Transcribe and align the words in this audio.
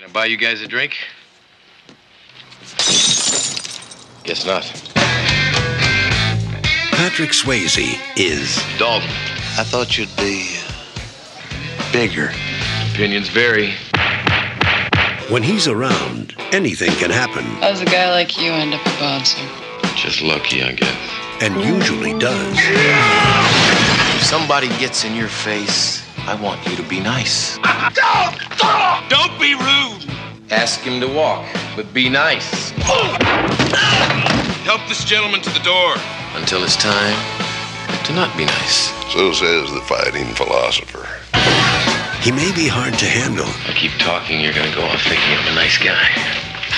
Can 0.00 0.08
I 0.08 0.12
buy 0.14 0.24
you 0.24 0.38
guys 0.38 0.62
a 0.62 0.66
drink? 0.66 0.96
Guess 4.24 4.46
not. 4.46 4.62
Patrick 6.96 7.32
Swayze 7.32 8.00
is 8.16 8.56
Dalton. 8.78 9.10
I 9.58 9.62
thought 9.62 9.98
you'd 9.98 10.08
be 10.16 10.56
bigger. 11.92 12.32
Opinions 12.94 13.28
vary. 13.28 13.74
when 15.28 15.42
he's 15.42 15.68
around, 15.68 16.34
anything 16.50 16.92
can 16.92 17.10
happen, 17.10 17.44
How 17.60 17.68
does 17.68 17.82
a 17.82 17.84
guy 17.84 18.10
like 18.10 18.40
you 18.40 18.52
end 18.52 18.72
up 18.72 18.80
a 18.86 19.00
bouncer? 19.00 19.46
Just 19.96 20.22
lucky, 20.22 20.62
I 20.62 20.72
guess. 20.72 21.42
and 21.42 21.62
usually 21.62 22.18
does. 22.18 22.56
If 24.16 24.22
somebody 24.22 24.68
gets 24.78 25.04
in 25.04 25.14
your 25.14 25.28
face, 25.28 26.09
I 26.26 26.38
want 26.40 26.64
you 26.66 26.76
to 26.76 26.82
be 26.82 27.00
nice. 27.00 27.58
Don't 27.58 28.36
don't 29.08 29.38
be 29.40 29.54
rude. 29.54 30.04
Ask 30.50 30.80
him 30.80 31.00
to 31.00 31.06
walk, 31.08 31.46
but 31.76 31.92
be 31.94 32.08
nice. 32.08 32.70
Help 34.64 34.80
this 34.88 35.04
gentleman 35.04 35.40
to 35.42 35.50
the 35.50 35.60
door. 35.60 35.94
Until 36.34 36.62
it's 36.62 36.76
time 36.76 37.16
to 38.04 38.12
not 38.12 38.36
be 38.36 38.44
nice. 38.44 38.90
So 39.12 39.32
says 39.32 39.72
the 39.72 39.80
fighting 39.82 40.26
philosopher. 40.34 41.06
He 42.22 42.30
may 42.30 42.52
be 42.52 42.68
hard 42.68 42.94
to 42.98 43.06
handle, 43.06 43.48
I 43.66 43.72
keep 43.74 43.92
talking, 43.98 44.40
you're 44.40 44.52
gonna 44.52 44.74
go 44.74 44.82
off 44.84 45.00
thinking 45.02 45.32
I'm 45.40 45.48
a 45.52 45.54
nice 45.54 45.78
guy. 45.78 46.10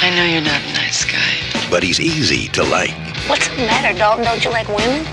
I 0.00 0.10
know 0.14 0.24
you're 0.24 0.40
not 0.40 0.62
a 0.62 0.72
nice 0.74 1.04
guy. 1.04 1.68
but 1.68 1.82
he's 1.82 1.98
easy 2.00 2.48
to 2.48 2.62
like. 2.62 2.94
What's 3.28 3.48
the 3.48 3.56
matter, 3.66 3.96
Dalton? 3.98 4.24
Don't 4.24 4.44
you 4.44 4.50
like 4.50 4.68
women? 4.68 5.04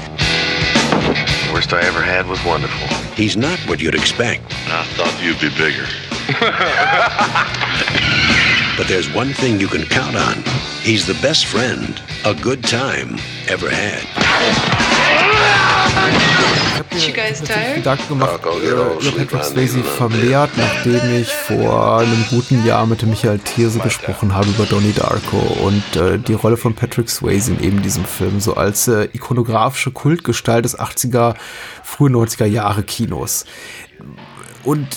The 1.48 1.52
worst 1.54 1.74
I 1.74 1.82
ever 1.82 2.02
had 2.02 2.28
was 2.28 2.44
wonderful. 2.46 3.09
He's 3.20 3.36
not 3.36 3.60
what 3.68 3.82
you'd 3.82 3.96
expect, 3.96 4.46
I 4.70 4.86
thought 4.96 5.12
you'd 5.22 5.42
be 5.42 5.50
bigger. 5.50 5.86
but 8.78 8.88
there's 8.88 9.14
one 9.14 9.34
thing 9.34 9.60
you 9.60 9.68
can 9.68 9.84
count 9.84 10.16
on. 10.16 10.42
He's 10.84 11.06
the 11.06 11.16
best 11.16 11.48
friend 11.48 12.02
a 12.24 12.34
good 12.34 12.64
time 12.64 13.18
ever 13.50 13.70
had. 13.70 14.06
Tired? 16.90 17.76
Gedanken 17.76 18.08
gemacht 18.08 18.40
äh, 18.46 18.68
über 18.70 19.18
Patrick 19.18 19.44
Swayze 19.44 19.84
vermehrt, 19.84 20.50
nachdem 20.58 21.22
ich 21.22 21.28
vor 21.28 22.00
einem 22.00 22.26
guten 22.30 22.66
Jahr 22.66 22.86
mit 22.86 23.02
dem 23.02 23.10
Michael 23.10 23.40
Thierse 23.40 23.80
gesprochen 23.80 24.34
habe 24.34 24.50
über 24.50 24.66
Donnie 24.66 24.94
Darko 24.94 25.38
und 25.38 25.96
äh, 25.96 26.18
die 26.18 26.34
Rolle 26.34 26.58
von 26.58 26.74
Patrick 26.74 27.10
Swayze 27.10 27.52
in 27.52 27.64
eben 27.64 27.82
diesem 27.82 28.06
Film, 28.06 28.40
so 28.40 28.56
als 28.56 28.88
äh, 28.88 29.08
ikonografische 29.14 29.92
Kultgestalt 29.92 30.66
des 30.66 30.80
80er, 30.80 31.36
frühen 31.84 32.16
90er 32.16 32.46
Jahre 32.46 32.84
Kinos. 32.84 33.46
Und 34.64 34.88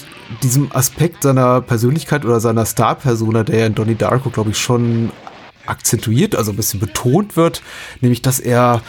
diesem 0.43 0.73
Aspekt 0.73 1.23
seiner 1.23 1.61
Persönlichkeit 1.61 2.25
oder 2.25 2.41
seiner 2.41 2.65
Star-Persona, 2.65 3.45
der 3.45 3.61
ja 3.61 3.67
in 3.67 3.75
Donnie 3.75 3.95
Darko, 3.95 4.31
glaube 4.31 4.51
ich, 4.51 4.59
schon 4.59 5.11
akzentuiert, 5.67 6.35
also 6.35 6.53
ein 6.53 6.57
bisschen 6.57 6.81
betont 6.81 7.37
wird, 7.37 7.63
nämlich, 8.01 8.23
dass 8.23 8.41
er, 8.41 8.83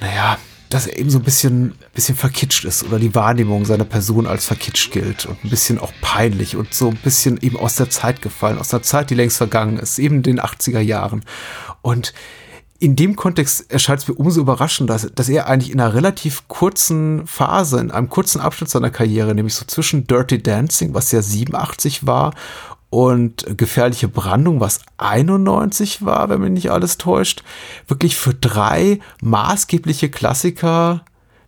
naja, 0.00 0.38
dass 0.70 0.86
er 0.86 0.98
eben 0.98 1.10
so 1.10 1.18
ein 1.18 1.24
bisschen, 1.24 1.74
bisschen 1.94 2.16
verkitscht 2.16 2.64
ist 2.64 2.84
oder 2.84 2.98
die 2.98 3.14
Wahrnehmung 3.14 3.64
seiner 3.64 3.84
Person 3.84 4.26
als 4.26 4.46
verkitscht 4.46 4.92
gilt 4.92 5.26
und 5.26 5.44
ein 5.44 5.50
bisschen 5.50 5.78
auch 5.78 5.92
peinlich 6.00 6.56
und 6.56 6.72
so 6.72 6.88
ein 6.88 6.96
bisschen 6.96 7.38
eben 7.42 7.58
aus 7.58 7.74
der 7.74 7.90
Zeit 7.90 8.22
gefallen, 8.22 8.56
aus 8.56 8.72
einer 8.72 8.82
Zeit, 8.82 9.10
die 9.10 9.16
längst 9.16 9.36
vergangen 9.36 9.78
ist, 9.78 9.98
eben 9.98 10.22
den 10.22 10.40
80er 10.40 10.80
Jahren. 10.80 11.24
Und 11.82 12.14
in 12.78 12.96
dem 12.96 13.16
Kontext 13.16 13.70
erscheint 13.70 14.00
es 14.00 14.08
mir 14.08 14.14
umso 14.14 14.40
überraschender, 14.40 14.94
dass, 14.94 15.12
dass 15.12 15.28
er 15.28 15.48
eigentlich 15.48 15.72
in 15.72 15.80
einer 15.80 15.92
relativ 15.92 16.48
kurzen 16.48 17.26
Phase, 17.26 17.80
in 17.80 17.90
einem 17.90 18.08
kurzen 18.08 18.40
Abschnitt 18.40 18.70
seiner 18.70 18.90
Karriere, 18.90 19.34
nämlich 19.34 19.54
so 19.54 19.66
zwischen 19.66 20.06
Dirty 20.06 20.40
Dancing, 20.42 20.94
was 20.94 21.10
ja 21.10 21.20
87 21.20 22.06
war, 22.06 22.32
und 22.90 23.46
gefährliche 23.56 24.08
Brandung, 24.08 24.60
was 24.60 24.80
91 24.98 26.04
war, 26.04 26.28
wenn 26.28 26.40
mich 26.40 26.50
nicht 26.50 26.70
alles 26.70 26.98
täuscht, 26.98 27.44
wirklich 27.86 28.16
für 28.16 28.34
drei 28.34 28.98
maßgebliche 29.22 30.10
Klassiker 30.10 31.04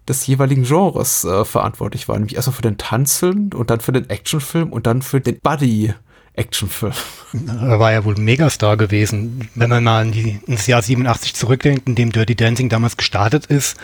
des 0.08 0.26
jeweiligen 0.26 0.64
Genres 0.64 1.24
äh, 1.24 1.44
verantwortlich 1.44 2.08
war. 2.08 2.16
Nämlich 2.16 2.36
erstmal 2.36 2.56
für 2.56 2.62
den 2.62 2.78
Tanzfilm 2.78 3.50
und 3.54 3.70
dann 3.70 3.80
für 3.80 3.92
den 3.92 4.08
Actionfilm 4.08 4.72
und 4.72 4.86
dann 4.86 5.02
für 5.02 5.20
den 5.20 5.38
Buddy-Actionfilm. 5.40 6.92
Er 7.60 7.78
war 7.78 7.92
ja 7.92 8.04
wohl 8.04 8.14
ein 8.14 8.24
Megastar 8.24 8.76
gewesen. 8.76 9.48
Wenn 9.54 9.70
man 9.70 9.84
mal 9.84 10.06
in 10.06 10.12
die, 10.12 10.40
ins 10.46 10.66
Jahr 10.66 10.82
87 10.82 11.34
zurückdenkt, 11.34 11.88
in 11.88 11.94
dem 11.94 12.12
Dirty 12.12 12.34
Dancing 12.34 12.68
damals 12.68 12.96
gestartet 12.96 13.46
ist, 13.46 13.76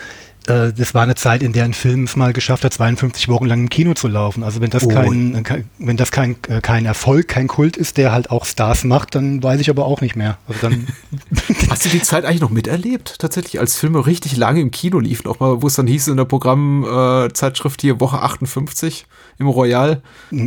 äh, 0.47 0.73
das 0.73 0.93
war 0.93 1.03
eine 1.03 1.15
Zeit, 1.15 1.43
in 1.43 1.53
der 1.53 1.65
ein 1.65 1.73
Film 1.73 2.05
es 2.05 2.15
mal 2.15 2.33
geschafft 2.33 2.63
hat, 2.63 2.73
52 2.73 3.27
Wochen 3.27 3.45
lang 3.45 3.61
im 3.61 3.69
Kino 3.69 3.93
zu 3.93 4.07
laufen. 4.07 4.43
Also 4.43 4.61
wenn 4.61 4.69
das 4.69 4.83
Oh. 4.85 4.87
kein, 4.87 5.35
äh, 5.35 5.41
kein, 5.41 5.69
wenn 5.77 5.97
das 5.97 6.11
kein, 6.11 6.35
äh, 6.47 6.61
kein 6.61 6.85
Erfolg, 6.85 7.27
kein 7.27 7.47
Kult 7.47 7.77
ist, 7.77 7.97
der 7.97 8.11
halt 8.11 8.31
auch 8.31 8.45
Stars 8.45 8.83
macht, 8.83 9.15
dann 9.15 9.43
weiß 9.43 9.59
ich 9.59 9.69
aber 9.69 9.85
auch 9.85 10.01
nicht 10.01 10.15
mehr. 10.15 10.37
Also 10.47 10.61
dann, 10.61 10.87
Hast 11.69 11.85
du 11.85 11.89
die 11.89 12.01
Zeit 12.01 12.25
eigentlich 12.25 12.41
noch 12.41 12.49
miterlebt? 12.49 13.15
Tatsächlich, 13.19 13.59
als 13.59 13.77
Filme 13.77 14.05
richtig 14.05 14.37
lange 14.37 14.61
im 14.61 14.71
Kino 14.71 14.99
liefen, 14.99 15.27
auch 15.27 15.39
mal, 15.39 15.61
wo 15.61 15.67
es 15.67 15.75
dann 15.75 15.87
hieß 15.87 16.07
in 16.07 16.17
der 16.17 16.25
Programmzeitschrift 16.25 17.31
äh, 17.31 17.33
Zeitschrift 17.33 17.81
hier 17.81 17.99
Woche 17.99 18.21
58 18.21 19.05
im 19.37 19.47
Royal. 19.47 20.01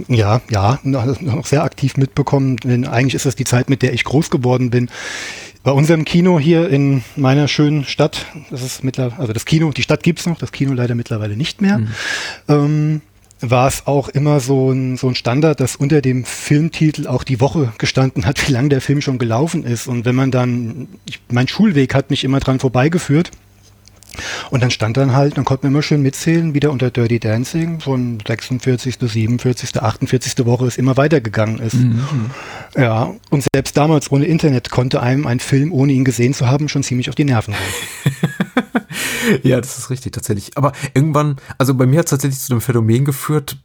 ja, 0.08 0.40
ja, 0.50 0.78
noch 0.82 1.46
sehr 1.46 1.64
aktiv 1.64 1.96
mitbekommen. 1.96 2.56
Denn 2.58 2.86
eigentlich 2.86 3.14
ist 3.14 3.26
das 3.26 3.36
die 3.36 3.44
Zeit, 3.44 3.70
mit 3.70 3.82
der 3.82 3.92
ich 3.92 4.04
groß 4.04 4.30
geworden 4.30 4.70
bin. 4.70 4.88
Bei 5.62 5.70
unserem 5.70 6.04
Kino 6.04 6.40
hier 6.40 6.68
in 6.70 7.04
meiner 7.14 7.46
schönen 7.46 7.84
Stadt, 7.84 8.26
das 8.50 8.62
ist 8.62 8.82
mittlerweile, 8.82 9.20
also 9.20 9.32
das 9.32 9.44
Kino, 9.44 9.70
die 9.70 9.82
Stadt 9.82 10.02
gibt's 10.02 10.26
noch, 10.26 10.38
das 10.38 10.50
Kino 10.50 10.72
leider 10.72 10.96
mittlerweile 10.96 11.36
nicht 11.36 11.60
mehr, 11.60 11.80
ähm, 12.48 13.00
war 13.40 13.68
es 13.68 13.86
auch 13.86 14.08
immer 14.08 14.40
so 14.40 14.72
ein, 14.72 14.96
so 14.96 15.08
ein 15.08 15.14
Standard, 15.14 15.60
dass 15.60 15.76
unter 15.76 16.00
dem 16.00 16.24
Filmtitel 16.24 17.06
auch 17.06 17.22
die 17.22 17.40
Woche 17.40 17.72
gestanden 17.78 18.26
hat, 18.26 18.48
wie 18.48 18.52
lange 18.52 18.70
der 18.70 18.80
Film 18.80 19.00
schon 19.00 19.18
gelaufen 19.18 19.64
ist. 19.64 19.86
Und 19.86 20.04
wenn 20.04 20.14
man 20.14 20.30
dann, 20.30 20.88
ich, 21.04 21.20
mein 21.30 21.48
Schulweg 21.48 21.94
hat 21.94 22.10
mich 22.10 22.24
immer 22.24 22.40
dran 22.40 22.58
vorbeigeführt. 22.58 23.30
Und 24.50 24.62
dann 24.62 24.70
stand 24.70 24.96
dann 24.96 25.12
halt, 25.12 25.36
dann 25.36 25.44
konnte 25.44 25.64
man 25.64 25.72
immer 25.72 25.82
schön 25.82 26.02
mitzählen, 26.02 26.54
wieder 26.54 26.70
unter 26.70 26.90
Dirty 26.90 27.18
Dancing, 27.18 27.80
von 27.80 28.18
46., 28.26 28.96
47., 29.00 29.82
48. 29.82 30.44
Woche 30.46 30.66
es 30.66 30.76
immer 30.76 30.96
weitergegangen 30.96 31.58
ist. 31.58 31.76
Ja, 32.76 33.14
und 33.30 33.44
selbst 33.54 33.76
damals 33.76 34.10
ohne 34.10 34.24
Internet 34.24 34.70
konnte 34.70 35.02
einem 35.02 35.26
ein 35.26 35.40
Film, 35.40 35.72
ohne 35.72 35.92
ihn 35.92 36.04
gesehen 36.04 36.34
zu 36.34 36.48
haben, 36.48 36.68
schon 36.68 36.82
ziemlich 36.82 37.08
auf 37.08 37.14
die 37.14 37.24
Nerven 37.24 37.54
gehen. 37.54 38.14
Ja, 39.42 39.60
das 39.60 39.78
ist 39.78 39.90
richtig, 39.90 40.12
tatsächlich. 40.12 40.56
Aber 40.56 40.72
irgendwann, 40.94 41.36
also 41.58 41.74
bei 41.74 41.86
mir 41.86 42.00
hat 42.00 42.06
es 42.06 42.10
tatsächlich 42.10 42.40
zu 42.40 42.52
dem 42.52 42.60
Phänomen 42.60 43.04
geführt, 43.04 43.56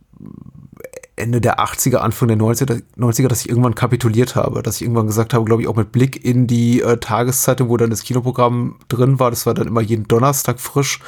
Ende 1.17 1.41
der 1.41 1.59
80er, 1.59 1.97
Anfang 1.97 2.27
der 2.27 2.37
90er, 2.37 2.81
90er, 2.95 3.27
dass 3.27 3.41
ich 3.41 3.49
irgendwann 3.49 3.75
kapituliert 3.75 4.35
habe, 4.35 4.61
dass 4.61 4.75
ich 4.77 4.83
irgendwann 4.83 5.07
gesagt 5.07 5.33
habe, 5.33 5.45
glaube 5.45 5.63
ich, 5.63 5.67
auch 5.67 5.75
mit 5.75 5.91
Blick 5.91 6.23
in 6.23 6.45
die 6.45 6.81
äh, 6.81 6.97
Tageszeitung, 6.97 7.69
wo 7.69 7.77
dann 7.77 7.89
das 7.89 8.03
Kinoprogramm 8.03 8.75
drin 8.87 9.19
war, 9.19 9.31
das 9.31 9.47
war 9.47 9.55
dann 9.55 9.67
immer 9.67 9.81
jeden 9.81 10.07
Donnerstag 10.07 10.59
frisch. 10.59 10.99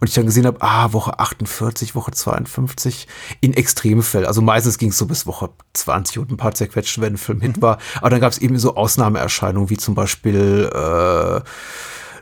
Und 0.00 0.08
ich 0.08 0.14
dann 0.14 0.26
gesehen 0.26 0.46
habe, 0.46 0.58
ah, 0.60 0.92
Woche 0.92 1.18
48, 1.18 1.94
Woche 1.94 2.12
52, 2.12 3.08
in 3.40 3.54
Extremfällen, 3.54 4.26
also 4.26 4.42
meistens 4.42 4.76
ging 4.76 4.90
es 4.90 4.98
so 4.98 5.06
bis 5.06 5.26
Woche 5.26 5.48
20 5.72 6.18
und 6.18 6.30
ein 6.30 6.36
paar 6.36 6.54
zerquetscht, 6.54 7.00
wenn 7.00 7.14
ein 7.14 7.18
Film 7.18 7.40
Hit 7.40 7.62
war, 7.62 7.78
aber 8.00 8.10
dann 8.10 8.20
gab 8.20 8.32
es 8.32 8.38
eben 8.38 8.58
so 8.58 8.76
Ausnahmeerscheinungen, 8.76 9.70
wie 9.70 9.78
zum 9.78 9.94
Beispiel 9.94 10.70
äh, 10.74 11.40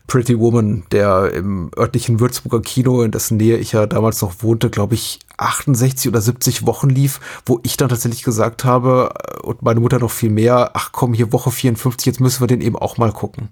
Pretty 0.06 0.38
Woman, 0.38 0.84
der 0.92 1.32
im 1.32 1.70
örtlichen 1.76 2.20
Würzburger 2.20 2.60
Kino, 2.60 3.02
in 3.02 3.12
dessen 3.12 3.36
Nähe 3.36 3.56
ich 3.56 3.72
ja 3.72 3.86
damals 3.86 4.20
noch 4.20 4.42
wohnte, 4.42 4.68
glaube 4.68 4.94
ich, 4.94 5.20
68 5.42 6.08
oder 6.08 6.20
70 6.20 6.66
Wochen 6.66 6.88
lief, 6.88 7.20
wo 7.46 7.60
ich 7.62 7.76
dann 7.76 7.88
tatsächlich 7.88 8.22
gesagt 8.22 8.64
habe, 8.64 9.10
äh, 9.18 9.40
und 9.40 9.62
meine 9.62 9.80
Mutter 9.80 9.98
noch 9.98 10.10
viel 10.10 10.30
mehr, 10.30 10.70
ach 10.74 10.90
komm, 10.92 11.14
hier 11.14 11.32
Woche 11.32 11.50
54, 11.50 12.06
jetzt 12.06 12.20
müssen 12.20 12.40
wir 12.40 12.46
den 12.46 12.60
eben 12.60 12.76
auch 12.76 12.98
mal 12.98 13.12
gucken. 13.12 13.48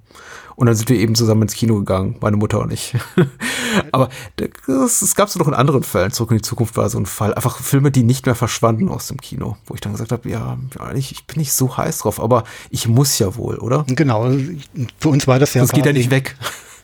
Und 0.57 0.67
dann 0.67 0.77
sind 0.77 0.91
wir 0.91 0.97
eben 0.97 1.15
zusammen 1.15 1.43
ins 1.43 1.55
Kino 1.55 1.77
gegangen, 1.77 2.17
meine 2.21 2.37
Mutter 2.37 2.61
und 2.61 2.71
ich. 2.71 2.95
Aber 3.93 4.11
es 4.37 5.15
gab 5.15 5.31
so 5.31 5.39
noch 5.39 5.49
in 5.49 5.55
anderen 5.55 5.83
Fällen, 5.83 6.11
zurück 6.11 6.33
in 6.33 6.37
die 6.37 6.43
Zukunft 6.43 6.77
war 6.77 6.91
so 6.91 6.99
ein 6.99 7.07
Fall, 7.07 7.33
einfach 7.33 7.59
Filme, 7.59 7.91
die 7.91 8.03
nicht 8.03 8.27
mehr 8.27 8.35
verschwanden 8.35 8.91
aus 8.91 9.09
dem 9.09 9.17
Kino, 9.17 9.57
wo 9.67 9.75
ich 9.75 9.81
dann 9.81 9.93
gesagt 9.93 10.13
habe, 10.13 10.29
ja, 10.29 10.59
eigentlich, 10.79 11.13
ich 11.13 11.27
bin 11.27 11.39
nicht 11.39 11.55
so 11.55 11.79
heiß 11.79 12.01
drauf, 12.01 12.21
aber 12.21 12.45
ich 12.69 12.89
muss 12.89 13.19
ja 13.19 13.37
wohl, 13.37 13.57
oder? 13.57 13.85
Genau, 13.89 14.31
für 14.99 15.09
uns 15.09 15.27
war 15.27 15.39
das 15.39 15.55
ja. 15.55 15.63
Das 15.63 15.73
geht 15.73 15.87
ja 15.87 15.95
nicht 15.95 16.11
weg. 16.11 16.37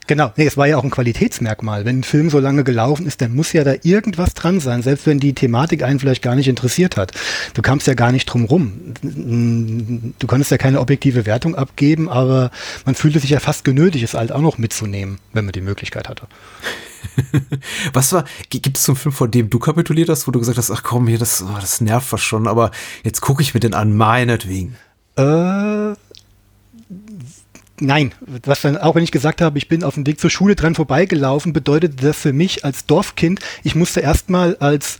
Genau, 0.06 0.32
nee, 0.36 0.46
es 0.46 0.56
war 0.56 0.66
ja 0.66 0.76
auch 0.76 0.84
ein 0.84 0.90
Qualitätsmerkmal. 0.90 1.84
Wenn 1.84 2.00
ein 2.00 2.04
Film 2.04 2.30
so 2.30 2.38
lange 2.38 2.62
gelaufen 2.62 3.06
ist, 3.06 3.20
dann 3.20 3.34
muss 3.34 3.52
ja 3.52 3.64
da 3.64 3.74
irgendwas 3.82 4.34
dran 4.34 4.60
sein, 4.60 4.82
selbst 4.82 5.06
wenn 5.06 5.18
die 5.18 5.34
Thematik 5.34 5.82
einen 5.82 5.98
vielleicht 5.98 6.22
gar 6.22 6.36
nicht 6.36 6.46
interessiert 6.46 6.96
hat. 6.96 7.12
Du 7.54 7.62
kamst 7.62 7.86
ja 7.88 7.94
gar 7.94 8.12
nicht 8.12 8.26
drum 8.26 8.44
rum. 8.44 8.94
Du 9.02 10.26
konntest 10.26 10.50
ja 10.52 10.58
keine 10.58 10.80
objektive 10.80 11.26
Wertung 11.26 11.56
abgeben, 11.56 12.08
aber 12.08 12.50
man 12.84 12.94
fühlte 12.94 13.18
sich 13.18 13.30
ja 13.30 13.40
fast 13.40 13.64
genötigt, 13.64 14.04
es 14.04 14.14
halt 14.14 14.30
auch 14.30 14.40
noch 14.40 14.58
mitzunehmen, 14.58 15.18
wenn 15.32 15.44
man 15.44 15.52
die 15.52 15.60
Möglichkeit 15.60 16.08
hatte. 16.08 16.28
Was 17.92 18.12
war, 18.12 18.24
gibt 18.50 18.76
es 18.76 18.84
so 18.84 18.92
einen 18.92 18.96
Film, 18.96 19.12
vor 19.12 19.28
dem 19.28 19.50
du 19.50 19.58
kapituliert 19.58 20.08
hast, 20.08 20.26
wo 20.26 20.30
du 20.30 20.38
gesagt 20.38 20.58
hast, 20.58 20.70
ach 20.70 20.82
komm, 20.82 21.08
hier, 21.08 21.18
das, 21.18 21.42
oh, 21.42 21.56
das 21.60 21.80
nervt 21.80 22.12
was 22.12 22.20
schon, 22.20 22.46
aber 22.46 22.70
jetzt 23.04 23.20
gucke 23.20 23.42
ich 23.42 23.54
mir 23.54 23.60
den 23.60 23.74
an, 23.74 23.96
meinetwegen. 23.96 24.76
Äh, 25.16 25.94
nein, 27.80 28.12
was 28.20 28.62
dann, 28.62 28.76
auch 28.76 28.94
wenn 28.94 29.04
ich 29.04 29.12
gesagt 29.12 29.40
habe, 29.40 29.58
ich 29.58 29.68
bin 29.68 29.84
auf 29.84 29.94
dem 29.94 30.06
Weg 30.06 30.20
zur 30.20 30.30
Schule 30.30 30.56
dran 30.56 30.74
vorbeigelaufen, 30.74 31.52
bedeutete 31.52 31.96
das 32.06 32.18
für 32.18 32.32
mich 32.32 32.64
als 32.64 32.86
Dorfkind, 32.86 33.40
ich 33.62 33.74
musste 33.74 34.00
erstmal 34.00 34.56
als 34.56 34.98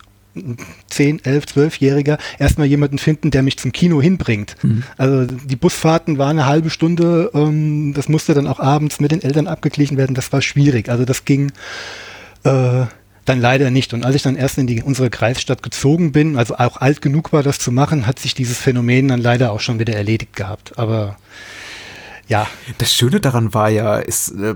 10, 0.90 1.24
11, 1.24 1.44
12-Jähriger 1.44 2.18
erstmal 2.38 2.66
jemanden 2.66 2.98
finden, 2.98 3.30
der 3.30 3.42
mich 3.42 3.58
zum 3.58 3.72
Kino 3.72 4.02
hinbringt. 4.02 4.56
Mhm. 4.62 4.82
Also 4.96 5.26
die 5.26 5.56
Busfahrten 5.56 6.18
waren 6.18 6.38
eine 6.38 6.46
halbe 6.46 6.70
Stunde, 6.70 7.30
ähm, 7.34 7.94
das 7.94 8.08
musste 8.08 8.34
dann 8.34 8.46
auch 8.46 8.60
abends 8.60 9.00
mit 9.00 9.12
den 9.12 9.22
Eltern 9.22 9.46
abgeglichen 9.46 9.96
werden, 9.96 10.14
das 10.14 10.32
war 10.32 10.42
schwierig. 10.42 10.88
Also 10.88 11.04
das 11.04 11.24
ging 11.24 11.52
äh, 12.44 12.84
dann 13.24 13.40
leider 13.40 13.70
nicht. 13.70 13.92
Und 13.92 14.04
als 14.04 14.14
ich 14.14 14.22
dann 14.22 14.36
erst 14.36 14.58
in 14.58 14.66
die, 14.66 14.82
unsere 14.82 15.10
Kreisstadt 15.10 15.62
gezogen 15.62 16.12
bin, 16.12 16.36
also 16.36 16.56
auch 16.56 16.76
alt 16.76 17.02
genug 17.02 17.32
war, 17.32 17.42
das 17.42 17.58
zu 17.58 17.72
machen, 17.72 18.06
hat 18.06 18.18
sich 18.18 18.34
dieses 18.34 18.58
Phänomen 18.58 19.08
dann 19.08 19.20
leider 19.20 19.52
auch 19.52 19.60
schon 19.60 19.78
wieder 19.78 19.94
erledigt 19.94 20.36
gehabt. 20.36 20.78
Aber 20.78 21.16
ja. 22.26 22.46
Das 22.78 22.92
Schöne 22.92 23.20
daran 23.20 23.54
war 23.54 23.68
ja, 23.68 23.96
ist 23.96 24.30
äh, 24.30 24.54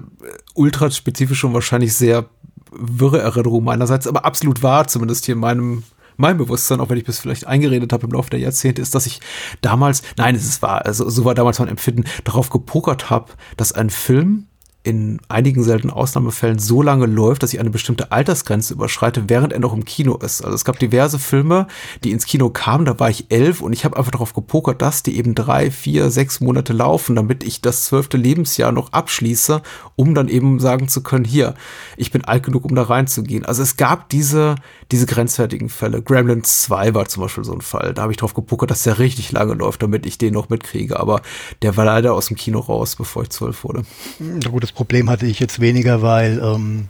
ultra 0.54 0.90
spezifisch 0.90 1.44
und 1.44 1.54
wahrscheinlich 1.54 1.94
sehr 1.94 2.28
wirre 2.72 3.20
Erinnerung 3.20 3.64
meinerseits, 3.64 4.06
aber 4.06 4.24
absolut 4.24 4.62
wahr, 4.62 4.86
zumindest 4.86 5.26
hier 5.26 5.34
in 5.34 5.40
meinem 5.40 5.82
mein 6.16 6.36
Bewusstsein, 6.36 6.80
auch 6.80 6.90
wenn 6.90 6.98
ich 6.98 7.04
bis 7.04 7.18
vielleicht 7.18 7.46
eingeredet 7.46 7.94
habe 7.94 8.06
im 8.06 8.12
Laufe 8.12 8.28
der 8.28 8.40
Jahrzehnte, 8.40 8.82
ist, 8.82 8.94
dass 8.94 9.06
ich 9.06 9.20
damals, 9.62 10.02
nein, 10.18 10.34
es 10.34 10.44
ist 10.44 10.60
wahr, 10.60 10.84
also 10.84 11.08
so 11.08 11.24
war 11.24 11.34
damals 11.34 11.58
mein 11.58 11.68
Empfinden, 11.68 12.04
darauf 12.24 12.50
gepokert 12.50 13.08
habe, 13.08 13.32
dass 13.56 13.72
ein 13.72 13.88
Film 13.88 14.46
in 14.82 15.20
einigen 15.28 15.62
seltenen 15.62 15.94
Ausnahmefällen 15.94 16.58
so 16.58 16.80
lange 16.80 17.04
läuft, 17.04 17.42
dass 17.42 17.52
ich 17.52 17.60
eine 17.60 17.70
bestimmte 17.70 18.12
Altersgrenze 18.12 18.72
überschreite, 18.72 19.24
während 19.28 19.52
er 19.52 19.60
noch 19.60 19.74
im 19.74 19.84
Kino 19.84 20.16
ist. 20.16 20.42
Also 20.42 20.54
es 20.54 20.64
gab 20.64 20.78
diverse 20.78 21.18
Filme, 21.18 21.66
die 22.02 22.12
ins 22.12 22.24
Kino 22.24 22.48
kamen, 22.48 22.86
da 22.86 22.98
war 22.98 23.10
ich 23.10 23.30
elf 23.30 23.60
und 23.60 23.74
ich 23.74 23.84
habe 23.84 23.98
einfach 23.98 24.10
darauf 24.10 24.32
gepokert, 24.32 24.80
dass 24.80 25.02
die 25.02 25.18
eben 25.18 25.34
drei, 25.34 25.70
vier, 25.70 26.10
sechs 26.10 26.40
Monate 26.40 26.72
laufen, 26.72 27.14
damit 27.14 27.44
ich 27.44 27.60
das 27.60 27.84
zwölfte 27.84 28.16
Lebensjahr 28.16 28.72
noch 28.72 28.92
abschließe, 28.92 29.60
um 29.96 30.14
dann 30.14 30.28
eben 30.28 30.58
sagen 30.60 30.88
zu 30.88 31.02
können, 31.02 31.26
hier, 31.26 31.54
ich 31.98 32.10
bin 32.10 32.24
alt 32.24 32.44
genug, 32.44 32.64
um 32.64 32.74
da 32.74 32.82
reinzugehen. 32.82 33.44
Also 33.44 33.62
es 33.62 33.76
gab 33.76 34.08
diese, 34.08 34.54
diese 34.92 35.04
grenzwertigen 35.04 35.68
Fälle. 35.68 36.00
Gremlins 36.00 36.62
2 36.62 36.94
war 36.94 37.06
zum 37.06 37.22
Beispiel 37.22 37.44
so 37.44 37.52
ein 37.52 37.60
Fall. 37.60 37.92
Da 37.92 38.02
habe 38.02 38.12
ich 38.12 38.16
darauf 38.16 38.32
gepokert, 38.32 38.70
dass 38.70 38.84
der 38.84 38.98
richtig 38.98 39.30
lange 39.32 39.52
läuft, 39.52 39.82
damit 39.82 40.06
ich 40.06 40.16
den 40.16 40.32
noch 40.32 40.48
mitkriege. 40.48 40.98
Aber 40.98 41.20
der 41.60 41.76
war 41.76 41.84
leider 41.84 42.14
aus 42.14 42.28
dem 42.28 42.36
Kino 42.36 42.60
raus, 42.60 42.96
bevor 42.96 43.24
ich 43.24 43.30
zwölf 43.30 43.62
wurde. 43.62 43.82
Na 44.18 44.48
gut, 44.48 44.69
das 44.70 44.76
Problem 44.76 45.10
hatte 45.10 45.26
ich 45.26 45.40
jetzt 45.40 45.58
weniger, 45.58 46.00
weil 46.00 46.40
ähm, 46.40 46.86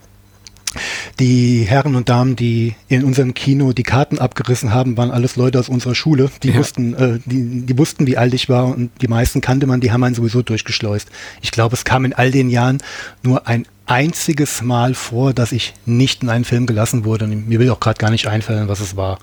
die 1.18 1.62
Herren 1.62 1.94
und 1.94 2.10
Damen, 2.10 2.36
die 2.36 2.74
in 2.88 3.04
unserem 3.04 3.32
Kino 3.32 3.72
die 3.72 3.84
Karten 3.84 4.18
abgerissen 4.18 4.74
haben, 4.74 4.98
waren 4.98 5.10
alles 5.10 5.36
Leute 5.36 5.58
aus 5.58 5.70
unserer 5.70 5.94
Schule. 5.94 6.30
Die 6.42 6.50
ja. 6.50 6.56
wussten, 6.56 6.92
äh, 6.92 7.18
die, 7.24 7.64
die 7.64 7.78
wussten, 7.78 8.06
wie 8.06 8.18
alt 8.18 8.34
ich 8.34 8.50
war 8.50 8.66
und 8.66 8.90
die 9.00 9.08
meisten 9.08 9.40
kannte 9.40 9.66
man, 9.66 9.80
die 9.80 9.92
haben 9.92 10.04
einen 10.04 10.14
sowieso 10.14 10.42
durchgeschleust. 10.42 11.08
Ich 11.40 11.52
glaube, 11.52 11.74
es 11.74 11.84
kam 11.84 12.04
in 12.04 12.12
all 12.12 12.30
den 12.30 12.50
Jahren 12.50 12.82
nur 13.22 13.48
ein 13.48 13.64
einziges 13.86 14.60
Mal 14.60 14.92
vor, 14.92 15.32
dass 15.32 15.50
ich 15.50 15.72
nicht 15.86 16.22
in 16.22 16.28
einen 16.28 16.44
Film 16.44 16.66
gelassen 16.66 17.06
wurde. 17.06 17.24
Und 17.24 17.48
mir 17.48 17.60
will 17.60 17.70
auch 17.70 17.80
gerade 17.80 17.98
gar 17.98 18.10
nicht 18.10 18.26
einfallen, 18.26 18.68
was 18.68 18.80
es 18.80 18.94
war. 18.94 19.20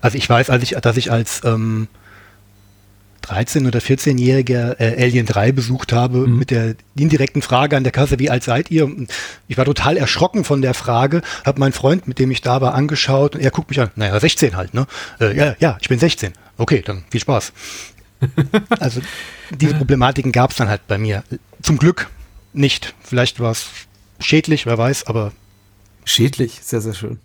Also 0.00 0.18
ich 0.18 0.28
weiß, 0.28 0.50
als 0.50 0.64
ich, 0.64 0.70
dass 0.70 0.96
ich 0.96 1.12
als 1.12 1.40
ähm, 1.44 1.86
13- 3.24 3.66
oder 3.66 3.78
14-jähriger 3.78 4.80
äh, 4.80 5.02
Alien 5.02 5.26
3 5.26 5.52
besucht 5.52 5.92
habe, 5.92 6.18
mhm. 6.18 6.38
mit 6.38 6.50
der 6.50 6.74
indirekten 6.96 7.42
Frage 7.42 7.76
an 7.76 7.84
der 7.84 7.92
Kasse, 7.92 8.18
wie 8.18 8.30
alt 8.30 8.44
seid 8.44 8.70
ihr? 8.70 8.84
Und 8.84 9.12
ich 9.48 9.56
war 9.56 9.64
total 9.64 9.96
erschrocken 9.96 10.44
von 10.44 10.62
der 10.62 10.74
Frage, 10.74 11.22
habe 11.44 11.60
meinen 11.60 11.72
Freund, 11.72 12.08
mit 12.08 12.18
dem 12.18 12.30
ich 12.30 12.40
da 12.40 12.60
war, 12.60 12.74
angeschaut 12.74 13.34
und 13.34 13.40
er 13.40 13.50
guckt 13.50 13.70
mich 13.70 13.80
an, 13.80 13.90
naja, 13.96 14.18
16 14.18 14.56
halt, 14.56 14.74
ne? 14.74 14.86
Äh, 15.20 15.36
ja, 15.36 15.56
ja, 15.58 15.78
ich 15.80 15.88
bin 15.88 15.98
16. 15.98 16.32
Okay, 16.58 16.82
dann 16.84 17.04
viel 17.10 17.20
Spaß. 17.20 17.52
also 18.78 19.00
diese 19.50 19.74
Problematiken 19.74 20.32
gab 20.32 20.50
es 20.50 20.56
dann 20.56 20.68
halt 20.68 20.86
bei 20.86 20.98
mir. 20.98 21.24
Zum 21.60 21.78
Glück 21.78 22.08
nicht. 22.52 22.94
Vielleicht 23.02 23.40
war 23.40 23.50
es 23.50 23.66
schädlich, 24.20 24.66
wer 24.66 24.78
weiß, 24.78 25.06
aber. 25.06 25.32
Schädlich, 26.04 26.60
sehr, 26.62 26.80
sehr 26.80 26.94
schön. 26.94 27.20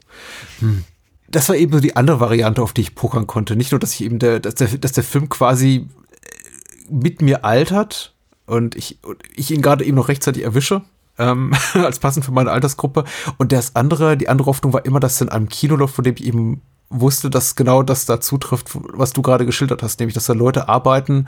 Hm 0.60 0.84
das 1.30 1.50
war 1.50 1.56
eben 1.56 1.74
so 1.74 1.80
die 1.80 1.96
andere 1.96 2.20
Variante, 2.20 2.62
auf 2.62 2.74
die 2.74 2.82
ich 2.82 2.96
pokern 2.96 3.28
konnte. 3.28 3.56
Nicht 3.56 3.72
nur, 3.72 3.80
dass 3.80 3.94
ich 3.94 4.04
eben 4.04 4.20
der, 4.20 4.40
dass 4.40 4.56
der, 4.56 4.68
dass 4.78 4.94
der 4.94 5.04
Film 5.04 5.30
quasi 5.30 5.88
äh, 6.12 6.94
mit 6.94 7.22
mir 7.22 7.44
altert 7.46 8.14
und 8.46 8.76
ich, 8.76 9.00
ich 9.36 9.52
ihn 9.52 9.62
gerade 9.62 9.84
eben 9.84 9.98
noch 9.98 10.08
rechtzeitig 10.08 10.44
erwische. 10.44 10.84
Ähm, 11.20 11.54
als 11.74 12.00
passend 12.00 12.26
für 12.26 12.32
meine 12.32 12.52
Altersgruppe. 12.52 13.04
Und 13.38 13.52
das 13.52 13.76
andere, 13.76 14.18
die 14.18 14.30
andere 14.30 14.48
Hoffnung 14.48 14.74
war 14.74 14.86
immer, 14.86 15.00
dass 15.00 15.20
in 15.20 15.30
einem 15.30 15.50
Kino 15.50 15.76
läuft, 15.76 15.96
von 15.96 16.04
dem 16.04 16.16
ich 16.16 16.26
eben 16.26 16.62
wusste, 16.90 17.30
dass 17.30 17.56
genau 17.56 17.84
das 17.84 18.06
da 18.06 18.22
zutrifft, 18.22 18.70
was 18.74 19.14
du 19.14 19.22
gerade 19.22 19.46
geschildert 19.46 19.84
hast, 19.84 20.00
nämlich, 20.00 20.14
dass 20.14 20.28
da 20.28 20.34
Leute 20.34 20.70
arbeiten, 20.70 21.28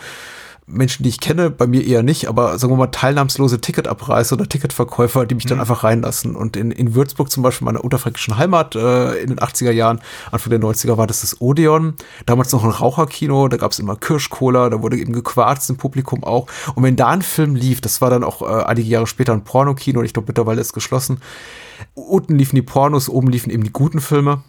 Menschen, 0.69 1.03
die 1.03 1.09
ich 1.09 1.19
kenne, 1.19 1.49
bei 1.49 1.67
mir 1.67 1.85
eher 1.85 2.03
nicht, 2.03 2.27
aber 2.27 2.57
sagen 2.57 2.73
wir 2.73 2.77
mal 2.77 2.87
teilnahmslose 2.87 3.59
Ticketabreißer 3.59 4.35
oder 4.35 4.47
Ticketverkäufer, 4.47 5.25
die 5.25 5.35
mich 5.35 5.45
mhm. 5.45 5.49
dann 5.49 5.59
einfach 5.59 5.83
reinlassen. 5.83 6.35
Und 6.35 6.55
in, 6.55 6.71
in 6.71 6.95
Würzburg 6.95 7.31
zum 7.31 7.43
Beispiel, 7.43 7.65
meiner 7.65 7.83
unterfränkischen 7.83 8.37
Heimat 8.37 8.75
äh, 8.75 9.15
in 9.15 9.29
den 9.29 9.39
80er 9.39 9.71
Jahren, 9.71 9.99
Anfang 10.31 10.51
der 10.51 10.59
90er 10.59 10.97
war 10.97 11.07
das 11.07 11.21
das 11.21 11.41
Odeon. 11.41 11.95
Damals 12.25 12.51
noch 12.51 12.63
ein 12.63 12.69
Raucherkino, 12.69 13.47
da 13.47 13.57
gab 13.57 13.71
es 13.71 13.79
immer 13.79 13.95
Kirschcola, 13.95 14.69
da 14.69 14.81
wurde 14.81 14.97
eben 14.97 15.13
gequarzt 15.13 15.69
im 15.69 15.77
Publikum 15.77 16.23
auch. 16.23 16.47
Und 16.75 16.83
wenn 16.83 16.95
da 16.95 17.07
ein 17.07 17.21
Film 17.21 17.55
lief, 17.55 17.81
das 17.81 18.01
war 18.01 18.09
dann 18.09 18.23
auch 18.23 18.41
äh, 18.41 18.63
einige 18.63 18.87
Jahre 18.87 19.07
später 19.07 19.33
ein 19.33 19.43
Pornokino 19.43 19.99
und 19.99 20.05
ich 20.05 20.13
glaube 20.13 20.27
mittlerweile 20.27 20.61
ist 20.61 20.73
geschlossen. 20.73 21.21
Unten 21.93 22.37
liefen 22.37 22.55
die 22.55 22.61
Pornos, 22.61 23.09
oben 23.09 23.29
liefen 23.29 23.49
eben 23.49 23.63
die 23.63 23.73
guten 23.73 24.01
Filme. 24.01 24.41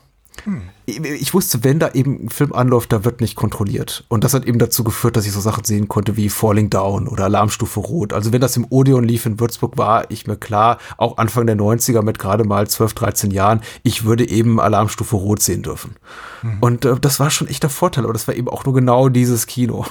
Hm. 0.44 0.62
Ich 0.86 1.34
wusste, 1.34 1.62
wenn 1.62 1.78
da 1.78 1.90
eben 1.92 2.24
ein 2.24 2.28
Film 2.30 2.52
anläuft, 2.52 2.92
da 2.92 3.04
wird 3.04 3.20
nicht 3.20 3.36
kontrolliert. 3.36 4.04
Und 4.08 4.24
das 4.24 4.34
hat 4.34 4.44
eben 4.44 4.58
dazu 4.58 4.82
geführt, 4.82 5.16
dass 5.16 5.26
ich 5.26 5.32
so 5.32 5.40
Sachen 5.40 5.64
sehen 5.64 5.86
konnte 5.86 6.16
wie 6.16 6.28
Falling 6.28 6.68
Down 6.68 7.06
oder 7.06 7.24
Alarmstufe 7.24 7.78
Rot. 7.78 8.12
Also 8.12 8.32
wenn 8.32 8.40
das 8.40 8.56
im 8.56 8.66
Odeon 8.70 9.04
lief 9.04 9.24
in 9.24 9.38
Würzburg, 9.38 9.78
war 9.78 10.10
ich 10.10 10.26
mir 10.26 10.36
klar, 10.36 10.78
auch 10.96 11.18
Anfang 11.18 11.46
der 11.46 11.56
90er 11.56 12.02
mit 12.02 12.18
gerade 12.18 12.44
mal 12.44 12.66
12, 12.66 12.94
13 12.94 13.30
Jahren, 13.30 13.60
ich 13.84 14.04
würde 14.04 14.28
eben 14.28 14.58
Alarmstufe 14.58 15.14
Rot 15.14 15.42
sehen 15.42 15.62
dürfen. 15.62 15.96
Mhm. 16.42 16.58
Und 16.60 16.84
äh, 16.84 16.96
das 17.00 17.20
war 17.20 17.30
schon 17.30 17.46
echt 17.46 17.62
der 17.62 17.70
Vorteil, 17.70 18.04
aber 18.04 18.12
das 18.12 18.26
war 18.26 18.34
eben 18.34 18.48
auch 18.48 18.64
nur 18.64 18.74
genau 18.74 19.08
dieses 19.08 19.46
Kino. 19.46 19.86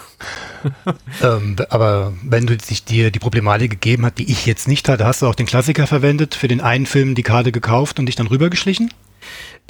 ähm, 1.23 1.55
aber 1.69 2.13
wenn 2.23 2.45
du 2.45 2.57
sich 2.61 2.83
dir 2.83 3.11
die 3.11 3.19
Problematik 3.19 3.71
gegeben 3.71 4.05
hat, 4.05 4.17
die 4.17 4.29
ich 4.29 4.45
jetzt 4.45 4.67
nicht 4.67 4.89
hatte, 4.89 5.05
hast 5.05 5.21
du 5.21 5.27
auch 5.27 5.35
den 5.35 5.45
Klassiker 5.45 5.87
verwendet, 5.87 6.35
für 6.35 6.49
den 6.49 6.59
einen 6.59 6.85
Film 6.85 7.15
die 7.15 7.23
Karte 7.23 7.51
gekauft 7.51 7.99
und 7.99 8.07
dich 8.07 8.15
dann 8.15 8.27
rübergeschlichen? 8.27 8.91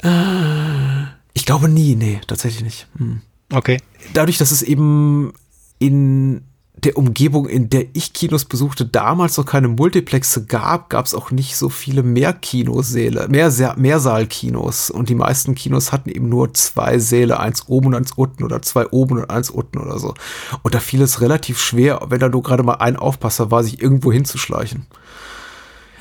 Äh, 0.02 1.04
ich 1.32 1.46
glaube 1.46 1.68
nie, 1.68 1.96
nee, 1.96 2.20
tatsächlich 2.26 2.62
nicht. 2.62 2.86
Hm. 2.96 3.20
Okay. 3.52 3.78
Dadurch, 4.14 4.38
dass 4.38 4.50
es 4.50 4.62
eben 4.62 5.32
in 5.78 6.42
der 6.84 6.96
Umgebung, 6.96 7.46
in 7.46 7.68
der 7.68 7.86
ich 7.92 8.12
Kinos 8.12 8.44
besuchte, 8.44 8.86
damals 8.86 9.36
noch 9.36 9.44
keine 9.44 9.68
Multiplexe 9.68 10.46
gab, 10.46 10.88
gab 10.88 11.04
es 11.04 11.14
auch 11.14 11.30
nicht 11.30 11.56
so 11.56 11.68
viele 11.68 12.02
Mehrkinosäle, 12.02 13.28
mehr 13.28 13.52
Mehrsaalkinos. 13.76 14.90
Und 14.90 15.08
die 15.08 15.14
meisten 15.14 15.54
Kinos 15.54 15.92
hatten 15.92 16.08
eben 16.08 16.28
nur 16.28 16.54
zwei 16.54 16.98
Säle, 16.98 17.38
eins 17.38 17.68
oben 17.68 17.88
und 17.88 17.94
eins 17.96 18.12
unten 18.12 18.44
oder 18.44 18.62
zwei 18.62 18.86
oben 18.86 19.18
und 19.18 19.30
eins 19.30 19.50
unten 19.50 19.78
oder 19.78 19.98
so. 19.98 20.14
Und 20.62 20.74
da 20.74 20.80
fiel 20.80 21.02
es 21.02 21.20
relativ 21.20 21.60
schwer, 21.60 22.00
wenn 22.08 22.20
da 22.20 22.28
nur 22.28 22.42
gerade 22.42 22.62
mal 22.62 22.74
ein 22.74 22.96
Aufpasser 22.96 23.50
war, 23.50 23.62
sich 23.62 23.82
irgendwo 23.82 24.10
hinzuschleichen. 24.10 24.86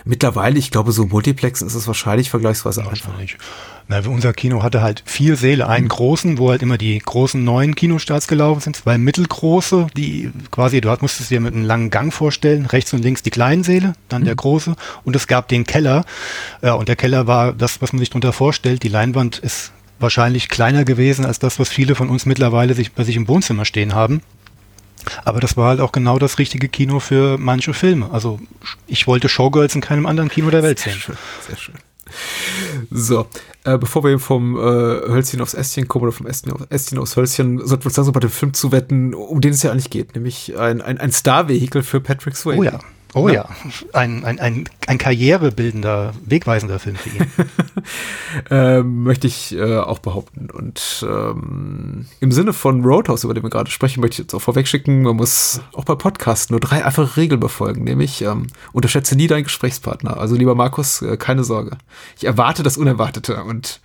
Mittlerweile, 0.05 0.57
ich 0.57 0.71
glaube, 0.71 0.93
so 0.93 1.05
Multiplexen 1.05 1.67
ist 1.67 1.75
es 1.75 1.87
wahrscheinlich 1.87 2.29
vergleichsweise 2.29 2.81
einfach. 2.87 3.13
Na, 3.91 4.01
unser 4.07 4.33
Kino 4.33 4.61
hatte 4.61 4.83
halt 4.83 5.01
vier 5.07 5.35
Säle, 5.35 5.67
einen 5.67 5.85
mhm. 5.85 5.89
großen, 5.89 6.37
wo 6.37 6.51
halt 6.51 6.61
immer 6.61 6.77
die 6.77 6.99
großen 6.99 7.43
neuen 7.43 7.73
Kinostarts 7.73 8.27
gelaufen 8.27 8.61
sind, 8.61 8.75
zwei 8.75 8.99
mittelgroße, 8.99 9.87
die 9.97 10.31
quasi, 10.51 10.79
du 10.79 10.95
musstest 11.01 11.31
dir 11.31 11.39
mit 11.39 11.55
einem 11.55 11.65
langen 11.65 11.89
Gang 11.89 12.13
vorstellen, 12.13 12.67
rechts 12.67 12.93
und 12.93 13.01
links 13.01 13.23
die 13.23 13.31
kleinen 13.31 13.63
Säle, 13.63 13.93
dann 14.07 14.21
mhm. 14.21 14.25
der 14.25 14.35
große 14.35 14.75
und 15.05 15.15
es 15.15 15.25
gab 15.25 15.47
den 15.47 15.65
Keller. 15.65 16.05
Ja, 16.61 16.73
und 16.73 16.87
der 16.87 16.95
Keller 16.95 17.25
war 17.25 17.51
das, 17.51 17.81
was 17.81 17.91
man 17.91 17.99
sich 17.99 18.11
darunter 18.11 18.31
vorstellt. 18.31 18.83
Die 18.83 18.89
Leinwand 18.89 19.39
ist 19.39 19.71
wahrscheinlich 19.97 20.49
kleiner 20.49 20.85
gewesen 20.85 21.25
als 21.25 21.39
das, 21.39 21.57
was 21.57 21.69
viele 21.69 21.95
von 21.95 22.09
uns 22.09 22.27
mittlerweile 22.27 22.75
sich, 22.75 22.91
bei 22.91 23.03
sich 23.03 23.15
im 23.15 23.27
Wohnzimmer 23.27 23.65
stehen 23.65 23.95
haben. 23.95 24.21
Aber 25.25 25.39
das 25.39 25.57
war 25.57 25.69
halt 25.69 25.79
auch 25.79 25.93
genau 25.93 26.19
das 26.19 26.37
richtige 26.37 26.69
Kino 26.69 26.99
für 26.99 27.39
manche 27.39 27.73
Filme. 27.73 28.11
Also 28.11 28.39
ich 28.85 29.07
wollte 29.07 29.29
Showgirls 29.29 29.73
in 29.73 29.81
keinem 29.81 30.05
anderen 30.05 30.29
Kino 30.29 30.51
der 30.51 30.61
Welt 30.61 30.77
sehr 30.77 30.93
sehen. 30.93 31.01
Schön, 31.01 31.17
sehr 31.47 31.57
schön. 31.57 31.75
So, 32.91 33.27
äh, 33.63 33.77
bevor 33.77 34.03
wir 34.03 34.19
vom 34.19 34.55
äh, 34.55 34.59
Hölzchen 34.59 35.41
aufs 35.41 35.53
Ästchen 35.53 35.87
kommen 35.87 36.03
oder 36.03 36.11
vom 36.11 36.27
Ästchen, 36.27 36.51
auf, 36.53 36.61
Ästchen 36.69 36.97
aufs 36.97 37.15
Hölzchen, 37.15 37.59
sollten 37.65 37.83
wir 37.83 37.87
uns 37.87 37.97
langsam 37.97 38.13
bei 38.13 38.19
dem 38.19 38.29
Film 38.29 38.53
zuwetten, 38.53 39.13
um 39.13 39.41
den 39.41 39.53
es 39.53 39.63
ja 39.63 39.71
eigentlich 39.71 39.89
geht, 39.89 40.15
nämlich 40.15 40.57
ein, 40.57 40.81
ein, 40.81 40.97
ein 40.97 41.11
Star-Vehikel 41.11 41.83
für 41.83 41.99
Patrick 41.99 42.35
Swayze. 42.35 42.59
Oh 42.59 42.63
ja. 42.63 42.79
Oh 43.15 43.27
ja, 43.27 43.33
ja. 43.33 43.49
Ein, 43.93 44.23
ein, 44.23 44.39
ein, 44.39 44.69
ein 44.85 44.97
karrierebildender, 44.99 46.13
wegweisender 46.25 46.77
Film 46.77 46.95
für 46.95 47.09
ihn. 47.09 47.25
ähm, 48.51 49.03
möchte 49.03 49.25
ich 49.25 49.55
äh, 49.55 49.77
auch 49.77 49.99
behaupten. 49.99 50.49
Und 50.51 51.05
ähm, 51.09 52.05
im 52.19 52.31
Sinne 52.31 52.53
von 52.53 52.83
Roadhouse, 52.85 53.23
über 53.23 53.33
den 53.33 53.41
wir 53.41 53.49
gerade 53.49 53.71
sprechen, 53.71 54.01
möchte 54.01 54.15
ich 54.15 54.19
jetzt 54.19 54.35
auch 54.35 54.41
vorwegschicken, 54.41 55.01
man 55.01 55.15
muss 55.15 55.61
auch 55.73 55.85
bei 55.85 55.95
Podcasts 55.95 56.51
nur 56.51 56.59
drei 56.59 56.85
einfache 56.85 57.17
Regeln 57.17 57.39
befolgen, 57.39 57.83
nämlich 57.83 58.21
ähm, 58.21 58.47
unterschätze 58.73 59.15
nie 59.15 59.27
deinen 59.27 59.45
Gesprächspartner. 59.45 60.17
Also 60.17 60.35
lieber 60.35 60.53
Markus, 60.53 61.01
äh, 61.01 61.17
keine 61.17 61.43
Sorge. 61.43 61.77
Ich 62.15 62.25
erwarte 62.25 62.61
das 62.61 62.77
Unerwartete 62.77 63.43
und 63.43 63.81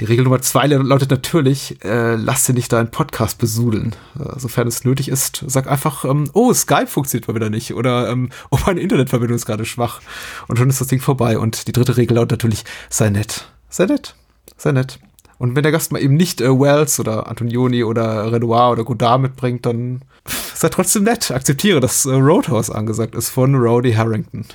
die 0.00 0.06
Regel 0.06 0.24
Nummer 0.24 0.40
zwei 0.40 0.66
lautet 0.66 1.10
natürlich, 1.10 1.84
äh, 1.84 2.14
lass 2.14 2.46
dir 2.46 2.54
nicht 2.54 2.72
deinen 2.72 2.90
Podcast 2.90 3.36
besudeln. 3.36 3.94
Äh, 4.18 4.38
sofern 4.38 4.66
es 4.66 4.84
nötig 4.84 5.08
ist, 5.08 5.44
sag 5.46 5.70
einfach, 5.70 6.06
ähm, 6.06 6.30
oh, 6.32 6.52
Skype 6.54 6.86
funktioniert 6.86 7.28
mal 7.28 7.34
wieder 7.34 7.50
nicht 7.50 7.74
oder 7.74 8.08
ähm, 8.08 8.30
oh, 8.50 8.58
meine 8.66 8.80
Internetverbindung 8.80 9.36
ist 9.36 9.44
gerade 9.44 9.66
schwach. 9.66 10.00
Und 10.48 10.56
schon 10.56 10.70
ist 10.70 10.80
das 10.80 10.88
Ding 10.88 11.00
vorbei. 11.00 11.38
Und 11.38 11.68
die 11.68 11.72
dritte 11.72 11.98
Regel 11.98 12.14
lautet 12.16 12.30
natürlich, 12.30 12.64
sei 12.88 13.10
nett. 13.10 13.48
Sei 13.68 13.84
nett. 13.84 14.14
Sei 14.56 14.72
nett. 14.72 14.98
Und 15.36 15.54
wenn 15.54 15.62
der 15.62 15.72
Gast 15.72 15.92
mal 15.92 16.02
eben 16.02 16.14
nicht 16.14 16.40
äh, 16.40 16.48
Wells 16.48 16.98
oder 16.98 17.28
Antonioni 17.28 17.84
oder 17.84 18.32
Renoir 18.32 18.72
oder 18.72 18.84
Godard 18.84 19.20
mitbringt, 19.20 19.66
dann 19.66 20.00
er 20.62 20.70
trotzdem 20.70 21.04
nett. 21.04 21.30
Akzeptiere, 21.30 21.80
dass 21.80 22.06
äh, 22.06 22.14
Roadhouse 22.14 22.70
angesagt 22.70 23.14
ist 23.14 23.28
von 23.28 23.54
Rowdy 23.54 23.92
Harrington. 23.92 24.46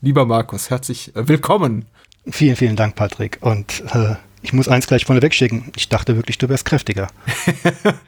Lieber 0.00 0.24
Markus, 0.24 0.70
herzlich 0.70 1.14
äh, 1.16 1.28
willkommen. 1.28 1.84
Vielen, 2.26 2.56
vielen 2.56 2.76
Dank, 2.76 2.96
Patrick. 2.96 3.38
Und 3.40 3.82
äh, 3.92 4.16
ich 4.42 4.52
muss 4.52 4.68
eins 4.68 4.86
gleich 4.86 5.04
vorne 5.04 5.22
wegschicken. 5.22 5.64
Ich 5.76 5.88
dachte 5.88 6.16
wirklich, 6.16 6.38
du 6.38 6.48
wärst 6.48 6.64
kräftiger. 6.64 7.08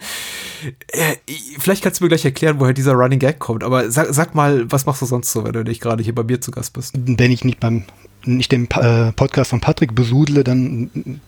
Vielleicht 1.59 1.83
kannst 1.83 2.01
du 2.01 2.05
mir 2.05 2.09
gleich 2.09 2.25
erklären, 2.25 2.59
woher 2.59 2.73
dieser 2.73 2.93
Running 2.93 3.19
Gag 3.19 3.39
kommt. 3.39 3.65
Aber 3.65 3.91
sag, 3.91 4.09
sag 4.15 4.35
mal, 4.35 4.71
was 4.71 4.87
machst 4.87 5.03
du 5.03 5.07
sonst 5.07 5.33
so, 5.33 5.45
wenn 5.45 5.53
du 5.53 5.63
nicht 5.63 5.83
gerade 5.83 6.03
hier 6.03 6.15
bei 6.15 6.23
mir 6.23 6.41
zu 6.41 6.51
Gast 6.51 6.73
bist? 6.73 6.95
Wenn 6.95 7.31
ich 7.31 7.45
nicht 7.45 7.61
beim 7.61 7.85
nicht 8.25 8.53
den 8.53 8.71
äh, 8.71 9.13
Podcast 9.13 9.51
von 9.51 9.61
Patrick 9.61 9.95
besudle, 9.95 10.45
dann 10.45 10.91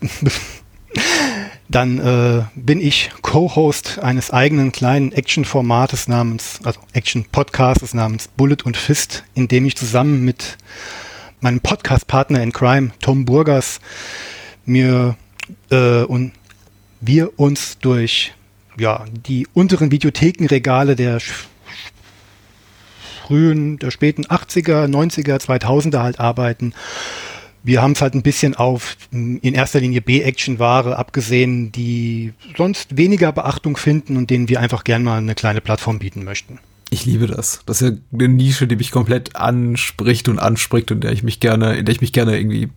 dann 1.67 1.99
äh, 1.99 2.43
bin 2.55 2.79
ich 2.79 3.11
Co-Host 3.21 3.99
eines 3.99 4.31
eigenen 4.31 4.71
kleinen 4.71 5.11
Action-Formates 5.11 6.07
namens, 6.07 6.59
also 6.63 6.79
Action-Podcastes 6.93 7.93
namens 7.93 8.27
Bullet 8.29 8.57
und 8.63 8.77
Fist, 8.77 9.23
in 9.33 9.47
dem 9.47 9.65
ich 9.65 9.75
zusammen 9.75 10.23
mit 10.23 10.57
meinem 11.41 11.59
Podcast-Partner 11.59 12.41
in 12.41 12.51
Crime, 12.51 12.91
Tom 13.01 13.25
Burgers, 13.25 13.79
mir 14.65 15.15
äh, 15.69 16.03
und 16.03 16.31
wir 17.01 17.39
uns 17.39 17.77
durch 17.79 18.33
ja, 18.77 19.05
die 19.27 19.47
unteren 19.53 19.91
Videothekenregale 19.91 20.95
der 20.95 21.19
frühen, 23.25 23.79
der 23.79 23.91
späten 23.91 24.25
80er, 24.25 24.87
90er, 24.87 25.39
2000er 25.39 25.99
halt 25.99 26.19
arbeiten. 26.19 26.73
Wir 27.63 27.81
haben 27.81 27.93
es 27.93 28.01
halt 28.01 28.13
ein 28.13 28.21
bisschen 28.21 28.53
auf 28.53 28.95
in 29.11 29.41
erster 29.41 29.79
Linie 29.79 30.01
B-Action-Ware 30.01 30.97
abgesehen, 30.97 31.71
die 31.71 32.33
sonst 32.55 32.95
weniger 32.95 33.31
Beachtung 33.31 33.75
finden 33.75 34.17
und 34.17 34.29
denen 34.29 34.49
wir 34.49 34.59
einfach 34.59 34.83
gern 34.83 35.03
mal 35.03 35.17
eine 35.17 35.33
kleine 35.33 35.61
Plattform 35.61 35.97
bieten 35.97 36.23
möchten. 36.23 36.59
Ich 36.91 37.07
liebe 37.07 37.25
das. 37.25 37.61
Das 37.65 37.81
ist 37.81 37.89
ja 37.89 37.97
eine 38.13 38.27
Nische, 38.29 38.67
die 38.67 38.75
mich 38.75 38.91
komplett 38.91 39.35
anspricht 39.35 40.29
und 40.29 40.37
anspricht 40.37 40.91
und 40.91 41.03
der 41.03 41.11
ich 41.11 41.23
mich 41.23 41.39
gerne, 41.39 41.75
in 41.75 41.85
der 41.85 41.95
ich 41.95 42.01
mich 42.01 42.13
gerne 42.13 42.37
irgendwie 42.37 42.69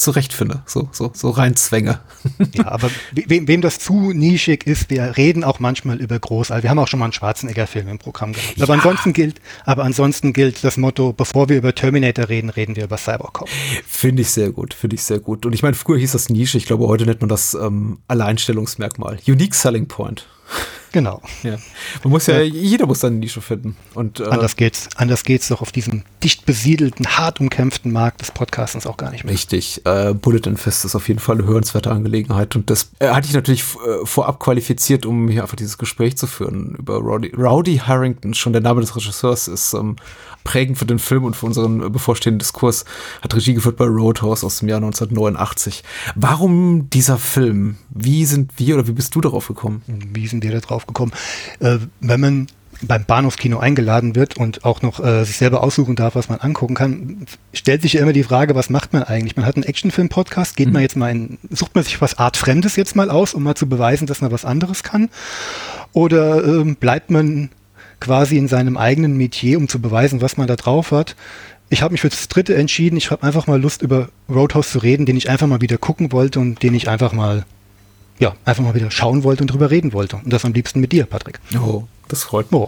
zurechtfinde, 0.00 0.62
so, 0.66 0.88
so, 0.92 1.10
so 1.14 1.30
reinzwänge. 1.30 2.00
Ja, 2.52 2.66
aber 2.66 2.90
wem, 3.12 3.48
wem 3.48 3.60
das 3.60 3.78
zu 3.78 4.12
nischig 4.12 4.66
ist, 4.66 4.90
wir 4.90 5.16
reden 5.16 5.44
auch 5.44 5.60
manchmal 5.60 6.00
über 6.00 6.18
Großall. 6.18 6.62
Wir 6.62 6.70
haben 6.70 6.78
auch 6.78 6.88
schon 6.88 6.98
mal 6.98 7.06
einen 7.06 7.12
Schwarzenegger-Film 7.12 7.88
im 7.88 7.98
Programm 7.98 8.32
gehabt. 8.32 8.60
Aber 8.60 8.74
ja. 8.74 8.80
ansonsten 8.80 9.12
gilt, 9.12 9.40
aber 9.64 9.84
ansonsten 9.84 10.32
gilt 10.32 10.64
das 10.64 10.76
Motto, 10.76 11.12
bevor 11.12 11.48
wir 11.48 11.56
über 11.56 11.74
Terminator 11.74 12.28
reden, 12.28 12.50
reden 12.50 12.76
wir 12.76 12.84
über 12.84 12.98
Cybercop. 12.98 13.48
Finde 13.86 14.22
ich 14.22 14.30
sehr 14.30 14.50
gut, 14.50 14.74
finde 14.74 14.96
ich 14.96 15.02
sehr 15.02 15.20
gut. 15.20 15.46
Und 15.46 15.54
ich 15.54 15.62
meine, 15.62 15.74
früher 15.74 15.98
hieß 15.98 16.12
das 16.12 16.28
Nische, 16.28 16.58
ich 16.58 16.66
glaube, 16.66 16.86
heute 16.88 17.06
nennt 17.06 17.20
man 17.20 17.28
das 17.28 17.54
ähm, 17.54 17.98
Alleinstellungsmerkmal. 18.08 19.18
Unique 19.26 19.54
Selling 19.54 19.86
Point. 19.86 20.26
Genau. 20.92 21.22
Ja. 21.42 21.56
Man 22.02 22.10
muss 22.10 22.26
ja, 22.26 22.40
ja, 22.40 22.42
jeder 22.42 22.86
muss 22.86 23.00
seine 23.00 23.16
Nische 23.16 23.40
finden. 23.40 23.76
Und, 23.94 24.20
äh, 24.20 24.24
anders 24.24 24.56
geht's, 24.56 24.88
anders 24.96 25.24
geht's 25.24 25.48
doch 25.48 25.62
auf 25.62 25.72
diesem 25.72 26.02
dicht 26.22 26.46
besiedelten, 26.46 27.06
hart 27.06 27.40
umkämpften 27.40 27.92
Markt 27.92 28.20
des 28.20 28.30
Podcastens 28.30 28.86
auch 28.86 28.96
gar 28.96 29.10
nicht 29.10 29.24
mehr. 29.24 29.32
Richtig. 29.32 29.84
Äh, 29.86 30.14
Bullet 30.14 30.46
and 30.46 30.58
Fist 30.58 30.84
ist 30.84 30.96
auf 30.96 31.08
jeden 31.08 31.20
Fall 31.20 31.38
eine 31.38 31.46
hörenswerte 31.46 31.90
Angelegenheit. 31.90 32.56
Und 32.56 32.70
das 32.70 32.90
äh, 32.98 33.08
hatte 33.08 33.28
ich 33.28 33.34
natürlich 33.34 33.62
äh, 33.62 34.04
vorab 34.04 34.40
qualifiziert, 34.40 35.06
um 35.06 35.28
hier 35.28 35.42
einfach 35.42 35.56
dieses 35.56 35.78
Gespräch 35.78 36.16
zu 36.16 36.26
führen 36.26 36.74
über 36.76 36.96
Rowdy, 36.96 37.32
Rowdy 37.36 37.78
Harrington. 37.78 38.34
Schon 38.34 38.52
der 38.52 38.62
Name 38.62 38.80
des 38.80 38.96
Regisseurs 38.96 39.46
ist 39.48 39.74
ähm, 39.74 39.96
prägend 40.44 40.78
für 40.78 40.86
den 40.86 40.98
Film 40.98 41.24
und 41.24 41.36
für 41.36 41.46
unseren 41.46 41.92
bevorstehenden 41.92 42.38
Diskurs. 42.38 42.84
Hat 43.22 43.34
Regie 43.34 43.54
geführt 43.54 43.76
bei 43.76 43.84
Roadhouse 43.84 44.42
aus 44.44 44.58
dem 44.58 44.68
Jahr 44.68 44.78
1989. 44.78 45.84
Warum 46.14 46.90
dieser 46.90 47.18
Film? 47.18 47.76
Wie 47.90 48.24
sind 48.24 48.52
wir 48.56 48.76
oder 48.76 48.86
wie 48.86 48.92
bist 48.92 49.14
du 49.14 49.20
darauf 49.20 49.48
gekommen? 49.48 49.82
Wie 49.86 50.26
sind 50.26 50.42
wir 50.44 50.52
da 50.52 50.60
drauf 50.60 50.86
gekommen? 50.86 51.12
Äh, 51.58 51.78
wenn 52.00 52.20
man 52.20 52.46
beim 52.82 53.04
Bahnhofskino 53.04 53.58
eingeladen 53.58 54.14
wird 54.14 54.36
und 54.36 54.64
auch 54.64 54.82
noch 54.82 55.04
äh, 55.04 55.24
sich 55.24 55.36
selber 55.36 55.62
aussuchen 55.62 55.96
darf, 55.96 56.14
was 56.14 56.28
man 56.28 56.40
angucken 56.40 56.74
kann, 56.74 57.26
stellt 57.52 57.82
sich 57.82 57.94
ja 57.94 58.02
immer 58.02 58.12
die 58.12 58.22
Frage, 58.22 58.54
was 58.54 58.70
macht 58.70 58.92
man 58.92 59.02
eigentlich? 59.02 59.36
Man 59.36 59.44
hat 59.44 59.56
einen 59.56 59.64
Actionfilm-Podcast, 59.64 60.56
geht 60.56 60.68
mhm. 60.68 60.74
man 60.74 60.82
jetzt 60.82 60.96
mal 60.96 61.10
in, 61.10 61.38
sucht 61.50 61.74
man 61.74 61.84
sich 61.84 62.00
was 62.00 62.18
Art 62.18 62.36
Fremdes 62.36 62.76
jetzt 62.76 62.96
mal 62.96 63.10
aus, 63.10 63.34
um 63.34 63.42
mal 63.42 63.54
zu 63.54 63.68
beweisen, 63.68 64.06
dass 64.06 64.20
man 64.20 64.32
was 64.32 64.44
anderes 64.44 64.82
kann? 64.82 65.10
Oder 65.92 66.44
ähm, 66.44 66.76
bleibt 66.76 67.10
man 67.10 67.50
quasi 67.98 68.38
in 68.38 68.48
seinem 68.48 68.76
eigenen 68.76 69.16
Metier, 69.16 69.58
um 69.58 69.68
zu 69.68 69.80
beweisen, 69.80 70.22
was 70.22 70.36
man 70.36 70.46
da 70.46 70.56
drauf 70.56 70.90
hat? 70.90 71.16
Ich 71.68 71.82
habe 71.82 71.92
mich 71.92 72.00
für 72.00 72.08
das 72.08 72.28
dritte 72.28 72.54
entschieden. 72.54 72.96
Ich 72.96 73.10
habe 73.10 73.22
einfach 73.22 73.46
mal 73.46 73.60
Lust, 73.60 73.82
über 73.82 74.08
Roadhouse 74.28 74.70
zu 74.70 74.78
reden, 74.78 75.06
den 75.06 75.16
ich 75.16 75.28
einfach 75.28 75.46
mal 75.46 75.60
wieder 75.60 75.78
gucken 75.78 76.12
wollte 76.12 76.40
und 76.40 76.62
den 76.62 76.74
ich 76.74 76.88
einfach 76.88 77.12
mal 77.12 77.44
ja, 78.20 78.34
einfach 78.44 78.62
mal 78.62 78.74
wieder 78.74 78.90
schauen 78.90 79.24
wollte 79.24 79.42
und 79.42 79.48
drüber 79.48 79.70
reden 79.70 79.92
wollte. 79.92 80.16
Und 80.16 80.32
das 80.32 80.44
am 80.44 80.52
liebsten 80.52 80.80
mit 80.80 80.92
dir, 80.92 81.06
Patrick. 81.06 81.40
Oh, 81.58 81.84
das 82.10 82.24
freut 82.24 82.50
mich. 82.50 82.66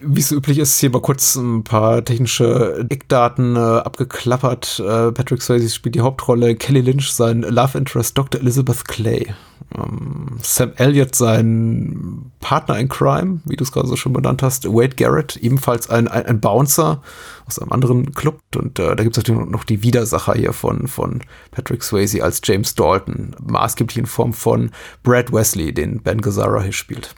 Wie 0.00 0.20
es 0.20 0.32
üblich 0.32 0.58
ist, 0.58 0.80
hier 0.80 0.90
mal 0.90 1.02
kurz 1.02 1.36
ein 1.36 1.64
paar 1.64 2.04
technische 2.04 2.86
Eckdaten 2.88 3.56
äh, 3.56 3.58
abgeklappert. 3.58 4.80
Äh, 4.80 5.12
Patrick 5.12 5.42
Swayze 5.42 5.68
spielt 5.68 5.94
die 5.94 6.00
Hauptrolle, 6.00 6.56
Kelly 6.56 6.80
Lynch 6.80 7.12
sein 7.12 7.42
Love 7.42 7.78
Interest 7.78 8.16
Dr. 8.16 8.40
Elizabeth 8.40 8.86
Clay. 8.88 9.34
Ähm, 9.76 10.38
Sam 10.42 10.72
Elliott 10.76 11.14
sein 11.14 12.32
Partner 12.40 12.78
in 12.78 12.88
Crime, 12.88 13.40
wie 13.44 13.56
du 13.56 13.64
es 13.64 13.72
gerade 13.72 13.86
so 13.86 13.96
schon 13.96 14.12
benannt 14.12 14.42
hast, 14.42 14.66
Wade 14.66 14.96
Garrett, 14.96 15.36
ebenfalls 15.36 15.88
ein, 15.90 16.08
ein, 16.08 16.26
ein 16.26 16.40
Bouncer 16.40 17.02
aus 17.46 17.58
einem 17.58 17.72
anderen 17.72 18.14
Club. 18.14 18.40
Und 18.56 18.78
äh, 18.78 18.96
da 18.96 19.02
gibt 19.02 19.16
es 19.16 19.22
natürlich 19.22 19.48
noch 19.48 19.64
die 19.64 19.82
Widersacher 19.82 20.34
hier 20.34 20.52
von, 20.52 20.88
von 20.88 21.22
Patrick 21.50 21.82
Swayze 21.82 22.24
als 22.24 22.40
James 22.42 22.74
Dalton, 22.74 23.36
maßgeblich 23.42 23.98
in 23.98 24.06
Form 24.06 24.32
von 24.32 24.70
Brad 25.02 25.32
Wesley, 25.32 25.72
den 25.72 26.02
Ben 26.02 26.20
Gazzara 26.20 26.62
hier 26.62 26.72
spielt 26.72 27.14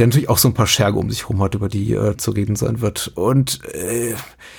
der 0.00 0.06
natürlich 0.06 0.30
auch 0.30 0.38
so 0.38 0.48
ein 0.48 0.54
paar 0.54 0.66
Scherge 0.66 0.98
um 0.98 1.10
sich 1.10 1.24
herum 1.24 1.42
hat, 1.42 1.54
über 1.54 1.68
die 1.68 1.92
äh, 1.92 2.16
zu 2.16 2.30
reden 2.30 2.56
sein 2.56 2.80
wird. 2.80 3.12
Und 3.16 3.60
äh, 3.74 4.14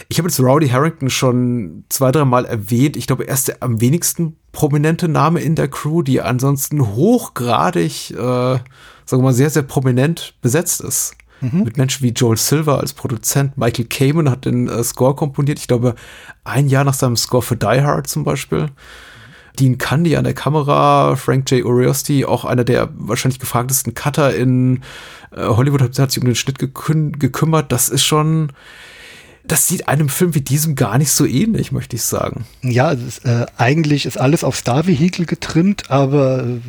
ich 0.08 0.20
habe 0.20 0.30
jetzt 0.30 0.40
Rowdy 0.40 0.70
Harrington 0.70 1.10
schon 1.10 1.84
zwei, 1.90 2.12
drei 2.12 2.26
Mal 2.26 2.46
erwähnt. 2.46 2.96
Ich 2.96 3.08
glaube, 3.08 3.28
er 3.28 3.34
ist 3.34 3.48
der 3.48 3.58
am 3.62 3.82
wenigsten 3.82 4.38
prominente 4.52 5.08
Name 5.08 5.42
in 5.42 5.56
der 5.56 5.68
Crew, 5.68 6.04
die 6.04 6.22
ansonsten 6.22 6.96
hochgradig, 6.96 8.12
äh, 8.12 8.16
sagen 8.16 8.64
wir 9.10 9.18
mal, 9.18 9.34
sehr, 9.34 9.50
sehr 9.50 9.64
prominent 9.64 10.36
besetzt 10.42 10.80
ist. 10.80 11.16
Mhm. 11.42 11.64
Mit 11.64 11.76
Menschen 11.76 12.04
wie 12.04 12.12
Joel 12.12 12.38
Silver 12.38 12.80
als 12.80 12.94
Produzent. 12.94 13.58
Michael 13.58 13.86
Kamen 13.86 14.30
hat 14.30 14.46
den 14.46 14.68
äh, 14.68 14.84
Score 14.84 15.16
komponiert. 15.16 15.58
Ich 15.58 15.68
glaube, 15.68 15.96
ein 16.44 16.68
Jahr 16.70 16.84
nach 16.84 16.94
seinem 16.94 17.18
Score 17.18 17.42
für 17.42 17.56
Die 17.56 17.66
Hard 17.66 18.06
zum 18.06 18.24
Beispiel. 18.24 18.70
Dean 19.60 19.78
Candy 19.78 20.16
an 20.16 20.24
der 20.24 20.34
Kamera, 20.34 21.16
Frank 21.16 21.50
J. 21.52 21.66
Uriosti, 21.66 22.26
auch 22.26 22.46
einer 22.46 22.64
der 22.64 22.90
wahrscheinlich 22.94 23.40
gefragtesten 23.40 23.94
Cutter 23.94 24.34
in 24.36 24.82
äh, 25.36 25.46
Hollywood, 25.46 25.82
hat, 25.82 26.12
sich 26.12 26.22
um 26.22 26.28
den 26.28 26.36
Schnitt 26.36 26.60
gekü 26.60 27.12
gekümmert. 27.12 27.72
Das 27.72 27.90
ist 27.90 28.04
schon, 28.04 28.52
das 29.44 29.68
sieht 29.68 29.88
einem 29.88 30.10
Film 30.10 30.36
wie 30.36 30.42
diesem 30.42 30.76
gar 30.76 30.98
nicht 30.98 31.12
so 31.12 31.26
ähnlich, 31.26 31.72
möchte 31.72 31.96
ich 31.96 32.04
sagen. 32.04 32.46
Ja, 32.62 32.92
ist, 32.92 33.26
äh, 33.26 33.46
eigentlich 33.58 34.06
ist 34.06 34.20
alles 34.20 34.44
auf 34.44 34.56
Star-Vehikel 34.56 35.26
getrimmt, 35.26 35.90
aber 35.90 36.44
äh, 36.44 36.60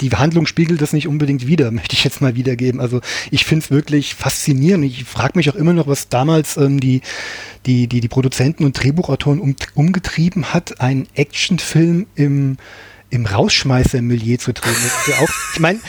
die 0.00 0.10
Handlung 0.10 0.46
spiegelt 0.46 0.80
das 0.80 0.92
nicht 0.92 1.08
unbedingt 1.08 1.46
wieder, 1.46 1.70
möchte 1.72 1.94
ich 1.94 2.04
jetzt 2.04 2.20
mal 2.20 2.34
wiedergeben. 2.36 2.80
Also 2.80 3.00
ich 3.30 3.44
finde 3.44 3.64
es 3.64 3.70
wirklich 3.70 4.14
faszinierend. 4.14 4.84
Ich 4.84 5.04
frage 5.04 5.32
mich 5.36 5.50
auch 5.50 5.54
immer 5.54 5.72
noch, 5.72 5.86
was 5.86 6.08
damals 6.08 6.56
ähm, 6.56 6.80
die, 6.80 7.02
die, 7.66 7.86
die, 7.86 8.00
die 8.00 8.08
Produzenten 8.08 8.64
und 8.64 8.82
Drehbuchautoren 8.82 9.40
um, 9.40 9.56
umgetrieben 9.74 10.52
hat, 10.52 10.80
einen 10.80 11.06
Actionfilm 11.14 12.06
im, 12.14 12.56
im 13.10 13.26
Rausschmeißer-Milieu 13.26 14.36
zu 14.36 14.52
drehen. 14.52 14.74
auch, 15.20 15.28
ich 15.54 15.60
meine, 15.60 15.80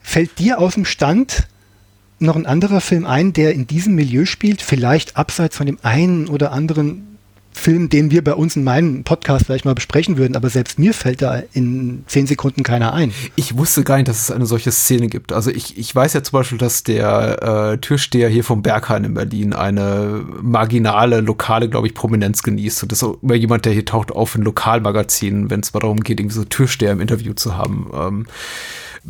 fällt 0.00 0.38
dir 0.38 0.58
aus 0.58 0.74
dem 0.74 0.84
Stand 0.84 1.46
noch 2.18 2.36
ein 2.36 2.46
anderer 2.46 2.80
Film 2.80 3.06
ein, 3.06 3.32
der 3.32 3.54
in 3.54 3.66
diesem 3.66 3.94
Milieu 3.94 4.26
spielt, 4.26 4.60
vielleicht 4.60 5.16
abseits 5.16 5.56
von 5.56 5.66
dem 5.66 5.78
einen 5.82 6.28
oder 6.28 6.52
anderen 6.52 7.09
Film, 7.60 7.90
den 7.90 8.10
wir 8.10 8.24
bei 8.24 8.34
uns 8.34 8.56
in 8.56 8.64
meinem 8.64 9.04
Podcast 9.04 9.46
vielleicht 9.46 9.64
mal 9.64 9.74
besprechen 9.74 10.16
würden, 10.16 10.34
aber 10.34 10.48
selbst 10.48 10.78
mir 10.78 10.94
fällt 10.94 11.20
da 11.20 11.42
in 11.52 12.04
zehn 12.06 12.26
Sekunden 12.26 12.62
keiner 12.62 12.94
ein. 12.94 13.12
Ich 13.36 13.56
wusste 13.56 13.84
gar 13.84 13.96
nicht, 13.96 14.08
dass 14.08 14.20
es 14.20 14.30
eine 14.30 14.46
solche 14.46 14.72
Szene 14.72 15.08
gibt. 15.08 15.32
Also 15.32 15.50
ich, 15.50 15.76
ich 15.76 15.94
weiß 15.94 16.14
ja 16.14 16.22
zum 16.22 16.32
Beispiel, 16.32 16.58
dass 16.58 16.82
der 16.82 17.72
äh, 17.72 17.78
Türsteher 17.78 18.28
hier 18.30 18.44
vom 18.44 18.62
Berghain 18.62 19.04
in 19.04 19.14
Berlin 19.14 19.52
eine 19.52 20.24
marginale, 20.40 21.20
lokale, 21.20 21.68
glaube 21.68 21.86
ich, 21.86 21.94
Prominenz 21.94 22.42
genießt. 22.42 22.82
Und 22.82 22.92
das 22.92 23.02
ist 23.02 23.08
immer 23.22 23.34
jemand, 23.34 23.66
der 23.66 23.74
hier 23.74 23.84
taucht 23.84 24.10
auf 24.10 24.34
in 24.34 24.42
Lokalmagazinen, 24.42 25.50
wenn 25.50 25.60
es 25.60 25.74
mal 25.74 25.80
darum 25.80 26.00
geht, 26.00 26.18
irgendwie 26.18 26.36
so 26.36 26.44
Türsteher 26.44 26.92
im 26.92 27.00
Interview 27.00 27.34
zu 27.34 27.56
haben. 27.56 27.90
Ähm, 27.94 28.26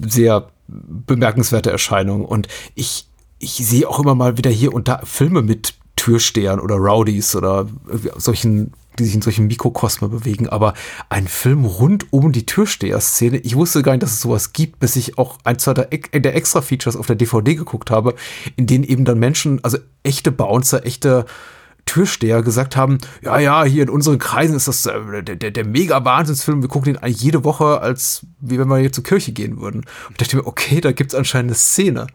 sehr 0.08 0.48
bemerkenswerte 0.66 1.70
Erscheinung. 1.70 2.24
Und 2.24 2.48
ich, 2.74 3.06
ich 3.38 3.52
sehe 3.52 3.88
auch 3.88 4.00
immer 4.00 4.16
mal 4.16 4.36
wieder 4.36 4.50
hier 4.50 4.74
und 4.74 4.88
da 4.88 5.02
Filme 5.04 5.42
mit 5.42 5.74
Türstehern 6.00 6.60
oder 6.60 6.76
Rowdies 6.76 7.36
oder 7.36 7.66
solchen, 8.16 8.72
die 8.98 9.04
sich 9.04 9.14
in 9.14 9.20
solchen 9.20 9.48
Mikrokosmen 9.48 10.10
bewegen. 10.10 10.48
Aber 10.48 10.72
ein 11.10 11.28
Film 11.28 11.66
rund 11.66 12.10
um 12.10 12.32
die 12.32 12.46
Türsteher-Szene, 12.46 13.36
ich 13.36 13.54
wusste 13.54 13.82
gar 13.82 13.92
nicht, 13.92 14.02
dass 14.02 14.12
es 14.12 14.22
sowas 14.22 14.54
gibt, 14.54 14.80
bis 14.80 14.96
ich 14.96 15.18
auch 15.18 15.36
ein, 15.44 15.58
zwei 15.58 15.74
der, 15.74 15.88
der 15.88 16.34
Extra-Features 16.34 16.96
auf 16.96 17.06
der 17.06 17.16
DVD 17.16 17.54
geguckt 17.54 17.90
habe, 17.90 18.14
in 18.56 18.66
denen 18.66 18.84
eben 18.84 19.04
dann 19.04 19.18
Menschen, 19.18 19.62
also 19.62 19.76
echte 20.02 20.32
Bouncer, 20.32 20.86
echte 20.86 21.26
Türsteher 21.84 22.40
gesagt 22.40 22.76
haben, 22.76 22.96
ja, 23.20 23.38
ja, 23.38 23.64
hier 23.64 23.82
in 23.82 23.90
unseren 23.90 24.18
Kreisen 24.18 24.56
ist 24.56 24.68
das 24.68 24.86
äh, 24.86 25.22
der, 25.22 25.36
der, 25.36 25.50
der 25.50 25.66
mega 25.66 26.02
Wahnsinnsfilm, 26.02 26.62
wir 26.62 26.70
gucken 26.70 26.94
den 26.94 27.02
eigentlich 27.02 27.20
jede 27.20 27.44
Woche, 27.44 27.82
als 27.82 28.24
wie 28.40 28.58
wenn 28.58 28.68
wir 28.68 28.78
hier 28.78 28.92
zur 28.92 29.04
Kirche 29.04 29.32
gehen 29.32 29.60
würden. 29.60 29.80
Und 30.08 30.12
ich 30.12 30.16
dachte 30.16 30.36
mir, 30.36 30.46
okay, 30.46 30.80
da 30.80 30.92
gibt's 30.92 31.14
anscheinend 31.14 31.50
eine 31.50 31.58
Szene. 31.58 32.06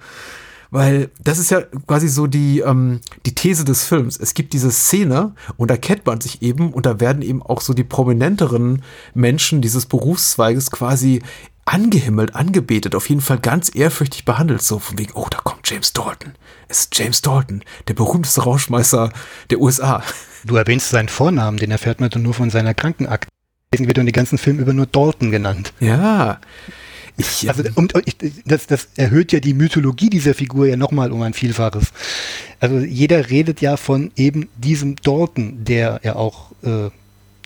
Weil 0.75 1.10
das 1.24 1.39
ist 1.39 1.51
ja 1.51 1.62
quasi 1.62 2.10
so 2.10 2.27
die, 2.27 2.60
ähm, 2.60 3.00
die 3.25 3.34
These 3.34 3.63
des 3.63 3.86
Films. 3.86 4.17
Es 4.17 4.34
gibt 4.34 4.51
diese 4.51 4.72
Szene 4.72 5.34
und 5.55 5.72
da 5.72 5.77
kennt 5.77 6.05
man 6.05 6.20
sich 6.20 6.41
eben 6.41 6.74
und 6.74 6.86
da 6.86 7.00
werden 7.00 7.22
eben 7.22 7.41
auch 7.41 7.62
so 7.62 7.74
die 7.74 7.86
prominenteren 7.86 8.84
Menschen 9.13 9.62
dieses 9.62 9.86
Berufszweiges 9.86 10.72
quasi 10.72 11.22
angehimmelt, 11.63 12.36
angebetet, 12.36 12.94
auf 12.94 13.08
jeden 13.08 13.22
Fall 13.22 13.39
ganz 13.39 13.74
ehrfürchtig 13.74 14.25
behandelt, 14.25 14.62
so 14.63 14.79
von 14.79 15.00
wegen, 15.00 15.13
oh, 15.13 15.27
da 15.32 15.38
kommt 15.38 15.62
James 15.63 15.94
Dalton. 15.94 16.34
Es 16.67 16.82
ist 16.82 17.00
James 17.00 17.22
Dalton, 17.22 17.63
der 17.88 17.94
berühmteste 17.94 18.44
Rauschmeißer 18.44 19.13
der 19.51 19.62
USA. 19.62 20.03
Du 20.44 20.58
erwähnst 20.58 20.89
seinen 20.89 21.08
Vornamen, 21.08 21.58
den 21.58 21.72
erfährt 21.72 22.01
man 22.01 22.10
dann 22.10 22.24
nur 22.24 22.34
von 22.34 22.50
seiner 22.50 22.74
Krankenakte. 22.74 23.29
Deswegen 23.72 23.88
wird 23.88 23.98
er 23.98 24.01
in 24.01 24.08
den 24.08 24.13
ganzen 24.13 24.38
Film 24.38 24.60
über 24.60 24.74
nur 24.74 24.88
Dalton 24.88 25.32
genannt. 25.32 25.72
Ja. 25.79 26.41
Ich, 27.17 27.48
also, 27.50 27.63
und, 27.75 27.93
ich, 28.05 28.17
das, 28.45 28.67
das 28.67 28.89
erhöht 28.95 29.31
ja 29.31 29.39
die 29.39 29.53
Mythologie 29.53 30.10
dieser 30.10 30.34
Figur 30.34 30.67
ja 30.67 30.75
nochmal 30.75 31.12
um 31.12 31.22
ein 31.22 31.34
Vielfaches. 31.34 31.93
Also 32.60 32.79
jeder 32.79 33.29
redet 33.29 33.62
ja 33.62 33.77
von 33.77 34.12
eben 34.15 34.50
diesem 34.57 34.95
Dalton, 34.98 35.63
der 35.63 36.01
ja 36.03 36.15
auch 36.15 36.51
äh, 36.63 36.89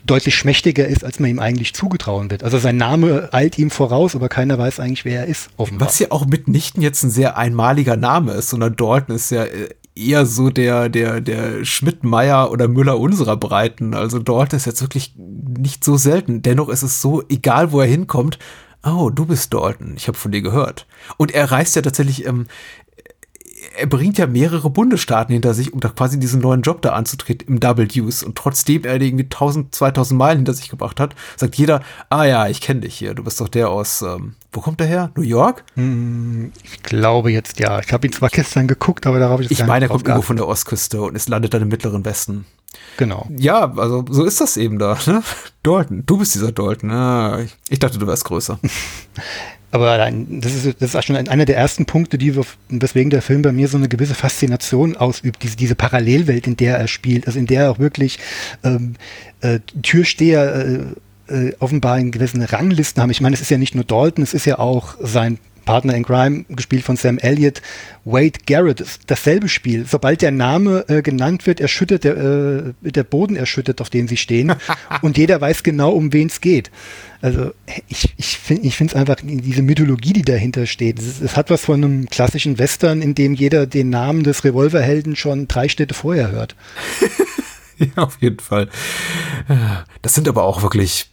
deutlich 0.04 0.34
schmächtiger 0.34 0.86
ist, 0.86 1.04
als 1.04 1.20
man 1.20 1.30
ihm 1.30 1.38
eigentlich 1.38 1.74
zugetrauen 1.74 2.30
wird. 2.30 2.42
Also 2.42 2.58
sein 2.58 2.76
Name 2.76 3.28
eilt 3.32 3.58
ihm 3.58 3.70
voraus, 3.70 4.16
aber 4.16 4.28
keiner 4.28 4.58
weiß 4.58 4.80
eigentlich, 4.80 5.04
wer 5.04 5.20
er 5.20 5.26
ist. 5.26 5.50
Offenbar. 5.56 5.88
Was 5.88 5.98
ja 5.98 6.08
auch 6.10 6.26
mitnichten 6.26 6.82
jetzt 6.82 7.02
ein 7.02 7.10
sehr 7.10 7.36
einmaliger 7.36 7.96
Name 7.96 8.32
ist, 8.32 8.50
sondern 8.50 8.76
Dalton 8.76 9.14
ist 9.14 9.30
ja 9.30 9.44
äh, 9.44 9.68
eher 9.94 10.26
so 10.26 10.50
der, 10.50 10.88
der, 10.88 11.20
der 11.20 11.64
Schmidt-Meyer 11.64 12.50
oder 12.50 12.68
Müller 12.68 12.98
unserer 12.98 13.36
Breiten. 13.36 13.94
Also 13.94 14.18
Dalton 14.18 14.56
ist 14.56 14.66
jetzt 14.66 14.80
wirklich 14.82 15.14
nicht 15.16 15.84
so 15.84 15.96
selten. 15.96 16.42
Dennoch 16.42 16.68
ist 16.68 16.82
es 16.82 17.00
so, 17.00 17.22
egal 17.28 17.72
wo 17.72 17.80
er 17.80 17.86
hinkommt, 17.86 18.38
oh, 18.84 19.10
du 19.10 19.26
bist 19.26 19.52
Dalton, 19.52 19.94
ich 19.96 20.08
habe 20.08 20.18
von 20.18 20.32
dir 20.32 20.42
gehört. 20.42 20.86
Und 21.16 21.32
er 21.32 21.50
reist 21.50 21.76
ja 21.76 21.82
tatsächlich 21.82 22.26
ähm, 22.26 22.46
er 23.76 23.86
bringt 23.86 24.18
ja 24.18 24.26
mehrere 24.26 24.70
Bundesstaaten 24.70 25.32
hinter 25.32 25.54
sich, 25.54 25.72
um 25.72 25.80
da 25.80 25.88
quasi 25.88 26.18
diesen 26.18 26.40
neuen 26.40 26.62
Job 26.62 26.82
da 26.82 26.90
anzutreten 26.90 27.48
im 27.48 27.60
Double 27.60 27.86
Deuce. 27.86 28.22
Und 28.22 28.36
trotzdem 28.36 28.84
er 28.84 29.00
irgendwie 29.00 29.24
1000, 29.24 29.74
2000 29.74 30.18
Meilen 30.18 30.38
hinter 30.38 30.54
sich 30.54 30.68
gebracht 30.68 31.00
hat, 31.00 31.14
sagt 31.36 31.56
jeder, 31.56 31.82
ah 32.08 32.24
ja, 32.24 32.48
ich 32.48 32.60
kenne 32.60 32.80
dich 32.80 32.96
hier. 32.96 33.14
Du 33.14 33.24
bist 33.24 33.40
doch 33.40 33.48
der 33.48 33.70
aus, 33.70 34.02
ähm, 34.02 34.34
wo 34.52 34.60
kommt 34.60 34.80
der 34.80 34.86
her? 34.86 35.10
New 35.16 35.22
York? 35.22 35.64
Hm, 35.74 36.52
ich 36.62 36.82
glaube 36.82 37.30
jetzt 37.30 37.60
ja. 37.60 37.80
Ich 37.80 37.92
habe 37.92 38.06
ihn 38.06 38.12
zwar 38.12 38.28
gestern 38.28 38.66
geguckt, 38.66 39.06
aber 39.06 39.18
darauf 39.18 39.40
ich 39.40 39.50
Ich 39.50 39.64
meine, 39.66 39.86
er 39.86 39.88
kommt 39.88 40.06
irgendwo 40.06 40.22
von 40.22 40.36
der 40.36 40.48
Ostküste 40.48 41.02
und 41.02 41.16
es 41.16 41.28
landet 41.28 41.54
dann 41.54 41.62
im 41.62 41.68
mittleren 41.68 42.04
Westen. 42.04 42.46
Genau. 42.96 43.26
Ja, 43.36 43.72
also 43.76 44.04
so 44.08 44.24
ist 44.24 44.40
das 44.40 44.56
eben 44.56 44.78
da. 44.78 44.98
Ne? 45.06 45.22
Dalton, 45.62 46.04
du 46.06 46.18
bist 46.18 46.34
dieser 46.34 46.52
Dalton. 46.52 46.90
Ah, 46.90 47.40
ich, 47.40 47.56
ich 47.68 47.78
dachte, 47.78 47.98
du 47.98 48.06
wärst 48.06 48.24
größer. 48.24 48.58
Aber 49.72 49.96
das 49.98 50.54
ist, 50.54 50.82
das 50.82 50.94
ist 50.94 51.04
schon 51.04 51.16
einer 51.16 51.44
der 51.44 51.56
ersten 51.56 51.86
Punkte, 51.86 52.18
die, 52.18 52.34
weswegen 52.68 53.10
der 53.10 53.22
Film 53.22 53.42
bei 53.42 53.52
mir 53.52 53.68
so 53.68 53.76
eine 53.76 53.88
gewisse 53.88 54.14
Faszination 54.14 54.96
ausübt, 54.96 55.42
diese, 55.42 55.56
diese 55.56 55.76
Parallelwelt, 55.76 56.46
in 56.46 56.56
der 56.56 56.76
er 56.76 56.88
spielt, 56.88 57.26
also 57.26 57.38
in 57.38 57.46
der 57.46 57.62
er 57.62 57.70
auch 57.70 57.78
wirklich 57.78 58.18
ähm, 58.64 58.94
äh, 59.40 59.60
Türsteher 59.82 60.94
äh, 61.28 61.32
äh, 61.32 61.54
offenbar 61.60 61.98
in 61.98 62.10
gewissen 62.10 62.42
Ranglisten 62.42 63.00
haben. 63.00 63.10
Ich 63.10 63.20
meine, 63.20 63.34
es 63.34 63.40
ist 63.40 63.50
ja 63.50 63.58
nicht 63.58 63.76
nur 63.76 63.84
Dalton, 63.84 64.24
es 64.24 64.34
ist 64.34 64.46
ja 64.46 64.58
auch 64.58 64.96
sein 65.00 65.38
Partner 65.70 65.94
in 65.94 66.02
Crime, 66.02 66.44
gespielt 66.48 66.82
von 66.82 66.96
Sam 66.96 67.18
Elliott, 67.18 67.62
Wade 68.04 68.40
Garrett, 68.44 68.84
dasselbe 69.06 69.48
Spiel. 69.48 69.86
Sobald 69.86 70.20
der 70.20 70.32
Name 70.32 70.84
äh, 70.88 71.00
genannt 71.00 71.46
wird, 71.46 71.60
erschüttert 71.60 72.02
der, 72.02 72.16
äh, 72.16 72.72
der 72.82 73.04
Boden 73.04 73.36
erschüttert, 73.36 73.80
auf 73.80 73.88
dem 73.88 74.08
sie 74.08 74.16
stehen. 74.16 74.52
und 75.02 75.16
jeder 75.16 75.40
weiß 75.40 75.62
genau, 75.62 75.92
um 75.92 76.12
wen 76.12 76.26
es 76.26 76.40
geht. 76.40 76.72
Also 77.22 77.52
ich, 77.86 78.12
ich 78.16 78.38
finde 78.38 78.66
ich 78.66 78.80
es 78.80 78.96
einfach, 78.96 79.18
diese 79.22 79.62
Mythologie, 79.62 80.12
die 80.12 80.22
dahinter 80.22 80.66
steht, 80.66 80.98
es, 80.98 81.20
es, 81.20 81.36
hat 81.36 81.50
was 81.50 81.66
von 81.66 81.84
einem 81.84 82.06
klassischen 82.06 82.58
Western, 82.58 83.00
in 83.00 83.14
dem 83.14 83.34
jeder 83.34 83.66
den 83.68 83.90
Namen 83.90 84.24
des 84.24 84.42
Revolverhelden 84.42 85.14
schon 85.14 85.46
drei 85.46 85.68
Städte 85.68 85.94
vorher 85.94 86.32
hört. 86.32 86.56
ja, 87.78 88.02
auf 88.02 88.18
jeden 88.20 88.40
Fall. 88.40 88.68
Das 90.02 90.14
sind 90.14 90.26
aber 90.26 90.42
auch 90.42 90.62
wirklich 90.62 91.09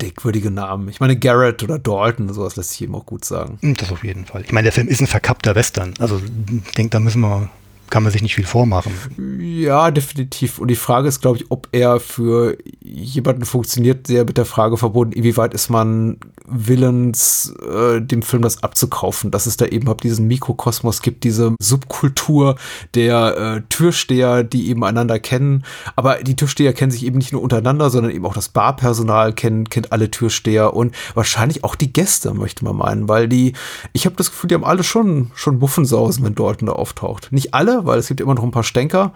dickwürdige 0.00 0.50
Namen. 0.50 0.88
Ich 0.88 1.00
meine, 1.00 1.16
Garrett 1.16 1.62
oder 1.62 1.78
Dalton, 1.78 2.32
sowas 2.32 2.56
lässt 2.56 2.70
sich 2.70 2.82
eben 2.82 2.94
auch 2.94 3.06
gut 3.06 3.24
sagen. 3.24 3.58
Das 3.78 3.90
auf 3.90 4.04
jeden 4.04 4.26
Fall. 4.26 4.42
Ich 4.42 4.52
meine, 4.52 4.64
der 4.64 4.72
Film 4.72 4.88
ist 4.88 5.00
ein 5.00 5.06
verkappter 5.06 5.54
Western. 5.54 5.94
Also 5.98 6.20
ich 6.64 6.74
denke, 6.74 6.90
da 6.90 7.00
müssen 7.00 7.20
wir 7.20 7.50
kann 7.90 8.02
man 8.02 8.12
sich 8.12 8.22
nicht 8.22 8.36
viel 8.36 8.46
vormachen. 8.46 8.92
Ja, 9.40 9.90
definitiv. 9.90 10.58
Und 10.58 10.68
die 10.68 10.76
Frage 10.76 11.08
ist, 11.08 11.20
glaube 11.20 11.38
ich, 11.38 11.50
ob 11.50 11.68
er 11.72 12.00
für 12.00 12.56
jemanden 12.80 13.44
funktioniert, 13.44 14.06
sehr 14.06 14.24
mit 14.24 14.38
der 14.38 14.44
Frage 14.44 14.76
verbunden, 14.76 15.12
inwieweit 15.12 15.54
ist 15.54 15.68
man 15.68 16.18
willens, 16.46 17.54
äh, 17.62 18.00
dem 18.00 18.22
Film 18.22 18.42
das 18.42 18.62
abzukaufen, 18.62 19.30
dass 19.30 19.46
es 19.46 19.56
da 19.56 19.66
eben 19.66 19.88
ab 19.88 20.00
diesen 20.00 20.26
Mikrokosmos 20.26 21.02
gibt, 21.02 21.24
diese 21.24 21.54
Subkultur 21.60 22.56
der 22.94 23.36
äh, 23.36 23.62
Türsteher, 23.68 24.42
die 24.42 24.68
eben 24.68 24.84
einander 24.84 25.18
kennen. 25.18 25.64
Aber 25.96 26.16
die 26.16 26.36
Türsteher 26.36 26.72
kennen 26.72 26.90
sich 26.90 27.04
eben 27.04 27.18
nicht 27.18 27.32
nur 27.32 27.42
untereinander, 27.42 27.90
sondern 27.90 28.12
eben 28.12 28.26
auch 28.26 28.34
das 28.34 28.48
Barpersonal 28.48 29.32
kennt, 29.32 29.70
kennt 29.70 29.92
alle 29.92 30.10
Türsteher 30.10 30.74
und 30.74 30.94
wahrscheinlich 31.14 31.64
auch 31.64 31.74
die 31.74 31.92
Gäste, 31.92 32.34
möchte 32.34 32.64
man 32.64 32.76
meinen, 32.76 33.08
weil 33.08 33.28
die, 33.28 33.54
ich 33.92 34.06
habe 34.06 34.16
das 34.16 34.30
Gefühl, 34.30 34.48
die 34.48 34.54
haben 34.54 34.64
alle 34.64 34.82
schon, 34.82 35.30
schon 35.34 35.58
Muffensausen, 35.58 36.24
wenn 36.24 36.34
Dalton 36.34 36.66
da 36.66 36.72
auftaucht. 36.72 37.28
Nicht 37.30 37.54
alle, 37.54 37.79
weil 37.86 37.98
es 37.98 38.08
gibt 38.08 38.20
immer 38.20 38.34
noch 38.34 38.42
ein 38.42 38.50
paar 38.50 38.64
Stänker, 38.64 39.12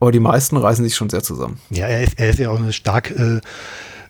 aber 0.00 0.12
die 0.12 0.20
meisten 0.20 0.56
reißen 0.56 0.84
sich 0.84 0.94
schon 0.94 1.10
sehr 1.10 1.22
zusammen. 1.22 1.58
Ja, 1.70 1.86
er 1.86 2.02
ist, 2.02 2.18
er 2.18 2.30
ist 2.30 2.38
ja 2.38 2.50
auch 2.50 2.58
eine 2.58 2.72
stark 2.72 3.10
äh, 3.10 3.40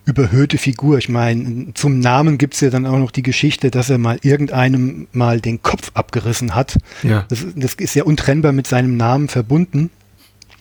überhöhte 0.05 0.57
Figur. 0.57 0.97
Ich 0.97 1.09
meine, 1.09 1.73
zum 1.73 1.99
Namen 1.99 2.37
gibt 2.37 2.53
es 2.53 2.61
ja 2.61 2.69
dann 2.69 2.85
auch 2.85 2.97
noch 2.97 3.11
die 3.11 3.23
Geschichte, 3.23 3.71
dass 3.71 3.89
er 3.89 3.97
mal 3.97 4.19
irgendeinem 4.21 5.07
mal 5.11 5.41
den 5.41 5.61
Kopf 5.61 5.91
abgerissen 5.93 6.55
hat. 6.55 6.77
Ja. 7.03 7.25
Das, 7.29 7.45
das 7.55 7.73
ist 7.75 7.95
ja 7.95 8.03
untrennbar 8.03 8.51
mit 8.51 8.67
seinem 8.67 8.97
Namen 8.97 9.27
verbunden. 9.27 9.89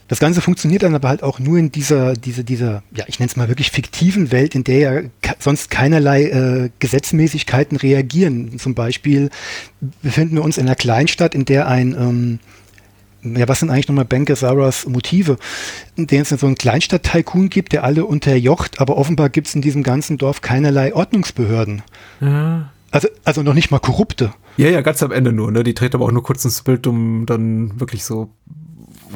Das 0.09 0.19
Ganze 0.19 0.43
funktioniert 0.43 0.83
dann 0.83 0.95
aber 0.95 1.09
halt 1.09 1.23
auch 1.23 1.39
nur 1.39 1.57
in 1.59 1.73
dieser, 1.73 2.13
dieser, 2.13 2.43
dieser, 2.43 2.83
ja, 2.95 3.05
ich 3.07 3.19
nenne 3.19 3.31
es 3.31 3.37
mal 3.37 3.49
wirklich 3.49 3.71
fiktiven 3.71 4.31
Welt, 4.33 4.55
in 4.55 4.63
der 4.63 4.79
ja 4.79 5.01
sonst 5.39 5.71
keinerlei 5.71 6.25
äh, 6.25 6.71
Gesetzmäßigkeiten 6.79 7.79
reagieren. 7.79 8.59
Zum 8.59 8.75
Beispiel 8.75 9.31
befinden 10.03 10.37
wir 10.37 10.45
uns 10.45 10.59
in 10.59 10.67
einer 10.67 10.77
Kleinstadt, 10.77 11.35
in 11.35 11.47
der 11.47 11.69
ein 11.69 11.97
ähm, 11.99 12.39
ja, 13.25 13.49
was 13.49 13.61
sind 13.61 13.71
eigentlich 13.71 13.89
nochmal 13.89 14.05
Ben 14.05 14.25
Gazzara's 14.25 14.87
Motive? 14.87 15.37
In 15.97 16.07
denen 16.07 16.23
es 16.23 16.29
so 16.29 16.47
einen 16.47 16.57
Kleinstadt-Tycoon 16.57 17.49
gibt, 17.49 17.73
der 17.73 17.85
alle 17.85 18.05
unterjocht, 18.05 18.81
aber 18.81 18.97
offenbar 18.97 19.31
gibt 19.31 19.47
es 19.49 19.55
in 19.55 19.63
diesem 19.63 19.83
ganzen 19.83 20.19
Dorf 20.19 20.41
keinerlei 20.41 20.95
Ordnungsbehörden. 20.95 21.83
Ja. 22.21 22.71
Also, 22.91 23.09
also 23.25 23.43
noch 23.43 23.55
nicht 23.55 23.71
mal 23.71 23.81
korrupte. 23.81 24.33
Ja, 24.57 24.69
ja, 24.69 24.81
ganz 24.83 25.03
am 25.03 25.11
Ende 25.11 25.33
nur, 25.33 25.51
ne? 25.51 25.65
Die 25.65 25.75
treten 25.75 25.97
aber 25.97 26.05
auch 26.05 26.13
nur 26.13 26.23
kurz 26.23 26.45
ins 26.45 26.63
Bild, 26.63 26.87
um 26.87 27.27
dann 27.27 27.81
wirklich 27.81 28.05
so 28.05 28.31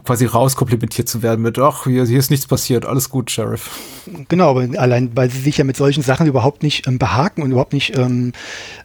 quasi 0.05 0.27
rauskomplimentiert 0.27 1.09
zu 1.09 1.23
werden 1.23 1.43
mit, 1.43 1.59
ach, 1.59 1.85
hier, 1.85 2.05
hier, 2.07 2.19
ist 2.19 2.31
nichts 2.31 2.47
passiert, 2.47 2.87
alles 2.87 3.11
gut, 3.11 3.31
Sheriff. 3.31 3.71
Genau, 4.29 4.51
aber 4.51 4.67
allein, 4.79 5.11
weil 5.15 5.31
sie 5.31 5.41
sich 5.41 5.59
ja 5.59 5.65
mit 5.65 5.77
solchen 5.77 6.03
Sachen 6.03 6.27
überhaupt 6.27 6.63
nicht 6.63 6.87
ähm, 6.87 6.99
behaken 6.99 7.43
und 7.43 7.51
überhaupt 7.51 7.73
nicht 7.73 7.97
ähm, 7.97 8.33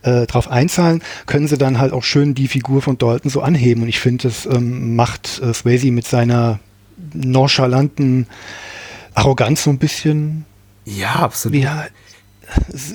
äh, 0.02 0.26
drauf 0.26 0.50
einzahlen, 0.50 1.02
können 1.26 1.48
sie 1.48 1.58
dann 1.58 1.80
halt 1.80 1.94
auch 1.94 2.04
schön 2.04 2.36
die 2.36 2.48
Figur 2.48 2.82
von 2.82 2.98
Dalton 2.98 3.32
so 3.32 3.42
anheben. 3.42 3.84
Und 3.84 3.90
ich 3.90 4.00
finde, 4.00 4.28
das 4.28 4.46
ähm, 4.46 4.96
macht 4.96 5.42
äh, 5.42 5.54
Swayze 5.54 5.92
mit 5.92 6.06
seiner 6.06 6.60
nonchalanten 7.14 8.28
Arroganz 9.14 9.64
so 9.64 9.70
ein 9.70 9.78
bisschen. 9.78 10.46
Ja, 10.86 11.16
absolut. 11.16 11.58
Ja, 11.58 11.86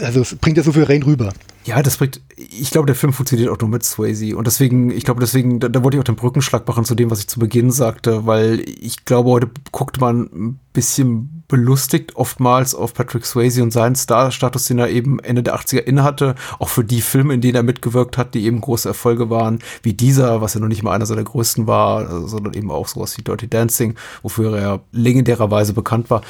also 0.02 0.20
es 0.20 0.36
bringt 0.36 0.56
ja 0.56 0.62
so 0.62 0.72
viel 0.72 0.84
rein 0.84 1.02
rüber. 1.02 1.32
Ja, 1.64 1.82
das 1.82 1.98
bringt, 1.98 2.20
ich 2.36 2.70
glaube, 2.70 2.86
der 2.86 2.94
Film 2.94 3.12
funktioniert 3.12 3.50
auch 3.50 3.58
nur 3.58 3.68
mit 3.68 3.84
Swayze. 3.84 4.36
Und 4.36 4.46
deswegen, 4.46 4.90
ich 4.90 5.04
glaube, 5.04 5.20
deswegen, 5.20 5.60
da, 5.60 5.68
da 5.68 5.82
wollte 5.84 5.96
ich 5.96 6.00
auch 6.00 6.04
den 6.04 6.16
Brückenschlag 6.16 6.66
machen 6.66 6.84
zu 6.84 6.94
dem, 6.94 7.10
was 7.10 7.20
ich 7.20 7.28
zu 7.28 7.38
Beginn 7.38 7.70
sagte, 7.70 8.26
weil 8.26 8.60
ich 8.60 9.04
glaube, 9.04 9.30
heute 9.30 9.50
guckt 9.70 10.00
man 10.00 10.22
ein 10.32 10.60
bisschen 10.72 11.38
belustigt 11.48 12.14
oftmals 12.14 12.74
auf 12.74 12.94
Patrick 12.94 13.24
Swayze 13.24 13.62
und 13.62 13.72
seinen 13.72 13.96
Star-Status, 13.96 14.66
den 14.66 14.78
er 14.78 14.90
eben 14.90 15.18
Ende 15.18 15.42
der 15.42 15.56
80er 15.56 15.78
innehatte, 15.78 16.34
auch 16.58 16.68
für 16.68 16.84
die 16.84 17.00
Filme, 17.00 17.34
in 17.34 17.40
denen 17.40 17.56
er 17.56 17.62
mitgewirkt 17.62 18.16
hat, 18.16 18.34
die 18.34 18.44
eben 18.44 18.60
große 18.60 18.88
Erfolge 18.88 19.28
waren, 19.28 19.58
wie 19.82 19.94
dieser, 19.94 20.40
was 20.40 20.54
ja 20.54 20.60
noch 20.60 20.68
nicht 20.68 20.82
mal 20.82 20.92
einer 20.92 21.06
seiner 21.06 21.24
größten 21.24 21.66
war, 21.66 22.28
sondern 22.28 22.54
eben 22.54 22.70
auch 22.70 22.86
sowas 22.86 23.16
wie 23.18 23.22
Dirty 23.22 23.48
Dancing, 23.48 23.94
wofür 24.22 24.56
er 24.56 24.80
legendärerweise 24.92 25.72
bekannt 25.72 26.10
war. 26.10 26.22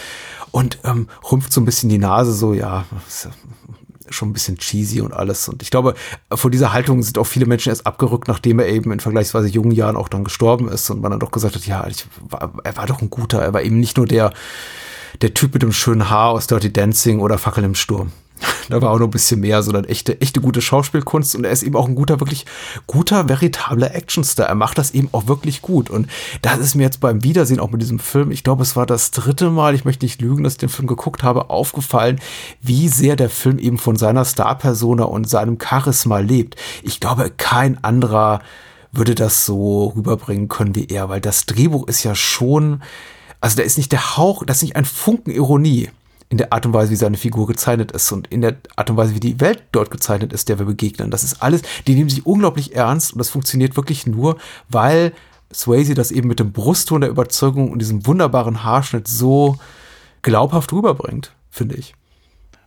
Und 0.51 0.79
ähm, 0.85 1.09
rümpft 1.31 1.53
so 1.53 1.61
ein 1.61 1.65
bisschen 1.65 1.89
die 1.89 1.99
Nase, 1.99 2.33
so, 2.33 2.55
ja, 2.55 2.85
schon 4.11 4.31
ein 4.31 4.33
bisschen 4.33 4.57
cheesy 4.57 5.01
und 5.01 5.13
alles. 5.13 5.49
Und 5.49 5.63
ich 5.63 5.71
glaube, 5.71 5.95
vor 6.33 6.51
dieser 6.51 6.73
Haltung 6.73 7.03
sind 7.03 7.19
auch 7.19 7.27
viele 7.27 7.47
Menschen 7.47 7.71
erst 7.71 7.87
abgerückt, 7.87 8.29
nachdem 8.29 8.59
er 8.59 8.69
eben 8.69 8.93
in 8.93 9.01
vergleichsweise 9.01 9.49
jungen 9.49 9.73
Jahren 9.73 9.97
auch 9.97 10.09
dann 10.09 10.25
gestorben 10.25 10.69
ist 10.69 10.89
und 10.91 11.01
man 11.01 11.11
dann 11.11 11.21
doch 11.21 11.31
gesagt 11.31 11.55
hat, 11.55 11.67
ja, 11.67 11.87
war, 12.29 12.53
er 12.65 12.77
war 12.77 12.87
doch 12.87 13.03
ein 13.03 13.11
guter, 13.11 13.41
er 13.41 13.53
war 13.53 13.63
eben 13.63 13.79
nicht 13.79 13.97
nur 13.97 14.07
der, 14.07 14.33
der 15.21 15.35
Typ 15.35 15.55
mit 15.55 15.63
dem 15.63 15.73
schönen 15.73 16.11
Haar 16.11 16.31
aus 16.31 16.47
Dirty 16.47 16.73
Dancing 16.73 17.21
oder 17.21 17.39
Fackel 17.39 17.65
im 17.65 17.75
Sturm. 17.75 18.13
Da 18.69 18.83
war 18.83 18.91
auch 18.91 18.99
noch 18.99 19.07
ein 19.07 19.13
bisschen 19.13 19.41
mehr, 19.41 19.63
sondern 19.63 19.85
echte, 19.85 20.21
echte 20.21 20.41
gute 20.41 20.61
Schauspielkunst 20.61 21.35
und 21.35 21.45
er 21.45 21.51
ist 21.51 21.63
eben 21.63 21.77
auch 21.77 21.89
ein 21.89 21.95
guter, 21.95 22.21
wirklich 22.21 22.45
guter, 22.87 23.29
veritabler 23.29 23.95
Actionstar. 23.95 24.47
Er 24.47 24.55
macht 24.55 24.79
das 24.79 24.91
eben 24.93 25.09
auch 25.13 25.27
wirklich 25.27 25.63
gut 25.63 25.91
und 25.91 26.09
das 26.43 26.59
ist 26.59 26.75
mir 26.75 26.83
jetzt 26.83 27.01
beim 27.01 27.23
Wiedersehen 27.23 27.61
auch 27.61 27.71
mit 27.71 27.81
diesem 27.81 27.99
Film, 27.99 28.31
ich 28.31 28.45
glaube, 28.45 28.63
es 28.63 28.77
war 28.77 28.87
das 28.87 29.11
dritte 29.11 29.51
Mal, 29.51 29.75
ich 29.75 29.85
möchte 29.85 30.05
nicht 30.05 30.21
lügen, 30.21 30.45
dass 30.45 30.55
ich 30.55 30.59
den 30.59 30.69
Film 30.69 30.87
geguckt 30.87 31.23
habe, 31.23 31.51
aufgefallen, 31.51 32.21
wie 32.61 32.89
sehr 32.89 33.17
der 33.17 33.31
Film 33.31 33.59
eben 33.59 33.79
von 33.79 33.97
seiner 33.97 34.25
Star-Persona 34.25 35.05
und 35.05 35.29
seinem 35.29 35.59
Charisma 35.61 36.19
lebt. 36.19 36.57
Ich 36.83 37.01
glaube, 37.01 37.31
kein 37.37 37.83
anderer 37.83 38.41
würde 38.93 39.15
das 39.15 39.45
so 39.45 39.93
rüberbringen 39.97 40.49
können 40.49 40.75
wie 40.75 40.87
er, 40.87 41.09
weil 41.09 41.21
das 41.21 41.47
Drehbuch 41.47 41.87
ist 41.89 42.05
ja 42.05 42.15
schon, 42.15 42.83
also 43.41 43.57
da 43.57 43.63
ist 43.63 43.79
nicht 43.79 43.93
der 43.93 44.17
Hauch, 44.17 44.45
das 44.45 44.59
ist 44.59 44.63
nicht 44.63 44.77
ein 44.77 44.85
Funken 44.85 45.31
Ironie 45.31 45.91
in 46.31 46.39
der 46.39 46.53
Art 46.53 46.67
und 46.67 46.75
Weise, 46.75 46.91
wie 46.91 46.97
seine 46.97 47.17
Figur 47.17 47.47
gezeichnet 47.47 47.93
ist 47.93 48.13
und 48.13 48.27
in 48.29 48.43
der 48.43 48.57
Art 48.77 48.91
und 48.91 48.97
Weise, 48.97 49.15
wie 49.15 49.21
die 49.21 49.41
Welt 49.41 49.63
dort 49.73 49.91
gezeichnet 49.91 50.33
ist, 50.33 50.49
der 50.49 50.59
wir 50.59 50.67
begegnen. 50.67 51.11
Das 51.11 51.25
ist 51.25 51.43
alles, 51.43 51.63
die 51.87 51.95
nehmen 51.95 52.11
sich 52.11 52.27
unglaublich 52.27 52.75
ernst 52.75 53.13
und 53.13 53.19
das 53.19 53.31
funktioniert 53.31 53.77
wirklich 53.77 54.07
nur, 54.07 54.37
weil 54.69 55.13
Swayze 55.53 55.95
das 55.95 56.11
eben 56.11 56.29
mit 56.29 56.41
dem 56.41 56.53
Brustton 56.53 57.01
der 57.01 57.11
Überzeugung 57.11 57.73
und 57.73 57.79
diesem 57.79 58.07
wunderbaren 58.07 58.63
Haarschnitt 58.65 59.09
so 59.09 59.57
glaubhaft 60.21 60.73
rüberbringt, 60.73 61.33
finde 61.51 61.77
ich. 61.77 61.95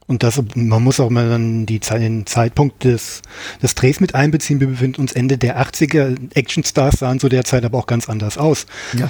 Und 0.07 0.23
das, 0.23 0.41
man 0.55 0.83
muss 0.83 0.99
auch 0.99 1.09
mal 1.09 1.29
dann 1.29 1.65
die, 1.65 1.79
den 1.79 2.25
Zeitpunkt 2.25 2.83
des, 2.83 3.21
des 3.61 3.75
Drehs 3.75 3.99
mit 3.99 4.15
einbeziehen. 4.15 4.59
Wir 4.59 4.67
befinden 4.67 4.99
uns 4.99 5.13
Ende 5.13 5.37
der 5.37 5.61
80er. 5.61 6.17
Actionstars 6.33 6.99
sahen 6.99 7.19
zu 7.19 7.29
der 7.29 7.45
Zeit 7.45 7.63
aber 7.63 7.77
auch 7.77 7.85
ganz 7.85 8.09
anders 8.09 8.37
aus. 8.37 8.65
Ja. 8.97 9.09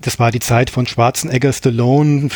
Das 0.00 0.18
war 0.18 0.32
die 0.32 0.40
Zeit 0.40 0.70
von 0.70 0.86
Schwarzenegger, 0.86 1.52
Stallone, 1.52 2.30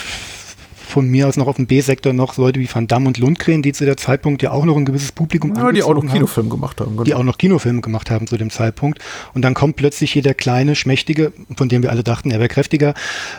von 0.85 1.09
mir 1.09 1.29
aus 1.29 1.37
noch 1.37 1.47
auf 1.47 1.57
dem 1.57 1.66
B-Sektor 1.66 2.12
noch 2.12 2.37
Leute 2.37 2.61
wie 2.61 2.68
Van 2.73 2.87
Damme 2.87 3.09
und 3.09 3.18
Lundgren, 3.18 3.62
die 3.62 3.73
zu 3.73 3.85
der 3.85 3.97
Zeitpunkt 3.97 4.42
ja 4.42 4.53
auch 4.53 4.64
noch 4.64 4.77
ein 4.77 4.85
gewisses 4.85 5.12
Publikum 5.12 5.55
ja, 5.57 5.73
die 5.73 5.83
auch 5.83 5.94
noch 5.94 6.07
Kinofilme 6.07 6.51
gemacht 6.51 6.81
haben. 6.81 6.92
Genau. 6.92 7.05
Die 7.05 7.14
auch 7.14 7.23
noch 7.23 7.38
Kinofilme 7.38 7.81
gemacht 7.81 8.11
haben 8.11 8.27
zu 8.27 8.37
dem 8.37 8.51
Zeitpunkt. 8.51 8.99
Und 9.33 9.42
dann 9.42 9.55
kommt 9.55 9.77
plötzlich 9.77 10.12
hier 10.12 10.23
der 10.23 10.35
kleine, 10.35 10.77
schmächtige, 10.77 11.33
von 11.57 11.68
dem 11.68 11.83
wir 11.83 11.90
alle 11.90 12.05
dachten, 12.05 12.31
er 12.31 12.38
wäre 12.38 12.49
kräftiger, 12.49 12.94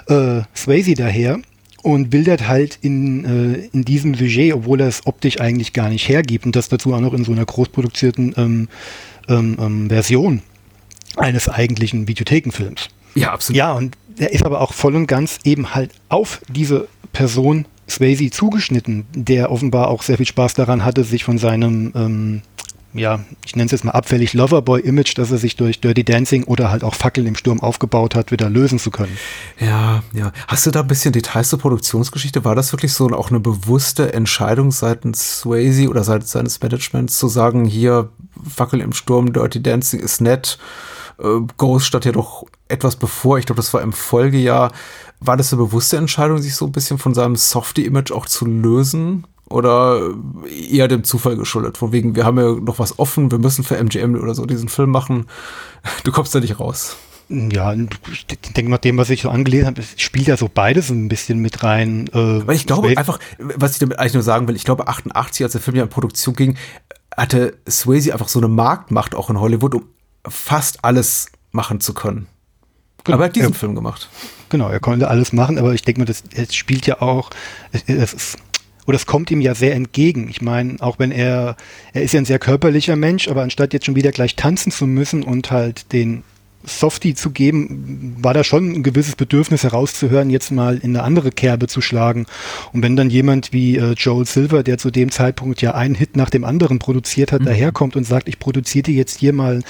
äh, 0.08 0.42
Swayze 0.56 0.96
daher 0.96 1.40
und 1.86 2.10
bildert 2.10 2.48
halt 2.48 2.80
in, 2.82 3.26
äh, 3.26 3.70
in 3.72 3.86
diesem 3.86 4.16
Sujet, 4.16 4.54
obwohl 4.54 4.82
er 4.82 4.88
es 4.88 5.06
optisch 5.06 5.40
eigentlich 5.40 5.72
gar 5.72 5.90
nicht 5.90 6.10
hergibt 6.10 6.46
und 6.46 6.56
das 6.56 6.68
dazu 6.68 6.94
auch 6.94 7.00
noch 7.00 7.14
in 7.14 7.24
so 7.24 7.32
einer 7.32 7.46
großproduzierten 7.46 8.34
ähm, 8.38 8.68
ähm, 9.28 9.58
ähm, 9.60 9.90
Version 9.90 10.42
eines 11.16 11.48
eigentlichen 11.48 12.08
Videothekenfilms. 12.08 12.90
Ja, 13.14 13.32
absolut. 13.32 13.58
Ja, 13.58 13.74
und 13.74 13.96
er 14.18 14.32
ist 14.32 14.46
aber 14.46 14.62
auch 14.62 14.74
voll 14.74 14.96
und 14.96 15.08
ganz 15.08 15.40
eben 15.44 15.76
halt 15.76 15.92
auf 16.10 16.42
diese 16.50 16.88
Person 17.16 17.66
Swayze 17.90 18.30
zugeschnitten, 18.30 19.06
der 19.14 19.52
offenbar 19.52 19.88
auch 19.88 20.04
sehr 20.04 20.18
viel 20.18 20.26
Spaß 20.26 20.54
daran 20.54 20.84
hatte, 20.84 21.04
sich 21.04 21.24
von 21.24 21.38
seinem, 21.38 21.94
ähm, 21.96 22.42
ja, 22.94 23.20
ich 23.46 23.56
nenne 23.56 23.68
es 23.68 23.72
jetzt 23.72 23.86
mal 23.86 23.92
abfällig 23.92 24.34
Loverboy-Image, 24.34 25.18
das 25.18 25.32
er 25.32 25.38
sich 25.38 25.56
durch 25.56 25.80
Dirty 25.80 26.04
Dancing 26.04 26.44
oder 26.44 26.72
halt 26.72 26.84
auch 26.84 26.94
Fackeln 26.94 27.26
im 27.26 27.36
Sturm 27.36 27.62
aufgebaut 27.62 28.16
hat, 28.16 28.32
wieder 28.32 28.50
lösen 28.50 28.80
zu 28.80 28.92
können. 28.92 29.18
Ja, 29.60 30.04
ja. 30.14 30.34
Hast 30.48 30.66
du 30.66 30.72
da 30.72 30.82
ein 30.82 30.88
bisschen 30.88 31.14
Details 31.14 31.50
zur 31.50 31.60
Produktionsgeschichte? 31.60 32.44
War 32.44 32.56
das 32.56 32.74
wirklich 32.74 32.92
so 32.92 33.08
auch 33.10 33.30
eine 33.30 33.40
bewusste 33.40 34.14
Entscheidung 34.14 34.72
seitens 34.72 35.40
Swayze 35.40 35.88
oder 35.88 36.04
seitens 36.04 36.32
seines 36.32 36.62
Managements 36.62 37.18
zu 37.18 37.30
sagen, 37.30 37.64
hier 37.64 38.10
Fackel 38.50 38.82
im 38.82 38.92
Sturm, 38.92 39.32
Dirty 39.32 39.64
Dancing 39.64 40.02
ist 40.02 40.20
nett, 40.20 40.58
äh, 41.20 41.40
Ghost 41.58 41.86
stand 41.86 42.06
ja 42.06 42.12
doch 42.12 42.46
etwas 42.68 42.96
bevor, 42.96 43.38
ich 43.38 43.46
glaube, 43.46 43.58
das 43.58 43.74
war 43.74 43.82
im 43.82 43.94
Folgejahr. 43.94 44.72
War 45.20 45.38
das 45.38 45.54
eine 45.54 45.64
bewusste 45.64 45.98
Entscheidung, 45.98 46.40
sich 46.40 46.56
so 46.56 46.66
ein 46.66 46.72
bisschen 46.72 46.98
von 46.98 47.14
seinem 47.14 47.36
Softie-Image 47.36 48.12
auch 48.12 48.26
zu 48.26 48.46
lösen? 48.46 49.26
Oder 49.48 50.14
eher 50.70 50.88
dem 50.88 51.04
Zufall 51.04 51.38
geschuldet? 51.38 51.78
Von 51.78 51.92
wegen, 51.92 52.16
wir 52.16 52.26
haben 52.26 52.40
ja 52.40 52.54
noch 52.54 52.80
was 52.80 52.98
offen, 52.98 53.30
wir 53.30 53.38
müssen 53.38 53.64
für 53.64 53.78
MGM 53.78 54.16
oder 54.16 54.34
so 54.34 54.46
diesen 54.46 54.70
Film 54.70 54.90
machen. 54.90 55.28
Du 56.04 56.12
kommst 56.12 56.34
da 56.34 56.40
nicht 56.40 56.60
raus. 56.60 56.98
Ja, 57.30 57.74
ich 57.74 58.28
denke 58.28 58.70
nach 58.70 58.78
dem, 58.80 58.98
was 58.98 59.10
ich 59.10 59.24
so 59.24 59.30
angelesen 59.30 59.68
habe, 59.68 59.82
spielt 59.98 60.28
ja 60.28 60.38
so 60.38 60.50
beides 60.52 60.90
ein 60.90 61.08
bisschen 61.08 61.40
mit 61.40 61.64
rein. 61.64 62.08
Äh, 62.08 62.46
Weil 62.46 62.56
ich 62.56 62.68
glaube 62.68 62.88
Swayze. 62.88 63.00
einfach, 63.00 63.20
was 63.40 63.74
ich 63.74 63.80
damit 63.80 63.98
eigentlich 64.00 64.14
nur 64.14 64.24
sagen 64.24 64.48
will, 64.48 64.56
ich 64.56 64.64
glaube 64.64 64.88
88, 64.88 65.44
als 65.44 65.54
der 65.54 65.62
Film 65.62 65.78
ja 65.78 65.84
in 65.84 65.90
Produktion 65.90 66.36
ging, 66.36 66.58
hatte 67.18 67.58
Swayze 67.68 68.14
einfach 68.14 68.28
so 68.28 68.40
eine 68.40 68.48
Marktmacht 68.48 69.16
auch 69.16 69.30
in 69.30 69.40
Hollywood, 69.40 69.76
um 69.76 69.86
fast 70.28 70.84
alles 70.84 71.32
machen 71.52 71.80
zu 71.80 71.94
können. 71.94 72.28
Genau. 73.04 73.16
Aber 73.16 73.26
er 73.26 73.30
hat 73.30 73.36
diesen 73.36 73.54
ja. 73.54 73.58
Film 73.58 73.76
gemacht. 73.76 74.10
Genau, 74.56 74.70
er 74.70 74.80
konnte 74.80 75.10
alles 75.10 75.34
machen, 75.34 75.60
aber 75.60 75.74
ich 75.74 75.82
denke 75.82 76.00
mal, 76.00 76.06
das, 76.06 76.24
es 76.34 76.56
spielt 76.56 76.88
ja 76.88 77.02
auch, 77.02 77.30
es, 77.74 78.14
ist, 78.14 78.38
oder 78.86 78.96
es 78.96 79.06
kommt 79.06 79.30
ihm 79.30 79.42
ja 79.42 79.54
sehr 79.54 79.76
entgegen. 79.76 80.30
Ich 80.30 80.42
meine, 80.42 80.78
auch 80.80 80.98
wenn 80.98 81.12
er, 81.12 81.58
er 81.92 82.04
ist 82.04 82.14
ja 82.14 82.22
ein 82.22 82.26
sehr 82.26 82.40
körperlicher 82.40 82.96
Mensch, 82.96 83.28
aber 83.28 83.42
anstatt 83.42 83.74
jetzt 83.74 83.86
schon 83.86 83.98
wieder 83.98 84.14
gleich 84.14 84.38
tanzen 84.38 84.72
zu 84.72 84.88
müssen 84.88 85.24
und 85.24 85.52
halt 85.52 85.92
den 85.92 86.24
Softie 86.66 87.16
zu 87.16 87.32
geben, 87.32 88.16
war 88.20 88.34
da 88.34 88.44
schon 88.44 88.72
ein 88.72 88.84
gewisses 88.84 89.16
Bedürfnis 89.16 89.64
herauszuhören, 89.64 90.30
jetzt 90.30 90.52
mal 90.52 90.78
in 90.78 90.96
eine 90.96 91.04
andere 91.04 91.32
Kerbe 91.32 91.68
zu 91.68 91.82
schlagen. 91.82 92.26
Und 92.74 92.84
wenn 92.84 92.96
dann 92.96 93.10
jemand 93.10 93.54
wie 93.54 93.78
äh, 93.78 93.94
Joel 93.94 94.26
Silver, 94.26 94.64
der 94.64 94.78
zu 94.78 94.92
dem 94.92 95.12
Zeitpunkt 95.12 95.62
ja 95.62 95.74
einen 95.74 95.96
Hit 95.96 96.16
nach 96.16 96.30
dem 96.30 96.44
anderen 96.44 96.80
produziert 96.80 97.32
hat, 97.32 97.42
mhm. 97.42 97.46
daherkommt 97.46 97.96
und 97.96 98.06
sagt, 98.06 98.28
ich 98.28 98.40
produziere 98.40 98.84
dir 98.84 98.96
jetzt 98.96 99.20
hier 99.20 99.34
mal 99.34 99.62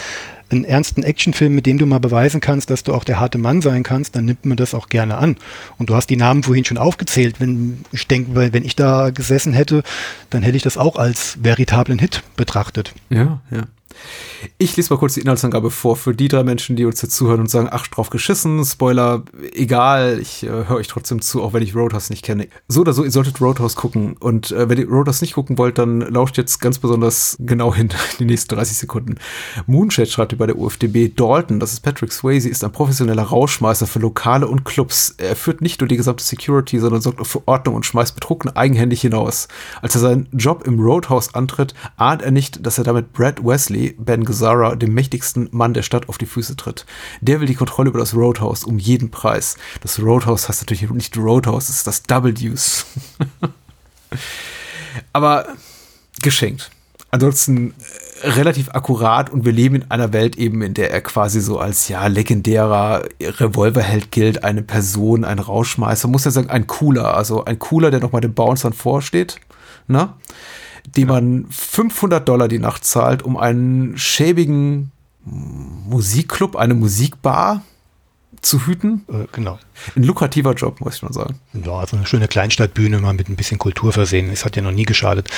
einen 0.49 0.63
ernsten 0.63 1.03
Actionfilm, 1.03 1.55
mit 1.55 1.65
dem 1.65 1.77
du 1.77 1.85
mal 1.85 1.99
beweisen 1.99 2.39
kannst, 2.39 2.69
dass 2.69 2.83
du 2.83 2.93
auch 2.93 3.03
der 3.03 3.19
harte 3.19 3.37
Mann 3.37 3.61
sein 3.61 3.83
kannst, 3.83 4.15
dann 4.15 4.25
nimmt 4.25 4.45
man 4.45 4.57
das 4.57 4.73
auch 4.73 4.89
gerne 4.89 5.17
an. 5.17 5.37
Und 5.77 5.89
du 5.89 5.95
hast 5.95 6.09
die 6.09 6.17
Namen 6.17 6.43
vorhin 6.43 6.65
schon 6.65 6.77
aufgezählt. 6.77 7.39
Wenn 7.39 7.83
ich 7.91 8.07
denke, 8.07 8.35
wenn 8.35 8.63
ich 8.63 8.75
da 8.75 9.09
gesessen 9.09 9.53
hätte, 9.53 9.83
dann 10.29 10.43
hätte 10.43 10.57
ich 10.57 10.63
das 10.63 10.77
auch 10.77 10.97
als 10.97 11.37
veritablen 11.41 11.99
Hit 11.99 12.23
betrachtet. 12.35 12.93
Ja, 13.09 13.41
ja. 13.49 13.63
Ich 14.57 14.75
lese 14.77 14.93
mal 14.93 14.99
kurz 14.99 15.15
die 15.15 15.21
Inhaltsangabe 15.21 15.71
vor 15.71 15.95
für 15.95 16.13
die 16.13 16.27
drei 16.27 16.43
Menschen, 16.43 16.75
die 16.75 16.85
uns 16.85 17.01
jetzt 17.01 17.15
zuhören 17.15 17.39
und 17.39 17.49
sagen, 17.49 17.67
ach, 17.71 17.87
drauf 17.87 18.09
geschissen, 18.09 18.63
Spoiler, 18.63 19.23
egal, 19.53 20.19
ich 20.19 20.43
äh, 20.43 20.47
höre 20.47 20.75
euch 20.75 20.87
trotzdem 20.87 21.21
zu, 21.21 21.41
auch 21.41 21.53
wenn 21.53 21.63
ich 21.63 21.75
Roadhouse 21.75 22.09
nicht 22.09 22.23
kenne. 22.23 22.47
So 22.67 22.81
oder 22.81 22.93
so, 22.93 23.03
ihr 23.03 23.11
solltet 23.11 23.41
Roadhouse 23.41 23.75
gucken 23.75 24.15
und 24.19 24.51
äh, 24.51 24.69
wenn 24.69 24.77
ihr 24.77 24.87
Roadhouse 24.87 25.21
nicht 25.21 25.33
gucken 25.33 25.57
wollt, 25.57 25.77
dann 25.77 26.01
lauscht 26.01 26.37
jetzt 26.37 26.59
ganz 26.59 26.79
besonders 26.79 27.35
genau 27.39 27.73
hin 27.73 27.89
die 28.19 28.25
nächsten 28.25 28.53
30 28.55 28.77
Sekunden. 28.77 29.15
Moonshade 29.67 30.09
schreibt 30.09 30.33
über 30.33 30.47
der 30.47 30.57
UFDB, 30.57 31.09
Dalton, 31.15 31.59
das 31.59 31.73
ist 31.73 31.81
Patrick 31.81 32.11
Swayze, 32.11 32.49
ist 32.49 32.63
ein 32.63 32.71
professioneller 32.71 33.23
Rauschmeißer 33.23 33.87
für 33.87 33.99
Lokale 33.99 34.47
und 34.47 34.65
Clubs. 34.65 35.15
Er 35.17 35.35
führt 35.35 35.61
nicht 35.61 35.81
nur 35.81 35.87
die 35.87 35.97
gesamte 35.97 36.23
Security, 36.23 36.79
sondern 36.79 37.01
sorgt 37.01 37.19
auch 37.19 37.27
für 37.27 37.47
Ordnung 37.47 37.75
und 37.75 37.85
schmeißt 37.85 38.15
Betrunken 38.15 38.55
eigenhändig 38.55 39.01
hinaus. 39.01 39.47
Als 39.81 39.95
er 39.95 40.01
seinen 40.01 40.27
Job 40.31 40.65
im 40.65 40.79
Roadhouse 40.79 41.33
antritt, 41.35 41.73
ahnt 41.97 42.21
er 42.21 42.31
nicht, 42.31 42.65
dass 42.65 42.77
er 42.77 42.83
damit 42.83 43.13
Brad 43.13 43.43
Wesley, 43.43 43.84
Ben 43.91 44.23
Gazzara, 44.23 44.75
dem 44.75 44.93
mächtigsten 44.93 45.49
Mann 45.51 45.73
der 45.73 45.83
Stadt, 45.83 46.09
auf 46.09 46.17
die 46.17 46.25
Füße 46.25 46.55
tritt. 46.55 46.85
Der 47.21 47.39
will 47.39 47.47
die 47.47 47.55
Kontrolle 47.55 47.89
über 47.89 47.99
das 47.99 48.15
Roadhouse 48.15 48.63
um 48.63 48.79
jeden 48.79 49.11
Preis. 49.11 49.57
Das 49.81 50.01
Roadhouse 50.01 50.49
heißt 50.49 50.61
natürlich 50.61 50.89
nicht 50.89 51.17
Roadhouse, 51.17 51.69
es 51.69 51.77
ist 51.77 51.87
das 51.87 52.03
W's. 52.07 52.85
Aber 55.13 55.47
geschenkt. 56.21 56.71
Ansonsten 57.11 57.73
äh, 58.23 58.29
relativ 58.29 58.69
akkurat 58.69 59.29
und 59.29 59.45
wir 59.45 59.51
leben 59.51 59.75
in 59.75 59.91
einer 59.91 60.11
Welt 60.11 60.35
eben, 60.37 60.61
in 60.61 60.73
der 60.73 60.91
er 60.91 61.01
quasi 61.01 61.39
so 61.39 61.59
als 61.59 61.87
ja 61.87 62.07
legendärer 62.07 63.05
Revolverheld 63.21 64.11
gilt, 64.11 64.43
eine 64.43 64.63
Person, 64.63 65.23
ein 65.23 65.39
Rauschmeißer, 65.39 66.07
muss 66.07 66.25
ja 66.25 66.31
sagen, 66.31 66.49
ein 66.49 66.67
cooler, 66.67 67.15
also 67.15 67.45
ein 67.45 67.59
cooler, 67.59 67.91
der 67.91 68.01
nochmal 68.01 68.21
den 68.21 68.33
Bouncern 68.33 68.73
vorsteht, 68.73 69.37
ne? 69.87 70.13
Dem 70.85 71.07
man 71.07 71.45
500 71.49 72.27
Dollar 72.27 72.47
die 72.47 72.59
Nacht 72.59 72.85
zahlt, 72.85 73.23
um 73.23 73.37
einen 73.37 73.97
schäbigen 73.97 74.91
Musikclub, 75.23 76.55
eine 76.55 76.73
Musikbar 76.73 77.61
zu 78.45 78.67
hüten. 78.67 79.03
Äh, 79.09 79.25
genau. 79.31 79.59
Ein 79.95 80.03
lukrativer 80.03 80.53
Job, 80.53 80.79
muss 80.79 80.97
ich 80.97 81.01
mal 81.01 81.13
sagen. 81.13 81.39
Ja, 81.53 81.73
also 81.73 81.97
eine 81.97 82.05
schöne 82.05 82.27
Kleinstadtbühne 82.27 82.99
mal 82.99 83.13
mit 83.13 83.27
ein 83.27 83.35
bisschen 83.35 83.57
Kultur 83.57 83.91
versehen. 83.91 84.29
Das 84.29 84.45
hat 84.45 84.55
ja 84.55 84.61
noch 84.61 84.71
nie 84.71 84.83
geschadet. 84.83 85.29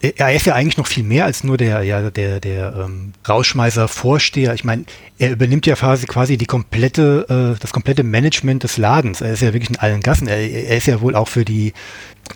Er 0.00 0.34
ist 0.34 0.46
ja 0.46 0.54
eigentlich 0.54 0.76
noch 0.76 0.86
viel 0.86 1.04
mehr 1.04 1.26
als 1.26 1.44
nur 1.44 1.56
der, 1.56 1.82
ja, 1.82 2.10
der, 2.10 2.40
der 2.40 2.74
ähm, 2.76 3.12
Rauschmeißer-Vorsteher. 3.28 4.54
Ich 4.54 4.64
meine, 4.64 4.84
er 5.18 5.30
übernimmt 5.30 5.66
ja 5.66 5.76
quasi, 5.76 6.06
quasi 6.06 6.36
die 6.36 6.46
komplette, 6.46 7.54
äh, 7.56 7.60
das 7.60 7.72
komplette 7.72 8.02
Management 8.02 8.64
des 8.64 8.76
Ladens. 8.76 9.20
Er 9.20 9.32
ist 9.32 9.42
ja 9.42 9.52
wirklich 9.52 9.70
in 9.70 9.78
allen 9.78 10.00
Gassen. 10.00 10.26
Er, 10.26 10.38
er 10.38 10.76
ist 10.76 10.86
ja 10.86 11.00
wohl 11.00 11.14
auch 11.14 11.28
für 11.28 11.44
die 11.44 11.72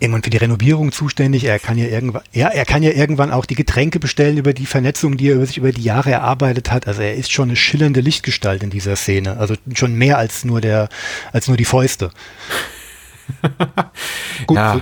irgendwann 0.01 0.23
für 0.23 0.31
die 0.31 0.37
Renovierung 0.37 0.93
zuständig. 0.93 1.45
Er 1.45 1.59
kann 1.59 1.79
ja 1.79 1.87
irgendwann, 1.87 2.23
ja, 2.33 2.49
er 2.49 2.65
kann 2.65 2.83
ja 2.83 2.91
irgendwann 2.91 3.31
auch 3.31 3.45
die 3.45 3.55
Getränke 3.55 3.99
bestellen 4.01 4.37
über 4.37 4.53
die 4.53 4.67
Vernetzung, 4.67 5.17
die 5.17 5.29
er 5.29 5.37
über 5.37 5.47
sich 5.47 5.59
über 5.59 5.73
die 5.73 5.83
Jahre 5.83 6.11
erarbeitet 6.11 6.71
hat. 6.71 6.87
Also 6.87 7.03
er 7.03 7.15
ist 7.15 7.33
schon 7.33 7.49
eine 7.49 7.57
schillernde 7.57 8.01
Lichtgestalt 8.01 8.63
in 8.63 8.71
dieser 8.71 8.97
Szene. 8.97 9.37
Also 9.37 9.55
schon 9.75 9.95
mehr 9.95 10.19
als 10.19 10.45
nur 10.45 10.61
der, 10.61 10.89
als 11.33 11.49
nur 11.49 11.57
die 11.57 11.65
Fäuste. 11.65 12.11
Gut, 14.47 14.57
ja. 14.57 14.81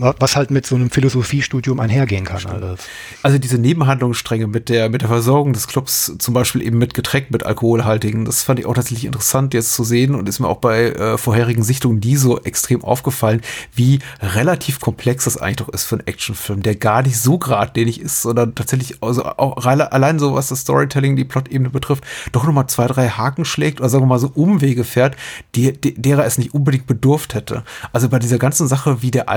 Was 0.00 0.36
halt 0.36 0.50
mit 0.50 0.66
so 0.66 0.74
einem 0.74 0.90
Philosophiestudium 0.90 1.80
einhergehen 1.80 2.24
kann. 2.24 2.44
Alles. 2.46 2.80
Also 3.22 3.38
diese 3.38 3.58
Nebenhandlungsstränge 3.58 4.46
mit 4.46 4.68
der, 4.68 4.88
mit 4.88 5.02
der 5.02 5.08
Versorgung 5.08 5.52
des 5.52 5.66
Clubs, 5.66 6.12
zum 6.18 6.34
Beispiel 6.34 6.62
eben 6.62 6.78
mit 6.78 6.94
Getränk, 6.94 7.30
mit 7.30 7.44
alkoholhaltigen, 7.44 8.24
das 8.24 8.42
fand 8.42 8.60
ich 8.60 8.66
auch 8.66 8.74
tatsächlich 8.74 9.06
interessant 9.06 9.54
jetzt 9.54 9.74
zu 9.74 9.84
sehen 9.84 10.14
und 10.14 10.28
ist 10.28 10.40
mir 10.40 10.48
auch 10.48 10.58
bei 10.58 10.90
äh, 10.90 11.18
vorherigen 11.18 11.62
Sichtungen 11.62 11.98
nie 11.98 12.16
so 12.16 12.40
extrem 12.40 12.84
aufgefallen, 12.84 13.40
wie 13.74 14.00
relativ 14.20 14.80
komplex 14.80 15.24
das 15.24 15.36
eigentlich 15.36 15.56
doch 15.56 15.68
ist 15.70 15.84
für 15.84 15.96
einen 15.96 16.06
Actionfilm, 16.06 16.62
der 16.62 16.76
gar 16.76 17.02
nicht 17.02 17.18
so 17.18 17.38
geradlinig 17.38 18.00
ist, 18.00 18.22
sondern 18.22 18.54
tatsächlich 18.54 19.02
also 19.02 19.24
auch 19.24 19.64
allein 19.64 20.18
so, 20.18 20.34
was 20.34 20.48
das 20.48 20.60
Storytelling, 20.60 21.16
die 21.16 21.24
Plot-Ebene 21.24 21.70
betrifft, 21.70 22.04
doch 22.32 22.44
nochmal 22.44 22.66
zwei, 22.68 22.86
drei 22.86 23.08
Haken 23.08 23.44
schlägt 23.44 23.80
oder 23.80 23.88
sagen 23.88 24.04
wir 24.04 24.08
mal 24.08 24.18
so 24.18 24.30
Umwege 24.34 24.84
fährt, 24.84 25.16
die, 25.54 25.72
die, 25.72 25.94
derer 25.94 26.24
es 26.24 26.38
nicht 26.38 26.54
unbedingt 26.54 26.86
bedurft 26.86 27.34
hätte. 27.34 27.64
Also 27.92 28.08
bei 28.08 28.18
dieser 28.18 28.38
ganzen 28.38 28.68
Sache 28.68 29.02
wie 29.02 29.10
der 29.10 29.28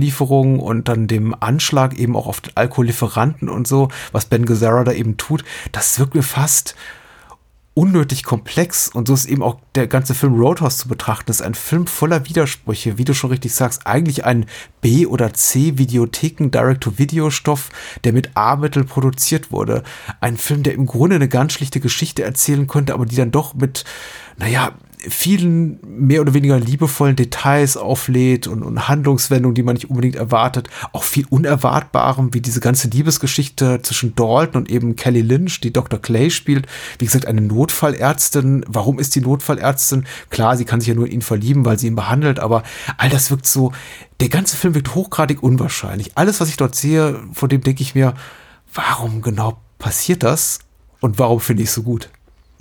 Alkoholbelieferung 0.00 0.60
und 0.60 0.88
dann 0.88 1.06
dem 1.06 1.36
Anschlag 1.38 1.98
eben 1.98 2.16
auch 2.16 2.26
auf 2.26 2.40
den 2.40 2.56
Alkohollieferanten 2.56 3.50
und 3.50 3.68
so, 3.68 3.88
was 4.12 4.24
Ben 4.24 4.46
Gazzara 4.46 4.84
da 4.84 4.92
eben 4.92 5.16
tut, 5.16 5.44
das 5.72 5.98
wirkt 5.98 6.14
mir 6.14 6.22
fast 6.22 6.76
unnötig 7.72 8.24
komplex 8.24 8.88
und 8.88 9.06
so 9.06 9.14
ist 9.14 9.26
eben 9.26 9.44
auch 9.44 9.60
der 9.74 9.86
ganze 9.86 10.14
Film 10.14 10.34
Roadhouse 10.34 10.78
zu 10.78 10.88
betrachten. 10.88 11.30
Ist 11.30 11.40
ein 11.40 11.54
Film 11.54 11.86
voller 11.86 12.28
Widersprüche, 12.28 12.98
wie 12.98 13.04
du 13.04 13.14
schon 13.14 13.30
richtig 13.30 13.54
sagst, 13.54 13.86
eigentlich 13.86 14.24
ein 14.24 14.46
B- 14.80 15.06
oder 15.06 15.32
C-Videotheken-Direct-to-Video-Stoff, 15.32 17.68
der 18.02 18.12
mit 18.12 18.30
A-Mittel 18.34 18.82
produziert 18.84 19.52
wurde. 19.52 19.84
Ein 20.20 20.36
Film, 20.36 20.64
der 20.64 20.74
im 20.74 20.86
Grunde 20.86 21.14
eine 21.16 21.28
ganz 21.28 21.52
schlichte 21.52 21.78
Geschichte 21.80 22.24
erzählen 22.24 22.66
könnte, 22.66 22.92
aber 22.92 23.06
die 23.06 23.16
dann 23.16 23.30
doch 23.30 23.54
mit, 23.54 23.84
naja, 24.36 24.72
vielen 25.08 25.80
mehr 25.86 26.20
oder 26.20 26.34
weniger 26.34 26.58
liebevollen 26.58 27.16
Details 27.16 27.76
auflädt 27.76 28.46
und, 28.46 28.62
und 28.62 28.88
Handlungswendungen, 28.88 29.54
die 29.54 29.62
man 29.62 29.74
nicht 29.74 29.90
unbedingt 29.90 30.16
erwartet. 30.16 30.68
Auch 30.92 31.04
viel 31.04 31.26
Unerwartbarem, 31.28 32.34
wie 32.34 32.40
diese 32.40 32.60
ganze 32.60 32.88
Liebesgeschichte 32.88 33.80
zwischen 33.82 34.14
Dalton 34.14 34.62
und 34.62 34.70
eben 34.70 34.96
Kelly 34.96 35.22
Lynch, 35.22 35.60
die 35.60 35.72
Dr. 35.72 36.00
Clay 36.00 36.30
spielt. 36.30 36.66
Wie 36.98 37.06
gesagt, 37.06 37.26
eine 37.26 37.40
Notfallärztin. 37.40 38.64
Warum 38.68 38.98
ist 38.98 39.14
die 39.14 39.20
Notfallärztin? 39.20 40.04
Klar, 40.28 40.56
sie 40.56 40.64
kann 40.64 40.80
sich 40.80 40.88
ja 40.88 40.94
nur 40.94 41.06
in 41.06 41.12
ihn 41.12 41.22
verlieben, 41.22 41.64
weil 41.64 41.78
sie 41.78 41.86
ihn 41.86 41.96
behandelt, 41.96 42.38
aber 42.38 42.62
all 42.96 43.08
das 43.08 43.30
wirkt 43.30 43.46
so, 43.46 43.72
der 44.20 44.28
ganze 44.28 44.56
Film 44.56 44.74
wirkt 44.74 44.94
hochgradig 44.94 45.42
unwahrscheinlich. 45.42 46.16
Alles, 46.16 46.40
was 46.40 46.48
ich 46.48 46.56
dort 46.56 46.74
sehe, 46.74 47.20
von 47.32 47.48
dem 47.48 47.62
denke 47.62 47.82
ich 47.82 47.94
mir, 47.94 48.14
warum 48.74 49.22
genau 49.22 49.60
passiert 49.78 50.22
das? 50.22 50.60
Und 51.00 51.18
warum 51.18 51.40
finde 51.40 51.62
ich 51.62 51.70
es 51.70 51.74
so 51.74 51.82
gut? 51.82 52.10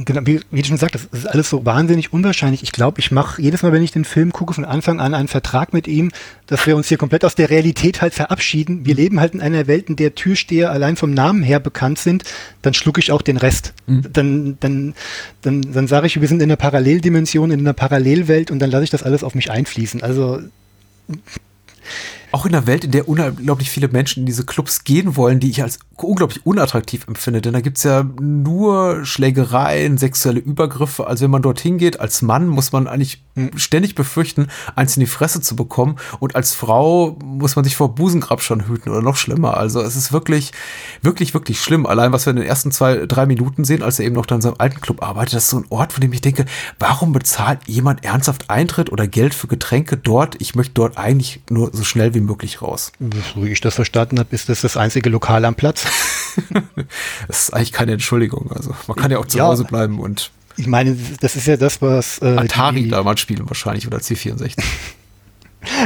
Genau, 0.02 0.22
wie, 0.24 0.40
wie 0.50 0.62
du 0.62 0.68
schon 0.68 0.78
gesagt 0.78 0.96
hast, 0.96 1.10
das 1.12 1.20
ist 1.20 1.26
alles 1.26 1.50
so 1.50 1.66
wahnsinnig 1.66 2.14
unwahrscheinlich. 2.14 2.64
Ich 2.64 2.72
glaube, 2.72 3.02
ich 3.02 3.12
mache 3.12 3.42
jedes 3.42 3.64
Mal, 3.64 3.74
wenn 3.74 3.84
ich 3.84 3.92
den 3.92 4.06
Film 4.06 4.32
gucke, 4.32 4.54
von 4.54 4.64
Anfang 4.64 5.02
an 5.02 5.14
einen 5.14 5.28
Vertrag 5.28 5.74
mit 5.74 5.90
ihm, 5.90 6.12
dass 6.48 6.66
wir 6.66 6.78
uns 6.78 6.88
hier 6.88 6.98
komplett 6.98 7.26
aus 7.26 7.36
der 7.36 7.50
Realität 7.50 8.02
halt 8.02 8.14
verabschieden. 8.14 8.86
Wir 8.86 8.96
leben 8.96 9.20
halt 9.20 9.34
in 9.34 9.42
einer 9.42 9.68
Welt, 9.68 9.90
in 9.90 9.98
der 9.98 10.16
Türsteher 10.16 10.72
allein 10.72 10.96
vom 10.96 11.14
Namen 11.14 11.44
her 11.44 11.60
bekannt 11.60 12.00
sind. 12.00 12.24
Dann 12.62 12.74
schlucke 12.74 13.02
ich 13.02 13.12
auch 13.12 13.22
den 13.22 13.36
Rest. 13.36 13.74
Mhm. 13.88 14.06
Dann, 14.14 14.58
dann, 14.62 14.94
dann, 15.42 15.62
dann 15.74 15.88
sage 15.88 16.08
ich, 16.08 16.22
wir 16.22 16.30
sind 16.30 16.42
in 16.42 16.50
einer 16.50 16.56
Paralleldimension, 16.56 17.52
in 17.52 17.60
einer 17.60 17.74
Parallelwelt 17.74 18.52
und 18.52 18.60
dann 18.60 18.72
lasse 18.72 18.86
ich 18.86 18.90
das 18.92 19.04
alles 19.04 19.26
auf 19.26 19.36
mich 19.36 19.52
einfließen. 19.52 20.02
Also 20.02 20.40
auch 22.32 22.46
in 22.46 22.54
einer 22.54 22.68
Welt, 22.68 22.84
in 22.84 22.92
der 22.92 23.08
unglaublich 23.08 23.70
viele 23.70 23.88
Menschen 23.88 24.22
in 24.22 24.26
diese 24.26 24.46
Clubs 24.46 24.84
gehen 24.84 25.15
wollen, 25.15 25.39
die 25.39 25.50
ich 25.50 25.63
als 25.63 25.80
unglaublich 25.96 26.46
unattraktiv 26.46 27.08
empfinde. 27.08 27.42
Denn 27.42 27.54
da 27.54 27.62
gibt's 27.62 27.84
ja 27.84 28.04
nur 28.22 29.06
Schlägereien, 29.06 29.98
sexuelle 29.98 30.39
Übergriffe. 30.39 31.08
Also 31.08 31.24
wenn 31.24 31.32
man 31.32 31.42
dorthin 31.42 31.78
geht, 31.78 32.00
als 32.00 32.22
Mann 32.22 32.48
muss 32.48 32.72
man 32.72 32.88
eigentlich 32.88 33.24
ständig 33.56 33.96
befürchten, 33.96 34.48
eins 34.76 34.96
in 34.96 35.02
die 35.02 35.08
Fresse 35.08 35.42
zu 35.42 35.56
bekommen. 35.56 35.98
Und 36.20 36.36
als 36.36 36.54
Frau 36.54 37.18
muss 37.24 37.56
man 37.56 37.65
sich 37.65 37.76
vor 37.76 37.96
Busengrab 37.96 38.42
schon 38.42 38.68
hüten 38.68 38.89
oder 38.89 39.02
noch 39.02 39.15
schlimmer. 39.15 39.58
Also 39.58 39.82
es 39.82 39.96
ist 39.96 40.13
wirklich, 40.13 40.52
wirklich, 41.02 41.34
wirklich 41.34 41.60
schlimm. 41.62 41.86
Allein 41.86 42.12
was 42.12 42.26
wir 42.26 42.32
in 42.32 42.38
den 42.38 42.46
ersten 42.46 42.72
zwei, 42.72 43.06
drei 43.06 43.26
Minuten 43.26 43.63
sehen, 43.63 43.84
als 43.84 44.00
er 44.00 44.06
eben 44.06 44.15
noch 44.15 44.26
da 44.26 44.36
in 44.36 44.42
seinem 44.42 44.56
alten 44.58 44.82
Club 44.82 45.04
arbeitet, 45.04 45.36
das 45.36 45.44
ist 45.44 45.50
so 45.50 45.58
ein 45.58 45.65
Ort, 45.70 45.94
von 45.94 46.02
dem 46.02 46.13
ich 46.13 46.22
denke, 46.22 46.46
warum 46.78 47.12
bezahlt 47.12 47.60
jemand 47.68 48.04
ernsthaft 48.04 48.50
Eintritt 48.50 48.92
oder 48.92 49.08
Geld 49.08 49.34
für 49.34 49.48
Getränke 49.48 49.98
dort? 49.98 50.36
Ich 50.39 50.56
möchte 50.56 50.74
dort 50.74 50.98
eigentlich 50.98 51.42
nur 51.50 51.72
so 51.74 51.84
schnell 51.84 52.13
wie 52.13 52.18
möglich 52.21 52.62
raus. 52.62 52.91
So 53.34 53.43
wie 53.43 53.49
ich 53.49 53.62
das 53.62 53.75
verstanden 53.75 54.19
habe, 54.19 54.34
ist 54.34 54.49
das 54.49 54.62
das 54.62 54.77
einzige 54.77 55.10
Lokal 55.10 55.45
am 55.45 55.55
Platz. 55.55 55.86
das 57.27 57.43
ist 57.43 57.53
eigentlich 57.53 57.71
keine 57.71 57.93
Entschuldigung. 57.93 58.51
Also 58.53 58.75
man 58.88 58.97
kann 58.97 59.12
ja 59.12 59.17
auch 59.19 59.27
zu 59.27 59.38
ja, 59.38 59.45
Hause 59.45 59.63
bleiben 59.63 59.99
und 59.99 60.32
ich 60.58 60.67
meine, 60.67 60.97
das 61.21 61.38
ist 61.38 61.47
ja 61.47 61.55
das, 61.55 61.82
was 61.82 62.19
äh, 62.19 62.36
Atari 62.36 62.84
die, 62.84 62.89
damals 62.89 63.21
spielen 63.21 63.47
wahrscheinlich 63.47 63.88
oder 63.88 63.99
C64. 63.99 64.55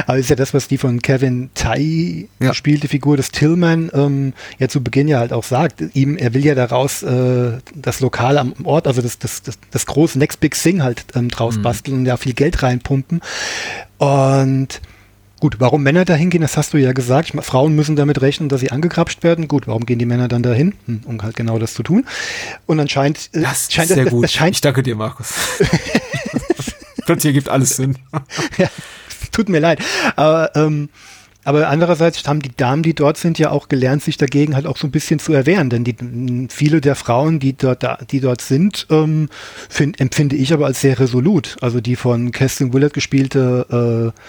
Aber 0.07 0.17
ist 0.17 0.29
ja 0.29 0.35
das, 0.35 0.53
was 0.53 0.67
die 0.67 0.77
von 0.77 1.01
Kevin 1.01 1.49
Tai 1.53 2.27
ja. 2.39 2.49
gespielte 2.49 2.87
Figur 2.87 3.17
des 3.17 3.31
Tillman 3.31 3.89
ähm, 3.93 4.33
ja 4.59 4.67
zu 4.67 4.83
Beginn 4.83 5.07
ja 5.07 5.19
halt 5.19 5.33
auch 5.33 5.43
sagt. 5.43 5.83
Ihm, 5.93 6.17
er 6.17 6.33
will 6.33 6.45
ja 6.45 6.55
daraus 6.55 7.03
äh, 7.03 7.57
das 7.73 7.99
Lokal 7.99 8.37
am 8.37 8.53
Ort, 8.63 8.87
also 8.87 9.01
das, 9.01 9.17
das, 9.19 9.41
das, 9.41 9.57
das 9.71 9.85
große 9.85 10.19
Next 10.19 10.39
Big 10.39 10.55
Thing 10.55 10.83
halt 10.83 11.05
ähm, 11.15 11.29
draus 11.29 11.57
mhm. 11.57 11.63
basteln 11.63 11.97
und 11.99 12.05
ja 12.05 12.17
viel 12.17 12.33
Geld 12.33 12.61
reinpumpen. 12.61 13.21
Und 13.97 14.81
Gut, 15.43 15.57
warum 15.59 15.83
Männer 15.83 16.05
dahin 16.05 16.29
gehen, 16.29 16.39
das 16.39 16.55
hast 16.55 16.73
du 16.73 16.77
ja 16.77 16.93
gesagt. 16.93 17.33
Frauen 17.41 17.75
müssen 17.75 17.97
damit 17.97 18.21
rechnen, 18.21 18.47
dass 18.47 18.61
sie 18.61 18.71
angekrapscht 18.71 19.23
werden. 19.23 19.49
Gut, 19.49 19.67
warum 19.67 19.85
gehen 19.85 19.99
die 19.99 20.05
Männer 20.05 20.29
dann 20.29 20.41
dahin? 20.41 20.73
Hm, 20.85 21.01
um 21.03 21.21
halt 21.21 21.35
genau 21.35 21.59
das 21.59 21.73
zu 21.73 21.83
tun. 21.83 22.05
Und 22.65 22.79
anscheinend 22.79 23.29
äh, 23.33 23.41
das 23.41 23.67
scheint 23.69 23.89
sehr 23.89 24.05
gut. 24.09 24.31
Scheint, 24.31 24.55
ich 24.55 24.61
danke 24.61 24.83
dir, 24.83 24.95
Markus. 24.95 25.33
Plötzlich 27.05 27.31
ergibt 27.31 27.49
alles 27.49 27.75
Sinn. 27.75 27.97
ja, 28.57 28.69
tut 29.33 29.49
mir 29.49 29.59
leid. 29.59 29.79
Aber 30.15 30.55
ähm, 30.55 30.87
aber 31.43 31.67
andererseits 31.67 32.25
haben 32.25 32.41
die 32.41 32.55
Damen, 32.55 32.83
die 32.83 32.93
dort 32.93 33.17
sind, 33.17 33.37
ja 33.37 33.51
auch 33.51 33.67
gelernt, 33.67 34.01
sich 34.01 34.15
dagegen 34.15 34.55
halt 34.55 34.65
auch 34.65 34.77
so 34.77 34.87
ein 34.87 34.91
bisschen 34.91 35.19
zu 35.19 35.33
erwehren. 35.33 35.69
Denn 35.69 35.83
die, 35.83 35.97
viele 36.47 36.79
der 36.79 36.95
Frauen, 36.95 37.41
die 37.41 37.51
dort, 37.51 37.83
die 38.11 38.21
dort 38.21 38.41
sind, 38.41 38.87
ähm, 38.89 39.27
find, 39.67 39.99
empfinde 39.99 40.37
ich 40.37 40.53
aber 40.53 40.67
als 40.67 40.79
sehr 40.79 40.97
resolut. 41.01 41.57
Also 41.59 41.81
die 41.81 41.97
von 41.97 42.31
Kerstin 42.31 42.71
Willard 42.71 42.93
gespielte 42.93 44.13
äh, 44.15 44.19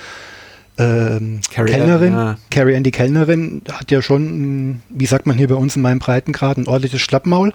ähm, 0.78 1.40
Carrie 1.52 1.70
Kellnerin, 1.70 2.12
ja. 2.12 2.36
Carrie 2.50 2.76
Ann, 2.76 2.82
die 2.82 2.90
Kellnerin, 2.90 3.62
hat 3.70 3.90
ja 3.90 4.02
schon, 4.02 4.82
wie 4.88 5.06
sagt 5.06 5.26
man 5.26 5.36
hier 5.36 5.48
bei 5.48 5.54
uns 5.54 5.76
in 5.76 5.82
meinem 5.82 5.98
Breitengrad, 6.00 6.56
ein 6.56 6.66
ordentliches 6.66 7.00
Schlappmaul, 7.00 7.52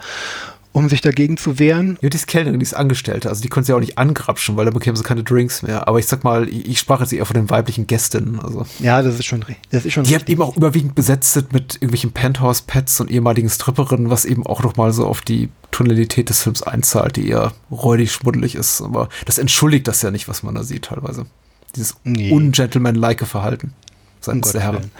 um 0.71 0.87
sich 0.87 1.01
dagegen 1.01 1.35
zu 1.35 1.59
wehren. 1.59 1.97
Ja, 2.01 2.09
die 2.09 2.15
ist 2.15 2.27
Kellnerin, 2.27 2.59
die 2.59 2.63
ist 2.63 2.75
Angestellte, 2.75 3.27
also 3.27 3.41
die 3.41 3.49
konnte 3.49 3.67
sie 3.67 3.73
auch 3.73 3.79
nicht 3.79 3.97
angrapschen, 3.97 4.55
weil 4.55 4.65
da 4.65 4.71
bekämen 4.71 4.95
sie 4.95 5.03
keine 5.03 5.23
Drinks 5.23 5.63
mehr. 5.63 5.87
Aber 5.87 5.99
ich 5.99 6.05
sag 6.05 6.23
mal, 6.23 6.47
ich 6.47 6.79
sprach 6.79 7.01
jetzt 7.01 7.11
eher 7.11 7.25
von 7.25 7.33
den 7.33 7.49
weiblichen 7.49 7.87
Gästinnen. 7.87 8.39
Also. 8.39 8.65
Ja, 8.79 9.01
das 9.01 9.15
ist 9.15 9.25
schon, 9.25 9.43
das 9.71 9.83
ist 9.83 9.93
schon 9.93 10.03
Die 10.03 10.15
hat 10.15 10.29
eben 10.29 10.41
auch 10.41 10.55
überwiegend 10.55 10.95
besetzt 10.95 11.35
mit 11.51 11.75
irgendwelchen 11.75 12.11
Penthouse-Pets 12.11 13.01
und 13.01 13.11
ehemaligen 13.11 13.49
Stripperinnen, 13.49 14.09
was 14.09 14.25
eben 14.25 14.45
auch 14.45 14.63
nochmal 14.63 14.93
so 14.93 15.05
auf 15.05 15.21
die 15.21 15.49
Tonalität 15.71 16.29
des 16.29 16.43
Films 16.43 16.63
einzahlt, 16.63 17.17
die 17.17 17.27
eher 17.27 17.51
räudig, 17.69 18.11
schmuddelig 18.13 18.55
ist. 18.55 18.81
Aber 18.81 19.09
das 19.25 19.39
entschuldigt 19.39 19.87
das 19.87 20.01
ja 20.01 20.11
nicht, 20.11 20.27
was 20.27 20.43
man 20.43 20.55
da 20.55 20.63
sieht 20.63 20.85
teilweise. 20.85 21.25
Dieses 21.75 21.95
nee. 22.03 22.31
ungentlemanlike 22.31 23.25
Verhalten 23.25 23.73
seitens 24.21 24.51
der 24.51 24.61
Herren. 24.61 24.91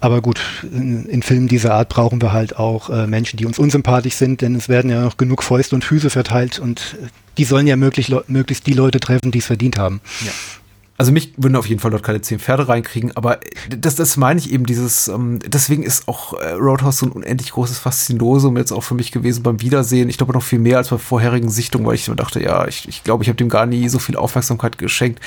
Aber 0.00 0.22
gut, 0.22 0.40
in, 0.62 1.04
in, 1.06 1.22
Filmen 1.22 1.46
dieser 1.46 1.74
Art 1.74 1.90
brauchen 1.90 2.22
wir 2.22 2.32
halt 2.32 2.56
auch 2.56 2.88
äh, 2.88 3.06
Menschen, 3.06 3.36
die 3.36 3.44
uns 3.44 3.58
unsympathisch 3.58 4.14
sind, 4.14 4.40
denn 4.40 4.54
es 4.54 4.70
werden 4.70 4.90
ja 4.90 5.02
noch 5.02 5.18
genug 5.18 5.42
Fäuste 5.42 5.74
und 5.74 5.84
Füße 5.84 6.08
verteilt 6.08 6.58
und 6.58 6.96
äh, 7.02 7.08
die 7.36 7.44
sollen 7.44 7.66
ja 7.66 7.76
möglich, 7.76 8.14
möglichst 8.26 8.66
die 8.66 8.72
Leute 8.72 8.98
treffen, 8.98 9.30
die 9.30 9.40
es 9.40 9.46
verdient 9.46 9.76
haben. 9.76 10.00
Ja. 10.24 10.32
Also 10.96 11.12
mich 11.12 11.32
würden 11.36 11.56
auf 11.56 11.66
jeden 11.66 11.80
Fall 11.80 11.90
dort 11.90 12.02
keine 12.02 12.20
zehn 12.20 12.38
Pferde 12.38 12.68
reinkriegen, 12.68 13.14
aber 13.16 13.40
das, 13.70 13.94
das 13.94 14.16
meine 14.16 14.38
ich 14.38 14.52
eben, 14.52 14.64
dieses, 14.64 15.08
ähm, 15.08 15.38
deswegen 15.46 15.82
ist 15.82 16.08
auch 16.08 16.34
äh, 16.34 16.52
Roadhouse 16.52 16.98
so 16.98 17.06
ein 17.06 17.12
unendlich 17.12 17.52
großes 17.52 17.78
Faszinosum 17.78 18.56
jetzt 18.56 18.72
auch 18.72 18.82
für 18.82 18.94
mich 18.94 19.12
gewesen 19.12 19.42
beim 19.42 19.60
Wiedersehen. 19.60 20.08
Ich 20.08 20.16
glaube 20.16 20.32
noch 20.32 20.42
viel 20.42 20.58
mehr 20.58 20.78
als 20.78 20.88
bei 20.88 20.98
vorherigen 20.98 21.50
Sichtungen, 21.50 21.86
weil 21.86 21.94
ich 21.94 22.04
dachte, 22.04 22.42
ja, 22.42 22.66
ich, 22.66 22.88
ich 22.88 23.04
glaube, 23.04 23.22
ich 23.22 23.28
habe 23.28 23.36
dem 23.36 23.48
gar 23.50 23.66
nie 23.66 23.88
so 23.88 23.98
viel 23.98 24.16
Aufmerksamkeit 24.16 24.78
geschenkt 24.78 25.20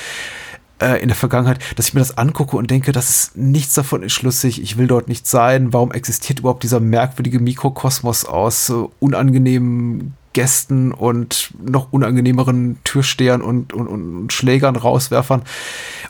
äh, 0.80 1.00
in 1.00 1.08
der 1.08 1.16
Vergangenheit, 1.16 1.60
dass 1.76 1.88
ich 1.88 1.94
mir 1.94 2.00
das 2.00 2.18
angucke 2.18 2.56
und 2.56 2.70
denke, 2.70 2.92
das 2.92 3.10
ist 3.10 3.36
nichts 3.36 3.74
davon 3.74 4.02
ist 4.02 4.12
schlüssig, 4.12 4.60
ich 4.62 4.76
will 4.76 4.86
dort 4.86 5.08
nicht 5.08 5.26
sein, 5.26 5.72
warum 5.72 5.92
existiert 5.92 6.40
überhaupt 6.40 6.62
dieser 6.62 6.80
merkwürdige 6.80 7.40
Mikrokosmos 7.40 8.24
aus 8.24 8.70
äh, 8.70 8.74
unangenehmen 9.00 10.14
Gästen 10.32 10.90
und 10.90 11.54
noch 11.64 11.92
unangenehmeren 11.92 12.78
Türstehern 12.82 13.40
und, 13.40 13.72
und, 13.72 13.86
und 13.86 14.32
Schlägern, 14.32 14.74
Rauswerfern. 14.74 15.42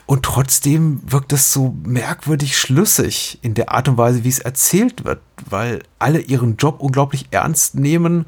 Und 0.07 0.23
trotzdem 0.23 0.99
wirkt 1.05 1.31
es 1.31 1.53
so 1.53 1.75
merkwürdig 1.83 2.57
schlüssig 2.57 3.37
in 3.43 3.53
der 3.53 3.71
Art 3.71 3.87
und 3.87 3.97
Weise, 3.97 4.23
wie 4.23 4.29
es 4.29 4.39
erzählt 4.39 5.05
wird 5.05 5.19
weil 5.49 5.83
alle 6.05 6.19
ihren 6.19 6.55
Job 6.57 6.81
unglaublich 6.81 7.25
ernst 7.31 7.73
nehmen. 7.73 8.27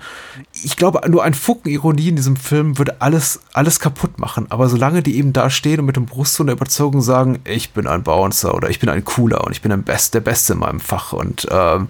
Ich 0.52 0.78
glaube, 0.78 1.08
nur 1.08 1.24
ein 1.24 1.36
Fucken 1.36 1.70
Ironie 1.70 2.10
in 2.10 2.16
diesem 2.16 2.36
Film 2.36 2.80
würde 2.80 3.02
alles, 3.02 3.40
alles 3.54 3.80
kaputt 3.80 4.18
machen. 4.18 4.48
Aber 4.50 4.68
solange 4.68 5.04
die 5.04 5.16
eben 5.16 5.32
da 5.32 5.52
stehen 5.52 5.80
und 5.80 5.86
mit 5.86 5.96
dem 5.96 6.08
Brustton 6.08 6.48
der 6.48 6.56
Überzeugung 6.56 7.02
sagen, 7.02 7.38
ich 7.44 7.74
bin 7.74 7.86
ein 7.86 8.02
Bouncer 8.02 8.56
oder 8.56 8.72
ich 8.72 8.80
bin 8.80 8.90
ein 8.90 9.06
Cooler 9.06 9.44
und 9.44 9.52
ich 9.52 9.62
bin 9.62 9.72
ein 9.72 9.84
Best, 9.84 10.16
der 10.16 10.22
Beste 10.22 10.54
in 10.54 10.60
meinem 10.60 10.80
Fach 10.80 11.14
und 11.14 11.48
ähm, 11.52 11.88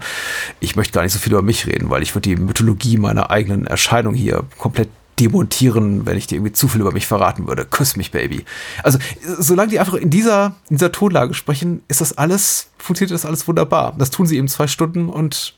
ich 0.60 0.76
möchte 0.76 0.92
gar 0.92 1.04
nicht 1.04 1.14
so 1.14 1.18
viel 1.18 1.32
über 1.32 1.40
mich 1.40 1.66
reden, 1.66 1.88
weil 1.88 2.02
ich 2.02 2.14
würde 2.14 2.28
die 2.28 2.36
Mythologie 2.36 2.98
meiner 2.98 3.30
eigenen 3.30 3.66
Erscheinung 3.66 4.12
hier 4.12 4.44
komplett 4.58 4.90
demontieren, 5.18 6.06
wenn 6.06 6.16
ich 6.16 6.26
dir 6.26 6.36
irgendwie 6.36 6.52
zu 6.52 6.68
viel 6.68 6.80
über 6.80 6.92
mich 6.92 7.06
verraten 7.06 7.48
würde. 7.48 7.64
Küss 7.64 7.96
mich, 7.96 8.10
Baby. 8.10 8.44
Also, 8.82 8.98
solange 9.38 9.70
die 9.70 9.80
einfach 9.80 9.94
in 9.94 10.10
dieser, 10.10 10.56
in 10.68 10.76
dieser 10.76 10.92
Tonlage 10.92 11.34
sprechen, 11.34 11.82
ist 11.88 12.00
das 12.00 12.16
alles, 12.16 12.68
funktioniert 12.78 13.14
das 13.14 13.26
alles 13.26 13.48
wunderbar. 13.48 13.94
Das 13.98 14.10
tun 14.10 14.26
sie 14.26 14.36
eben 14.36 14.48
zwei 14.48 14.66
Stunden 14.66 15.08
und 15.08 15.57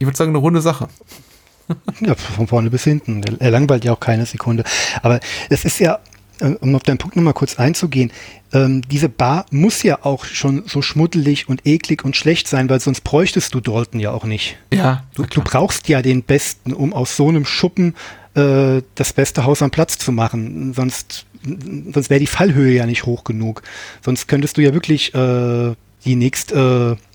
ich 0.00 0.06
würde 0.06 0.16
sagen, 0.16 0.30
eine 0.30 0.38
runde 0.38 0.60
Sache. 0.60 0.88
Ja, 2.00 2.16
von 2.16 2.48
vorne 2.48 2.68
bis 2.68 2.82
hinten. 2.82 3.22
Er 3.38 3.52
langweilt 3.52 3.84
ja 3.84 3.92
auch 3.92 4.00
keine 4.00 4.26
Sekunde. 4.26 4.64
Aber 5.02 5.20
es 5.50 5.64
ist 5.64 5.78
ja, 5.78 6.00
äh, 6.40 6.46
um 6.58 6.74
auf 6.74 6.82
deinen 6.82 6.98
Punkt 6.98 7.14
nochmal 7.14 7.32
kurz 7.32 7.60
einzugehen, 7.60 8.10
ähm, 8.52 8.82
diese 8.90 9.08
Bar 9.08 9.46
muss 9.52 9.84
ja 9.84 10.04
auch 10.04 10.24
schon 10.24 10.64
so 10.66 10.82
schmuddelig 10.82 11.48
und 11.48 11.64
eklig 11.68 12.04
und 12.04 12.16
schlecht 12.16 12.48
sein, 12.48 12.68
weil 12.68 12.80
sonst 12.80 13.02
bräuchtest 13.02 13.54
du 13.54 13.60
Dalton 13.60 14.00
ja 14.00 14.10
auch 14.10 14.24
nicht. 14.24 14.56
Ja. 14.74 15.04
Du, 15.14 15.26
du 15.26 15.42
brauchst 15.42 15.88
ja 15.88 16.02
den 16.02 16.24
Besten, 16.24 16.72
um 16.72 16.92
aus 16.92 17.14
so 17.14 17.28
einem 17.28 17.44
Schuppen 17.44 17.94
äh, 18.34 18.82
das 18.96 19.12
beste 19.12 19.44
Haus 19.44 19.62
am 19.62 19.70
Platz 19.70 19.96
zu 19.96 20.10
machen. 20.10 20.72
Sonst, 20.74 21.26
sonst 21.44 22.10
wäre 22.10 22.18
die 22.18 22.26
Fallhöhe 22.26 22.74
ja 22.74 22.86
nicht 22.86 23.06
hoch 23.06 23.22
genug. 23.22 23.62
Sonst 24.04 24.26
könntest 24.26 24.56
du 24.56 24.62
ja 24.62 24.74
wirklich 24.74 25.14
äh, 25.14 25.74
die 26.04 26.16
nächste 26.16 26.98
äh, 26.98 27.09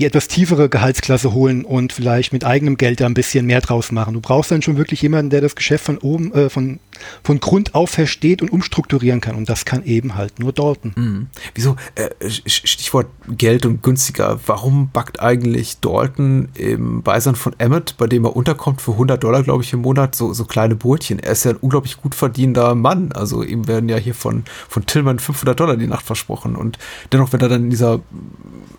die 0.00 0.06
etwas 0.06 0.28
tiefere 0.28 0.70
Gehaltsklasse 0.70 1.34
holen 1.34 1.62
und 1.64 1.92
vielleicht 1.92 2.32
mit 2.32 2.44
eigenem 2.44 2.78
Geld 2.78 3.00
da 3.00 3.06
ein 3.06 3.12
bisschen 3.12 3.44
mehr 3.44 3.60
draus 3.60 3.92
machen. 3.92 4.14
Du 4.14 4.20
brauchst 4.20 4.50
dann 4.50 4.62
schon 4.62 4.78
wirklich 4.78 5.02
jemanden, 5.02 5.28
der 5.28 5.42
das 5.42 5.54
Geschäft 5.54 5.84
von 5.84 5.98
oben, 5.98 6.32
äh, 6.32 6.48
von, 6.48 6.80
von 7.22 7.38
Grund 7.38 7.74
auf 7.74 7.90
versteht 7.90 8.40
und 8.40 8.50
umstrukturieren 8.50 9.20
kann. 9.20 9.36
Und 9.36 9.50
das 9.50 9.66
kann 9.66 9.84
eben 9.84 10.14
halt 10.14 10.38
nur 10.38 10.52
Dalton. 10.52 10.92
Mhm. 10.96 11.26
Wieso, 11.54 11.76
äh, 11.96 12.08
Stichwort 12.28 13.08
Geld 13.28 13.66
und 13.66 13.82
günstiger, 13.82 14.40
warum 14.46 14.88
backt 14.90 15.20
eigentlich 15.20 15.80
Dalton 15.80 16.48
im 16.54 17.02
Beisein 17.02 17.34
von 17.34 17.54
Emmett, 17.58 17.96
bei 17.98 18.06
dem 18.06 18.24
er 18.24 18.34
unterkommt 18.34 18.80
für 18.80 18.92
100 18.92 19.22
Dollar, 19.22 19.42
glaube 19.42 19.62
ich, 19.62 19.72
im 19.74 19.82
Monat, 19.82 20.14
so, 20.14 20.32
so 20.32 20.46
kleine 20.46 20.76
Brötchen? 20.76 21.18
Er 21.18 21.32
ist 21.32 21.44
ja 21.44 21.50
ein 21.50 21.58
unglaublich 21.58 21.98
gut 21.98 22.14
verdienender 22.14 22.74
Mann. 22.74 23.12
Also 23.12 23.42
ihm 23.42 23.68
werden 23.68 23.90
ja 23.90 23.98
hier 23.98 24.14
von, 24.14 24.44
von 24.66 24.86
Tillman 24.86 25.18
500 25.18 25.60
Dollar 25.60 25.76
die 25.76 25.86
Nacht 25.86 26.06
versprochen. 26.06 26.56
Und 26.56 26.78
dennoch, 27.12 27.34
wenn 27.34 27.40
er 27.40 27.50
dann 27.50 27.64
in 27.64 27.70
dieser 27.70 28.00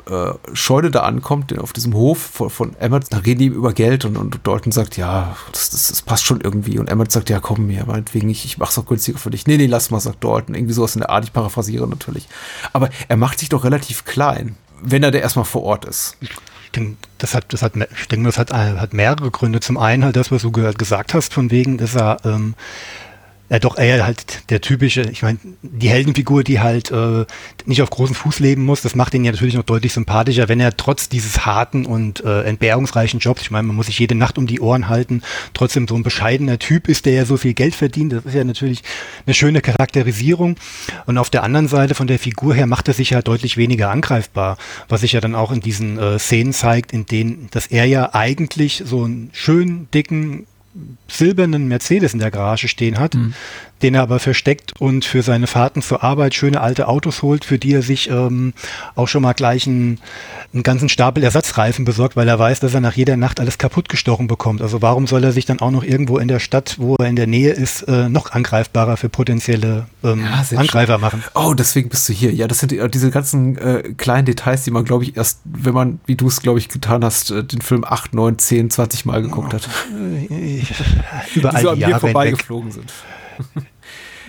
äh, 0.09 0.33
Scheune 0.53 0.89
da 0.89 1.10
ankommt, 1.11 1.57
auf 1.59 1.73
diesem 1.73 1.93
Hof 1.93 2.19
von, 2.19 2.49
von 2.49 2.75
Emmett, 2.77 3.05
da 3.09 3.17
reden 3.17 3.39
die 3.39 3.45
über 3.47 3.73
Geld 3.73 4.05
und, 4.05 4.17
und 4.17 4.39
Dalton 4.43 4.71
sagt, 4.71 4.97
ja, 4.97 5.35
das, 5.51 5.69
das, 5.69 5.87
das, 5.87 6.01
passt 6.01 6.25
schon 6.25 6.41
irgendwie. 6.41 6.79
Und 6.79 6.89
Emmett 6.89 7.11
sagt, 7.11 7.29
ja, 7.29 7.39
komm 7.39 7.67
mir, 7.67 7.85
meinetwegen, 7.85 8.29
ich, 8.29 8.45
ich 8.45 8.57
mach's 8.57 8.77
auch 8.77 8.85
günstiger 8.85 9.17
für 9.17 9.29
dich. 9.29 9.47
Nee, 9.47 9.57
nee, 9.57 9.67
lass 9.67 9.91
mal, 9.91 9.99
sagt 9.99 10.23
Dalton. 10.23 10.55
Irgendwie 10.55 10.73
sowas 10.73 10.95
in 10.95 11.01
der 11.01 11.09
Art, 11.09 11.25
ich 11.25 11.33
paraphrasiere 11.33 11.87
natürlich. 11.87 12.27
Aber 12.73 12.89
er 13.07 13.17
macht 13.17 13.39
sich 13.39 13.49
doch 13.49 13.63
relativ 13.63 14.05
klein, 14.05 14.55
wenn 14.81 15.03
er 15.03 15.11
da 15.11 15.19
erstmal 15.19 15.45
vor 15.45 15.63
Ort 15.63 15.85
ist. 15.85 16.17
Ich 16.21 16.29
denke, 16.75 16.97
das 17.17 17.33
hat, 17.33 17.53
das 17.53 17.61
hat, 17.61 17.73
ich 17.75 18.07
denke, 18.07 18.25
das 18.25 18.37
hat, 18.37 18.53
hat 18.53 18.93
mehrere 18.93 19.29
Gründe. 19.31 19.59
Zum 19.59 19.77
einen 19.77 20.05
halt 20.05 20.15
das, 20.15 20.31
was 20.31 20.41
du 20.41 20.51
gesagt 20.51 21.13
hast, 21.13 21.33
von 21.33 21.51
wegen, 21.51 21.77
dass 21.77 21.95
er 21.95 22.17
ähm, 22.23 22.55
ja 23.51 23.59
doch 23.59 23.77
eher 23.77 24.05
halt 24.05 24.49
der 24.49 24.61
typische, 24.61 25.01
ich 25.01 25.23
meine, 25.23 25.37
die 25.61 25.89
Heldenfigur, 25.89 26.41
die 26.41 26.61
halt 26.61 26.89
äh, 26.89 27.25
nicht 27.65 27.81
auf 27.81 27.89
großen 27.89 28.15
Fuß 28.15 28.39
leben 28.39 28.63
muss, 28.63 28.81
das 28.81 28.95
macht 28.95 29.13
ihn 29.13 29.25
ja 29.25 29.31
natürlich 29.33 29.55
noch 29.55 29.63
deutlich 29.63 29.91
sympathischer, 29.91 30.47
wenn 30.47 30.61
er 30.61 30.77
trotz 30.77 31.09
dieses 31.09 31.45
harten 31.45 31.85
und 31.85 32.23
äh, 32.23 32.43
entbehrungsreichen 32.43 33.19
Jobs, 33.19 33.41
ich 33.41 33.51
meine, 33.51 33.67
man 33.67 33.75
muss 33.75 33.87
sich 33.87 33.99
jede 33.99 34.15
Nacht 34.15 34.37
um 34.37 34.47
die 34.47 34.61
Ohren 34.61 34.87
halten, 34.87 35.21
trotzdem 35.53 35.85
so 35.85 35.95
ein 35.95 36.03
bescheidener 36.03 36.59
Typ 36.59 36.87
ist, 36.87 37.05
der 37.05 37.13
ja 37.13 37.25
so 37.25 37.35
viel 37.35 37.53
Geld 37.53 37.75
verdient. 37.75 38.13
Das 38.13 38.23
ist 38.23 38.35
ja 38.35 38.45
natürlich 38.45 38.83
eine 39.25 39.33
schöne 39.33 39.59
Charakterisierung. 39.59 40.55
Und 41.05 41.17
auf 41.17 41.29
der 41.29 41.43
anderen 41.43 41.67
Seite 41.67 41.93
von 41.93 42.07
der 42.07 42.19
Figur 42.19 42.55
her 42.55 42.67
macht 42.67 42.87
er 42.87 42.93
sich 42.93 43.09
ja 43.09 43.21
deutlich 43.21 43.57
weniger 43.57 43.89
angreifbar, 43.89 44.57
was 44.87 45.01
sich 45.01 45.11
ja 45.11 45.19
dann 45.19 45.35
auch 45.35 45.51
in 45.51 45.59
diesen 45.59 45.99
äh, 45.99 46.19
Szenen 46.19 46.53
zeigt, 46.53 46.93
in 46.93 47.05
denen, 47.05 47.49
dass 47.51 47.67
er 47.67 47.83
ja 47.83 48.13
eigentlich 48.13 48.83
so 48.85 49.03
einen 49.03 49.29
schönen, 49.33 49.89
dicken, 49.93 50.47
silbernen 51.07 51.67
Mercedes 51.67 52.13
in 52.13 52.19
der 52.19 52.31
Garage 52.31 52.67
stehen 52.67 52.99
hat, 52.99 53.15
mhm. 53.15 53.33
Den 53.81 53.95
er 53.95 54.01
aber 54.01 54.19
versteckt 54.19 54.73
und 54.79 55.05
für 55.05 55.23
seine 55.23 55.47
Fahrten 55.47 55.81
zur 55.81 56.03
Arbeit 56.03 56.35
schöne 56.35 56.61
alte 56.61 56.87
Autos 56.87 57.21
holt, 57.21 57.45
für 57.45 57.57
die 57.57 57.73
er 57.73 57.81
sich 57.81 58.09
ähm, 58.09 58.53
auch 58.95 59.07
schon 59.07 59.23
mal 59.23 59.33
gleich 59.33 59.67
einen, 59.67 59.99
einen 60.53 60.63
ganzen 60.63 60.89
Stapel 60.89 61.23
Ersatzreifen 61.23 61.85
besorgt, 61.85 62.15
weil 62.15 62.27
er 62.27 62.39
weiß, 62.39 62.59
dass 62.59 62.73
er 62.73 62.81
nach 62.81 62.93
jeder 62.93 63.17
Nacht 63.17 63.39
alles 63.39 63.57
kaputt 63.57 63.89
gestochen 63.89 64.27
bekommt. 64.27 64.61
Also 64.61 64.81
warum 64.81 65.07
soll 65.07 65.23
er 65.23 65.31
sich 65.31 65.45
dann 65.45 65.59
auch 65.59 65.71
noch 65.71 65.83
irgendwo 65.83 66.17
in 66.17 66.27
der 66.27 66.39
Stadt, 66.39 66.75
wo 66.79 66.95
er 66.95 67.07
in 67.07 67.15
der 67.15 67.27
Nähe 67.27 67.51
ist, 67.51 67.83
äh, 67.83 68.09
noch 68.09 68.31
angreifbarer 68.31 68.97
für 68.97 69.09
potenzielle 69.09 69.87
ähm, 70.03 70.25
ja, 70.25 70.57
Angreifer 70.57 70.93
schön. 70.93 71.01
machen? 71.01 71.23
Oh, 71.35 71.53
deswegen 71.53 71.89
bist 71.89 72.07
du 72.09 72.13
hier. 72.13 72.33
Ja, 72.33 72.47
das 72.47 72.59
sind 72.59 72.73
diese 72.93 73.11
ganzen 73.11 73.57
äh, 73.57 73.93
kleinen 73.97 74.25
Details, 74.25 74.63
die 74.63 74.71
man, 74.71 74.85
glaube 74.85 75.03
ich, 75.03 75.17
erst, 75.17 75.39
wenn 75.43 75.73
man, 75.73 75.99
wie 76.05 76.15
du 76.15 76.27
es, 76.27 76.41
glaube 76.41 76.59
ich, 76.59 76.69
getan 76.69 77.03
hast, 77.03 77.31
äh, 77.31 77.43
den 77.43 77.61
Film 77.61 77.83
8, 77.83 78.13
9, 78.13 78.37
10, 78.37 78.69
20 78.69 79.05
Mal 79.05 79.21
geguckt 79.21 79.53
hat. 79.53 79.67
überall 81.35 81.55
die 81.55 81.61
so 81.61 81.69
an 81.69 81.79
mir 81.79 81.99
vorbeigeflogen 81.99 82.71
sind. 82.71 82.91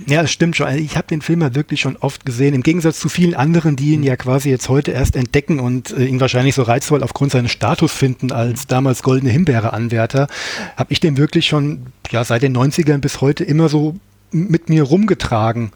Ja, 0.07 0.23
das 0.23 0.33
stimmt 0.33 0.57
schon. 0.57 0.67
Also 0.67 0.83
ich 0.83 0.97
habe 0.97 1.07
den 1.07 1.23
Film 1.23 1.43
ja 1.43 1.55
wirklich 1.55 1.81
schon 1.81 1.97
oft 1.97 2.25
gesehen. 2.25 2.55
Im 2.55 2.63
Gegensatz 2.63 2.99
zu 2.99 3.09
vielen 3.09 3.35
anderen, 3.35 3.77
die 3.77 3.93
ihn 3.93 4.03
ja 4.03 4.17
quasi 4.17 4.51
jetzt 4.51 4.69
heute 4.69 4.91
erst 4.91 5.17
entdecken 5.17 5.61
und 5.61 5.91
äh, 5.93 6.05
ihn 6.05 6.21
wahrscheinlich 6.21 6.55
so 6.55 6.63
reizvoll 6.63 7.03
aufgrund 7.03 7.33
seines 7.33 7.53
Status 7.53 7.93
finden 7.93 8.33
als 8.33 8.67
damals 8.67 9.03
goldene 9.03 9.31
Himbeere-Anwärter, 9.31 10.29
habe 10.77 10.93
ich 10.93 11.01
den 11.01 11.17
wirklich 11.17 11.47
schon 11.47 11.87
ja 12.11 12.25
seit 12.25 12.43
den 12.43 12.57
90ern 12.57 12.99
bis 12.99 13.21
heute 13.21 13.45
immer 13.45 13.69
so 13.69 13.97
mit 14.31 14.69
mir 14.69 14.83
rumgetragen. 14.83 15.73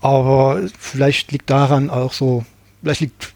Aber 0.00 0.60
vielleicht 0.78 1.32
liegt 1.32 1.50
daran 1.50 1.90
auch 1.90 2.12
so 2.12 2.44
vielleicht 2.82 3.00
liegt, 3.00 3.33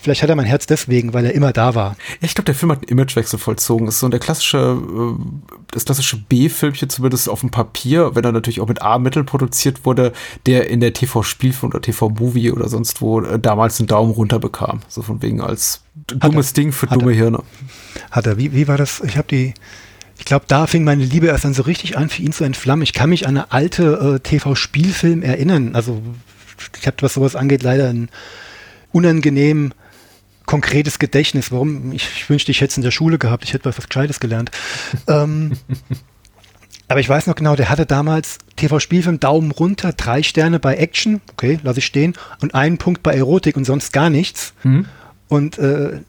vielleicht 0.00 0.22
hat 0.22 0.30
er 0.30 0.36
mein 0.36 0.46
Herz 0.46 0.66
deswegen, 0.66 1.12
weil 1.12 1.26
er 1.26 1.34
immer 1.34 1.52
da 1.52 1.74
war. 1.74 1.96
Ja, 2.20 2.26
ich 2.26 2.34
glaube, 2.34 2.46
der 2.46 2.54
Film 2.54 2.72
hat 2.72 2.78
einen 2.78 2.88
Imagewechsel 2.88 3.38
vollzogen. 3.38 3.88
ist 3.88 4.00
so 4.00 4.08
der 4.08 4.20
klassische, 4.20 4.58
äh, 4.58 5.22
das 5.70 5.84
klassische 5.84 6.16
B-Filmchen 6.16 6.88
zumindest 6.88 7.28
auf 7.28 7.40
dem 7.40 7.50
Papier, 7.50 8.14
wenn 8.14 8.24
er 8.24 8.32
natürlich 8.32 8.60
auch 8.60 8.68
mit 8.68 8.82
A-Mittel 8.82 9.24
produziert 9.24 9.84
wurde, 9.84 10.12
der 10.46 10.70
in 10.70 10.80
der 10.80 10.92
TV-Spielfilm 10.92 11.70
oder 11.70 11.82
TV-Movie 11.82 12.52
oder 12.52 12.68
sonst 12.68 13.00
wo 13.00 13.20
äh, 13.20 13.38
damals 13.38 13.80
einen 13.80 13.88
Daumen 13.88 14.12
runter 14.12 14.38
bekam. 14.38 14.80
So 14.88 15.02
von 15.02 15.20
wegen 15.22 15.40
als 15.40 15.82
dummes 16.06 16.52
Ding 16.52 16.72
für 16.72 16.86
dumme 16.86 17.12
er. 17.12 17.16
Hirne. 17.16 17.42
Hat 18.10 18.26
er. 18.26 18.38
Wie, 18.38 18.52
wie 18.52 18.68
war 18.68 18.78
das? 18.78 19.00
Ich 19.00 19.16
habe 19.16 19.28
die 19.28 19.54
ich 20.16 20.24
glaube, 20.24 20.44
da 20.46 20.66
fing 20.66 20.84
meine 20.84 21.04
Liebe 21.04 21.26
erst 21.26 21.44
dann 21.44 21.54
so 21.54 21.62
richtig 21.62 21.98
an, 21.98 22.08
für 22.08 22.22
ihn 22.22 22.32
zu 22.32 22.44
entflammen. 22.44 22.84
Ich 22.84 22.92
kann 22.92 23.10
mich 23.10 23.26
an 23.26 23.36
eine 23.36 23.52
alte 23.52 24.14
äh, 24.14 24.20
TV-Spielfilm 24.20 25.22
erinnern. 25.22 25.74
Also 25.74 26.00
ich 26.78 26.86
habe, 26.86 26.96
was 27.00 27.14
sowas 27.14 27.34
angeht, 27.34 27.62
leider 27.62 27.88
ein 27.88 28.08
unangenehm 28.94 29.72
konkretes 30.46 30.98
Gedächtnis. 30.98 31.52
Warum? 31.52 31.92
Ich, 31.92 32.08
ich 32.16 32.30
wünschte, 32.30 32.50
ich 32.52 32.60
hätte 32.60 32.70
es 32.70 32.76
in 32.76 32.82
der 32.82 32.90
Schule 32.90 33.18
gehabt. 33.18 33.44
Ich 33.44 33.52
hätte 33.52 33.64
was 33.64 33.76
Gescheites 33.76 34.20
gelernt. 34.20 34.50
ähm, 35.08 35.52
aber 36.88 37.00
ich 37.00 37.08
weiß 37.08 37.26
noch 37.26 37.34
genau, 37.34 37.56
der 37.56 37.70
hatte 37.70 37.86
damals 37.86 38.38
TV-Spielfilm 38.56 39.18
Daumen 39.18 39.50
runter, 39.50 39.92
drei 39.92 40.22
Sterne 40.22 40.60
bei 40.60 40.76
Action, 40.76 41.20
okay, 41.32 41.58
lasse 41.62 41.78
ich 41.78 41.86
stehen, 41.86 42.14
und 42.40 42.54
einen 42.54 42.78
Punkt 42.78 43.02
bei 43.02 43.14
Erotik 43.14 43.56
und 43.56 43.64
sonst 43.64 43.92
gar 43.92 44.10
nichts. 44.10 44.52
Mhm. 44.62 44.86
Und 45.28 45.58
äh, 45.58 46.00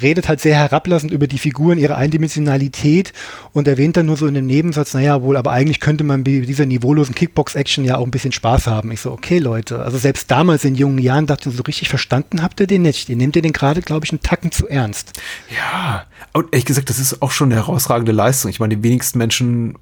redet 0.00 0.28
halt 0.28 0.40
sehr 0.40 0.56
herablassend 0.56 1.12
über 1.12 1.26
die 1.26 1.38
Figuren, 1.38 1.78
ihre 1.78 1.96
Eindimensionalität 1.96 3.12
und 3.52 3.68
erwähnt 3.68 3.96
dann 3.96 4.06
nur 4.06 4.16
so 4.16 4.26
in 4.26 4.36
einem 4.36 4.46
Nebensatz, 4.46 4.94
naja, 4.94 5.22
wohl, 5.22 5.36
aber 5.36 5.52
eigentlich 5.52 5.80
könnte 5.80 6.04
man 6.04 6.24
bei 6.24 6.40
dieser 6.40 6.66
niveaulosen 6.66 7.14
Kickbox-Action 7.14 7.84
ja 7.84 7.96
auch 7.96 8.04
ein 8.04 8.10
bisschen 8.10 8.32
Spaß 8.32 8.66
haben. 8.66 8.90
Ich 8.92 9.00
so, 9.00 9.12
okay, 9.12 9.38
Leute, 9.38 9.80
also 9.80 9.98
selbst 9.98 10.30
damals 10.30 10.64
in 10.64 10.74
jungen 10.74 10.98
Jahren 10.98 11.26
dachte 11.26 11.48
ich, 11.48 11.56
so 11.56 11.62
richtig 11.62 11.88
verstanden 11.88 12.42
habt 12.42 12.60
ihr 12.60 12.66
den 12.66 12.82
nicht. 12.82 13.08
Ihr 13.08 13.16
nehmt 13.16 13.36
ihr 13.36 13.42
den 13.42 13.52
gerade, 13.52 13.82
glaube 13.82 14.04
ich, 14.04 14.12
einen 14.12 14.22
Tacken 14.22 14.52
zu 14.52 14.68
ernst. 14.68 15.12
Ja, 15.54 16.04
und 16.32 16.52
ehrlich 16.52 16.64
gesagt, 16.64 16.90
das 16.90 16.98
ist 16.98 17.22
auch 17.22 17.30
schon 17.30 17.52
eine 17.52 17.60
herausragende 17.60 18.12
Leistung. 18.12 18.50
Ich 18.50 18.60
meine, 18.60 18.76
die 18.76 18.82
wenigsten 18.82 19.18
Menschen 19.18 19.76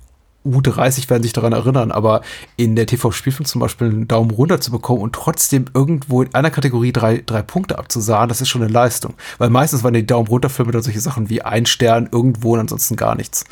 U30 0.44 1.08
werden 1.08 1.22
sich 1.22 1.32
daran 1.32 1.52
erinnern, 1.52 1.92
aber 1.92 2.22
in 2.56 2.74
der 2.76 2.86
TV-Spielfilm 2.86 3.46
zum 3.46 3.60
Beispiel 3.60 3.88
einen 3.88 4.08
Daumen 4.08 4.30
runter 4.30 4.60
zu 4.60 4.70
bekommen 4.70 5.00
und 5.00 5.14
trotzdem 5.14 5.66
irgendwo 5.74 6.22
in 6.22 6.34
einer 6.34 6.50
Kategorie 6.50 6.92
drei, 6.92 7.22
drei 7.24 7.42
Punkte 7.42 7.78
abzusahen, 7.78 8.28
das 8.28 8.40
ist 8.40 8.48
schon 8.48 8.62
eine 8.62 8.72
Leistung. 8.72 9.14
Weil 9.38 9.50
meistens 9.50 9.84
waren 9.84 9.94
die 9.94 10.06
Daumen 10.06 10.28
runter 10.28 10.50
Filme 10.50 10.72
dann 10.72 10.82
solche 10.82 11.00
Sachen 11.00 11.30
wie 11.30 11.42
ein 11.42 11.66
Stern 11.66 12.08
irgendwo 12.10 12.54
und 12.54 12.60
ansonsten 12.60 12.96
gar 12.96 13.14
nichts. 13.14 13.44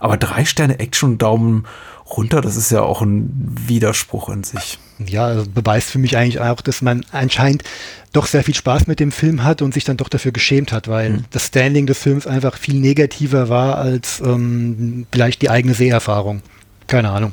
Aber 0.00 0.16
drei 0.16 0.44
Sterne 0.44 0.78
Action 0.78 1.18
Daumen 1.18 1.66
runter, 2.16 2.40
das 2.40 2.56
ist 2.56 2.70
ja 2.70 2.82
auch 2.82 3.02
ein 3.02 3.30
Widerspruch 3.66 4.28
in 4.28 4.44
sich. 4.44 4.78
Ja, 4.98 5.26
also 5.26 5.48
beweist 5.48 5.90
für 5.90 5.98
mich 5.98 6.16
eigentlich 6.16 6.40
auch, 6.40 6.60
dass 6.60 6.82
man 6.82 7.04
anscheinend 7.12 7.62
doch 8.12 8.26
sehr 8.26 8.42
viel 8.42 8.54
Spaß 8.54 8.86
mit 8.86 9.00
dem 9.00 9.12
Film 9.12 9.44
hat 9.44 9.62
und 9.62 9.74
sich 9.74 9.84
dann 9.84 9.96
doch 9.96 10.08
dafür 10.08 10.32
geschämt 10.32 10.72
hat, 10.72 10.88
weil 10.88 11.10
mhm. 11.10 11.24
das 11.30 11.46
Standing 11.46 11.86
des 11.86 11.98
Films 11.98 12.26
einfach 12.26 12.56
viel 12.56 12.74
negativer 12.74 13.48
war 13.48 13.78
als 13.78 14.20
ähm, 14.20 15.06
vielleicht 15.12 15.42
die 15.42 15.50
eigene 15.50 15.74
Seherfahrung. 15.74 16.42
Keine 16.86 17.10
Ahnung. 17.10 17.32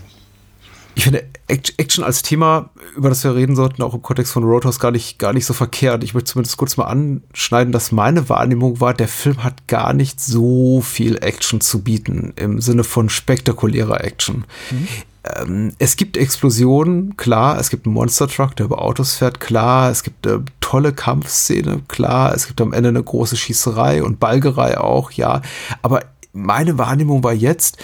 Ich 0.95 1.03
finde 1.03 1.25
Action 1.47 2.03
als 2.03 2.21
Thema, 2.21 2.69
über 2.95 3.09
das 3.09 3.23
wir 3.23 3.35
reden 3.35 3.55
sollten, 3.55 3.81
auch 3.83 3.93
im 3.93 4.01
Kontext 4.01 4.31
von 4.31 4.43
Roadhouse 4.43 4.79
gar 4.79 4.91
nicht, 4.91 5.19
gar 5.19 5.33
nicht 5.33 5.45
so 5.45 5.53
verkehrt. 5.53 6.03
Ich 6.03 6.13
möchte 6.13 6.31
zumindest 6.31 6.57
kurz 6.57 6.77
mal 6.77 6.85
anschneiden, 6.85 7.73
dass 7.73 7.91
meine 7.91 8.29
Wahrnehmung 8.29 8.79
war, 8.79 8.93
der 8.93 9.09
Film 9.09 9.43
hat 9.43 9.67
gar 9.67 9.93
nicht 9.93 10.21
so 10.21 10.81
viel 10.81 11.17
Action 11.17 11.59
zu 11.59 11.81
bieten 11.83 12.33
im 12.37 12.61
Sinne 12.61 12.85
von 12.85 13.09
spektakulärer 13.09 14.03
Action. 14.03 14.45
Mhm. 14.71 14.87
Ähm, 15.25 15.71
es 15.79 15.97
gibt 15.97 16.17
Explosionen, 16.17 17.17
klar, 17.17 17.59
es 17.59 17.69
gibt 17.69 17.85
einen 17.85 17.93
Monster 17.93 18.27
Truck, 18.27 18.55
der 18.55 18.67
über 18.67 18.81
Autos 18.81 19.15
fährt, 19.15 19.39
klar, 19.39 19.91
es 19.91 20.03
gibt 20.03 20.25
eine 20.25 20.45
tolle 20.61 20.93
Kampfszene, 20.93 21.81
klar, 21.87 22.33
es 22.33 22.47
gibt 22.47 22.61
am 22.61 22.73
Ende 22.73 22.89
eine 22.89 23.03
große 23.03 23.35
Schießerei 23.35 24.03
und 24.03 24.19
Balgerei 24.19 24.77
auch, 24.79 25.11
ja. 25.11 25.41
Aber 25.81 26.01
meine 26.31 26.77
Wahrnehmung 26.77 27.23
war 27.23 27.33
jetzt, 27.33 27.77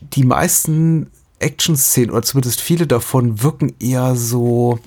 die 0.00 0.24
meisten 0.24 1.10
Action-Szenen 1.40 2.10
oder 2.10 2.22
zumindest 2.22 2.60
viele 2.60 2.86
davon 2.86 3.42
wirken 3.42 3.74
eher 3.80 4.14
so, 4.14 4.78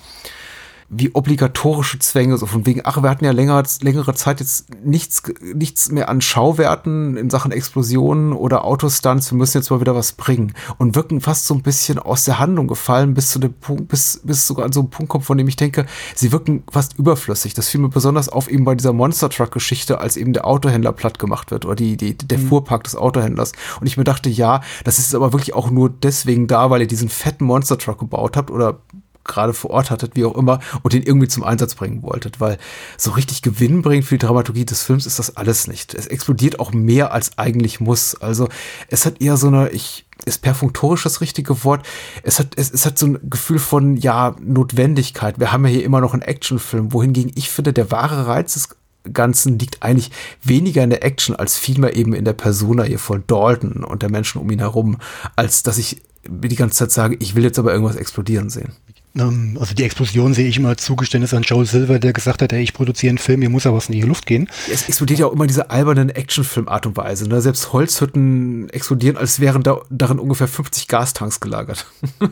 wie 0.95 1.13
obligatorische 1.13 1.99
Zwänge, 1.99 2.37
so 2.37 2.45
von 2.45 2.65
wegen, 2.65 2.81
ach, 2.83 3.01
wir 3.01 3.09
hatten 3.09 3.25
ja 3.25 3.31
länger, 3.31 3.63
längere 3.81 4.13
Zeit 4.13 4.39
jetzt 4.39 4.67
nichts, 4.83 5.23
nichts 5.41 5.91
mehr 5.91 6.09
an 6.09 6.21
Schauwerten 6.21 7.17
in 7.17 7.29
Sachen 7.29 7.51
Explosionen 7.51 8.33
oder 8.33 8.65
Autostunts, 8.65 9.31
wir 9.31 9.37
müssen 9.37 9.57
jetzt 9.57 9.69
mal 9.69 9.81
wieder 9.81 9.95
was 9.95 10.13
bringen. 10.13 10.53
Und 10.77 10.95
wirken 10.95 11.21
fast 11.21 11.47
so 11.47 11.53
ein 11.53 11.61
bisschen 11.61 11.99
aus 11.99 12.25
der 12.25 12.39
Handlung 12.39 12.67
gefallen, 12.67 13.13
bis 13.13 13.31
zu 13.31 13.39
dem 13.39 13.53
Punkt, 13.53 13.87
bis, 13.87 14.21
bis 14.23 14.47
sogar 14.47 14.65
an 14.65 14.71
so 14.71 14.81
einen 14.81 14.89
Punkt 14.89 15.09
kommt, 15.09 15.25
von 15.25 15.37
dem 15.37 15.47
ich 15.47 15.55
denke, 15.55 15.85
sie 16.15 16.31
wirken 16.31 16.63
fast 16.71 16.97
überflüssig. 16.97 17.53
Das 17.53 17.69
fiel 17.69 17.81
mir 17.81 17.89
besonders 17.89 18.29
auf 18.29 18.49
eben 18.49 18.65
bei 18.65 18.75
dieser 18.75 18.93
Monster 18.93 19.29
Truck 19.29 19.51
Geschichte, 19.51 19.99
als 19.99 20.17
eben 20.17 20.33
der 20.33 20.45
Autohändler 20.45 20.91
platt 20.91 21.19
gemacht 21.19 21.51
wird 21.51 21.65
oder 21.65 21.75
die, 21.75 21.97
die, 21.97 22.17
der 22.17 22.37
mhm. 22.37 22.47
Fuhrpark 22.47 22.83
des 22.83 22.95
Autohändlers. 22.95 23.53
Und 23.79 23.87
ich 23.87 23.97
mir 23.97 24.03
dachte, 24.03 24.29
ja, 24.29 24.61
das 24.83 24.99
ist 24.99 25.15
aber 25.15 25.33
wirklich 25.33 25.53
auch 25.53 25.69
nur 25.69 25.89
deswegen 25.89 26.47
da, 26.47 26.69
weil 26.69 26.81
ihr 26.81 26.87
diesen 26.87 27.09
fetten 27.09 27.45
Monster 27.45 27.77
Truck 27.77 27.99
gebaut 27.99 28.37
habt 28.37 28.51
oder 28.51 28.79
gerade 29.23 29.53
vor 29.53 29.71
Ort 29.71 29.91
hattet, 29.91 30.15
wie 30.15 30.25
auch 30.25 30.35
immer, 30.35 30.59
und 30.81 30.93
den 30.93 31.03
irgendwie 31.03 31.27
zum 31.27 31.43
Einsatz 31.43 31.75
bringen 31.75 32.03
wolltet, 32.03 32.39
weil 32.39 32.57
so 32.97 33.11
richtig 33.11 33.41
Gewinn 33.41 33.81
bringt 33.81 34.05
für 34.05 34.17
die 34.17 34.25
Dramaturgie 34.25 34.65
des 34.65 34.83
Films 34.83 35.05
ist 35.05 35.19
das 35.19 35.37
alles 35.37 35.67
nicht. 35.67 35.93
Es 35.93 36.07
explodiert 36.07 36.59
auch 36.59 36.73
mehr 36.73 37.11
als 37.11 37.37
eigentlich 37.37 37.79
muss. 37.79 38.15
Also 38.15 38.49
es 38.89 39.05
hat 39.05 39.21
eher 39.21 39.37
so 39.37 39.47
eine, 39.47 39.69
ich, 39.69 40.05
ist 40.25 40.41
perfunktorisch 40.41 41.03
das 41.03 41.21
richtige 41.21 41.63
Wort. 41.63 41.85
Es 42.23 42.39
hat, 42.39 42.53
es, 42.57 42.71
es 42.71 42.85
hat 42.85 42.97
so 42.97 43.07
ein 43.07 43.19
Gefühl 43.29 43.59
von, 43.59 43.97
ja, 43.97 44.35
Notwendigkeit. 44.41 45.39
Wir 45.39 45.51
haben 45.51 45.65
ja 45.65 45.71
hier 45.71 45.83
immer 45.83 46.01
noch 46.01 46.13
einen 46.13 46.21
Actionfilm, 46.21 46.93
wohingegen 46.93 47.31
ich 47.35 47.49
finde, 47.49 47.73
der 47.73 47.91
wahre 47.91 48.27
Reiz 48.27 48.53
des 48.53 48.69
Ganzen 49.11 49.59
liegt 49.59 49.83
eigentlich 49.83 50.11
weniger 50.41 50.83
in 50.83 50.89
der 50.89 51.03
Action 51.03 51.35
als 51.35 51.57
vielmehr 51.57 51.95
eben 51.95 52.13
in 52.13 52.23
der 52.23 52.33
Persona 52.33 52.83
hier 52.83 52.99
von 52.99 53.23
Dalton 53.27 53.83
und 53.83 54.01
der 54.01 54.09
Menschen 54.09 54.39
um 54.39 54.49
ihn 54.49 54.59
herum, 54.59 54.97
als 55.35 55.63
dass 55.63 55.77
ich 55.77 56.01
die 56.25 56.55
ganze 56.55 56.77
Zeit 56.77 56.91
sage, 56.91 57.17
ich 57.19 57.35
will 57.35 57.43
jetzt 57.43 57.59
aber 57.59 57.73
irgendwas 57.73 57.97
explodieren 57.97 58.49
sehen. 58.49 58.71
Ähm, 59.17 59.57
also 59.59 59.73
die 59.75 59.83
Explosion 59.83 60.33
sehe 60.33 60.47
ich 60.47 60.57
immer 60.57 60.69
als 60.69 60.83
Zugeständnis 60.83 61.33
an 61.33 61.43
Joel 61.43 61.65
Silver, 61.65 61.99
der 61.99 62.13
gesagt 62.13 62.41
hat, 62.41 62.51
ey, 62.51 62.61
ich 62.61 62.73
produziere 62.73 63.09
einen 63.09 63.17
Film, 63.17 63.41
hier 63.41 63.49
muss 63.49 63.65
aber 63.65 63.77
was 63.77 63.89
in 63.89 63.93
die 63.93 64.01
Luft 64.01 64.25
gehen. 64.25 64.49
Es 64.71 64.87
explodiert 64.87 65.19
ja 65.19 65.27
auch 65.27 65.33
immer 65.33 65.47
diese 65.47 65.69
albernen 65.69 66.09
Actionfilm-Art 66.09 66.85
und 66.85 66.97
Weise. 66.97 67.27
Ne? 67.27 67.41
Selbst 67.41 67.73
Holzhütten 67.73 68.69
explodieren, 68.69 69.17
als 69.17 69.39
wären 69.39 69.63
da, 69.63 69.81
darin 69.89 70.19
ungefähr 70.19 70.47
50 70.47 70.87
Gastanks 70.87 71.39
gelagert. 71.39 71.85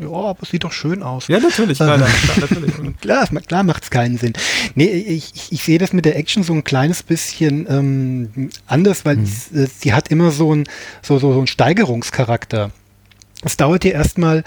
Ja, 0.00 0.10
aber 0.10 0.38
es 0.42 0.50
sieht 0.50 0.62
doch 0.62 0.70
schön 0.70 1.02
aus. 1.02 1.26
Ja, 1.26 1.40
natürlich. 1.40 1.78
Klar, 1.78 1.98
klar, 1.98 2.08
natürlich. 2.40 2.72
klar, 3.00 3.26
klar 3.26 3.64
macht 3.64 3.82
es 3.82 3.90
keinen 3.90 4.16
Sinn. 4.16 4.32
Nee, 4.76 4.86
ich, 4.86 5.50
ich, 5.50 5.64
sehe 5.64 5.78
das 5.78 5.92
mit 5.92 6.04
der 6.04 6.16
Action 6.16 6.44
so 6.44 6.52
ein 6.52 6.62
kleines 6.62 7.02
bisschen 7.02 7.66
ähm, 7.68 8.50
anders, 8.68 9.04
weil 9.04 9.16
hm. 9.16 9.26
sie, 9.26 9.66
sie 9.66 9.92
hat 9.92 10.06
immer 10.06 10.30
so, 10.30 10.54
ein, 10.54 10.68
so, 11.02 11.18
so, 11.18 11.32
so 11.32 11.38
einen 11.38 11.48
Steigerungscharakter. 11.48 12.70
Es 13.42 13.56
dauert 13.56 13.82
dir 13.82 13.92
erstmal 13.92 14.44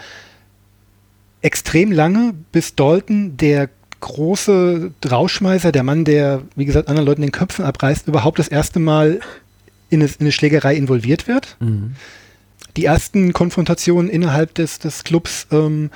extrem 1.42 1.92
lange, 1.92 2.34
bis 2.52 2.76
Dalton, 2.76 3.38
der 3.38 3.70
große 4.00 4.92
Rauschmeißer, 5.10 5.72
der 5.72 5.84
Mann, 5.84 6.06
der, 6.06 6.42
wie 6.56 6.66
gesagt, 6.66 6.88
anderen 6.88 7.06
Leuten 7.06 7.22
den 7.22 7.32
Köpfen 7.32 7.66
abreißt, 7.66 8.08
überhaupt 8.08 8.40
das 8.40 8.48
erste 8.48 8.80
Mal 8.80 9.20
in 9.90 10.02
eine, 10.02 10.10
in 10.10 10.22
eine 10.22 10.32
Schlägerei 10.32 10.76
involviert 10.76 11.28
wird. 11.28 11.58
Mhm. 11.60 11.96
Die 12.78 12.86
ersten 12.86 13.34
Konfrontationen 13.34 14.10
innerhalb 14.10 14.56
des, 14.56 14.80
des 14.80 15.04
Clubs 15.04 15.48
ähm, 15.52 15.92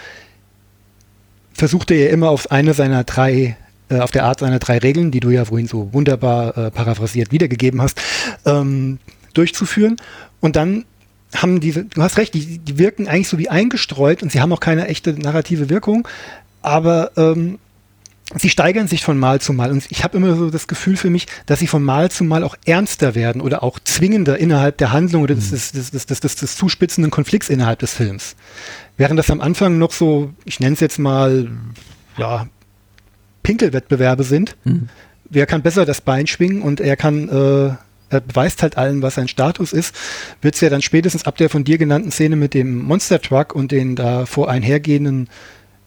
versuchte 1.53 1.93
er 1.93 2.09
immer 2.09 2.29
auf 2.29 2.51
eine 2.51 2.73
seiner 2.73 3.03
drei 3.03 3.57
äh, 3.89 3.99
auf 3.99 4.11
der 4.11 4.25
Art 4.25 4.39
seiner 4.39 4.59
drei 4.59 4.79
Regeln, 4.79 5.11
die 5.11 5.19
du 5.19 5.29
ja 5.29 5.45
vorhin 5.45 5.67
so 5.67 5.93
wunderbar 5.93 6.57
äh, 6.57 6.71
paraphrasiert 6.71 7.31
wiedergegeben 7.31 7.81
hast, 7.81 8.01
ähm, 8.45 8.99
durchzuführen. 9.33 9.97
Und 10.39 10.55
dann 10.55 10.85
haben 11.35 11.59
diese, 11.59 11.85
du 11.85 12.01
hast 12.01 12.17
recht, 12.17 12.33
die, 12.33 12.59
die 12.59 12.77
wirken 12.77 13.07
eigentlich 13.07 13.27
so 13.27 13.37
wie 13.37 13.49
eingestreut 13.49 14.23
und 14.23 14.31
sie 14.31 14.41
haben 14.41 14.51
auch 14.51 14.59
keine 14.59 14.87
echte 14.87 15.13
narrative 15.13 15.69
Wirkung, 15.69 16.07
aber 16.61 17.11
ähm, 17.17 17.59
sie 18.35 18.49
steigern 18.49 18.87
sich 18.87 19.03
von 19.03 19.17
Mal 19.17 19.41
zu 19.41 19.53
Mal 19.53 19.71
und 19.71 19.85
ich 19.89 20.03
habe 20.03 20.17
immer 20.17 20.35
so 20.35 20.49
das 20.49 20.67
Gefühl 20.67 20.97
für 20.97 21.09
mich, 21.09 21.27
dass 21.45 21.59
sie 21.59 21.67
von 21.67 21.83
Mal 21.83 22.09
zu 22.09 22.23
Mal 22.23 22.43
auch 22.43 22.55
ernster 22.65 23.15
werden 23.15 23.41
oder 23.41 23.63
auch 23.63 23.79
zwingender 23.83 24.37
innerhalb 24.37 24.77
der 24.77 24.91
Handlung 24.91 25.23
oder 25.23 25.35
des, 25.35 25.51
des, 25.51 25.71
des, 25.71 26.05
des, 26.05 26.19
des, 26.19 26.35
des 26.35 26.55
zuspitzenden 26.55 27.11
Konflikts 27.11 27.49
innerhalb 27.49 27.79
des 27.79 27.93
Films. 27.93 28.35
Während 28.97 29.19
das 29.19 29.29
am 29.29 29.41
Anfang 29.41 29.77
noch 29.77 29.91
so, 29.91 30.33
ich 30.45 30.59
nenne 30.59 30.73
es 30.73 30.79
jetzt 30.79 30.99
mal, 30.99 31.49
ja, 32.17 32.47
Pinkelwettbewerbe 33.43 34.23
sind. 34.23 34.55
Mhm. 34.63 34.89
Wer 35.29 35.45
kann 35.45 35.61
besser 35.61 35.85
das 35.85 36.01
Bein 36.01 36.27
schwingen 36.27 36.61
und 36.61 36.79
er 36.79 36.95
kann 36.95 37.29
äh, 37.29 37.75
er 38.09 38.21
beweist 38.21 38.61
halt 38.61 38.77
allen, 38.77 39.01
was 39.01 39.15
sein 39.15 39.27
Status 39.27 39.73
ist, 39.73 39.95
wird 40.41 40.55
es 40.55 40.61
ja 40.61 40.69
dann 40.69 40.81
spätestens 40.81 41.25
ab 41.25 41.37
der 41.37 41.49
von 41.49 41.63
dir 41.63 41.77
genannten 41.77 42.11
Szene 42.11 42.35
mit 42.35 42.53
dem 42.53 42.79
Monster 42.79 43.21
Truck 43.21 43.55
und 43.55 43.71
den 43.71 43.95
da 43.95 44.25
vor 44.25 44.49
einhergehenden 44.49 45.29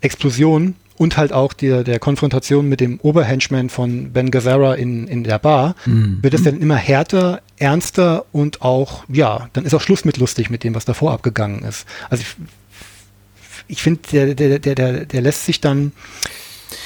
Explosionen 0.00 0.74
und 0.98 1.16
halt 1.16 1.32
auch 1.32 1.52
der, 1.52 1.84
der 1.84 1.98
Konfrontation 2.00 2.68
mit 2.68 2.80
dem 2.80 2.98
Oberhenchman 3.00 3.70
von 3.70 4.12
Ben 4.12 4.30
Gazzara 4.30 4.74
in, 4.74 5.06
in 5.06 5.24
der 5.24 5.38
Bar, 5.38 5.76
mhm. 5.86 6.18
wird 6.22 6.34
es 6.34 6.42
dann 6.42 6.60
immer 6.60 6.76
härter, 6.76 7.40
ernster 7.56 8.26
und 8.32 8.62
auch, 8.62 9.04
ja, 9.08 9.48
dann 9.52 9.64
ist 9.64 9.74
auch 9.74 9.80
Schluss 9.80 10.04
mit 10.04 10.16
lustig 10.16 10.50
mit 10.50 10.64
dem, 10.64 10.74
was 10.74 10.84
davor 10.84 11.12
abgegangen 11.12 11.62
ist. 11.62 11.86
Also 12.10 12.22
ich, 12.22 12.36
ich 13.68 13.82
finde, 13.82 14.00
der, 14.12 14.34
der, 14.34 14.58
der, 14.58 14.74
der, 14.74 15.04
der 15.06 15.20
lässt 15.20 15.46
sich 15.46 15.60
dann, 15.60 15.92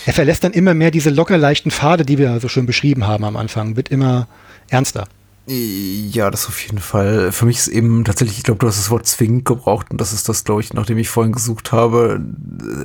er 0.04 0.12
verlässt 0.12 0.44
dann 0.44 0.52
immer 0.52 0.74
mehr 0.74 0.90
diese 0.90 1.10
locker 1.10 1.38
leichten 1.38 1.70
Pfade, 1.70 2.04
die 2.04 2.18
wir 2.18 2.38
so 2.38 2.48
schön 2.48 2.66
beschrieben 2.66 3.06
haben 3.06 3.24
am 3.24 3.36
Anfang, 3.36 3.76
wird 3.76 3.88
immer 3.88 4.28
ernster. 4.68 5.08
Ja, 5.47 6.30
das 6.30 6.47
auf 6.47 6.62
jeden 6.62 6.78
Fall. 6.78 7.32
Für 7.32 7.47
mich 7.47 7.59
ist 7.59 7.68
eben 7.68 8.05
tatsächlich, 8.05 8.38
ich 8.38 8.45
glaube, 8.45 8.59
du 8.59 8.68
hast 8.68 8.78
das 8.78 8.90
Wort 8.90 9.07
zwingend 9.09 9.45
gebraucht 9.45 9.90
und 9.90 10.01
das 10.01 10.12
ist 10.12 10.28
das, 10.28 10.45
glaube 10.45 10.61
ich, 10.61 10.72
nachdem 10.72 10.99
ich 10.99 11.09
vorhin 11.09 11.32
gesucht 11.32 11.72
habe. 11.72 12.24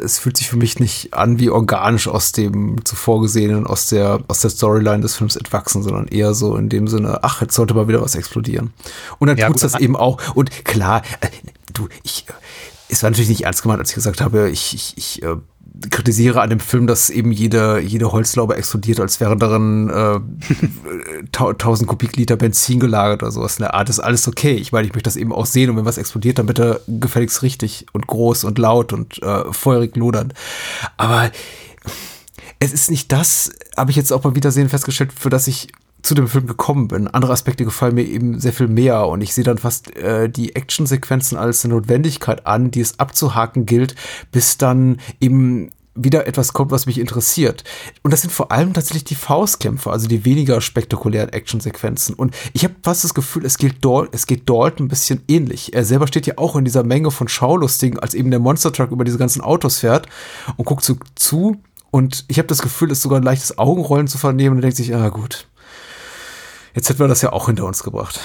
Es 0.04 0.18
fühlt 0.18 0.38
sich 0.38 0.50
für 0.50 0.58
mich 0.58 0.80
nicht 0.80 1.14
an 1.14 1.40
wie 1.40 1.52
organisch 1.52 2.08
aus 2.08 2.32
dem 2.32 2.84
zuvor 2.84 3.22
gesehenen, 3.22 3.68
aus 3.68 3.88
der, 3.88 4.22
aus 4.28 4.40
der 4.40 4.50
Storyline 4.50 5.02
des 5.02 5.16
Films 5.16 5.36
entwachsen, 5.36 5.84
sondern 5.84 6.08
eher 6.08 6.34
so 6.34 6.56
in 6.56 6.68
dem 6.68 6.88
Sinne, 6.88 7.24
ach, 7.24 7.42
jetzt 7.42 7.54
sollte 7.54 7.76
mal 7.76 7.88
wieder 7.88 8.02
was 8.02 8.16
explodieren. 8.16 8.74
Und 9.20 9.28
dann 9.28 9.38
ja, 9.38 9.48
tut's 9.48 9.62
gut, 9.62 9.74
das 9.74 9.80
eben 9.80 9.96
auch. 9.96 10.20
Und 10.36 10.66
klar, 10.66 11.04
äh, 11.22 11.28
du, 11.74 11.90
ich, 12.02 12.26
äh, 12.28 12.34
es 12.90 13.04
war 13.04 13.12
natürlich 13.12 13.30
nicht 13.30 13.42
ernst 13.44 13.62
gemeint, 13.62 13.80
als 13.80 13.90
ich 13.90 13.96
gesagt 13.96 14.20
habe, 14.20 14.50
ich, 14.50 14.74
ich, 14.74 14.98
ich 14.98 15.22
äh, 15.22 15.36
kritisiere 15.90 16.42
an 16.42 16.50
dem 16.50 16.60
Film, 16.60 16.88
dass 16.88 17.10
eben 17.10 17.32
jede, 17.32 17.80
jede 17.80 18.12
Holzlaube 18.12 18.56
explodiert, 18.56 19.00
als 19.00 19.20
wären 19.20 19.40
darin 19.40 19.90
äh, 19.90 20.20
1000 21.38 21.88
Kubikliter 21.88 22.36
Benzin 22.36 22.80
gelagert 22.80 23.24
oder 23.24 23.32
sowas 23.32 23.58
der 23.58 23.74
Art. 23.74 23.90
Das 23.90 23.98
ist 23.98 24.04
alles 24.04 24.28
okay. 24.28 24.54
Ich 24.54 24.72
meine, 24.72 24.88
ich 24.88 24.94
möchte 24.94 25.08
das 25.08 25.16
eben 25.16 25.34
auch 25.34 25.46
sehen 25.46 25.70
und 25.70 25.78
wenn 25.78 25.86
was 25.86 25.98
explodiert, 25.98 26.40
dann 26.40 26.46
bitte 26.46 26.82
gefälligst 26.88 27.42
richtig 27.44 27.86
und 27.94 28.08
groß 28.08 28.44
und 28.44 28.58
laut 28.58 28.94
und 28.94 29.22
äh, 29.22 29.52
feurig 29.52 29.96
lodernd. 29.96 30.34
Aber 30.98 31.32
es 32.60 32.74
ist 32.74 32.90
nicht 32.90 33.12
das, 33.12 33.52
habe 33.76 33.92
ich 33.92 33.98
jetzt 33.98 34.12
auch 34.12 34.22
beim 34.22 34.36
Wiedersehen 34.36 34.70
festgestellt, 34.70 35.12
für 35.14 35.30
das 35.30 35.48
ich 35.48 35.68
zu 36.02 36.14
dem 36.16 36.28
Film 36.28 36.48
gekommen 36.48 36.88
bin. 36.88 37.08
Andere 37.08 37.34
Aspekte 37.34 37.66
gefallen 37.66 37.96
mir 37.96 38.04
eben 38.04 38.40
sehr 38.40 38.54
viel 38.54 38.68
mehr 38.68 39.08
und 39.08 39.22
ich 39.22 39.34
sehe 39.34 39.44
dann 39.44 39.58
fast 39.58 39.96
äh, 39.96 40.30
die 40.30 40.56
Actionsequenzen 40.56 41.38
als 41.38 41.66
eine 41.66 41.74
Notwendigkeit 41.74 42.46
an, 42.46 42.72
die 42.72 42.82
es 42.82 43.00
abzuhaken 43.00 43.66
gilt, 43.66 43.96
bis 44.32 44.58
dann 44.58 45.00
eben 45.20 45.72
wieder 45.98 46.28
etwas 46.28 46.54
kommt, 46.54 46.72
was 46.72 46.86
mich 46.86 47.00
interessiert. 47.00 47.64
Und 48.04 48.12
das 48.12 48.22
sind 48.22 48.32
vor 48.32 48.52
allem 48.52 48.74
tatsächlich 48.74 49.04
die 49.04 49.16
Faustkämpfe, 49.16 49.92
also 49.92 50.08
die 50.08 50.26
weniger 50.26 50.62
spektakulären 50.62 51.34
Actionsequenzen. 51.34 52.16
Und 52.16 52.36
ich 52.54 52.64
habe 52.64 52.76
fast 52.84 53.04
das 53.04 53.14
Gefühl, 53.14 53.46
es 53.46 53.58
geht, 53.58 53.84
Dal 53.84 54.08
es 54.12 54.28
geht 54.28 54.48
Dalton 54.50 54.86
ein 54.86 54.90
bisschen 54.90 55.24
ähnlich. 55.28 55.74
Er 55.74 55.84
selber 55.84 56.08
steht 56.08 56.28
ja 56.28 56.38
auch 56.38 56.56
in 56.56 56.66
dieser 56.66 56.84
Menge 56.84 57.12
von 57.12 57.28
Schaulustigen, 57.28 58.00
als 58.00 58.14
eben 58.14 58.32
der 58.32 58.40
Monster 58.40 58.72
Truck 58.72 58.92
über 58.92 59.04
diese 59.04 59.18
ganzen 59.18 59.42
Autos 59.42 59.80
fährt 59.80 60.08
und 60.56 60.66
guckt 60.66 60.84
so 60.84 60.96
zu. 61.16 61.58
Und 61.90 62.26
ich 62.28 62.38
habe 62.38 62.48
das 62.48 62.62
Gefühl, 62.62 62.92
es 62.92 63.00
ist 63.00 63.04
sogar 63.04 63.20
ein 63.20 63.24
leichtes 63.24 63.58
Augenrollen 63.58 64.08
zu 64.08 64.18
vernehmen 64.18 64.58
und 64.58 64.62
denkt 64.62 64.78
sich, 64.78 64.94
ah 64.94 65.10
gut, 65.10 65.48
Jetzt 66.78 66.90
hätten 66.90 67.00
wir 67.00 67.08
das 67.08 67.24
ja 67.24 67.34
auch 67.34 67.48
hinter 67.48 67.66
uns 67.66 67.82
gebracht. 67.82 68.20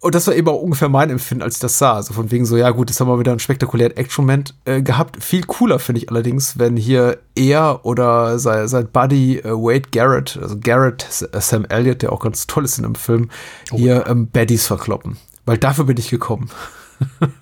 Und 0.00 0.16
das 0.16 0.26
war 0.26 0.34
eben 0.34 0.48
auch 0.48 0.60
ungefähr 0.60 0.88
mein 0.88 1.08
Empfinden, 1.08 1.44
als 1.44 1.54
ich 1.54 1.60
das 1.60 1.78
sah. 1.78 1.94
Also 1.94 2.12
von 2.12 2.32
wegen 2.32 2.44
so, 2.44 2.56
ja 2.56 2.70
gut, 2.70 2.90
jetzt 2.90 2.98
haben 2.98 3.06
wir 3.06 3.20
wieder 3.20 3.30
einen 3.30 3.38
spektakulären 3.38 3.96
Action-Moment 3.96 4.54
äh, 4.64 4.82
gehabt. 4.82 5.22
Viel 5.22 5.44
cooler 5.44 5.78
finde 5.78 6.00
ich 6.00 6.10
allerdings, 6.10 6.58
wenn 6.58 6.76
hier 6.76 7.18
er 7.36 7.86
oder 7.86 8.40
sein, 8.40 8.66
sein 8.66 8.88
Buddy 8.88 9.38
äh, 9.38 9.50
Wade 9.52 9.90
Garrett, 9.92 10.40
also 10.42 10.58
Garrett 10.58 11.06
äh, 11.32 11.40
Sam 11.40 11.66
Elliott, 11.66 12.02
der 12.02 12.12
auch 12.12 12.18
ganz 12.20 12.48
toll 12.48 12.64
ist 12.64 12.78
in 12.78 12.82
dem 12.82 12.96
Film, 12.96 13.30
oh. 13.70 13.76
hier 13.76 14.08
ähm, 14.08 14.28
Baddies 14.28 14.66
verkloppen. 14.66 15.18
Weil 15.46 15.56
dafür 15.56 15.84
bin 15.84 15.98
ich 15.98 16.10
gekommen. 16.10 16.50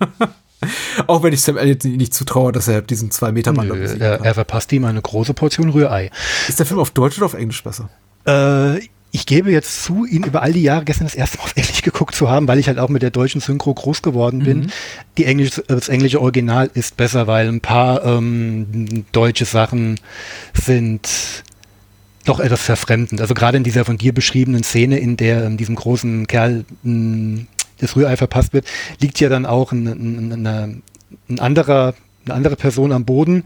auch 1.07 1.23
wenn 1.23 1.33
ich 1.33 1.41
Sam 1.41 1.57
Elliott 1.57 1.83
nicht 1.83 2.13
zutraue, 2.13 2.51
dass 2.51 2.67
er 2.67 2.83
diesen 2.83 3.09
zwei 3.09 3.31
Meter 3.31 3.53
Mann 3.53 3.71
er, 3.71 4.21
er 4.21 4.33
verpasst 4.35 4.71
ihm 4.71 4.85
eine 4.85 5.01
große 5.01 5.33
Portion 5.33 5.69
Rührei. 5.69 6.11
Ist 6.47 6.59
der 6.59 6.67
Film 6.67 6.79
auf 6.79 6.91
Deutsch 6.91 7.17
oder 7.17 7.25
auf 7.25 7.33
Englisch 7.33 7.63
besser? 7.63 7.89
Äh, 8.25 8.81
ich 9.11 9.25
gebe 9.25 9.51
jetzt 9.51 9.83
zu, 9.83 10.05
ihn 10.05 10.23
über 10.23 10.43
all 10.43 10.53
die 10.53 10.61
Jahre 10.61 10.85
gestern 10.85 11.05
das 11.05 11.15
erste 11.15 11.37
Mal 11.37 11.45
auf 11.45 11.55
Englisch 11.55 11.81
geguckt 11.81 12.13
zu 12.13 12.29
haben, 12.29 12.47
weil 12.47 12.59
ich 12.59 12.67
halt 12.67 12.77
auch 12.77 12.89
mit 12.89 13.01
der 13.01 13.09
deutschen 13.09 13.41
Synchro 13.41 13.73
groß 13.73 14.01
geworden 14.01 14.39
bin. 14.43 14.59
Mhm. 14.59 14.67
Die 15.17 15.25
englische, 15.25 15.63
das 15.67 15.89
englische 15.89 16.21
Original 16.21 16.69
ist 16.73 16.95
besser, 16.95 17.25
weil 17.25 17.47
ein 17.47 17.61
paar 17.61 18.05
ähm, 18.05 19.05
deutsche 19.11 19.45
Sachen 19.45 19.99
sind 20.53 21.09
doch 22.25 22.39
etwas 22.39 22.61
verfremdend. 22.61 23.19
Also 23.21 23.33
gerade 23.33 23.57
in 23.57 23.63
dieser 23.63 23.85
von 23.85 23.97
dir 23.97 24.13
beschriebenen 24.13 24.63
Szene, 24.63 24.99
in 24.99 25.17
der 25.17 25.43
ähm, 25.43 25.57
diesem 25.57 25.75
großen 25.75 26.27
Kerl 26.27 26.65
mh, 26.83 26.91
hm, 26.91 27.47
das 27.79 27.95
Rührei 27.95 28.17
verpasst 28.17 28.53
wird, 28.53 28.65
liegt 28.99 29.19
ja 29.19 29.29
dann 29.29 29.45
auch 29.45 29.71
ein, 29.71 29.87
ein, 29.87 30.45
ein, 30.45 30.83
ein 31.29 31.39
anderer, 31.39 31.95
eine 32.25 32.35
andere 32.35 32.57
Person 32.57 32.91
am 32.91 33.05
Boden, 33.05 33.45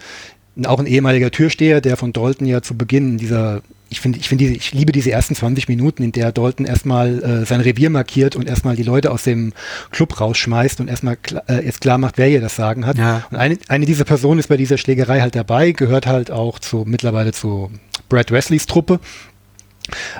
auch 0.65 0.79
ein 0.79 0.87
ehemaliger 0.87 1.31
Türsteher, 1.31 1.81
der 1.81 1.97
von 1.97 2.13
Dalton 2.13 2.47
ja 2.47 2.61
zu 2.61 2.75
Beginn 2.75 3.17
dieser 3.17 3.61
ich 3.93 4.01
finde, 4.01 4.17
ich 4.17 4.27
finde, 4.27 4.45
ich 4.45 4.73
liebe 4.73 4.91
diese 4.91 5.11
ersten 5.11 5.35
20 5.35 5.67
Minuten, 5.67 6.01
in 6.01 6.11
der 6.11 6.31
Dalton 6.31 6.65
erstmal 6.65 7.23
äh, 7.23 7.45
sein 7.45 7.61
Revier 7.61 7.91
markiert 7.91 8.35
und 8.35 8.49
erstmal 8.49 8.75
die 8.75 8.81
Leute 8.81 9.11
aus 9.11 9.23
dem 9.23 9.53
Club 9.91 10.19
rausschmeißt 10.19 10.79
und 10.79 10.87
erstmal 10.87 11.15
kl 11.15 11.41
äh, 11.47 11.63
jetzt 11.63 11.79
klar 11.79 11.99
macht, 11.99 12.17
wer 12.17 12.25
hier 12.25 12.41
das 12.41 12.55
Sagen 12.55 12.87
hat. 12.87 12.97
Ja. 12.97 13.23
Und 13.29 13.37
eine, 13.37 13.57
eine 13.67 13.85
dieser 13.85 14.03
Personen 14.03 14.39
ist 14.39 14.47
bei 14.47 14.57
dieser 14.57 14.79
Schlägerei 14.79 15.21
halt 15.21 15.35
dabei, 15.35 15.73
gehört 15.73 16.07
halt 16.07 16.31
auch 16.31 16.57
zu 16.57 16.85
mittlerweile 16.87 17.33
zu 17.33 17.69
Brad 18.09 18.31
Wesleys 18.31 18.65
Truppe 18.65 18.99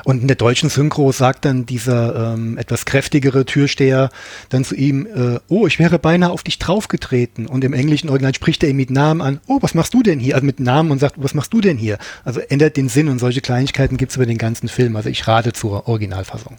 und 0.04 0.22
in 0.22 0.28
der 0.28 0.36
deutschen 0.36 0.70
Synchro 0.70 1.12
sagt 1.12 1.46
dann 1.46 1.66
dieser 1.66 2.34
ähm, 2.34 2.58
etwas 2.58 2.86
kräftigere 2.86 3.46
Türsteher 3.46 4.10
dann 4.50 4.66
zu 4.66 4.76
ihm, 4.76 5.06
äh, 5.06 5.40
oh, 5.48 5.68
ich 5.68 5.80
wäre 5.80 6.00
beinahe 6.00 6.32
auf 6.32 6.44
dich 6.44 6.60
draufgetreten. 6.60 7.46
Und 7.46 7.64
im 7.64 7.74
englischen 7.74 8.10
Original 8.10 8.36
spricht 8.36 8.64
er 8.64 8.70
ihn 8.70 8.76
mit 8.76 8.92
Namen 8.92 9.22
an, 9.22 9.40
oh, 9.48 9.60
was 9.62 9.74
machst 9.74 9.94
du 9.94 10.04
denn 10.04 10.20
hier? 10.20 10.36
Also 10.36 10.46
mit 10.46 10.60
Namen 10.60 10.92
und 10.92 11.00
sagt, 11.00 11.16
was 11.18 11.34
machst 11.34 11.54
du 11.54 11.62
denn 11.62 11.78
hier? 11.78 11.98
Also 12.26 12.40
ändert 12.42 12.78
den 12.78 12.90
Sinn 12.90 13.08
und 13.08 13.20
solche 13.20 13.42
Kleinigkeiten 13.42 13.98
gibt's 13.98 14.16
über 14.16 14.26
den 14.26 14.38
ganzen 14.38 14.68
Film. 14.68 14.96
Also 14.96 15.10
ich 15.10 15.28
rate 15.28 15.54
zur 15.54 15.88
Originalfassung. 15.88 16.58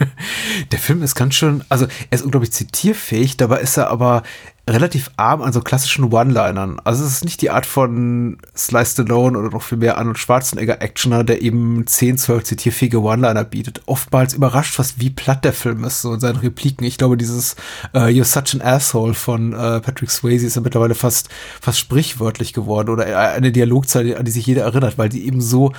der 0.72 0.78
Film 0.78 1.02
ist 1.02 1.14
ganz 1.14 1.34
schön, 1.34 1.64
also 1.68 1.86
er 2.10 2.18
ist 2.18 2.22
unglaublich 2.22 2.52
zitierfähig, 2.52 3.36
dabei 3.36 3.60
ist 3.60 3.76
er 3.76 3.88
aber 3.90 4.22
relativ 4.68 5.12
arm 5.16 5.42
an 5.42 5.52
so 5.52 5.60
klassischen 5.60 6.12
One-Linern. 6.12 6.80
Also 6.82 7.04
es 7.04 7.12
ist 7.12 7.24
nicht 7.24 7.40
die 7.40 7.50
Art 7.50 7.66
von 7.66 8.38
Sly 8.56 8.84
Stallone 8.84 9.38
oder 9.38 9.50
noch 9.50 9.62
viel 9.62 9.78
mehr 9.78 9.96
Arnold 9.96 10.18
Schwarzenegger-Actioner, 10.18 11.22
der 11.22 11.40
eben 11.40 11.86
10, 11.86 12.18
12 12.18 12.44
zitierfähige 12.44 13.00
One-Liner 13.00 13.44
bietet. 13.44 13.82
Oftmals 13.86 14.34
überrascht 14.34 14.74
fast, 14.74 14.98
wie 14.98 15.10
platt 15.10 15.44
der 15.44 15.52
Film 15.52 15.84
ist, 15.84 16.02
so 16.02 16.12
in 16.12 16.20
seinen 16.20 16.38
Repliken. 16.38 16.84
Ich 16.84 16.98
glaube, 16.98 17.16
dieses 17.16 17.54
uh, 17.94 18.00
You're 18.00 18.24
such 18.24 18.60
an 18.60 18.66
asshole 18.66 19.14
von 19.14 19.54
uh, 19.54 19.80
Patrick 19.80 20.10
Swayze 20.10 20.46
ist 20.46 20.56
ja 20.56 20.62
mittlerweile 20.62 20.96
fast, 20.96 21.28
fast 21.60 21.78
sprichwörtlich 21.78 22.52
geworden 22.52 22.90
oder 22.90 23.06
eine 23.30 23.52
Dialogzeile, 23.52 24.18
an 24.18 24.24
die 24.24 24.32
sich 24.32 24.46
jeder 24.46 24.64
erinnert, 24.64 24.98
weil 24.98 25.08
die 25.08 25.26
eben 25.26 25.40
so 25.40 25.72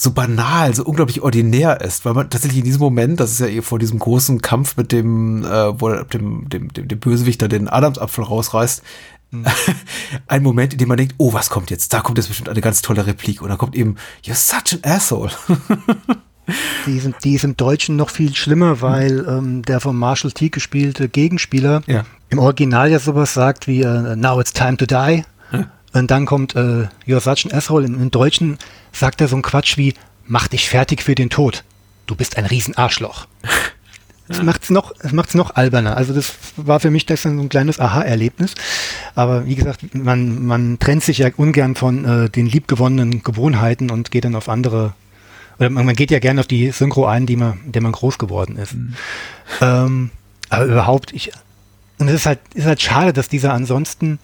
so 0.00 0.12
banal, 0.12 0.72
so 0.76 0.84
unglaublich 0.84 1.22
ordinär 1.22 1.80
ist, 1.80 2.04
weil 2.04 2.14
man 2.14 2.30
tatsächlich 2.30 2.60
in 2.60 2.64
diesem 2.64 2.80
Moment, 2.80 3.18
das 3.18 3.32
ist 3.32 3.40
ja 3.40 3.48
eh 3.48 3.62
vor 3.62 3.80
diesem 3.80 3.98
großen 3.98 4.40
Kampf 4.40 4.76
mit 4.76 4.92
dem, 4.92 5.44
äh, 5.44 5.80
wo 5.80 5.92
dem, 5.92 6.48
dem, 6.48 6.72
dem, 6.72 6.86
dem 6.86 7.00
Bösewichter 7.00 7.48
den 7.48 7.68
Adamsapfel 7.68 8.22
rausreißt, 8.22 8.80
mhm. 9.32 9.44
ein 10.28 10.44
Moment, 10.44 10.72
in 10.72 10.78
dem 10.78 10.86
man 10.86 10.98
denkt, 10.98 11.16
oh, 11.18 11.32
was 11.32 11.50
kommt 11.50 11.72
jetzt? 11.72 11.92
Da 11.92 12.00
kommt 12.00 12.16
jetzt 12.16 12.28
bestimmt 12.28 12.48
eine 12.48 12.60
ganz 12.60 12.80
tolle 12.80 13.08
Replik 13.08 13.42
und 13.42 13.48
da 13.48 13.56
kommt 13.56 13.74
eben, 13.74 13.96
you're 14.24 14.36
such 14.36 14.78
an 14.80 14.88
asshole. 14.88 15.32
die, 16.86 17.00
sind, 17.00 17.16
die 17.24 17.34
ist 17.34 17.42
im 17.42 17.56
Deutschen 17.56 17.96
noch 17.96 18.10
viel 18.10 18.36
schlimmer, 18.36 18.80
weil 18.80 19.26
ähm, 19.28 19.62
der 19.62 19.80
von 19.80 19.96
Marshall 19.96 20.30
T. 20.30 20.48
gespielte 20.48 21.08
Gegenspieler 21.08 21.82
ja. 21.88 22.04
im 22.28 22.38
Original 22.38 22.88
ja 22.88 23.00
sowas 23.00 23.34
sagt 23.34 23.66
wie 23.66 23.84
uh, 23.84 24.14
Now 24.14 24.40
it's 24.40 24.52
time 24.52 24.76
to 24.76 24.86
die. 24.86 25.24
Und 25.92 26.10
dann 26.10 26.26
kommt 26.26 26.54
äh, 26.54 26.88
You're 27.06 27.20
such 27.20 27.50
an 27.50 27.56
asshole. 27.56 27.86
Im, 27.86 28.00
Im 28.00 28.10
Deutschen 28.10 28.58
sagt 28.92 29.20
er 29.20 29.28
so 29.28 29.36
ein 29.36 29.42
Quatsch 29.42 29.76
wie 29.76 29.94
Mach 30.30 30.46
dich 30.46 30.68
fertig 30.68 31.02
für 31.02 31.14
den 31.14 31.30
Tod. 31.30 31.64
Du 32.06 32.14
bist 32.14 32.36
ein 32.36 32.44
Riesenarschloch. 32.44 33.26
Das 34.28 34.42
macht 34.42 34.64
es 34.64 34.70
noch, 34.70 34.92
das 35.00 35.12
macht's 35.12 35.34
noch 35.34 35.56
alberner. 35.56 35.96
Also 35.96 36.12
das 36.12 36.34
war 36.56 36.80
für 36.80 36.90
mich 36.90 37.06
das 37.06 37.22
so 37.22 37.30
ein 37.30 37.48
kleines 37.48 37.80
Aha-Erlebnis. 37.80 38.54
Aber 39.14 39.46
wie 39.46 39.54
gesagt, 39.54 39.94
man, 39.94 40.44
man 40.44 40.78
trennt 40.78 41.02
sich 41.02 41.18
ja 41.18 41.30
ungern 41.34 41.76
von 41.76 42.04
äh, 42.04 42.28
den 42.28 42.46
liebgewonnenen 42.46 43.22
Gewohnheiten 43.22 43.90
und 43.90 44.10
geht 44.10 44.24
dann 44.24 44.34
auf 44.34 44.50
andere, 44.50 44.92
oder 45.58 45.70
man, 45.70 45.86
man 45.86 45.96
geht 45.96 46.10
ja 46.10 46.18
gerne 46.18 46.40
auf 46.40 46.46
die 46.46 46.70
Synchro 46.72 47.06
ein, 47.06 47.24
die 47.24 47.36
man, 47.36 47.58
der 47.64 47.80
man 47.80 47.92
groß 47.92 48.18
geworden 48.18 48.56
ist. 48.56 48.74
Mhm. 48.74 48.94
Ähm, 49.62 50.10
aber 50.50 50.64
überhaupt, 50.66 51.12
ich, 51.14 51.32
und 51.98 52.08
es 52.08 52.14
ist 52.14 52.26
halt, 52.26 52.40
ist 52.52 52.66
halt 52.66 52.82
schade, 52.82 53.14
dass 53.14 53.28
dieser 53.28 53.54
ansonsten 53.54 54.18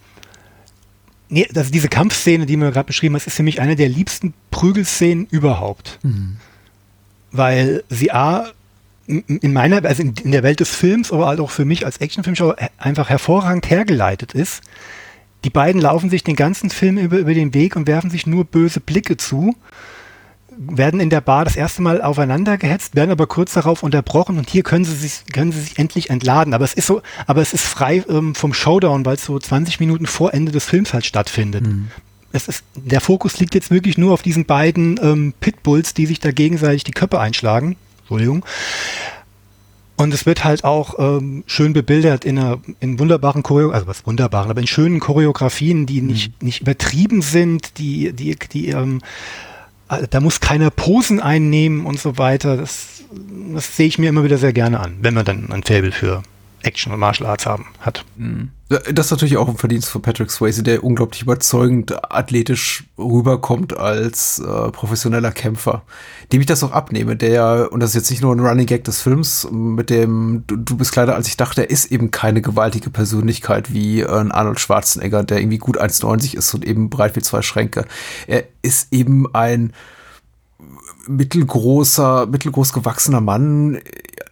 nee, 1.29 1.47
also 1.55 1.71
diese 1.71 1.89
Kampfszene, 1.89 2.45
die 2.45 2.57
mir 2.57 2.71
gerade 2.71 2.87
beschrieben 2.87 3.15
hast, 3.15 3.27
ist 3.27 3.35
für 3.35 3.43
mich 3.43 3.61
eine 3.61 3.75
der 3.75 3.89
liebsten 3.89 4.33
Prügelszenen 4.51 5.27
überhaupt. 5.29 5.99
Mhm. 6.03 6.37
Weil 7.31 7.83
sie 7.89 8.11
A, 8.11 8.47
in 9.07 9.53
meiner, 9.53 9.83
also 9.85 10.01
in, 10.01 10.13
in, 10.23 10.31
der 10.31 10.43
Welt 10.43 10.59
des 10.59 10.69
Films, 10.69 11.11
aber 11.11 11.27
halt 11.27 11.39
auch 11.39 11.51
für 11.51 11.65
mich 11.65 11.85
als 11.85 11.97
Actionfilmschauer 11.97 12.55
einfach 12.77 13.09
hervorragend 13.09 13.69
hergeleitet 13.69 14.33
ist. 14.33 14.61
Die 15.43 15.51
beiden 15.51 15.79
laufen 15.79 16.09
sich 16.09 16.23
den 16.23 16.35
ganzen 16.35 16.71
Film 16.71 16.97
über, 16.97 17.17
über 17.17 17.33
den 17.33 17.53
Weg 17.53 17.75
und 17.75 17.85
werfen 17.87 18.09
sich 18.09 18.25
nur 18.25 18.45
böse 18.45 18.79
Blicke 18.79 19.15
zu 19.17 19.55
werden 20.57 20.99
in 20.99 21.09
der 21.09 21.21
Bar 21.21 21.45
das 21.45 21.55
erste 21.55 21.81
Mal 21.81 22.01
aufeinander 22.01 22.57
gehetzt, 22.57 22.95
werden 22.95 23.11
aber 23.11 23.27
kurz 23.27 23.53
darauf 23.53 23.83
unterbrochen 23.83 24.37
und 24.37 24.49
hier 24.49 24.63
können 24.63 24.85
sie 24.85 24.95
sich, 24.95 25.23
können 25.31 25.51
sie 25.51 25.61
sich 25.61 25.79
endlich 25.79 26.09
entladen. 26.09 26.53
Aber 26.53 26.65
es 26.65 26.73
ist 26.73 26.87
so, 26.87 27.01
aber 27.27 27.41
es 27.41 27.53
ist 27.53 27.63
frei 27.63 28.03
ähm, 28.09 28.35
vom 28.35 28.53
Showdown, 28.53 29.05
weil 29.05 29.15
es 29.15 29.25
so 29.25 29.37
20 29.37 29.79
Minuten 29.79 30.05
vor 30.05 30.33
Ende 30.33 30.51
des 30.51 30.65
Films 30.65 30.93
halt 30.93 31.05
stattfindet. 31.05 31.65
Mhm. 31.65 31.87
Es 32.31 32.47
ist, 32.47 32.63
der 32.75 32.99
Fokus 32.99 33.39
liegt 33.39 33.55
jetzt 33.55 33.71
wirklich 33.71 33.97
nur 33.97 34.13
auf 34.13 34.21
diesen 34.21 34.45
beiden 34.45 34.99
ähm, 35.01 35.33
Pitbulls, 35.39 35.93
die 35.93 36.05
sich 36.05 36.19
da 36.19 36.31
gegenseitig 36.31 36.83
die 36.83 36.91
Köpfe 36.91 37.19
einschlagen. 37.19 37.77
Entschuldigung. 37.99 38.45
Und 39.97 40.13
es 40.13 40.25
wird 40.25 40.43
halt 40.43 40.65
auch 40.65 40.95
ähm, 40.99 41.45
schön 41.47 41.71
bebildert 41.71 42.25
in 42.25 42.37
einer 42.37 42.59
in 42.81 42.99
wunderbaren 42.99 43.43
Choreo, 43.43 43.71
also 43.71 43.87
was 43.87 44.05
wunderbaren, 44.05 44.51
aber 44.51 44.59
in 44.59 44.67
schönen 44.67 44.99
Choreografien, 44.99 45.85
die 45.85 46.01
nicht, 46.01 46.41
mhm. 46.41 46.47
nicht 46.47 46.61
übertrieben 46.61 47.21
sind, 47.21 47.77
die, 47.77 48.11
die, 48.11 48.35
die 48.51 48.69
ähm, 48.69 48.99
da 49.87 50.19
muss 50.19 50.39
keiner 50.39 50.69
Posen 50.69 51.19
einnehmen 51.19 51.85
und 51.85 51.99
so 51.99 52.17
weiter. 52.17 52.57
Das, 52.57 53.03
das 53.53 53.77
sehe 53.77 53.87
ich 53.87 53.99
mir 53.99 54.09
immer 54.09 54.23
wieder 54.23 54.37
sehr 54.37 54.53
gerne 54.53 54.79
an, 54.79 54.97
wenn 55.01 55.13
man 55.13 55.25
dann 55.25 55.51
ein 55.51 55.63
Faible 55.63 55.91
für 55.91 56.23
Action 56.65 56.91
und 56.91 56.99
Martial 56.99 57.29
Arts 57.29 57.45
haben, 57.45 57.67
hat. 57.79 58.03
Das 58.67 58.87
ist 58.87 59.11
natürlich 59.11 59.37
auch 59.37 59.47
ein 59.47 59.57
Verdienst 59.57 59.87
von 59.89 60.01
Patrick 60.01 60.31
Swayze, 60.31 60.63
der 60.63 60.83
unglaublich 60.83 61.21
überzeugend 61.21 62.11
athletisch 62.11 62.85
rüberkommt 62.97 63.77
als 63.77 64.39
äh, 64.39 64.71
professioneller 64.71 65.31
Kämpfer. 65.31 65.83
Dem 66.31 66.41
ich 66.41 66.47
das 66.47 66.63
auch 66.63 66.71
abnehme, 66.71 67.15
der, 67.15 67.69
und 67.71 67.81
das 67.81 67.91
ist 67.91 67.95
jetzt 67.95 68.09
nicht 68.09 68.23
nur 68.23 68.35
ein 68.35 68.39
Running 68.39 68.65
Gag 68.65 68.83
des 68.83 69.01
Films, 69.01 69.47
mit 69.51 69.91
dem 69.91 70.43
du, 70.47 70.55
du 70.55 70.77
bist 70.77 70.91
kleiner 70.91 71.13
als 71.13 71.27
ich 71.27 71.37
dachte, 71.37 71.61
er 71.61 71.69
ist 71.69 71.91
eben 71.91 72.09
keine 72.09 72.41
gewaltige 72.41 72.89
Persönlichkeit 72.89 73.71
wie 73.71 74.01
äh, 74.01 74.07
ein 74.07 74.31
Arnold 74.31 74.59
Schwarzenegger, 74.59 75.23
der 75.23 75.39
irgendwie 75.39 75.59
gut 75.59 75.79
1,90 75.79 76.35
ist 76.35 76.51
und 76.55 76.65
eben 76.65 76.89
breit 76.89 77.15
wie 77.15 77.21
zwei 77.21 77.43
Schränke. 77.43 77.85
Er 78.25 78.45
ist 78.63 78.91
eben 78.91 79.27
ein 79.35 79.73
mittelgroßer, 81.07 82.27
mittelgroß 82.27 82.73
gewachsener 82.73 83.21
Mann, 83.21 83.79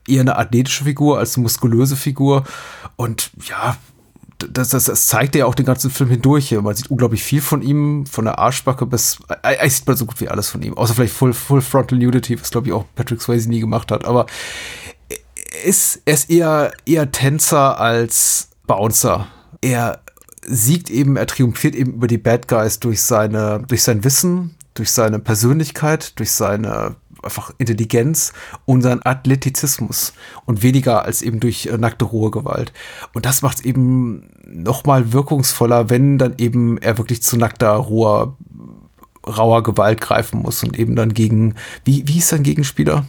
eher 0.07 0.21
eine 0.21 0.37
athletische 0.37 0.83
Figur 0.83 1.19
als 1.19 1.35
eine 1.35 1.43
muskulöse 1.43 1.95
Figur. 1.95 2.43
Und 2.95 3.31
ja, 3.47 3.77
das, 4.37 4.69
das, 4.69 4.85
das 4.85 5.07
zeigt 5.07 5.35
er 5.35 5.39
ja 5.39 5.45
auch 5.45 5.55
den 5.55 5.65
ganzen 5.65 5.89
Film 5.89 6.09
hindurch. 6.09 6.51
Man 6.51 6.75
sieht 6.75 6.91
unglaublich 6.91 7.23
viel 7.23 7.41
von 7.41 7.61
ihm, 7.61 8.05
von 8.05 8.25
der 8.25 8.39
Arschbacke 8.39 8.85
bis, 8.85 9.19
eigentlich 9.41 9.75
sieht 9.75 9.87
man 9.87 9.95
so 9.95 10.05
gut 10.05 10.19
wie 10.19 10.29
alles 10.29 10.49
von 10.49 10.61
ihm. 10.61 10.73
Außer 10.75 10.93
vielleicht 10.93 11.13
Full, 11.13 11.33
Full 11.33 11.61
Frontal 11.61 11.99
Nudity, 11.99 12.39
was 12.39 12.51
glaube 12.51 12.67
ich 12.67 12.73
auch 12.73 12.85
Patrick 12.95 13.21
Swayze 13.21 13.49
nie 13.49 13.59
gemacht 13.59 13.91
hat. 13.91 14.05
Aber 14.05 14.25
er 15.09 15.63
ist, 15.63 16.01
er 16.05 16.13
ist 16.13 16.29
eher, 16.29 16.71
eher 16.85 17.11
Tänzer 17.11 17.79
als 17.79 18.49
Bouncer. 18.67 19.27
Er 19.61 20.01
siegt 20.45 20.89
eben, 20.89 21.15
er 21.15 21.27
triumphiert 21.27 21.75
eben 21.75 21.93
über 21.93 22.07
die 22.07 22.17
Bad 22.17 22.47
Guys 22.47 22.79
durch 22.79 23.01
seine, 23.01 23.63
durch 23.67 23.83
sein 23.83 24.03
Wissen, 24.03 24.55
durch 24.73 24.91
seine 24.91 25.19
Persönlichkeit, 25.19 26.17
durch 26.19 26.31
seine 26.31 26.95
einfach 27.23 27.53
Intelligenz 27.57 28.33
und 28.65 28.81
seinen 28.81 29.01
Athletizismus 29.03 30.13
und 30.45 30.61
weniger 30.61 31.05
als 31.05 31.21
eben 31.21 31.39
durch 31.39 31.67
äh, 31.67 31.77
nackte 31.77 32.05
rohe 32.05 32.31
Gewalt. 32.31 32.73
Und 33.13 33.25
das 33.25 33.41
macht 33.41 33.59
es 33.59 33.65
eben 33.65 34.29
noch 34.45 34.85
mal 34.85 35.13
wirkungsvoller, 35.13 35.89
wenn 35.89 36.17
dann 36.17 36.35
eben 36.37 36.77
er 36.77 36.97
wirklich 36.97 37.23
zu 37.23 37.37
nackter 37.37 37.71
roher 37.71 38.35
rauer 39.25 39.63
Gewalt 39.63 40.01
greifen 40.01 40.41
muss 40.41 40.63
und 40.63 40.77
eben 40.77 40.97
dann 40.97 41.13
gegen 41.13 41.55
wie 41.85 42.05
wie 42.07 42.13
hieß 42.13 42.27
sein 42.29 42.43
Gegenspieler 42.43 43.05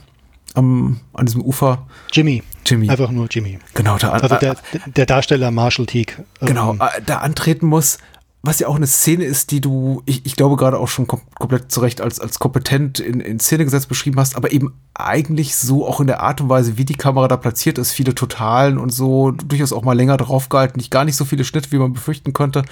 am 0.55 1.01
an 1.13 1.27
diesem 1.27 1.43
Ufer? 1.43 1.87
Jimmy. 2.13 2.45
Jimmy. 2.65 2.89
Einfach 2.89 3.11
nur 3.11 3.27
Jimmy. 3.29 3.59
Genau 3.75 3.99
da 3.99 4.11
also 4.11 4.37
der, 4.37 4.57
der 4.87 5.07
Darsteller 5.07 5.51
Marshall 5.51 5.87
Teague 5.87 6.25
genau 6.41 6.75
ähm, 6.75 6.81
äh, 6.81 7.03
da 7.05 7.19
antreten 7.19 7.67
muss 7.67 7.99
was 8.47 8.59
ja 8.59 8.69
auch 8.69 8.77
eine 8.77 8.87
Szene 8.87 9.25
ist, 9.25 9.51
die 9.53 9.63
du, 9.63 10.03
ich, 10.05 10.27
ich 10.27 10.37
glaube, 10.37 10.57
gerade 10.57 10.79
auch 10.79 10.89
schon 10.89 11.07
kom 11.07 11.23
komplett 11.35 11.73
zurecht 11.73 12.03
als, 12.03 12.21
als 12.21 12.39
kompetent 12.39 13.01
in, 13.01 13.21
in 13.21 13.41
Szene 13.41 13.65
gesetzt 13.65 13.89
beschrieben 13.89 14.21
hast, 14.21 14.37
aber 14.37 14.53
eben 14.53 14.75
eigentlich 14.93 15.57
so 15.57 15.87
auch 15.87 15.99
in 15.99 16.07
der 16.07 16.21
Art 16.21 16.43
und 16.43 16.51
Weise, 16.51 16.77
wie 16.77 16.85
die 16.85 16.95
Kamera 16.95 17.27
da 17.27 17.39
platziert 17.39 17.79
ist, 17.79 17.93
viele 17.93 18.15
Totalen 18.15 18.77
und 18.77 18.91
so, 18.91 19.31
durchaus 19.31 19.73
auch 19.73 19.83
mal 19.83 19.97
länger 19.97 20.19
drauf 20.19 20.51
gehalten, 20.51 20.79
nicht 20.79 20.91
gar 20.91 21.07
nicht 21.07 21.17
so 21.17 21.25
viele 21.25 21.45
Schnitte, 21.45 21.73
wie 21.73 21.79
man 21.79 21.95
befürchten 21.95 22.35
könnte, 22.35 22.65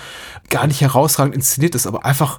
gar 0.51 0.67
nicht 0.67 0.83
herausragend 0.83 1.35
inszeniert 1.35 1.75
ist, 1.75 1.87
aber 1.87 2.05
einfach 2.05 2.39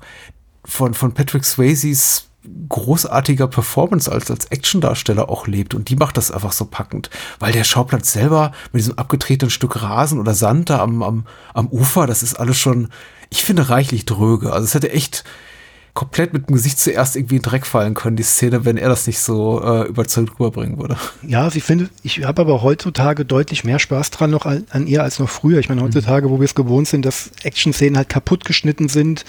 von, 0.64 0.94
von 0.94 1.14
Patrick 1.14 1.44
Swayzes 1.44 2.30
großartiger 2.70 3.48
Performance 3.48 4.12
als, 4.12 4.30
als 4.30 4.46
Actiondarsteller 4.46 5.30
auch 5.30 5.48
lebt. 5.48 5.74
Und 5.74 5.90
die 5.90 5.96
macht 5.96 6.18
das 6.18 6.32
einfach 6.32 6.52
so 6.52 6.66
packend. 6.66 7.10
Weil 7.40 7.54
der 7.54 7.64
Schauplatz 7.64 8.12
selber 8.12 8.52
mit 8.72 8.82
diesem 8.82 8.98
abgetretenen 8.98 9.50
Stück 9.50 9.82
Rasen 9.82 10.20
oder 10.20 10.34
Sand 10.34 10.70
da 10.70 10.80
am, 10.80 11.04
am, 11.04 11.26
am 11.54 11.68
Ufer, 11.68 12.06
das 12.06 12.22
ist 12.22 12.36
alles 12.36 12.58
schon, 12.58 12.90
ich 13.34 13.44
finde, 13.44 13.70
reichlich 13.70 14.06
dröge. 14.06 14.54
Also 14.54 14.66
es 14.66 14.76
hätte 14.76 14.92
echt, 14.92 15.24
komplett 15.94 16.34
mit 16.34 16.50
dem 16.50 16.56
Gesicht 16.56 16.80
zuerst 16.80 17.16
irgendwie 17.16 17.36
in 17.36 17.44
Dreck 17.44 17.68
fallen 17.68 17.94
können, 17.94 18.16
die 18.16 18.24
Szene, 18.24 18.66
wenn 18.66 18.78
er 18.78 18.90
das 18.90 19.06
nicht 19.06 19.20
so 19.20 19.62
äh, 19.64 19.88
überzeugt 19.88 20.40
rüberbringen 20.40 20.80
würde. 20.80 20.98
Ja, 21.22 21.48
sie 21.52 21.62
findet, 21.62 21.92
ich 22.02 22.24
habe 22.26 22.42
aber 22.42 22.64
heutzutage 22.64 23.26
deutlich 23.26 23.64
mehr 23.64 23.78
Spaß 23.78 24.10
dran 24.10 24.32
noch 24.32 24.48
an, 24.48 24.66
an 24.72 24.88
ihr 24.88 25.04
als 25.04 25.20
noch 25.20 25.30
früher. 25.30 25.60
Ich 25.60 25.70
meine, 25.70 25.82
mhm. 25.82 25.86
heutzutage, 25.86 26.32
wo 26.32 26.40
wir 26.40 26.46
es 26.46 26.56
gewohnt 26.56 26.88
sind, 26.88 27.06
dass 27.06 27.30
Action-Szenen 27.44 27.96
halt 27.96 28.10
kaputt 28.10 28.44
geschnitten 28.44 28.90
sind 28.90 29.24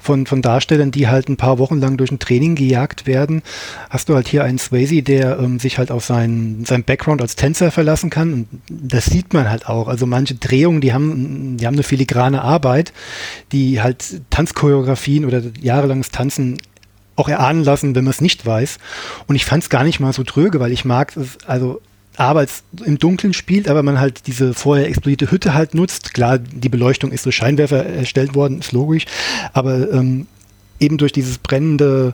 von, 0.00 0.26
von 0.26 0.42
Darstellern, 0.42 0.90
die 0.90 1.06
halt 1.06 1.28
ein 1.28 1.36
paar 1.36 1.58
Wochen 1.58 1.78
lang 1.78 1.96
durch 1.96 2.10
ein 2.10 2.18
Training 2.18 2.56
gejagt 2.56 3.06
werden, 3.06 3.42
hast 3.88 4.08
du 4.08 4.16
halt 4.16 4.26
hier 4.26 4.42
einen 4.42 4.58
Swayze, 4.58 5.02
der 5.02 5.38
ähm, 5.38 5.60
sich 5.60 5.78
halt 5.78 5.92
auf 5.92 6.04
seinen, 6.04 6.64
seinen 6.64 6.82
Background 6.82 7.22
als 7.22 7.36
Tänzer 7.36 7.70
verlassen 7.70 8.10
kann. 8.10 8.32
Und 8.32 8.48
das 8.68 9.06
sieht 9.06 9.34
man 9.34 9.48
halt 9.48 9.68
auch. 9.68 9.86
Also 9.86 10.04
manche 10.04 10.34
Drehungen, 10.34 10.80
die 10.80 10.92
haben, 10.92 11.58
die 11.58 11.66
haben 11.66 11.74
eine 11.74 11.84
filigrane 11.84 12.42
Arbeit, 12.42 12.92
die 13.52 13.80
halt 13.80 14.20
Tanzchoreografien 14.30 15.24
oder 15.24 15.42
jahrelanges 15.60 16.07
Tanzen 16.10 16.58
auch 17.16 17.28
erahnen 17.28 17.64
lassen, 17.64 17.94
wenn 17.94 18.04
man 18.04 18.12
es 18.12 18.20
nicht 18.20 18.46
weiß. 18.46 18.78
Und 19.26 19.34
ich 19.34 19.44
fand 19.44 19.64
es 19.64 19.70
gar 19.70 19.84
nicht 19.84 20.00
mal 20.00 20.12
so 20.12 20.22
tröge, 20.22 20.60
weil 20.60 20.72
ich 20.72 20.84
mag 20.84 21.16
es, 21.16 21.38
also 21.46 21.80
aber 22.16 22.42
es 22.42 22.64
im 22.84 22.98
Dunkeln 22.98 23.32
spielt, 23.32 23.68
aber 23.68 23.82
man 23.84 24.00
halt 24.00 24.26
diese 24.26 24.52
vorher 24.52 24.88
explodierte 24.88 25.30
Hütte 25.30 25.54
halt 25.54 25.74
nutzt. 25.74 26.14
Klar, 26.14 26.38
die 26.38 26.68
Beleuchtung 26.68 27.12
ist 27.12 27.24
durch 27.24 27.36
Scheinwerfer 27.36 27.86
erstellt 27.86 28.34
worden, 28.34 28.58
ist 28.58 28.72
logisch, 28.72 29.04
aber 29.52 29.90
ähm, 29.92 30.26
eben 30.80 30.98
durch 30.98 31.12
dieses 31.12 31.38
brennende 31.38 32.12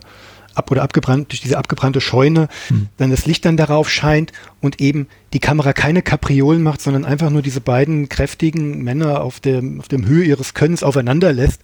ab 0.53 0.71
oder 0.71 0.83
abgebrannt, 0.83 1.31
durch 1.31 1.41
diese 1.41 1.57
abgebrannte 1.57 2.01
Scheune, 2.01 2.47
mhm. 2.69 2.87
dann 2.97 3.11
das 3.11 3.25
Licht 3.25 3.45
dann 3.45 3.57
darauf 3.57 3.89
scheint 3.89 4.31
und 4.61 4.79
eben 4.79 5.07
die 5.33 5.39
Kamera 5.39 5.73
keine 5.73 6.01
Kapriolen 6.01 6.63
macht, 6.63 6.81
sondern 6.81 7.03
einfach 7.03 7.29
nur 7.29 7.41
diese 7.41 7.59
beiden 7.59 8.07
kräftigen 8.07 8.83
Männer 8.83 9.21
auf 9.21 9.39
dem, 9.39 9.79
auf 9.79 9.87
dem 9.87 10.05
Höhe 10.05 10.23
ihres 10.23 10.53
Könnens 10.53 10.83
aufeinander 10.83 11.33
lässt 11.33 11.61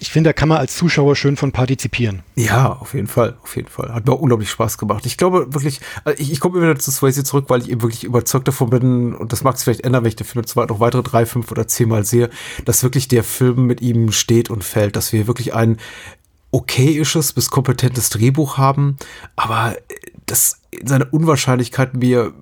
ich 0.00 0.10
finde, 0.10 0.30
da 0.30 0.32
kann 0.32 0.48
man 0.48 0.58
als 0.58 0.76
Zuschauer 0.76 1.14
schön 1.14 1.36
von 1.36 1.52
partizipieren. 1.52 2.22
Ja, 2.34 2.72
auf 2.72 2.94
jeden 2.94 3.06
Fall, 3.06 3.36
auf 3.42 3.54
jeden 3.54 3.68
Fall. 3.68 3.92
Hat 3.92 4.06
mir 4.06 4.12
auch 4.12 4.20
unglaublich 4.20 4.50
Spaß 4.50 4.78
gemacht. 4.78 5.04
Ich 5.04 5.18
glaube 5.18 5.52
wirklich, 5.52 5.80
äh, 6.06 6.14
ich, 6.14 6.32
ich 6.32 6.40
komme 6.40 6.56
immer 6.56 6.68
wieder 6.68 6.78
zu 6.78 6.90
Swayze 6.90 7.22
zurück, 7.22 7.44
weil 7.48 7.60
ich 7.60 7.70
eben 7.70 7.82
wirklich 7.82 8.04
überzeugt 8.04 8.48
davon 8.48 8.70
bin, 8.70 9.14
und 9.14 9.32
das 9.32 9.44
mag 9.44 9.56
es 9.56 9.62
vielleicht 9.62 9.82
ändern, 9.82 10.02
wenn 10.02 10.08
ich 10.08 10.16
den 10.16 10.26
Film 10.26 10.46
zwar 10.46 10.66
noch 10.66 10.80
weitere 10.80 11.02
drei, 11.02 11.26
fünf 11.26 11.50
oder 11.52 11.68
zehn 11.68 11.88
Mal 11.88 12.04
sehe, 12.04 12.30
dass 12.64 12.82
wirklich 12.82 13.08
der 13.08 13.22
Film 13.22 13.66
mit 13.66 13.82
ihm 13.82 14.10
steht 14.10 14.48
und 14.48 14.64
fällt, 14.64 14.96
dass 14.96 15.12
wir 15.12 15.26
wirklich 15.26 15.52
ein 15.54 15.76
okayisches 16.50 17.34
bis 17.34 17.50
kompetentes 17.50 18.08
Drehbuch 18.08 18.56
haben, 18.56 18.96
aber 19.36 19.76
das 20.26 20.60
in 20.70 20.86
seiner 20.86 21.12
Unwahrscheinlichkeit 21.12 21.94
mir 21.94 22.32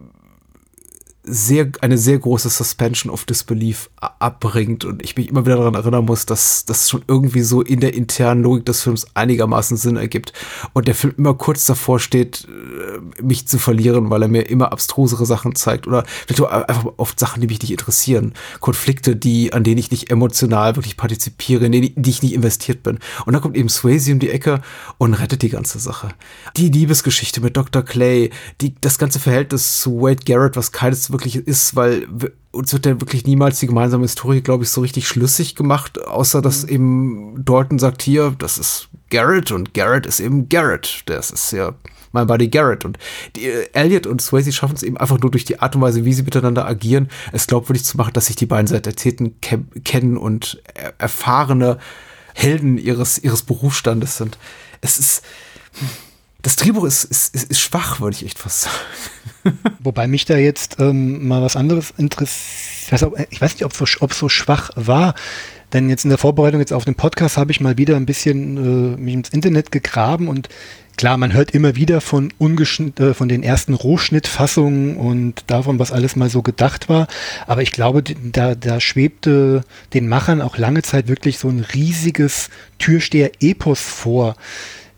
sehr, 1.25 1.71
eine 1.81 1.99
sehr 1.99 2.19
große 2.19 2.49
Suspension 2.49 3.13
of 3.13 3.25
Disbelief 3.25 3.91
abbringt 4.01 4.85
und 4.85 5.03
ich 5.03 5.17
mich 5.17 5.29
immer 5.29 5.45
wieder 5.45 5.57
daran 5.57 5.75
erinnern 5.75 6.05
muss, 6.05 6.27
dass 6.27 6.65
das 6.65 6.89
schon 6.89 7.03
irgendwie 7.09 7.41
so 7.43 7.63
in 7.63 7.81
der 7.81 7.95
internen 7.95 8.43
Logik 8.43 8.67
des 8.67 8.83
Films 8.83 9.07
einigermaßen 9.15 9.77
Sinn 9.77 9.97
ergibt 9.97 10.33
und 10.73 10.87
der 10.87 10.95
Film 10.95 11.15
immer 11.17 11.35
kurz 11.35 11.67
davor 11.67 11.99
steht, 11.99 12.47
äh, 12.49 13.23
mich 13.23 13.49
zu 13.49 13.59
verlieren, 13.59 14.11
weil 14.11 14.23
er 14.23 14.29
mir 14.29 14.43
immer 14.43 14.73
abstrusere 14.73 15.27
Sachen 15.27 15.55
zeigt 15.55 15.87
oder 15.87 16.05
vielleicht 16.27 16.45
einfach 16.53 16.93
oft 16.97 17.19
Sachen, 17.19 17.41
die 17.41 17.49
mich 17.49 17.61
nicht 17.61 17.73
interessieren. 17.73 18.35
Konflikte, 18.61 19.17
die, 19.17 19.53
an 19.53 19.65
denen 19.65 19.79
ich 19.79 19.91
nicht 19.91 20.11
emotional 20.11 20.77
wirklich 20.77 20.97
partizipiere, 20.97 21.67
in 21.67 21.73
die, 21.73 21.95
die 21.95 22.11
ich 22.11 22.23
nicht 22.23 22.35
investiert 22.35 22.83
bin. 22.83 22.99
Und 23.27 23.33
dann 23.33 23.43
kommt 23.43 23.57
eben 23.57 23.69
Swayze 23.69 24.13
um 24.13 24.19
die 24.19 24.31
Ecke 24.31 24.61
und 24.99 25.15
rettet 25.15 25.43
die 25.43 25.49
ganze 25.49 25.79
Sache. 25.79 26.11
Die 26.57 26.69
Liebesgeschichte 26.69 27.41
mit 27.41 27.57
Dr. 27.57 27.83
Clay, 27.83 28.31
die, 28.61 28.75
das 28.81 28.99
ganze 28.99 29.19
Verhältnis 29.19 29.81
zu 29.81 30.01
Wade 30.01 30.25
Garrett, 30.25 30.57
was 30.57 30.73
keines 30.73 31.11
wirklich 31.11 31.37
ist, 31.37 31.75
weil 31.75 32.07
uns 32.51 32.73
wird 32.73 32.87
ja 32.87 33.01
wirklich 33.01 33.27
niemals 33.27 33.61
die 33.61 33.67
gemeinsame 33.67 34.05
Historie, 34.05 34.41
glaube 34.41 34.65
ich, 34.65 34.71
so 34.71 34.81
richtig 34.81 35.07
schlüssig 35.07 35.55
gemacht, 35.55 36.05
außer 36.05 36.41
dass 36.43 36.65
mhm. 36.65 36.73
eben 36.73 37.45
Dalton 37.45 37.79
sagt, 37.79 38.03
hier, 38.03 38.35
das 38.39 38.59
ist 38.59 38.89
Garrett 39.11 39.53
und 39.53 39.75
Garrett 39.75 40.07
ist 40.07 40.21
eben 40.21 40.49
Garrett. 40.49 41.03
Das 41.07 41.31
ist 41.31 41.53
ja 41.53 41.75
mein 42.13 42.27
Buddy 42.27 42.49
Garrett. 42.49 42.85
Und 42.85 42.99
die, 43.37 43.47
äh, 43.47 43.69
Elliot 43.73 44.07
und 44.07 44.23
Swayze 44.23 44.53
schaffen 44.53 44.77
es 44.77 44.83
eben 44.83 44.97
einfach 44.97 45.19
nur 45.19 45.31
durch 45.31 45.45
die 45.45 45.61
Art 45.61 45.77
und 45.77 45.83
Weise, 45.83 46.05
wie 46.05 46.13
sie 46.13 46.23
miteinander 46.23 46.67
agieren, 46.67 47.09
es 47.33 47.47
glaubwürdig 47.47 47.85
zu 47.85 47.97
machen, 47.97 48.13
dass 48.15 48.27
sich 48.27 48.37
die 48.37 48.47
beiden 48.47 48.67
seit 48.67 48.87
Jahrzehnten 48.87 49.41
ke 49.41 49.65
kennen 49.85 50.17
und 50.17 50.63
er 50.75 50.95
erfahrene 50.99 51.79
Helden 52.35 52.79
ihres, 52.79 53.19
ihres 53.19 53.43
Berufsstandes 53.43 54.17
sind. 54.17 54.39
Es 54.81 54.99
ist. 54.99 55.23
Das 56.49 56.57
Drehbuch 56.57 56.85
ist, 56.85 57.05
ist, 57.05 57.35
ist, 57.35 57.51
ist 57.51 57.61
schwach, 57.61 58.01
würde 58.01 58.17
ich 58.17 58.25
echt 58.25 58.39
fast 58.39 58.63
sagen. 58.63 59.59
Wobei 59.81 60.07
mich 60.07 60.25
da 60.25 60.39
jetzt 60.39 60.77
ähm, 60.79 61.29
mal 61.29 61.43
was 61.43 61.57
anderes 61.57 61.93
interessiert. 61.99 63.13
Ich 63.29 63.43
weiß 63.43 63.53
nicht, 63.53 63.67
ob 63.67 63.73
es 63.73 63.79
so, 63.79 64.09
so 64.11 64.29
schwach 64.31 64.71
war. 64.75 65.15
Denn 65.75 65.91
jetzt 65.91 66.05
in 66.05 66.09
der 66.09 66.17
Vorbereitung 66.17 66.61
jetzt 66.61 66.73
auf 66.73 66.87
den 66.87 66.95
Podcast 66.95 67.37
habe 67.37 67.51
ich 67.51 67.61
mal 67.61 67.77
wieder 67.77 67.97
ein 67.97 68.07
bisschen 68.07 68.95
äh, 68.97 68.97
mich 68.97 69.13
ins 69.13 69.29
Internet 69.29 69.71
gegraben 69.73 70.27
und 70.27 70.49
klar, 70.97 71.19
man 71.19 71.35
hört 71.35 71.51
immer 71.51 71.77
wieder 71.77 72.01
von 72.01 72.31
äh, 72.41 73.13
von 73.13 73.29
den 73.29 73.43
ersten 73.43 73.75
Rohschnittfassungen 73.75 74.97
und 74.97 75.45
davon, 75.49 75.79
was 75.79 75.93
alles 75.93 76.17
mal 76.17 76.31
so 76.31 76.41
gedacht 76.41 76.89
war. 76.89 77.09
Aber 77.47 77.61
ich 77.61 77.73
glaube, 77.73 78.03
da, 78.03 78.55
da 78.55 78.81
schwebte 78.81 79.65
den 79.93 80.09
Machern 80.09 80.41
auch 80.41 80.57
lange 80.57 80.81
Zeit 80.81 81.09
wirklich 81.09 81.39
so 81.39 81.51
ein 81.51 81.61
riesiges 81.61 82.49
Türsteher-Epos 82.79 83.83
vor. 83.83 84.35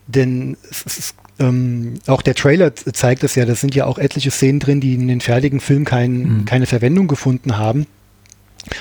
Denn 0.06 0.56
es, 0.70 0.84
es 0.86 1.14
ähm, 1.40 1.94
auch 2.06 2.22
der 2.22 2.34
Trailer 2.34 2.74
zeigt 2.74 3.24
es 3.24 3.34
ja, 3.34 3.44
da 3.44 3.54
sind 3.54 3.74
ja 3.74 3.86
auch 3.86 3.98
etliche 3.98 4.30
Szenen 4.30 4.60
drin, 4.60 4.80
die 4.80 4.94
in 4.94 5.08
den 5.08 5.20
fertigen 5.20 5.60
Film 5.60 5.84
kein, 5.84 6.12
mhm. 6.12 6.44
keine 6.44 6.66
Verwendung 6.66 7.08
gefunden 7.08 7.56
haben. 7.56 7.86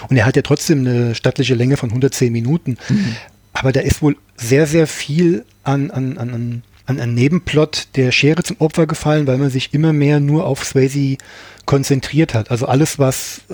Und 0.09 0.17
er 0.17 0.25
hat 0.25 0.35
ja 0.35 0.41
trotzdem 0.41 0.79
eine 0.79 1.15
stattliche 1.15 1.55
Länge 1.55 1.77
von 1.77 1.89
110 1.89 2.31
Minuten. 2.31 2.77
Mhm. 2.89 3.15
Aber 3.53 3.71
da 3.71 3.79
ist 3.79 4.01
wohl 4.01 4.17
sehr, 4.35 4.67
sehr 4.67 4.87
viel 4.87 5.45
an, 5.63 5.89
an, 5.91 6.17
an, 6.17 6.63
an 6.89 6.99
einem 6.99 7.13
Nebenplot 7.13 7.87
der 7.95 8.11
Schere 8.11 8.43
zum 8.43 8.57
Opfer 8.59 8.87
gefallen, 8.87 9.27
weil 9.27 9.37
man 9.37 9.51
sich 9.51 9.73
immer 9.73 9.93
mehr 9.93 10.19
nur 10.19 10.45
auf 10.45 10.63
Swayze 10.63 11.17
konzentriert 11.65 12.33
hat. 12.33 12.49
Also 12.49 12.65
alles, 12.65 12.97
was 12.97 13.41
äh, 13.51 13.53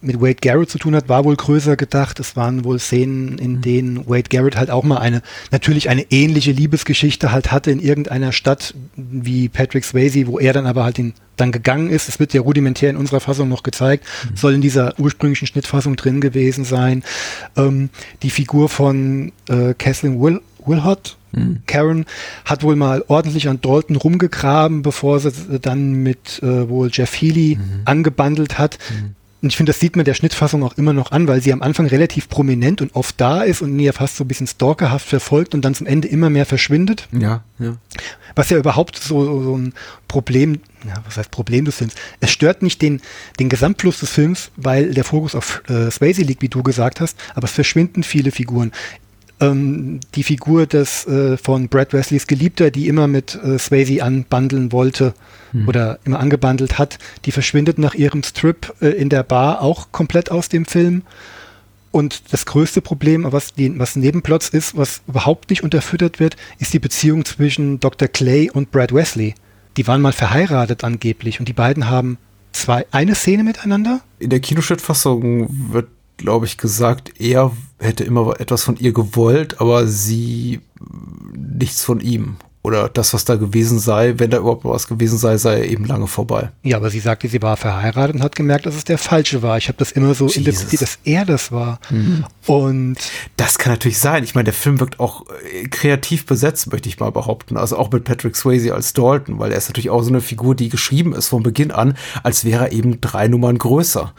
mit 0.00 0.18
Wade 0.22 0.36
Garrett 0.40 0.70
zu 0.70 0.78
tun 0.78 0.96
hat, 0.96 1.10
war 1.10 1.26
wohl 1.26 1.36
größer 1.36 1.76
gedacht. 1.76 2.18
Es 2.18 2.36
waren 2.36 2.64
wohl 2.64 2.78
Szenen, 2.78 3.36
in 3.36 3.56
mhm. 3.56 3.60
denen 3.60 4.08
Wade 4.08 4.30
Garrett 4.30 4.56
halt 4.56 4.70
auch 4.70 4.82
mal 4.82 4.96
eine, 4.96 5.20
natürlich 5.50 5.90
eine 5.90 6.06
ähnliche 6.10 6.52
Liebesgeschichte 6.52 7.32
halt 7.32 7.52
hatte 7.52 7.70
in 7.70 7.80
irgendeiner 7.80 8.32
Stadt 8.32 8.72
wie 8.96 9.50
Patrick 9.50 9.84
Swayze, 9.84 10.26
wo 10.26 10.38
er 10.38 10.54
dann 10.54 10.64
aber 10.64 10.84
halt 10.84 10.98
in, 10.98 11.12
dann 11.36 11.52
gegangen 11.52 11.90
ist. 11.90 12.08
Es 12.08 12.18
wird 12.18 12.32
ja 12.32 12.40
rudimentär 12.40 12.88
in 12.88 12.96
unserer 12.96 13.20
Fassung 13.20 13.50
noch 13.50 13.62
gezeigt, 13.62 14.06
mhm. 14.30 14.36
soll 14.38 14.54
in 14.54 14.62
dieser 14.62 14.98
ursprünglichen 14.98 15.46
Schnittfassung 15.46 15.96
drin 15.96 16.22
gewesen 16.22 16.64
sein. 16.64 17.04
Ähm, 17.58 17.90
die 18.22 18.30
Figur 18.30 18.70
von 18.70 19.32
äh, 19.50 19.74
Kathleen 19.74 20.18
Will 20.18 20.40
Wilhott, 20.64 21.18
Mhm. 21.34 21.62
Karen 21.66 22.06
hat 22.44 22.62
wohl 22.62 22.76
mal 22.76 23.04
ordentlich 23.08 23.48
an 23.48 23.60
Dalton 23.60 23.96
rumgegraben, 23.96 24.82
bevor 24.82 25.20
sie 25.20 25.32
dann 25.60 25.94
mit 26.02 26.42
äh, 26.42 26.68
wohl 26.68 26.90
Jeff 26.92 27.20
Healy 27.20 27.56
mhm. 27.56 27.82
angebandelt 27.84 28.58
hat. 28.58 28.78
Mhm. 28.90 29.14
Und 29.44 29.50
ich 29.50 29.58
finde, 29.58 29.72
das 29.72 29.80
sieht 29.80 29.94
man 29.94 30.06
der 30.06 30.14
Schnittfassung 30.14 30.62
auch 30.62 30.78
immer 30.78 30.94
noch 30.94 31.12
an, 31.12 31.28
weil 31.28 31.42
sie 31.42 31.52
am 31.52 31.60
Anfang 31.60 31.84
relativ 31.84 32.30
prominent 32.30 32.80
und 32.80 32.94
oft 32.94 33.20
da 33.20 33.42
ist 33.42 33.60
und 33.60 33.78
ja 33.78 33.92
fast 33.92 34.16
so 34.16 34.24
ein 34.24 34.28
bisschen 34.28 34.46
stalkerhaft 34.46 35.06
verfolgt 35.06 35.54
und 35.54 35.62
dann 35.62 35.74
zum 35.74 35.86
Ende 35.86 36.08
immer 36.08 36.30
mehr 36.30 36.46
verschwindet. 36.46 37.08
Ja, 37.12 37.44
ja. 37.58 37.76
Was 38.34 38.48
ja 38.48 38.56
überhaupt 38.56 38.96
so, 38.96 39.42
so 39.42 39.54
ein 39.58 39.74
Problem, 40.08 40.60
ja, 40.88 40.94
was 41.04 41.18
heißt 41.18 41.30
Problem 41.30 41.66
des 41.66 41.76
Films? 41.76 41.92
Es 42.20 42.30
stört 42.30 42.62
nicht 42.62 42.80
den, 42.80 43.02
den 43.38 43.50
Gesamtfluss 43.50 44.00
des 44.00 44.08
Films, 44.08 44.50
weil 44.56 44.94
der 44.94 45.04
Fokus 45.04 45.34
auf 45.34 45.62
äh, 45.68 45.90
Swayze 45.90 46.22
liegt, 46.22 46.40
wie 46.40 46.48
du 46.48 46.62
gesagt 46.62 47.02
hast, 47.02 47.18
aber 47.34 47.44
es 47.44 47.52
verschwinden 47.52 48.02
viele 48.02 48.30
Figuren 48.30 48.72
ähm, 49.40 50.00
die 50.14 50.22
Figur 50.22 50.66
des 50.66 51.06
äh, 51.06 51.36
von 51.36 51.68
Brad 51.68 51.92
Wesleys 51.92 52.26
Geliebter, 52.26 52.70
die 52.70 52.88
immer 52.88 53.06
mit 53.06 53.34
äh, 53.34 53.58
Swayze 53.58 54.02
anbandeln 54.02 54.72
wollte 54.72 55.14
hm. 55.52 55.68
oder 55.68 55.98
immer 56.04 56.20
angebandelt 56.20 56.78
hat, 56.78 56.98
die 57.24 57.32
verschwindet 57.32 57.78
nach 57.78 57.94
ihrem 57.94 58.22
Strip 58.22 58.72
äh, 58.80 58.88
in 58.88 59.08
der 59.08 59.22
Bar 59.22 59.62
auch 59.62 59.92
komplett 59.92 60.30
aus 60.30 60.48
dem 60.48 60.64
Film. 60.64 61.02
Und 61.90 62.32
das 62.32 62.44
größte 62.46 62.80
Problem, 62.80 63.24
was, 63.30 63.54
die, 63.54 63.78
was 63.78 63.94
Nebenplots 63.94 64.48
ist, 64.48 64.76
was 64.76 65.02
überhaupt 65.06 65.50
nicht 65.50 65.62
unterfüttert 65.62 66.18
wird, 66.18 66.36
ist 66.58 66.72
die 66.72 66.80
Beziehung 66.80 67.24
zwischen 67.24 67.78
Dr. 67.78 68.08
Clay 68.08 68.50
und 68.50 68.72
Brad 68.72 68.92
Wesley. 68.92 69.34
Die 69.76 69.86
waren 69.86 70.00
mal 70.00 70.12
verheiratet 70.12 70.82
angeblich 70.82 71.38
und 71.38 71.48
die 71.48 71.52
beiden 71.52 71.88
haben 71.88 72.18
zwei, 72.52 72.86
eine 72.90 73.14
Szene 73.14 73.44
miteinander. 73.44 74.00
In 74.18 74.30
der 74.30 74.40
Kinoschnittfassung 74.40 75.72
wird 75.72 75.86
glaube 76.16 76.46
ich, 76.46 76.58
gesagt, 76.58 77.20
er 77.20 77.52
hätte 77.84 78.04
immer 78.04 78.40
etwas 78.40 78.64
von 78.64 78.76
ihr 78.76 78.92
gewollt, 78.92 79.60
aber 79.60 79.86
sie 79.86 80.60
nichts 81.36 81.82
von 81.82 82.00
ihm. 82.00 82.36
Oder 82.64 82.88
das, 82.88 83.12
was 83.12 83.26
da 83.26 83.36
gewesen 83.36 83.78
sei, 83.78 84.14
wenn 84.16 84.30
da 84.30 84.38
überhaupt 84.38 84.64
was 84.64 84.88
gewesen 84.88 85.18
sei, 85.18 85.36
sei 85.36 85.66
eben 85.66 85.84
lange 85.84 86.06
vorbei. 86.06 86.48
Ja, 86.62 86.78
aber 86.78 86.88
sie 86.88 86.98
sagte, 86.98 87.28
sie 87.28 87.42
war 87.42 87.58
verheiratet 87.58 88.16
und 88.16 88.22
hat 88.22 88.34
gemerkt, 88.36 88.64
dass 88.64 88.74
es 88.74 88.84
der 88.84 88.96
falsche 88.96 89.42
war. 89.42 89.58
Ich 89.58 89.68
habe 89.68 89.76
das 89.76 89.92
immer 89.92 90.14
so 90.14 90.28
interpretiert, 90.28 90.80
dass 90.80 90.98
er 91.04 91.26
das 91.26 91.52
war. 91.52 91.78
Mhm. 91.90 92.24
Und 92.46 92.96
das 93.36 93.58
kann 93.58 93.74
natürlich 93.74 93.98
sein. 93.98 94.24
Ich 94.24 94.34
meine, 94.34 94.44
der 94.44 94.54
Film 94.54 94.80
wirkt 94.80 94.98
auch 94.98 95.26
äh, 95.52 95.68
kreativ 95.68 96.24
besetzt, 96.24 96.72
möchte 96.72 96.88
ich 96.88 96.98
mal 96.98 97.12
behaupten. 97.12 97.58
Also 97.58 97.76
auch 97.76 97.92
mit 97.92 98.04
Patrick 98.04 98.34
Swayze 98.34 98.72
als 98.72 98.94
Dalton, 98.94 99.38
weil 99.38 99.52
er 99.52 99.58
ist 99.58 99.68
natürlich 99.68 99.90
auch 99.90 100.02
so 100.02 100.08
eine 100.08 100.22
Figur, 100.22 100.54
die 100.54 100.70
geschrieben 100.70 101.12
ist 101.12 101.28
von 101.28 101.42
Beginn 101.42 101.70
an, 101.70 101.98
als 102.22 102.46
wäre 102.46 102.64
er 102.64 102.72
eben 102.72 102.98
drei 103.02 103.28
Nummern 103.28 103.58
größer 103.58 104.14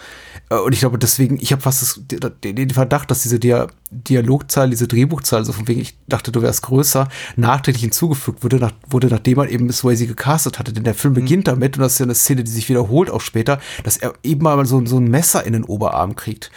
und 0.50 0.74
ich 0.74 0.80
glaube, 0.80 1.00
deswegen, 1.00 1.38
ich 1.42 1.52
habe 1.52 1.62
fast 1.62 1.82
das, 1.82 2.02
den 2.44 2.70
Verdacht, 2.70 3.10
dass 3.10 3.24
diese 3.24 3.40
Dia 3.40 3.68
Dialogzahl, 3.90 4.70
diese 4.70 4.88
Drehbuchzahl, 4.88 5.46
so 5.46 5.54
von 5.54 5.68
wegen, 5.68 5.80
ich 5.80 5.98
dachte, 6.08 6.32
du 6.32 6.42
wärst 6.42 6.64
größer, 6.64 7.08
nachträglich 7.36 7.84
hinzugefügt 7.84 8.44
wurde, 8.44 8.58
nach, 8.58 8.74
wurde 8.90 9.08
nachdem 9.08 9.38
man 9.38 9.50
eben 9.50 9.72
Swayze 9.72 10.06
gecastet 10.06 10.60
hatte. 10.60 10.74
Denn 10.74 10.84
der 10.84 10.94
Film 10.94 11.14
mhm. 11.14 11.22
beginnt 11.22 11.48
damit, 11.48 11.78
und 11.78 11.82
das 11.82 11.94
ist 11.94 12.00
ja 12.00 12.06
eine 12.06 12.16
Szene, 12.16 12.44
die 12.44 12.52
sich 12.52 12.70
wiederholt 12.70 13.10
auch 13.10 13.22
später, 13.22 13.60
dass 13.84 13.98
er 13.98 14.14
eben 14.22 14.44
mal 14.44 14.66
so, 14.66 14.86
so 14.86 14.98
ein 14.98 15.08
Messer 15.10 15.46
in 15.46 15.54
den 15.54 15.64
Oberarm 15.64 16.16
kriegt. 16.16 16.52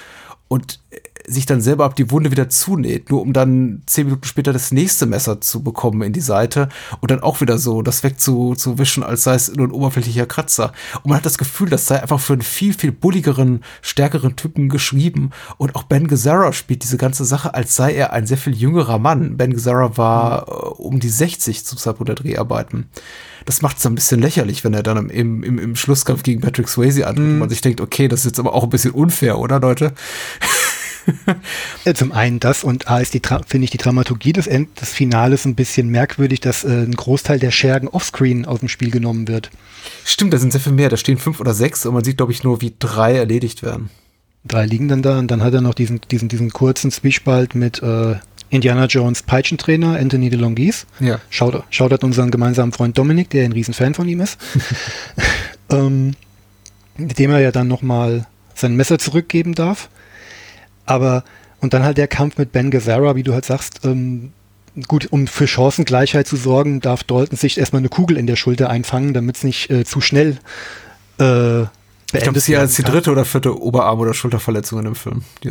Und 0.48 0.80
sich 1.28 1.46
dann 1.46 1.60
selber 1.60 1.84
ab 1.84 1.96
die 1.96 2.10
Wunde 2.10 2.30
wieder 2.30 2.48
zunäht, 2.48 3.10
nur 3.10 3.22
um 3.22 3.32
dann 3.32 3.82
zehn 3.86 4.06
Minuten 4.06 4.24
später 4.24 4.52
das 4.52 4.72
nächste 4.72 5.06
Messer 5.06 5.40
zu 5.40 5.62
bekommen 5.62 6.02
in 6.02 6.12
die 6.12 6.20
Seite 6.20 6.68
und 7.00 7.10
dann 7.10 7.20
auch 7.20 7.40
wieder 7.40 7.58
so 7.58 7.82
das 7.82 8.02
wegzuwischen, 8.02 9.02
als 9.02 9.24
sei 9.24 9.34
es 9.34 9.54
nur 9.54 9.66
ein 9.66 9.72
oberflächlicher 9.72 10.26
Kratzer. 10.26 10.72
Und 11.02 11.06
man 11.06 11.18
hat 11.18 11.26
das 11.26 11.38
Gefühl, 11.38 11.68
das 11.68 11.86
sei 11.86 12.00
einfach 12.00 12.20
für 12.20 12.34
einen 12.34 12.42
viel, 12.42 12.74
viel 12.74 12.92
bulligeren, 12.92 13.62
stärkeren 13.82 14.36
Typen 14.36 14.68
geschrieben. 14.68 15.30
Und 15.56 15.74
auch 15.74 15.84
Ben 15.84 16.08
Gazzara 16.08 16.52
spielt 16.52 16.82
diese 16.82 16.96
ganze 16.96 17.24
Sache, 17.24 17.54
als 17.54 17.76
sei 17.76 17.94
er 17.94 18.12
ein 18.12 18.26
sehr 18.26 18.38
viel 18.38 18.54
jüngerer 18.54 18.98
Mann. 18.98 19.36
Ben 19.36 19.52
Gazzara 19.52 19.96
war 19.96 20.42
mhm. 20.42 20.46
äh, 20.48 20.82
um 20.82 21.00
die 21.00 21.08
60 21.08 21.64
zum 21.64 21.78
Zeitpunkt 21.78 22.08
der 22.08 22.16
Dreharbeiten 22.16 22.88
das 23.48 23.62
macht 23.62 23.78
es 23.78 23.86
ein 23.86 23.94
bisschen 23.94 24.20
lächerlich, 24.20 24.62
wenn 24.62 24.74
er 24.74 24.82
dann 24.82 25.08
im, 25.08 25.42
im, 25.42 25.58
im 25.58 25.74
Schlusskampf 25.74 26.22
gegen 26.22 26.42
Patrick 26.42 26.68
Swayze 26.68 27.06
antritt 27.06 27.24
mm. 27.24 27.30
und 27.30 27.38
man 27.38 27.48
sich 27.48 27.62
denkt, 27.62 27.80
okay, 27.80 28.06
das 28.06 28.20
ist 28.20 28.26
jetzt 28.26 28.38
aber 28.38 28.52
auch 28.52 28.64
ein 28.64 28.68
bisschen 28.68 28.90
unfair, 28.90 29.38
oder 29.38 29.58
Leute? 29.58 29.94
zum 31.94 32.12
einen 32.12 32.40
das 32.40 32.64
und 32.64 32.88
A 32.88 33.00
ist 33.00 33.14
die, 33.14 33.22
finde 33.46 33.64
ich 33.64 33.70
die 33.70 33.78
Dramaturgie 33.78 34.32
des, 34.32 34.46
End 34.46 34.80
des 34.80 34.90
Finales 34.90 35.44
ein 35.44 35.54
bisschen 35.54 35.88
merkwürdig, 35.88 36.40
dass 36.40 36.64
äh, 36.64 36.68
ein 36.68 36.94
Großteil 36.94 37.38
der 37.38 37.50
Schergen 37.50 37.88
offscreen 37.88 38.44
aus 38.44 38.60
dem 38.60 38.68
Spiel 38.68 38.90
genommen 38.90 39.28
wird. 39.28 39.50
Stimmt, 40.04 40.32
da 40.32 40.38
sind 40.38 40.52
sehr 40.52 40.60
viel 40.60 40.72
mehr. 40.72 40.88
Da 40.88 40.96
stehen 40.96 41.18
fünf 41.18 41.40
oder 41.40 41.54
sechs 41.54 41.86
und 41.86 41.94
man 41.94 42.04
sieht, 42.04 42.16
glaube 42.16 42.32
ich, 42.32 42.42
nur, 42.42 42.60
wie 42.60 42.74
drei 42.78 43.16
erledigt 43.16 43.62
werden. 43.62 43.90
Drei 44.44 44.66
liegen 44.66 44.88
dann 44.88 45.02
da 45.02 45.18
und 45.18 45.30
dann 45.30 45.42
hat 45.42 45.54
er 45.54 45.60
noch 45.60 45.74
diesen, 45.74 46.00
diesen, 46.10 46.28
diesen 46.28 46.50
kurzen 46.50 46.90
Zwiespalt 46.90 47.54
mit 47.54 47.82
äh, 47.82 48.16
Indiana 48.50 48.86
Jones 48.86 49.22
Peitschentrainer 49.22 49.98
Anthony 49.98 50.30
DeLongis. 50.30 50.86
Ja. 51.00 51.20
Schaut, 51.28 51.62
schaut 51.70 51.92
hat 51.92 52.04
unseren 52.04 52.30
gemeinsamen 52.30 52.72
Freund 52.72 52.96
Dominik, 52.96 53.30
der 53.30 53.44
ein 53.44 53.52
Riesenfan 53.52 53.94
von 53.94 54.08
ihm 54.08 54.20
ist. 54.20 54.38
ähm, 55.70 56.14
mit 56.96 57.18
dem 57.18 57.30
er 57.30 57.40
ja 57.40 57.52
dann 57.52 57.68
nochmal 57.68 58.26
sein 58.54 58.74
Messer 58.74 58.98
zurückgeben 58.98 59.54
darf. 59.54 59.88
Aber, 60.88 61.24
und 61.60 61.74
dann 61.74 61.82
halt 61.82 61.98
der 61.98 62.08
Kampf 62.08 62.38
mit 62.38 62.52
Ben 62.52 62.70
Gazzara, 62.70 63.14
wie 63.14 63.22
du 63.22 63.34
halt 63.34 63.44
sagst, 63.44 63.84
ähm, 63.84 64.32
gut, 64.86 65.08
um 65.10 65.26
für 65.26 65.46
Chancengleichheit 65.46 66.26
zu 66.26 66.36
sorgen, 66.36 66.80
darf 66.80 67.04
Dalton 67.04 67.36
sich 67.36 67.58
erstmal 67.58 67.80
eine 67.80 67.88
Kugel 67.88 68.16
in 68.16 68.26
der 68.26 68.36
Schulter 68.36 68.70
einfangen, 68.70 69.12
damit 69.12 69.36
es 69.36 69.44
nicht 69.44 69.70
äh, 69.70 69.84
zu 69.84 70.00
schnell 70.00 70.38
äh, 71.20 71.62
ich 72.14 72.22
glaube, 72.22 72.36
das 72.36 72.48
ist 72.48 72.56
als 72.56 72.74
die 72.74 72.82
dritte 72.82 73.12
oder 73.12 73.26
vierte 73.26 73.60
Oberarm- 73.60 74.00
oder 74.00 74.14
Schulterverletzung 74.14 74.78
in 74.78 74.86
dem 74.86 74.94
Film, 74.94 75.24
die 75.44 75.50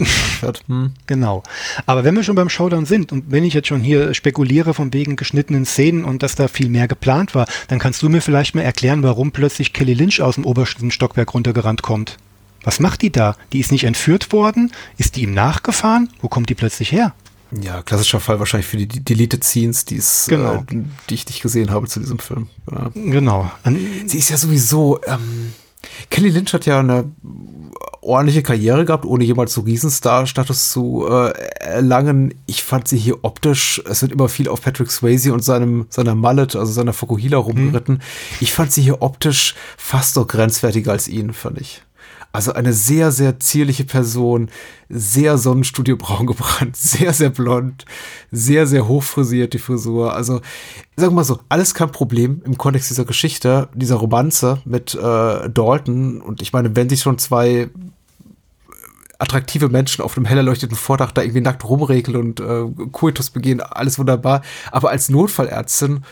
hm. 0.68 0.94
Genau. 1.06 1.44
Aber 1.86 2.04
wenn 2.04 2.16
wir 2.16 2.24
schon 2.24 2.34
beim 2.34 2.50
Showdown 2.50 2.88
sind 2.88 3.12
und 3.12 3.26
wenn 3.30 3.44
ich 3.44 3.54
jetzt 3.54 3.68
schon 3.68 3.82
hier 3.82 4.16
spekuliere 4.16 4.74
von 4.74 4.92
wegen 4.92 5.18
geschnittenen 5.18 5.68
Szenen 5.68 6.04
und 6.04 6.24
dass 6.24 6.34
da 6.34 6.48
viel 6.48 6.70
mehr 6.70 6.88
geplant 6.88 7.36
war, 7.36 7.46
dann 7.68 7.78
kannst 7.78 8.02
du 8.02 8.10
mir 8.10 8.22
vielleicht 8.22 8.56
mal 8.56 8.64
erklären, 8.64 9.04
warum 9.04 9.32
plötzlich 9.32 9.72
Kelly 9.72 9.94
Lynch 9.94 10.20
aus 10.20 10.34
dem 10.34 10.46
obersten 10.46 10.90
Stockwerk 10.90 11.36
runtergerannt 11.36 11.84
kommt. 11.84 12.18
Was 12.68 12.82
macht 12.82 13.02
die 13.02 13.14
da? 13.14 13.38
Die 13.54 13.62
ist 13.62 13.72
nicht 13.72 13.86
entführt 13.86 14.34
worden? 14.34 14.74
Ist 14.98 15.16
die 15.16 15.22
ihm 15.22 15.34
nachgefahren? 15.34 16.10
Wo 16.20 16.28
kommt 16.28 16.50
die 16.50 16.54
plötzlich 16.54 16.92
her? 16.92 17.14
Ja, 17.62 17.82
klassischer 17.82 18.20
Fall 18.20 18.40
wahrscheinlich 18.40 18.68
für 18.68 18.76
die 18.76 18.88
Deleted 18.88 19.42
Scenes, 19.46 19.86
die 19.86 20.02
genau. 20.28 20.56
äh, 20.56 20.84
die 21.10 21.14
ich 21.14 21.26
nicht 21.28 21.42
gesehen 21.42 21.72
habe 21.72 21.88
zu 21.88 22.02
diesem 22.02 22.20
Film. 22.20 22.50
Ja. 22.70 22.90
Genau. 22.94 23.50
Sie 24.06 24.18
ist 24.18 24.28
ja 24.28 24.36
sowieso. 24.36 25.00
Ähm, 25.08 25.54
Kelly 26.10 26.28
Lynch 26.28 26.54
hat 26.54 26.66
ja 26.66 26.82
eine 26.82 27.10
ordentliche 28.02 28.44
Karriere 28.44 28.84
gehabt, 28.84 29.06
ohne 29.06 29.24
jemals 29.24 29.54
so 29.54 29.62
Riesenstar-Status 29.62 30.70
zu 30.70 31.08
äh, 31.10 31.32
erlangen. 31.62 32.34
Ich 32.48 32.64
fand 32.64 32.90
sie 32.90 32.98
hier 32.98 33.24
optisch, 33.24 33.82
es 33.90 34.02
wird 34.02 34.12
immer 34.12 34.28
viel 34.28 34.50
auf 34.50 34.62
Patrick 34.62 34.92
Swayze 34.92 35.32
und 35.32 35.42
seinem, 35.42 35.86
seiner 35.88 36.16
Mallet, 36.16 36.58
also 36.58 36.74
seiner 36.74 36.92
Fokuhila 36.92 37.38
rumgeritten. 37.38 37.96
Hm. 37.96 38.02
Ich 38.42 38.52
fand 38.52 38.74
sie 38.74 38.82
hier 38.82 39.02
optisch 39.02 39.56
fast 39.78 40.18
noch 40.18 40.28
grenzwertiger 40.28 40.92
als 40.92 41.08
ihn, 41.08 41.32
fand 41.32 41.62
ich. 41.62 41.82
Also 42.38 42.54
eine 42.54 42.72
sehr, 42.72 43.12
sehr 43.12 43.40
zierliche 43.40 43.84
Person, 43.84 44.52
sehr 44.90 45.40
Sonnenstudiobraun 45.40 46.28
gebrannt, 46.28 46.78
sehr, 46.78 47.12
sehr 47.12 47.32
blond, 47.32 47.86
sehr, 48.32 48.68
sehr 48.68 48.88
hochfrisiert 48.88 49.56
die 49.56 49.58
Frisur. 49.58 50.14
Also, 50.14 50.42
sag 50.96 51.12
mal 51.14 51.24
so, 51.24 51.40
alles 51.50 51.74
kein 51.74 51.92
Problem 51.92 52.44
im 52.46 52.56
Kontext 52.56 52.92
dieser 52.92 53.06
Geschichte, 53.06 53.70
dieser 53.74 53.96
Romanze 53.96 54.62
mit 54.66 54.94
äh, 54.94 55.50
Dalton. 55.50 56.22
Und 56.22 56.44
ich 56.44 56.54
meine, 56.54 56.76
wenn 56.76 56.90
sich 56.90 57.02
schon 57.02 57.18
zwei 57.18 57.72
attraktive 59.18 59.70
Menschen 59.70 60.04
auf 60.04 60.16
einem 60.16 60.28
hell 60.28 60.38
erleuchteten 60.38 60.78
Vordach 60.78 61.12
da 61.12 61.24
irgendwie 61.24 61.42
nackt 61.42 61.68
rumregeln 61.68 62.18
und 62.18 62.40
äh, 62.40 62.66
Coitus 62.92 63.32
begehen, 63.32 63.62
alles 63.62 63.98
wunderbar. 63.98 64.44
Aber 64.72 64.92
als 64.92 65.10
Notfallärztin, 65.10 66.06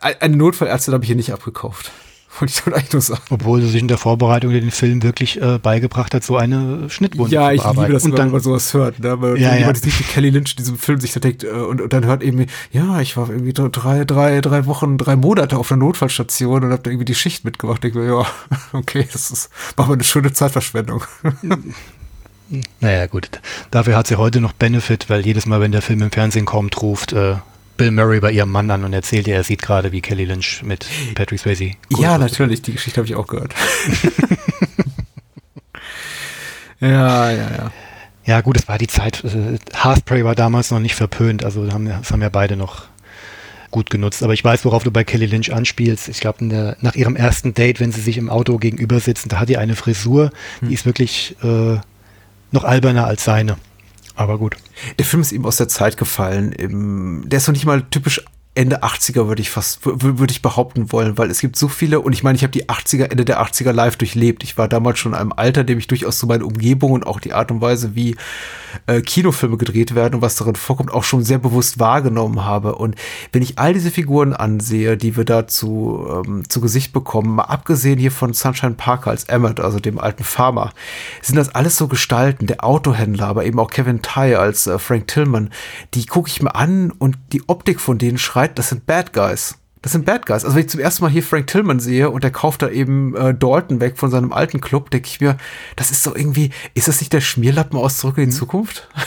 eine 0.00 0.36
Notfallärztin 0.36 0.94
habe 0.94 1.02
ich 1.02 1.08
hier 1.08 1.16
nicht 1.16 1.32
abgekauft. 1.32 1.90
Wollte 2.38 2.54
ich 2.54 2.66
eigentlich 2.74 2.92
nur 2.92 3.02
sagen. 3.02 3.22
Obwohl 3.30 3.60
sie 3.60 3.68
sich 3.68 3.80
in 3.80 3.88
der 3.88 3.98
Vorbereitung 3.98 4.52
den 4.52 4.70
Film 4.70 5.02
wirklich 5.02 5.40
äh, 5.40 5.58
beigebracht 5.58 6.14
hat, 6.14 6.24
so 6.24 6.36
eine 6.36 6.88
Schnittwunde 6.88 7.34
ja, 7.34 7.40
zu 7.40 7.44
Ja, 7.44 7.52
ich 7.52 7.76
liebe 7.76 7.92
das, 7.92 8.04
und 8.04 8.12
dann, 8.12 8.26
wenn 8.26 8.32
man 8.32 8.40
sowas 8.40 8.72
hört. 8.72 9.00
Ne? 9.00 9.20
Weil 9.20 9.38
ja, 9.38 9.54
jemand 9.54 9.78
ja. 9.78 9.84
sieht, 9.84 9.98
wie 9.98 10.04
Kelly 10.04 10.30
Lynch 10.30 10.52
in 10.52 10.56
diesem 10.56 10.78
Film 10.78 10.98
sich 10.98 11.12
da 11.12 11.20
denkt 11.20 11.44
äh, 11.44 11.48
und, 11.48 11.80
und 11.82 11.92
dann 11.92 12.06
hört 12.06 12.22
eben, 12.22 12.46
ja, 12.70 13.00
ich 13.00 13.16
war 13.16 13.28
irgendwie 13.28 13.52
drei, 13.52 14.04
drei, 14.04 14.40
drei 14.40 14.66
Wochen, 14.66 14.96
drei 14.96 15.16
Monate 15.16 15.58
auf 15.58 15.70
einer 15.70 15.80
Notfallstation 15.80 16.64
und 16.64 16.72
habe 16.72 16.82
da 16.82 16.90
irgendwie 16.90 17.04
die 17.04 17.14
Schicht 17.14 17.44
mitgemacht. 17.44 17.84
Ich 17.84 17.92
denke 17.92 17.98
mir, 17.98 18.20
ja, 18.20 18.26
okay, 18.72 19.06
das 19.12 19.30
ist, 19.30 19.50
war 19.76 19.86
mal 19.86 19.94
eine 19.94 20.04
schöne 20.04 20.32
Zeitverschwendung. 20.32 21.04
Naja, 22.80 23.06
gut. 23.06 23.40
Dafür 23.70 23.96
hat 23.96 24.06
sie 24.06 24.16
heute 24.16 24.42
noch 24.42 24.52
Benefit, 24.52 25.08
weil 25.08 25.24
jedes 25.24 25.46
Mal, 25.46 25.62
wenn 25.62 25.72
der 25.72 25.80
Film 25.80 26.02
im 26.02 26.10
Fernsehen 26.10 26.44
kommt, 26.44 26.82
ruft 26.82 27.14
äh, 27.14 27.36
Bill 27.76 27.90
Murray 27.90 28.20
bei 28.20 28.30
ihrem 28.30 28.50
Mann 28.50 28.70
an 28.70 28.84
und 28.84 28.92
erzählt 28.92 29.26
ihr, 29.26 29.34
er 29.34 29.44
sieht 29.44 29.62
gerade, 29.62 29.92
wie 29.92 30.00
Kelly 30.00 30.24
Lynch 30.24 30.62
mit 30.62 30.86
Patrick 31.14 31.40
Swayze. 31.40 31.72
Ja, 31.88 32.18
natürlich, 32.18 32.62
die 32.62 32.72
Geschichte 32.72 32.98
habe 32.98 33.06
ich 33.06 33.14
auch 33.14 33.26
gehört. 33.26 33.54
ja, 36.80 37.30
ja, 37.30 37.50
ja. 37.50 37.72
Ja, 38.24 38.40
gut, 38.40 38.56
es 38.56 38.68
war 38.68 38.78
die 38.78 38.86
Zeit. 38.86 39.24
Äh, 39.24 39.58
Haarspray 39.74 40.24
war 40.24 40.34
damals 40.34 40.70
noch 40.70 40.78
nicht 40.78 40.94
verpönt, 40.94 41.44
also 41.44 41.64
das 41.64 41.74
haben, 41.74 41.86
das 41.86 42.10
haben 42.10 42.22
ja 42.22 42.28
beide 42.28 42.56
noch 42.56 42.84
gut 43.70 43.90
genutzt. 43.90 44.22
Aber 44.22 44.34
ich 44.34 44.44
weiß, 44.44 44.64
worauf 44.64 44.84
du 44.84 44.90
bei 44.90 45.02
Kelly 45.02 45.26
Lynch 45.26 45.52
anspielst. 45.52 46.08
Ich 46.08 46.20
glaube, 46.20 46.76
nach 46.80 46.94
ihrem 46.94 47.16
ersten 47.16 47.54
Date, 47.54 47.80
wenn 47.80 47.90
sie 47.90 48.00
sich 48.00 48.18
im 48.18 48.30
Auto 48.30 48.58
gegenüber 48.58 49.00
sitzen, 49.00 49.28
da 49.28 49.40
hat 49.40 49.48
die 49.48 49.56
eine 49.56 49.74
Frisur, 49.74 50.30
hm. 50.60 50.68
die 50.68 50.74
ist 50.74 50.86
wirklich 50.86 51.36
äh, 51.42 51.78
noch 52.52 52.64
alberner 52.64 53.06
als 53.06 53.24
seine. 53.24 53.56
Aber 54.14 54.38
gut. 54.38 54.56
Der 54.98 55.04
Film 55.04 55.22
ist 55.22 55.32
eben 55.32 55.46
aus 55.46 55.56
der 55.56 55.68
Zeit 55.68 55.96
gefallen. 55.96 57.24
der 57.28 57.38
ist 57.38 57.46
noch 57.46 57.54
nicht 57.54 57.66
mal 57.66 57.82
typisch 57.90 58.22
Ende 58.54 58.82
80er 58.82 59.28
würde 59.28 59.40
ich 59.40 59.48
fast, 59.48 59.80
würde 59.82 60.30
ich 60.30 60.42
behaupten 60.42 60.92
wollen, 60.92 61.16
weil 61.16 61.30
es 61.30 61.40
gibt 61.40 61.56
so 61.56 61.68
viele, 61.68 62.00
und 62.00 62.12
ich 62.12 62.22
meine, 62.22 62.36
ich 62.36 62.42
habe 62.42 62.50
die 62.50 62.68
80er, 62.68 63.10
Ende 63.10 63.24
der 63.24 63.42
80er 63.42 63.72
live 63.72 63.96
durchlebt. 63.96 64.44
Ich 64.44 64.58
war 64.58 64.68
damals 64.68 64.98
schon 64.98 65.12
in 65.12 65.18
einem 65.18 65.32
Alter, 65.34 65.64
dem 65.64 65.78
ich 65.78 65.86
durchaus 65.86 66.18
so 66.18 66.26
meine 66.26 66.44
Umgebung 66.44 66.92
und 66.92 67.06
auch 67.06 67.18
die 67.18 67.32
Art 67.32 67.50
und 67.50 67.62
Weise, 67.62 67.94
wie 67.94 68.14
äh, 68.86 69.00
Kinofilme 69.00 69.56
gedreht 69.56 69.94
werden 69.94 70.16
und 70.16 70.22
was 70.22 70.36
darin 70.36 70.56
vorkommt, 70.56 70.92
auch 70.92 71.02
schon 71.02 71.24
sehr 71.24 71.38
bewusst 71.38 71.78
wahrgenommen 71.78 72.44
habe. 72.44 72.74
Und 72.74 72.94
wenn 73.32 73.40
ich 73.40 73.58
all 73.58 73.72
diese 73.72 73.90
Figuren 73.90 74.34
ansehe, 74.34 74.98
die 74.98 75.16
wir 75.16 75.24
da 75.24 75.46
zu, 75.46 76.06
ähm, 76.26 76.46
zu 76.46 76.60
Gesicht 76.60 76.92
bekommen, 76.92 77.36
mal 77.36 77.44
abgesehen 77.44 77.98
hier 77.98 78.12
von 78.12 78.34
Sunshine 78.34 78.74
Parker 78.74 79.12
als 79.12 79.24
Emmett, 79.24 79.60
also 79.60 79.80
dem 79.80 79.98
alten 79.98 80.24
Farmer, 80.24 80.74
sind 81.22 81.36
das 81.36 81.54
alles 81.54 81.78
so 81.78 81.88
Gestalten, 81.88 82.46
der 82.46 82.62
Autohändler, 82.64 83.28
aber 83.28 83.46
eben 83.46 83.58
auch 83.58 83.70
Kevin 83.70 84.02
Ty 84.02 84.34
als 84.34 84.66
äh, 84.66 84.78
Frank 84.78 85.06
Tillman, 85.08 85.48
die 85.94 86.04
gucke 86.04 86.28
ich 86.28 86.42
mir 86.42 86.54
an 86.54 86.90
und 86.90 87.16
die 87.32 87.48
Optik 87.48 87.80
von 87.80 87.96
denen 87.96 88.18
schreibt 88.18 88.41
schreit, 88.42 88.58
das 88.58 88.68
sind 88.70 88.86
Bad 88.86 89.12
Guys. 89.12 89.56
Das 89.82 89.92
sind 89.92 90.04
Bad 90.04 90.26
Guys. 90.26 90.44
Also 90.44 90.54
wenn 90.54 90.64
ich 90.64 90.70
zum 90.70 90.80
ersten 90.80 91.02
Mal 91.04 91.10
hier 91.10 91.22
Frank 91.22 91.48
Tillman 91.48 91.80
sehe 91.80 92.10
und 92.10 92.22
der 92.22 92.30
kauft 92.30 92.62
da 92.62 92.68
eben 92.68 93.16
äh, 93.16 93.34
Dalton 93.34 93.80
weg 93.80 93.98
von 93.98 94.10
seinem 94.10 94.32
alten 94.32 94.60
Club, 94.60 94.90
denke 94.90 95.08
ich 95.08 95.20
mir, 95.20 95.36
das 95.76 95.90
ist 95.90 96.02
so 96.02 96.14
irgendwie, 96.14 96.50
ist 96.74 96.88
das 96.88 97.00
nicht 97.00 97.12
der 97.12 97.20
Schmierlappen 97.20 97.78
aus 97.78 97.98
Zurück 97.98 98.18
in 98.18 98.24
die 98.24 98.30
mhm. 98.30 98.38
Zukunft? 98.38 98.88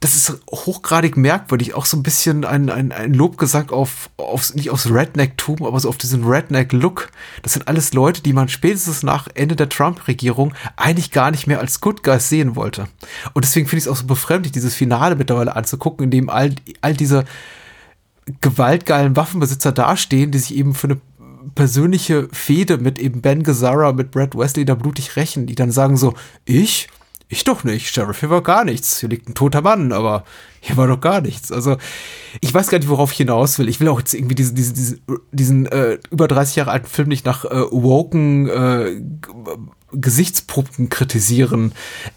Das 0.00 0.16
ist 0.16 0.38
hochgradig 0.50 1.16
merkwürdig, 1.16 1.72
auch 1.72 1.86
so 1.86 1.96
ein 1.96 2.02
bisschen 2.02 2.44
ein, 2.44 2.68
ein, 2.68 2.92
ein 2.92 3.14
Lobgesang 3.14 3.70
auf, 3.70 4.10
auf, 4.18 4.54
nicht 4.54 4.68
aufs 4.68 4.90
Redneck-Tum, 4.90 5.64
aber 5.64 5.80
so 5.80 5.88
auf 5.88 5.96
diesen 5.96 6.24
Redneck-Look. 6.24 7.10
Das 7.40 7.54
sind 7.54 7.66
alles 7.66 7.94
Leute, 7.94 8.20
die 8.20 8.34
man 8.34 8.50
spätestens 8.50 9.02
nach 9.02 9.28
Ende 9.34 9.56
der 9.56 9.70
Trump-Regierung 9.70 10.52
eigentlich 10.76 11.10
gar 11.10 11.30
nicht 11.30 11.46
mehr 11.46 11.60
als 11.60 11.80
Good 11.80 12.02
Guys 12.02 12.28
sehen 12.28 12.54
wollte. 12.54 12.86
Und 13.32 13.46
deswegen 13.46 13.66
finde 13.66 13.78
ich 13.78 13.84
es 13.84 13.90
auch 13.90 13.96
so 13.96 14.06
befremdlich, 14.06 14.52
dieses 14.52 14.74
Finale 14.74 15.16
mittlerweile 15.16 15.56
anzugucken, 15.56 16.04
in 16.04 16.10
dem 16.10 16.28
all, 16.28 16.54
all 16.82 16.92
diese, 16.92 17.24
gewaltgeilen 18.40 19.16
Waffenbesitzer 19.16 19.72
dastehen, 19.72 20.30
die 20.30 20.38
sich 20.38 20.56
eben 20.56 20.74
für 20.74 20.88
eine 20.88 21.00
persönliche 21.54 22.28
Fehde 22.32 22.78
mit 22.78 22.98
eben 22.98 23.20
Ben 23.20 23.42
Gazzara, 23.42 23.92
mit 23.92 24.10
Brad 24.10 24.36
Wesley 24.36 24.64
da 24.64 24.74
blutig 24.74 25.16
rächen, 25.16 25.46
die 25.46 25.54
dann 25.54 25.70
sagen 25.70 25.96
so, 25.96 26.14
ich? 26.44 26.88
Ich 27.28 27.42
doch 27.42 27.64
nicht. 27.64 27.88
Sheriff, 27.88 28.20
hier 28.20 28.30
war 28.30 28.42
gar 28.42 28.64
nichts. 28.64 29.00
Hier 29.00 29.08
liegt 29.08 29.28
ein 29.28 29.34
toter 29.34 29.62
Mann, 29.62 29.92
aber 29.92 30.24
hier 30.60 30.76
war 30.76 30.86
doch 30.86 31.00
gar 31.00 31.20
nichts. 31.20 31.50
Also, 31.50 31.78
ich 32.40 32.52
weiß 32.52 32.68
gar 32.68 32.78
nicht, 32.78 32.88
worauf 32.88 33.12
ich 33.12 33.18
hinaus 33.18 33.58
will. 33.58 33.68
Ich 33.68 33.80
will 33.80 33.88
auch 33.88 33.98
jetzt 33.98 34.14
irgendwie 34.14 34.34
diese, 34.34 34.52
diese, 34.52 34.74
diese, 34.74 34.98
diesen 35.32 35.66
äh, 35.66 35.98
über 36.10 36.28
30 36.28 36.56
Jahre 36.56 36.70
alten 36.70 36.86
Film 36.86 37.08
nicht 37.08 37.24
nach 37.24 37.44
äh, 37.44 37.62
woken 37.70 38.48
äh, 38.48 39.00
Gesichtspunkten 39.92 40.90
kritisieren. 40.90 41.72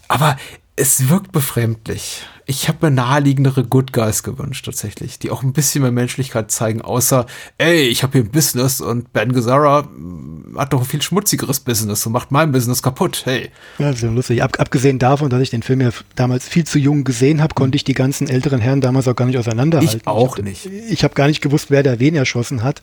Aber 0.08 0.36
es 0.76 1.08
wirkt 1.08 1.32
befremdlich. 1.32 2.26
Ich 2.50 2.66
habe 2.66 2.86
mir 2.86 2.90
naheliegendere 2.90 3.62
Good 3.62 3.92
Guys 3.92 4.22
gewünscht, 4.22 4.64
tatsächlich, 4.64 5.18
die 5.18 5.30
auch 5.30 5.42
ein 5.42 5.52
bisschen 5.52 5.82
mehr 5.82 5.92
Menschlichkeit 5.92 6.50
zeigen, 6.50 6.80
außer, 6.80 7.26
ey, 7.58 7.82
ich 7.82 8.02
habe 8.02 8.14
hier 8.14 8.22
ein 8.22 8.30
Business 8.30 8.80
und 8.80 9.12
Ben 9.12 9.34
Gazzara 9.34 9.82
mm, 9.82 10.56
hat 10.56 10.72
doch 10.72 10.80
ein 10.80 10.86
viel 10.86 11.02
schmutzigeres 11.02 11.60
Business 11.60 12.06
und 12.06 12.12
macht 12.12 12.30
mein 12.30 12.50
Business 12.50 12.82
kaputt, 12.82 13.20
hey. 13.26 13.50
Ja, 13.78 13.92
sehr 13.92 14.10
lustig. 14.10 14.42
Ab, 14.42 14.58
abgesehen 14.58 14.98
davon, 14.98 15.28
dass 15.28 15.42
ich 15.42 15.50
den 15.50 15.62
Film 15.62 15.82
ja 15.82 15.90
damals 16.14 16.48
viel 16.48 16.64
zu 16.64 16.78
jung 16.78 17.04
gesehen 17.04 17.42
habe, 17.42 17.52
konnte 17.52 17.76
ich 17.76 17.84
die 17.84 17.92
ganzen 17.92 18.30
älteren 18.30 18.60
Herren 18.60 18.80
damals 18.80 19.06
auch 19.08 19.14
gar 19.14 19.26
nicht 19.26 19.36
auseinanderhalten. 19.36 20.00
Ich 20.00 20.06
auch 20.06 20.38
ich 20.38 20.38
hab, 20.38 20.44
nicht. 20.44 20.66
Ich 20.88 21.04
habe 21.04 21.12
gar 21.12 21.26
nicht 21.26 21.42
gewusst, 21.42 21.70
wer 21.70 21.82
da 21.82 22.00
wen 22.00 22.14
erschossen 22.14 22.62
hat. 22.62 22.80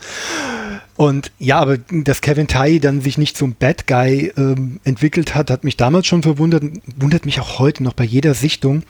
Und 0.96 1.32
ja, 1.40 1.60
aber 1.60 1.78
dass 1.78 2.22
Kevin 2.22 2.48
Tai 2.48 2.78
dann 2.78 3.02
sich 3.02 3.18
nicht 3.18 3.36
zum 3.36 3.56
Bad 3.56 3.88
Guy 3.88 4.32
ähm, 4.38 4.80
entwickelt 4.84 5.34
hat, 5.34 5.50
hat 5.50 5.64
mich 5.64 5.76
damals 5.76 6.06
schon 6.06 6.22
verwundert, 6.22 6.64
wundert 6.96 7.26
mich 7.26 7.40
auch 7.40 7.58
heute 7.58 7.84
noch 7.84 7.94
bei 7.94 8.04
jeder 8.04 8.36
Sichtung. 8.36 8.84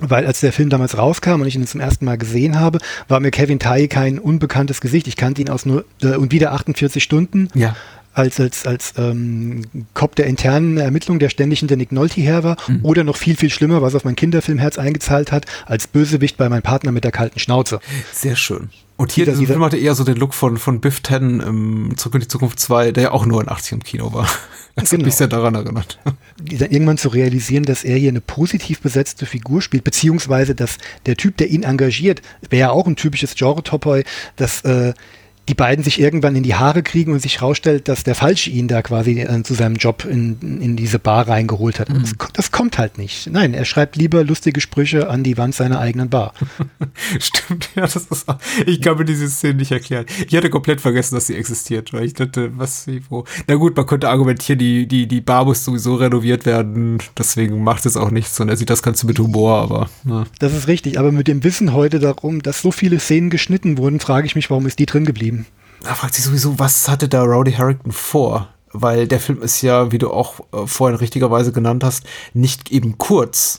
Weil 0.00 0.26
als 0.26 0.40
der 0.40 0.52
Film 0.52 0.70
damals 0.70 0.96
rauskam 0.96 1.42
und 1.42 1.46
ich 1.46 1.54
ihn 1.54 1.66
zum 1.66 1.80
ersten 1.80 2.06
Mal 2.06 2.16
gesehen 2.16 2.58
habe, 2.58 2.78
war 3.08 3.20
mir 3.20 3.30
Kevin 3.30 3.58
Tai 3.58 3.88
kein 3.88 4.18
unbekanntes 4.18 4.80
Gesicht. 4.80 5.06
Ich 5.06 5.16
kannte 5.16 5.42
ihn 5.42 5.50
aus 5.50 5.66
nur 5.66 5.84
äh, 6.02 6.16
und 6.16 6.32
wieder 6.32 6.52
48 6.52 7.02
Stunden. 7.02 7.48
Ja 7.54 7.76
als, 8.14 8.38
als, 8.40 8.66
als 8.66 8.94
ähm, 8.98 9.62
Cop 9.94 10.14
der 10.14 10.26
internen 10.26 10.76
Ermittlung, 10.76 11.18
der 11.18 11.28
ständig 11.28 11.60
hinter 11.60 11.76
Nick 11.76 11.92
Nolte 11.92 12.20
her 12.20 12.44
war, 12.44 12.56
mhm. 12.66 12.80
oder 12.82 13.04
noch 13.04 13.16
viel, 13.16 13.36
viel 13.36 13.50
schlimmer, 13.50 13.82
was 13.82 13.94
auf 13.94 14.04
mein 14.04 14.16
Kinderfilmherz 14.16 14.78
eingezahlt 14.78 15.32
hat, 15.32 15.46
als 15.66 15.86
Bösewicht 15.86 16.36
bei 16.36 16.48
meinem 16.48 16.62
Partner 16.62 16.92
mit 16.92 17.04
der 17.04 17.12
kalten 17.12 17.38
Schnauze. 17.38 17.80
Sehr 18.12 18.36
schön. 18.36 18.70
Und 18.96 19.12
hier, 19.12 19.24
dieser, 19.24 19.38
dieser 19.38 19.54
Film 19.54 19.64
hatte 19.64 19.78
eher 19.78 19.94
so 19.94 20.04
den 20.04 20.16
Look 20.16 20.34
von, 20.34 20.58
von 20.58 20.80
Biff 20.80 21.00
Tannen 21.00 21.40
im 21.40 21.96
Zurück 21.96 22.14
in 22.14 22.20
die 22.20 22.28
Zukunft 22.28 22.60
2, 22.60 22.92
der 22.92 23.02
ja 23.02 23.10
auch 23.12 23.26
nur 23.26 23.40
in 23.40 23.48
80 23.48 23.72
im 23.72 23.82
Kino 23.82 24.12
war. 24.12 24.28
Das 24.74 24.88
genau. 24.88 25.00
hat 25.00 25.06
mich 25.06 25.16
sehr 25.16 25.28
daran 25.28 25.54
erinnert. 25.54 25.98
Irgendwann 26.48 26.96
zu 26.96 27.10
realisieren, 27.10 27.64
dass 27.64 27.84
er 27.84 27.98
hier 27.98 28.08
eine 28.08 28.22
positiv 28.22 28.80
besetzte 28.80 29.26
Figur 29.26 29.60
spielt, 29.60 29.84
beziehungsweise 29.84 30.54
dass 30.54 30.78
der 31.04 31.18
Typ, 31.18 31.36
der 31.36 31.50
ihn 31.50 31.62
engagiert, 31.62 32.22
wäre 32.48 32.60
ja 32.60 32.70
auch 32.70 32.86
ein 32.86 32.96
typisches 32.96 33.34
Genre-Topoi, 33.34 34.04
dass 34.36 34.62
äh, 34.62 34.94
die 35.48 35.54
beiden 35.54 35.82
sich 35.82 36.00
irgendwann 36.00 36.36
in 36.36 36.44
die 36.44 36.54
Haare 36.54 36.82
kriegen 36.82 37.12
und 37.12 37.20
sich 37.20 37.42
rausstellt, 37.42 37.88
dass 37.88 38.04
der 38.04 38.14
Falsche 38.14 38.50
ihn 38.50 38.68
da 38.68 38.80
quasi 38.80 39.20
äh, 39.20 39.42
zu 39.42 39.54
seinem 39.54 39.74
Job 39.74 40.04
in, 40.04 40.60
in 40.60 40.76
diese 40.76 41.00
Bar 41.00 41.26
reingeholt 41.26 41.80
hat. 41.80 41.88
Mhm. 41.88 42.02
Das, 42.02 42.14
das, 42.32 42.52
kommt 42.52 42.78
halt 42.78 42.96
nicht. 42.96 43.28
Nein, 43.30 43.52
er 43.52 43.64
schreibt 43.64 43.96
lieber 43.96 44.22
lustige 44.22 44.60
Sprüche 44.60 45.08
an 45.08 45.24
die 45.24 45.36
Wand 45.38 45.54
seiner 45.54 45.80
eigenen 45.80 46.08
Bar. 46.10 46.34
Stimmt, 47.18 47.70
ja, 47.74 47.82
das 47.82 47.96
ist 47.96 48.28
auch, 48.28 48.38
ich 48.66 48.80
kann 48.80 48.96
mir 48.96 49.04
diese 49.04 49.28
Szene 49.28 49.54
nicht 49.54 49.72
erklären. 49.72 50.06
Ich 50.28 50.36
hatte 50.36 50.48
komplett 50.48 50.80
vergessen, 50.80 51.16
dass 51.16 51.26
sie 51.26 51.34
existiert, 51.34 51.92
weil 51.92 52.04
ich 52.04 52.14
dachte, 52.14 52.56
was, 52.56 52.86
wie, 52.86 53.02
wo. 53.08 53.24
Na 53.48 53.56
gut, 53.56 53.76
man 53.76 53.86
könnte 53.86 54.10
argumentieren, 54.10 54.60
die, 54.60 54.86
die, 54.86 55.08
die 55.08 55.20
Bar 55.20 55.44
muss 55.44 55.64
sowieso 55.64 55.96
renoviert 55.96 56.46
werden, 56.46 56.98
deswegen 57.18 57.64
macht 57.64 57.84
es 57.84 57.96
auch 57.96 58.10
nichts 58.10 58.38
und 58.38 58.48
er 58.48 58.56
sieht 58.56 58.70
das 58.70 58.82
Ganze 58.82 59.06
mit 59.06 59.18
Humor, 59.18 59.58
aber. 59.58 59.90
Ja. 60.04 60.24
Das 60.38 60.54
ist 60.54 60.68
richtig, 60.68 61.00
aber 61.00 61.10
mit 61.10 61.26
dem 61.26 61.42
Wissen 61.42 61.72
heute 61.72 61.98
darum, 61.98 62.42
dass 62.42 62.62
so 62.62 62.70
viele 62.70 63.00
Szenen 63.00 63.30
geschnitten 63.30 63.76
wurden, 63.76 63.98
frage 63.98 64.26
ich 64.26 64.36
mich, 64.36 64.50
warum 64.50 64.66
ist 64.66 64.78
die 64.78 64.86
drin 64.86 65.04
geblieben? 65.04 65.31
Da 65.82 65.94
fragt 65.94 66.14
sich 66.14 66.24
sowieso, 66.24 66.58
was 66.58 66.88
hatte 66.88 67.08
da 67.08 67.22
Rowdy 67.22 67.52
Harrington 67.52 67.92
vor? 67.92 68.48
Weil 68.72 69.06
der 69.06 69.20
Film 69.20 69.42
ist 69.42 69.60
ja, 69.62 69.92
wie 69.92 69.98
du 69.98 70.10
auch 70.10 70.40
äh, 70.52 70.66
vorhin 70.66 70.96
richtigerweise 70.96 71.52
genannt 71.52 71.84
hast, 71.84 72.04
nicht 72.32 72.70
eben 72.70 72.96
kurz, 72.96 73.58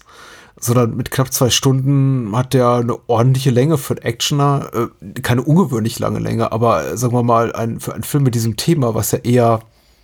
sondern 0.59 0.95
mit 0.95 1.11
knapp 1.11 1.32
zwei 1.32 1.49
Stunden 1.49 2.36
hat 2.36 2.53
der 2.53 2.69
eine 2.69 2.97
ordentliche 3.07 3.51
Länge 3.51 3.78
für 3.78 3.95
einen 3.95 4.05
Actioner. 4.05 4.69
Äh, 4.74 5.21
keine 5.21 5.43
ungewöhnlich 5.43 5.99
lange 5.99 6.19
Länge, 6.19 6.51
aber 6.51 6.88
äh, 6.88 6.97
sagen 6.97 7.13
wir 7.13 7.24
mal, 7.24 7.53
ein, 7.53 7.80
für 7.80 7.93
einen 7.93 8.03
Film 8.03 8.24
mit 8.24 8.36
diesem 8.36 8.57
Thema, 8.57 8.95
was 8.95 9.11
ja 9.11 9.19
eher 9.19 9.59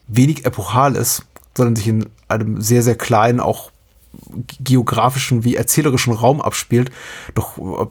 wenig 0.07 0.45
epochal 0.45 0.95
ist, 0.95 1.25
sondern 1.55 1.75
sich 1.75 1.87
in 1.87 2.05
einem 2.27 2.61
sehr, 2.61 2.83
sehr 2.83 2.95
kleinen, 2.95 3.39
auch 3.39 3.71
geografischen 4.63 5.43
wie 5.43 5.55
erzählerischen 5.55 6.13
Raum 6.13 6.41
abspielt. 6.41 6.91
Doch 7.35 7.89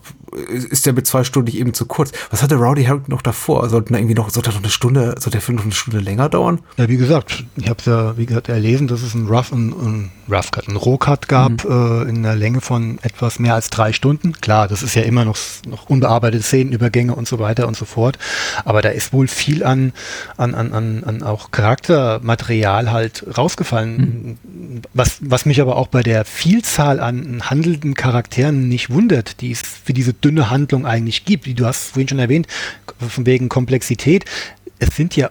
ist 0.49 0.87
der 0.87 0.93
mit 0.93 1.07
zwei 1.07 1.25
Stunden 1.25 1.47
nicht 1.47 1.59
eben 1.59 1.75
zu 1.75 1.87
kurz. 1.87 2.13
Was 2.31 2.43
hatte 2.43 2.57
Rowdy 2.57 2.85
Harrington 2.85 3.13
noch 3.13 3.23
davor? 3.23 3.69
Sollten 3.69 3.95
irgendwie 3.95 4.15
noch, 4.15 4.31
sollte 4.31 4.51
noch 4.51 4.59
eine 4.59 4.71
Stunde, 4.71 5.15
sollte 5.19 5.31
der 5.31 5.41
Film 5.41 5.57
noch 5.57 5.65
eine 5.65 5.73
Stunde 5.73 6.01
länger 6.01 6.29
dauern? 6.29 6.61
Ja, 6.77 6.89
wie 6.89 6.97
gesagt, 6.97 7.45
ich 7.57 7.69
habe 7.69 7.79
es 7.79 7.87
ja, 7.87 8.17
wie 8.17 8.27
gesagt, 8.27 8.49
erlesen, 8.49 8.89
dass 8.89 9.03
es 9.03 9.15
einen 9.15 9.29
Rough, 9.29 9.53
einen, 9.53 9.73
einen 9.73 10.11
Rough 10.31 10.51
Cut, 10.51 10.69
einen 10.69 10.77
Rohcut 10.77 11.29
gab 11.29 11.65
mhm. 11.65 11.71
äh, 11.71 12.09
in 12.09 12.19
einer 12.19 12.37
Länge 12.37 12.61
von 12.61 12.99
etwas 13.03 13.39
mehr 13.39 13.55
als 13.55 13.71
drei 13.71 13.93
Stunden. 13.93 14.33
Klar, 14.33 14.69
das 14.69 14.83
ist 14.83 14.95
ja 14.95 15.03
immer 15.03 15.25
noch, 15.25 15.37
noch 15.67 15.89
unbearbeitete 15.89 16.43
Szenenübergänge 16.43 17.15
und 17.15 17.27
so 17.27 17.39
weiter 17.39 17.67
und 17.67 17.77
so 17.77 17.85
fort. 17.85 18.19
Aber 18.65 18.83
da 18.83 18.91
ist 18.91 19.13
wohl 19.13 19.29
viel 19.29 19.65
an, 19.65 19.93
an, 20.37 20.55
an, 20.55 20.73
an, 20.73 21.05
an 21.05 21.23
auch 21.23 21.51
Charaktermaterial 21.51 22.91
halt 22.91 23.25
rausgefallen. 23.37 23.97
Mhm. 23.97 24.83
Was, 24.95 25.19
was 25.21 25.47
mich 25.47 25.61
aber 25.61 25.77
auch 25.77 25.89
bei 25.89 26.03
der 26.03 26.25
Vielzahl 26.25 27.01
an 27.01 27.43
handelnden 27.49 27.95
Charakteren 27.95 28.69
nicht 28.69 28.91
wundert, 28.91 29.41
die 29.41 29.53
es 29.53 29.63
für 29.63 29.93
diese 29.93 30.13
dünne 30.13 30.51
Handlung 30.51 30.87
eigentlich 30.87 31.25
gibt, 31.25 31.47
wie 31.47 31.55
du 31.55 31.65
hast 31.65 31.91
vorhin 31.91 32.09
schon 32.09 32.19
erwähnt, 32.19 32.47
von 32.99 33.27
wegen 33.27 33.49
Komplexität. 33.49 34.25
Es 34.79 34.95
sind 34.95 35.17
ja 35.17 35.31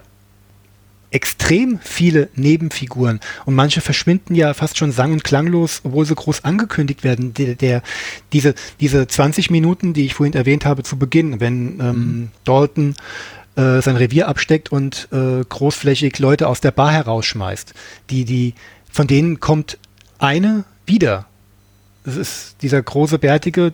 extrem 1.10 1.78
viele 1.80 2.28
Nebenfiguren 2.34 3.20
und 3.46 3.54
manche 3.54 3.80
verschwinden 3.80 4.34
ja 4.34 4.52
fast 4.52 4.76
schon 4.76 4.92
sang- 4.92 5.12
und 5.12 5.24
klanglos, 5.24 5.80
obwohl 5.84 6.04
sie 6.04 6.14
groß 6.14 6.44
angekündigt 6.44 7.02
werden. 7.02 7.32
Der, 7.34 7.54
der, 7.54 7.82
diese, 8.32 8.54
diese 8.80 9.06
20 9.06 9.50
Minuten, 9.50 9.94
die 9.94 10.04
ich 10.04 10.14
vorhin 10.14 10.34
erwähnt 10.34 10.66
habe 10.66 10.82
zu 10.82 10.98
Beginn, 10.98 11.40
wenn 11.40 11.80
ähm, 11.80 11.96
mhm. 11.96 12.28
Dalton 12.44 12.94
äh, 13.56 13.80
sein 13.80 13.96
Revier 13.96 14.28
absteckt 14.28 14.70
und 14.70 15.08
äh, 15.12 15.44
großflächig 15.48 16.18
Leute 16.18 16.46
aus 16.46 16.60
der 16.60 16.72
Bar 16.72 16.92
herausschmeißt, 16.92 17.74
die, 18.10 18.24
die, 18.24 18.54
von 18.90 19.06
denen 19.06 19.40
kommt 19.40 19.78
eine 20.18 20.64
wieder. 20.86 21.26
Das 22.04 22.16
ist 22.16 22.56
dieser 22.62 22.82
große 22.82 23.18
Bärtige. 23.18 23.72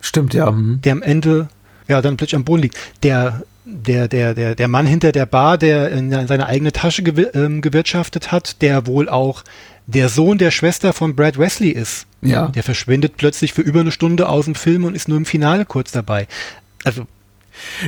Stimmt, 0.00 0.34
ja. 0.34 0.50
Mhm. 0.50 0.80
Der 0.82 0.92
am 0.92 1.02
Ende, 1.02 1.48
ja, 1.88 2.02
dann 2.02 2.16
plötzlich 2.16 2.36
am 2.36 2.44
Boden 2.44 2.62
liegt. 2.62 2.78
Der, 3.02 3.42
der, 3.64 4.08
der, 4.08 4.34
der, 4.34 4.54
der 4.54 4.68
Mann 4.68 4.86
hinter 4.86 5.12
der 5.12 5.26
Bar, 5.26 5.58
der 5.58 5.90
in 5.90 6.10
seine 6.26 6.46
eigene 6.46 6.72
Tasche 6.72 7.02
gew 7.02 7.26
ähm, 7.34 7.60
gewirtschaftet 7.60 8.30
hat, 8.30 8.60
der 8.62 8.86
wohl 8.86 9.08
auch 9.08 9.42
der 9.86 10.08
Sohn 10.08 10.38
der 10.38 10.50
Schwester 10.50 10.92
von 10.92 11.14
Brad 11.14 11.38
Wesley 11.38 11.70
ist. 11.70 12.06
Ja. 12.22 12.48
Der 12.48 12.62
verschwindet 12.62 13.16
plötzlich 13.16 13.52
für 13.52 13.62
über 13.62 13.80
eine 13.80 13.92
Stunde 13.92 14.28
aus 14.28 14.46
dem 14.46 14.54
Film 14.54 14.84
und 14.84 14.94
ist 14.94 15.08
nur 15.08 15.18
im 15.18 15.26
Finale 15.26 15.64
kurz 15.64 15.92
dabei. 15.92 16.26
Also 16.84 17.06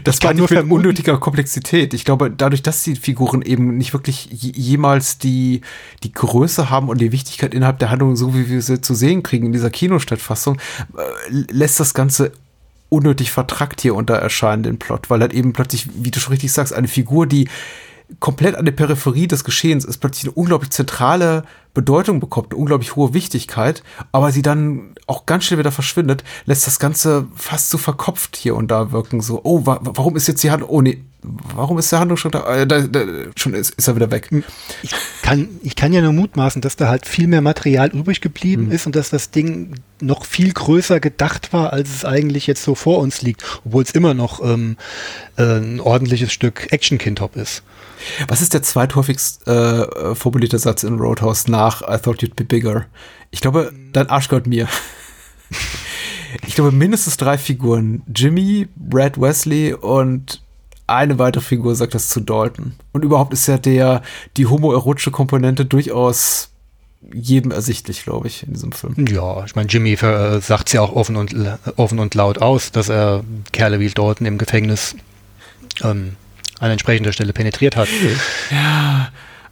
das 0.04 0.22
war 0.22 0.32
nur 0.32 0.48
mit 0.50 0.70
unnötiger 0.70 1.18
Komplexität. 1.18 1.92
Ich 1.92 2.04
glaube, 2.04 2.30
dadurch, 2.30 2.62
dass 2.62 2.82
die 2.82 2.94
Figuren 2.94 3.42
eben 3.42 3.76
nicht 3.76 3.92
wirklich 3.92 4.28
jemals 4.30 5.18
die, 5.18 5.62
die 6.04 6.12
Größe 6.12 6.70
haben 6.70 6.88
und 6.88 7.00
die 7.00 7.12
Wichtigkeit 7.12 7.52
innerhalb 7.52 7.78
der 7.80 7.90
Handlung, 7.90 8.16
so 8.16 8.34
wie 8.34 8.48
wir 8.48 8.62
sie 8.62 8.80
zu 8.80 8.94
sehen 8.94 9.22
kriegen 9.22 9.46
in 9.46 9.52
dieser 9.52 9.70
Kinostadtfassung, 9.70 10.58
äh, 10.96 11.02
lässt 11.50 11.80
das 11.80 11.94
Ganze 11.94 12.32
unnötig 12.88 13.30
vertrackt 13.30 13.80
hier 13.80 13.94
unter 13.94 14.14
erscheinen, 14.14 14.62
den 14.62 14.78
Plot, 14.78 15.10
weil 15.10 15.20
halt 15.20 15.32
eben 15.32 15.52
plötzlich, 15.52 15.88
wie 15.94 16.10
du 16.10 16.20
schon 16.20 16.32
richtig 16.32 16.52
sagst, 16.52 16.72
eine 16.72 16.88
Figur, 16.88 17.26
die 17.26 17.48
komplett 18.20 18.54
an 18.54 18.64
der 18.64 18.72
Peripherie 18.72 19.26
des 19.26 19.44
Geschehens 19.44 19.84
ist, 19.84 19.98
plötzlich 19.98 20.24
eine 20.24 20.32
unglaublich 20.32 20.70
zentrale 20.70 21.44
Bedeutung 21.74 22.20
bekommt, 22.20 22.52
eine 22.52 22.60
unglaublich 22.60 22.94
hohe 22.94 23.14
Wichtigkeit, 23.14 23.82
aber 24.12 24.30
sie 24.30 24.42
dann 24.42 24.94
auch 25.06 25.26
ganz 25.26 25.44
schnell 25.44 25.58
wieder 25.58 25.72
verschwindet, 25.72 26.22
lässt 26.44 26.66
das 26.66 26.78
Ganze 26.78 27.26
fast 27.34 27.70
so 27.70 27.78
verkopft 27.78 28.36
hier 28.36 28.54
und 28.54 28.70
da 28.70 28.92
wirken. 28.92 29.20
So, 29.20 29.40
oh, 29.42 29.66
wa 29.66 29.80
warum 29.82 30.16
ist 30.16 30.28
jetzt 30.28 30.42
die 30.44 30.50
Hand, 30.50 30.64
oh 30.68 30.82
nee, 30.82 31.02
warum 31.54 31.78
ist 31.78 31.90
der 31.92 32.00
Handlung 32.00 32.16
schon 32.16 32.30
da? 32.30 32.54
Äh, 32.54 32.66
da, 32.66 32.80
da 32.80 33.04
schon 33.36 33.54
ist, 33.54 33.74
ist, 33.74 33.88
er 33.88 33.96
wieder 33.96 34.10
weg. 34.10 34.30
Ich 34.82 34.94
kann, 35.22 35.48
ich 35.62 35.76
kann 35.76 35.92
ja 35.92 36.00
nur 36.00 36.12
mutmaßen, 36.12 36.62
dass 36.62 36.76
da 36.76 36.88
halt 36.88 37.06
viel 37.06 37.26
mehr 37.26 37.40
Material 37.40 37.90
übrig 37.90 38.20
geblieben 38.20 38.66
mhm. 38.66 38.72
ist 38.72 38.86
und 38.86 38.96
dass 38.96 39.10
das 39.10 39.30
Ding 39.30 39.74
noch 40.00 40.24
viel 40.24 40.52
größer 40.52 41.00
gedacht 41.00 41.52
war, 41.52 41.72
als 41.72 41.90
es 41.90 42.04
eigentlich 42.04 42.46
jetzt 42.46 42.62
so 42.62 42.74
vor 42.74 42.98
uns 42.98 43.22
liegt, 43.22 43.42
obwohl 43.64 43.82
es 43.82 43.92
immer 43.92 44.14
noch 44.14 44.42
ähm, 44.42 44.76
äh, 45.36 45.42
ein 45.42 45.80
ordentliches 45.80 46.32
Stück 46.32 46.72
Action-Kindhop 46.72 47.36
ist. 47.36 47.62
Was 48.28 48.42
ist 48.42 48.54
der 48.54 48.62
zweithäufigst 48.62 49.46
äh, 49.48 50.14
formulierte 50.14 50.58
Satz 50.58 50.84
in 50.84 50.98
Roadhouse 50.98 51.48
nach 51.48 51.82
I 51.82 51.98
thought 51.98 52.22
you'd 52.22 52.34
be 52.36 52.44
bigger? 52.44 52.86
Ich 53.30 53.40
glaube, 53.40 53.72
dein 53.92 54.08
Arsch 54.08 54.28
gehört 54.28 54.46
mir. 54.46 54.68
ich 56.46 56.54
glaube, 56.54 56.72
mindestens 56.72 57.16
drei 57.16 57.38
Figuren. 57.38 58.02
Jimmy, 58.14 58.68
Brad 58.76 59.20
Wesley 59.20 59.74
und 59.74 60.42
eine 60.86 61.18
weitere 61.18 61.42
Figur 61.42 61.74
sagt 61.74 61.94
das 61.94 62.08
zu 62.08 62.20
Dalton. 62.20 62.74
Und 62.92 63.04
überhaupt 63.04 63.32
ist 63.32 63.46
ja 63.46 63.58
der, 63.58 64.02
die 64.36 64.46
homoerotische 64.46 65.10
Komponente 65.10 65.64
durchaus 65.64 66.50
jedem 67.12 67.50
ersichtlich, 67.50 68.04
glaube 68.04 68.26
ich, 68.26 68.42
in 68.42 68.54
diesem 68.54 68.72
Film. 68.72 69.06
Ja, 69.08 69.44
ich 69.44 69.54
meine, 69.54 69.68
Jimmy 69.68 69.92
äh, 69.92 70.40
sagt 70.40 70.68
es 70.68 70.72
ja 70.72 70.80
auch 70.82 70.92
offen 70.92 71.16
und, 71.16 71.34
offen 71.76 71.98
und 71.98 72.14
laut 72.14 72.38
aus, 72.38 72.72
dass 72.72 72.88
er 72.88 73.24
Kerle 73.52 73.80
wie 73.80 73.88
Dalton 73.88 74.26
im 74.26 74.38
Gefängnis 74.38 74.96
ähm, 75.82 76.16
an 76.58 76.70
entsprechender 76.70 77.12
Stelle 77.12 77.32
penetriert 77.32 77.76
hat. 77.76 77.88
Ja, 78.50 79.08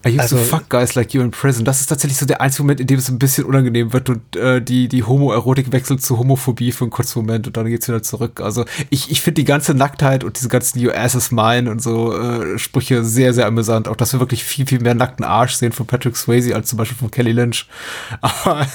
I 0.07 0.11
used 0.11 0.20
also, 0.20 0.36
to 0.36 0.42
fuck 0.42 0.68
guys 0.68 0.94
like 0.94 1.14
you 1.14 1.22
in 1.22 1.30
prison. 1.30 1.64
Das 1.64 1.80
ist 1.80 1.86
tatsächlich 1.86 2.18
so 2.18 2.26
der 2.26 2.42
einzige 2.42 2.62
Moment, 2.62 2.80
in 2.80 2.86
dem 2.86 2.98
es 2.98 3.09
ein 3.09 3.18
bisschen 3.18 3.44
unangenehm 3.44 3.92
wird 3.94 4.11
und 4.11 4.36
äh, 4.36 4.61
die, 4.61 4.88
die 4.88 5.02
Homoerotik 5.02 5.72
wechselt 5.72 6.02
zu 6.02 6.18
Homophobie 6.18 6.72
für 6.72 6.84
einen 6.84 6.90
kurzen 6.90 7.20
Moment 7.20 7.46
und 7.46 7.57
dann 7.57 7.66
geht's 7.66 7.88
wieder 7.88 8.02
zurück. 8.02 8.40
Also 8.40 8.66
ich, 8.90 9.11
ich 9.11 9.22
finde 9.22 9.40
die 9.40 9.44
ganze 9.44 9.72
Nacktheit 9.72 10.22
und 10.22 10.36
diese 10.36 10.48
ganzen 10.48 10.78
You 10.78 10.90
ass 10.90 11.14
is 11.14 11.30
mine 11.30 11.70
und 11.70 11.80
so 11.82 12.14
äh, 12.14 12.59
Sprüche 12.59 13.02
sehr, 13.02 13.32
sehr 13.32 13.46
amüsant. 13.46 13.88
Auch, 13.88 13.96
dass 13.96 14.12
wir 14.12 14.20
wirklich 14.20 14.44
viel, 14.44 14.66
viel 14.66 14.80
mehr 14.80 14.94
nackten 14.94 15.24
Arsch 15.24 15.55
sehen 15.55 15.72
von 15.72 15.86
Patrick 15.86 16.16
Swayze 16.16 16.55
als 16.55 16.68
zum 16.68 16.76
Beispiel 16.76 16.98
von 16.98 17.11
Kelly 17.11 17.32
Lynch. 17.32 17.66
Aber 18.20 18.66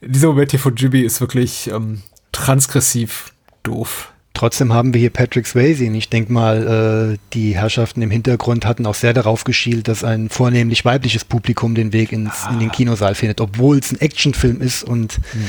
dieser 0.00 0.28
Moment 0.28 0.50
hier 0.50 0.60
von 0.60 0.74
Jimmy 0.74 1.00
ist 1.00 1.20
wirklich 1.20 1.68
ähm, 1.68 2.02
transgressiv 2.32 3.32
doof. 3.62 4.12
Trotzdem 4.34 4.72
haben 4.72 4.94
wir 4.94 5.00
hier 5.00 5.10
Patrick 5.10 5.46
Swayze. 5.46 5.86
Und 5.86 5.94
ich 5.94 6.08
denke 6.08 6.32
mal, 6.32 7.14
äh, 7.14 7.18
die 7.32 7.56
Herrschaften 7.56 8.02
im 8.02 8.10
Hintergrund 8.10 8.66
hatten 8.66 8.86
auch 8.86 8.94
sehr 8.94 9.12
darauf 9.12 9.44
geschielt, 9.44 9.88
dass 9.88 10.04
ein 10.04 10.28
vornehmlich 10.30 10.84
weibliches 10.84 11.24
Publikum 11.24 11.74
den 11.74 11.92
Weg 11.92 12.12
ins, 12.12 12.44
ah. 12.44 12.50
in 12.52 12.58
den 12.58 12.70
ah. 12.70 12.72
Kinosaal 12.72 13.14
findet, 13.14 13.40
obwohl 13.40 13.78
es 13.78 13.92
ein 13.92 14.00
Actionfilm 14.00 14.60
ist 14.60 14.84
und 14.84 15.18
mhm. 15.18 15.44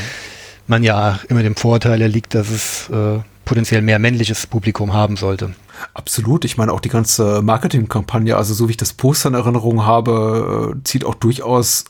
man 0.67 0.83
ja 0.83 1.19
immer 1.29 1.43
dem 1.43 1.55
Vorteil 1.55 2.01
erliegt, 2.01 2.35
dass 2.35 2.49
es 2.49 2.89
äh, 2.89 3.19
potenziell 3.45 3.81
mehr 3.81 3.99
männliches 3.99 4.47
Publikum 4.47 4.93
haben 4.93 5.15
sollte. 5.15 5.53
Absolut. 5.93 6.45
Ich 6.45 6.57
meine, 6.57 6.71
auch 6.71 6.79
die 6.79 6.89
ganze 6.89 7.41
Marketingkampagne, 7.41 8.35
also 8.37 8.53
so 8.53 8.67
wie 8.67 8.71
ich 8.71 8.77
das 8.77 8.93
Poster 8.93 9.29
in 9.29 9.35
Erinnerung 9.35 9.85
habe, 9.85 10.75
äh, 10.75 10.83
zieht 10.83 11.05
auch 11.05 11.15
durchaus 11.15 11.85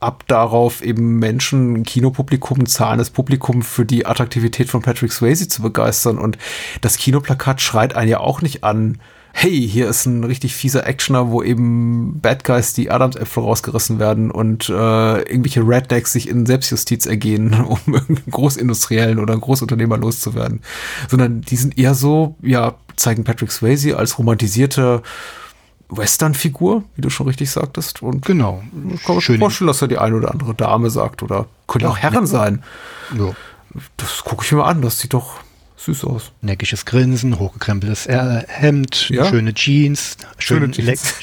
ab 0.00 0.24
darauf, 0.28 0.82
eben 0.82 1.18
Menschen, 1.18 1.82
Kinopublikum, 1.82 2.66
zahlendes 2.66 3.10
Publikum 3.10 3.62
für 3.62 3.84
die 3.84 4.06
Attraktivität 4.06 4.68
von 4.68 4.82
Patrick 4.82 5.12
Swayze 5.12 5.48
zu 5.48 5.62
begeistern. 5.62 6.18
Und 6.18 6.38
das 6.80 6.98
Kinoplakat 6.98 7.60
schreit 7.60 7.96
einen 7.96 8.10
ja 8.10 8.20
auch 8.20 8.40
nicht 8.40 8.62
an, 8.64 8.98
hey, 9.32 9.68
hier 9.68 9.88
ist 9.88 10.06
ein 10.06 10.24
richtig 10.24 10.54
fieser 10.54 10.86
Actioner, 10.86 11.30
wo 11.30 11.42
eben 11.42 12.20
Bad 12.20 12.44
Guys 12.44 12.72
die 12.72 12.90
Adamsäpfel 12.90 13.42
rausgerissen 13.42 13.98
werden 13.98 14.30
und 14.30 14.68
äh, 14.68 14.72
irgendwelche 15.22 15.60
Rednecks 15.60 16.12
sich 16.12 16.28
in 16.28 16.46
Selbstjustiz 16.46 17.06
ergehen, 17.06 17.54
um 17.68 17.78
irgendeinen 17.86 18.30
Großindustriellen 18.30 19.18
oder 19.18 19.36
Großunternehmer 19.36 19.98
loszuwerden. 19.98 20.60
Sondern 21.08 21.42
die 21.42 21.56
sind 21.56 21.78
eher 21.78 21.94
so, 21.94 22.36
ja, 22.42 22.74
zeigen 22.96 23.24
Patrick 23.24 23.52
Swayze 23.52 23.96
als 23.96 24.18
romantisierte 24.18 25.02
Western-Figur, 25.90 26.84
wie 26.96 27.00
du 27.00 27.10
schon 27.10 27.26
richtig 27.26 27.50
sagtest. 27.50 28.02
Und 28.02 28.24
genau. 28.24 28.62
Ich 28.94 29.02
kann 29.02 29.16
mir 29.16 29.20
Schön. 29.22 29.38
vorstellen, 29.38 29.68
dass 29.68 29.82
er 29.82 29.88
die 29.88 29.98
eine 29.98 30.16
oder 30.16 30.30
andere 30.30 30.54
Dame 30.54 30.90
sagt 30.90 31.22
oder 31.22 31.46
könnte 31.66 31.88
auch 31.88 31.98
Herren 31.98 32.26
sein. 32.26 32.62
Ja. 33.16 33.32
Das 33.96 34.24
gucke 34.24 34.44
ich 34.44 34.52
mir 34.52 34.64
an, 34.64 34.82
das 34.82 34.98
sieht 34.98 35.14
doch 35.14 35.40
süß 35.78 36.04
aus. 36.04 36.32
Neckiges 36.42 36.84
Grinsen, 36.84 37.38
hochgekrempeltes 37.38 38.06
äh, 38.06 38.42
Hemd, 38.48 39.08
ja? 39.10 39.24
schöne 39.24 39.54
Jeans, 39.54 40.16
schön, 40.38 40.72
schöne 40.74 40.96
Jeans. 40.96 41.14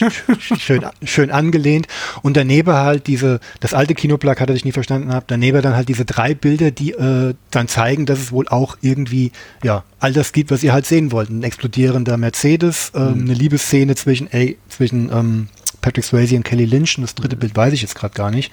schön, 0.58 0.86
schön 1.03 1.32
angelehnt. 1.32 1.88
Und 2.22 2.38
daneben 2.38 2.74
halt 2.74 3.08
diese, 3.08 3.41
das 3.60 3.74
alte 3.74 3.93
Kinoplakat, 3.93 4.49
das 4.49 4.56
ich 4.56 4.66
nie 4.66 4.72
verstanden 4.72 5.14
habe, 5.14 5.26
daneben 5.28 5.62
dann 5.62 5.76
halt 5.76 5.89
diese 5.89 6.06
drei 6.06 6.34
Bilder, 6.34 6.72
die 6.72 6.93
äh, 6.93 7.34
dann 7.51 7.68
zeigen, 7.68 8.06
dass 8.06 8.20
es 8.20 8.32
wohl 8.32 8.47
auch 8.47 8.78
irgendwie, 8.82 9.32
ja, 9.64 9.84
all 9.99 10.14
das 10.14 10.32
gibt, 10.32 10.51
was 10.51 10.64
ihr 10.64 10.72
halt 10.72 10.86
sehen 10.86 11.12
wollt. 11.12 11.30
Ein 11.30 11.43
explodierender 11.43 12.16
Mercedes, 12.18 12.91
ähm, 12.95 13.03
mhm. 13.03 13.22
eine 13.22 13.34
Liebesszene 13.34 13.95
zwischen, 13.95 14.32
ey, 14.32 14.58
zwischen 14.70 15.12
ähm, 15.12 15.49
Patrick 15.82 16.06
Swayze 16.06 16.36
und 16.36 16.43
Kelly 16.43 16.66
Lynch. 16.66 16.97
Und 16.97 17.03
das 17.03 17.16
dritte 17.16 17.36
mhm. 17.36 17.41
Bild 17.41 17.56
weiß 17.58 17.74
ich 17.74 17.82
jetzt 17.82 17.95
gerade 17.95 18.14
gar 18.14 18.32
nicht. 18.32 18.51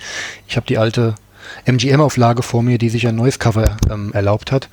Ich 0.49 0.57
habe 0.57 0.67
die 0.67 0.79
alte 0.79 1.15
MGM-Auflage 1.65 2.43
vor 2.43 2.63
mir, 2.63 2.79
die 2.79 2.89
sich 2.89 3.07
ein 3.07 3.17
neues 3.17 3.39
Cover 3.39 3.77
ähm, 3.91 4.13
erlaubt 4.13 4.51
hat. 4.51 4.69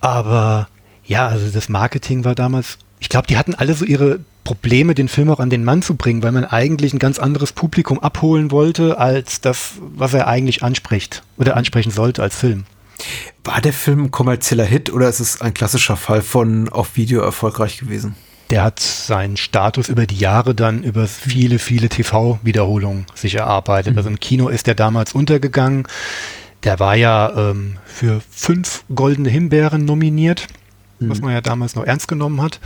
Aber 0.00 0.68
ja, 1.04 1.26
also 1.28 1.48
das 1.48 1.68
Marketing 1.68 2.24
war 2.24 2.34
damals, 2.34 2.78
ich 2.98 3.08
glaube, 3.08 3.26
die 3.26 3.36
hatten 3.36 3.54
alle 3.54 3.74
so 3.74 3.84
ihre 3.84 4.20
Probleme, 4.44 4.94
den 4.94 5.08
Film 5.08 5.28
auch 5.30 5.40
an 5.40 5.50
den 5.50 5.64
Mann 5.64 5.82
zu 5.82 5.96
bringen, 5.96 6.22
weil 6.22 6.32
man 6.32 6.44
eigentlich 6.44 6.92
ein 6.92 7.00
ganz 7.00 7.18
anderes 7.18 7.52
Publikum 7.52 7.98
abholen 7.98 8.50
wollte, 8.50 8.98
als 8.98 9.40
das, 9.40 9.72
was 9.80 10.14
er 10.14 10.28
eigentlich 10.28 10.62
anspricht 10.62 11.22
oder 11.36 11.56
ansprechen 11.56 11.90
sollte 11.90 12.22
als 12.22 12.36
Film. 12.36 12.64
War 13.44 13.60
der 13.60 13.72
Film 13.72 14.04
ein 14.04 14.10
kommerzieller 14.10 14.64
Hit 14.64 14.92
oder 14.92 15.08
ist 15.08 15.20
es 15.20 15.40
ein 15.40 15.52
klassischer 15.52 15.96
Fall 15.96 16.22
von 16.22 16.68
auf 16.68 16.96
Video 16.96 17.20
erfolgreich 17.22 17.78
gewesen? 17.78 18.14
Der 18.50 18.62
hat 18.62 18.78
seinen 18.78 19.36
Status 19.36 19.88
über 19.88 20.06
die 20.06 20.18
Jahre 20.18 20.54
dann 20.54 20.84
über 20.84 21.08
viele, 21.08 21.58
viele 21.58 21.88
TV-Wiederholungen 21.88 23.06
sich 23.14 23.34
erarbeitet. 23.34 23.94
Mhm. 23.94 23.98
Also 23.98 24.10
im 24.10 24.20
Kino 24.20 24.48
ist 24.48 24.68
er 24.68 24.76
damals 24.76 25.12
untergegangen. 25.12 25.86
Der 26.66 26.80
war 26.80 26.96
ja 26.96 27.32
ähm, 27.34 27.76
für 27.84 28.20
fünf 28.28 28.84
goldene 28.92 29.28
Himbeeren 29.28 29.84
nominiert, 29.84 30.48
mhm. 30.98 31.10
was 31.10 31.20
man 31.20 31.32
ja 31.32 31.40
damals 31.40 31.76
noch 31.76 31.84
ernst 31.84 32.08
genommen 32.08 32.42
hat. 32.42 32.60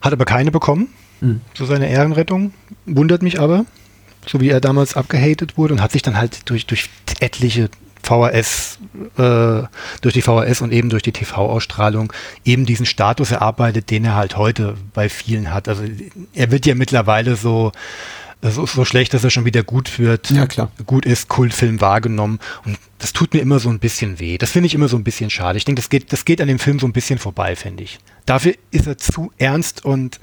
Hat 0.00 0.12
aber 0.12 0.24
keine 0.24 0.52
bekommen. 0.52 0.88
Mhm. 1.20 1.40
Zu 1.52 1.64
seiner 1.64 1.88
Ehrenrettung. 1.88 2.54
Wundert 2.86 3.22
mich 3.22 3.40
aber, 3.40 3.64
so 4.24 4.40
wie 4.40 4.50
er 4.50 4.60
damals 4.60 4.96
abgehatet 4.96 5.58
wurde 5.58 5.74
und 5.74 5.82
hat 5.82 5.90
sich 5.90 6.02
dann 6.02 6.16
halt 6.16 6.48
durch, 6.48 6.66
durch 6.66 6.88
etliche 7.18 7.68
VHS, 8.04 8.78
äh, 9.18 9.62
durch 10.00 10.14
die 10.14 10.22
VHS 10.22 10.62
und 10.62 10.72
eben 10.72 10.88
durch 10.88 11.02
die 11.02 11.10
TV-Ausstrahlung 11.12 12.12
eben 12.44 12.66
diesen 12.66 12.86
Status 12.86 13.32
erarbeitet, 13.32 13.90
den 13.90 14.04
er 14.04 14.14
halt 14.14 14.36
heute 14.36 14.76
bei 14.94 15.08
vielen 15.08 15.52
hat. 15.52 15.68
Also 15.68 15.82
er 16.34 16.52
wird 16.52 16.66
ja 16.66 16.76
mittlerweile 16.76 17.34
so 17.34 17.72
das 18.40 18.56
ist 18.56 18.72
so 18.72 18.84
schlecht, 18.84 19.14
dass 19.14 19.24
er 19.24 19.30
schon 19.30 19.44
wieder 19.44 19.62
gut 19.62 19.98
wird, 19.98 20.30
ja, 20.30 20.46
klar. 20.46 20.70
gut 20.86 21.04
ist, 21.04 21.28
Kultfilm 21.28 21.80
wahrgenommen. 21.80 22.38
Und 22.64 22.78
das 22.98 23.12
tut 23.12 23.34
mir 23.34 23.40
immer 23.40 23.58
so 23.58 23.68
ein 23.68 23.80
bisschen 23.80 24.20
weh. 24.20 24.38
Das 24.38 24.50
finde 24.50 24.66
ich 24.68 24.74
immer 24.74 24.88
so 24.88 24.96
ein 24.96 25.04
bisschen 25.04 25.30
schade. 25.30 25.58
Ich 25.58 25.64
denke, 25.64 25.80
das 25.80 25.90
geht, 25.90 26.12
das 26.12 26.24
geht 26.24 26.40
an 26.40 26.48
dem 26.48 26.58
Film 26.58 26.78
so 26.78 26.86
ein 26.86 26.92
bisschen 26.92 27.18
vorbei, 27.18 27.56
finde 27.56 27.82
ich. 27.82 27.98
Dafür 28.26 28.54
ist 28.70 28.86
er 28.86 28.96
zu 28.96 29.32
ernst 29.38 29.84
und 29.84 30.20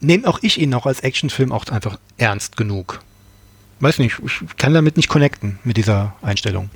nehme 0.00 0.26
auch 0.26 0.40
ich 0.42 0.60
ihn 0.60 0.74
auch 0.74 0.86
als 0.86 1.00
Actionfilm 1.00 1.52
auch 1.52 1.66
einfach 1.66 1.98
ernst 2.16 2.56
genug 2.56 3.00
weiß 3.82 3.98
nicht, 3.98 4.20
ich 4.24 4.56
kann 4.56 4.74
damit 4.74 4.96
nicht 4.96 5.08
connecten 5.08 5.58
mit 5.64 5.76
dieser 5.76 6.14
Einstellung. 6.22 6.70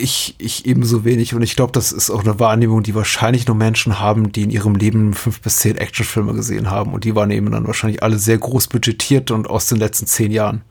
Ich, 0.00 0.34
ich 0.38 0.66
ebenso 0.66 1.04
wenig 1.04 1.34
und 1.34 1.42
ich 1.42 1.54
glaube, 1.54 1.72
das 1.72 1.92
ist 1.92 2.10
auch 2.10 2.24
eine 2.24 2.40
Wahrnehmung, 2.40 2.82
die 2.82 2.96
wahrscheinlich 2.96 3.46
nur 3.46 3.56
Menschen 3.56 4.00
haben, 4.00 4.32
die 4.32 4.42
in 4.42 4.50
ihrem 4.50 4.74
Leben 4.74 5.14
fünf 5.14 5.40
bis 5.40 5.58
zehn 5.58 5.76
Actionfilme 5.76 6.34
gesehen 6.34 6.68
haben 6.70 6.92
und 6.92 7.04
die 7.04 7.14
waren 7.14 7.30
eben 7.30 7.50
dann 7.52 7.66
wahrscheinlich 7.66 8.02
alle 8.02 8.18
sehr 8.18 8.38
groß 8.38 8.66
budgetiert 8.66 9.30
und 9.30 9.48
aus 9.48 9.66
den 9.66 9.78
letzten 9.78 10.06
zehn 10.06 10.32
Jahren. 10.32 10.62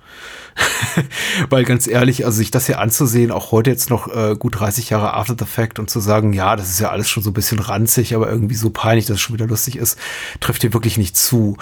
Weil 1.50 1.64
ganz 1.64 1.88
ehrlich, 1.88 2.26
also 2.26 2.38
sich 2.38 2.52
das 2.52 2.66
hier 2.66 2.80
anzusehen, 2.80 3.32
auch 3.32 3.52
heute 3.52 3.70
jetzt 3.70 3.90
noch 3.90 4.14
äh, 4.14 4.36
gut 4.38 4.60
30 4.60 4.90
Jahre 4.90 5.14
after 5.14 5.36
the 5.40 5.46
fact 5.46 5.80
und 5.80 5.90
zu 5.90 6.00
sagen, 6.00 6.34
ja, 6.34 6.56
das 6.56 6.70
ist 6.70 6.80
ja 6.80 6.90
alles 6.90 7.10
schon 7.10 7.24
so 7.24 7.30
ein 7.30 7.34
bisschen 7.34 7.60
ranzig, 7.60 8.14
aber 8.14 8.30
irgendwie 8.30 8.56
so 8.56 8.72
peinlich, 8.72 9.06
dass 9.06 9.16
es 9.16 9.22
schon 9.22 9.36
wieder 9.36 9.48
lustig 9.48 9.78
ist, 9.78 9.98
trifft 10.42 10.62
hier 10.62 10.74
wirklich 10.74 10.98
nicht 10.98 11.16
zu. 11.16 11.58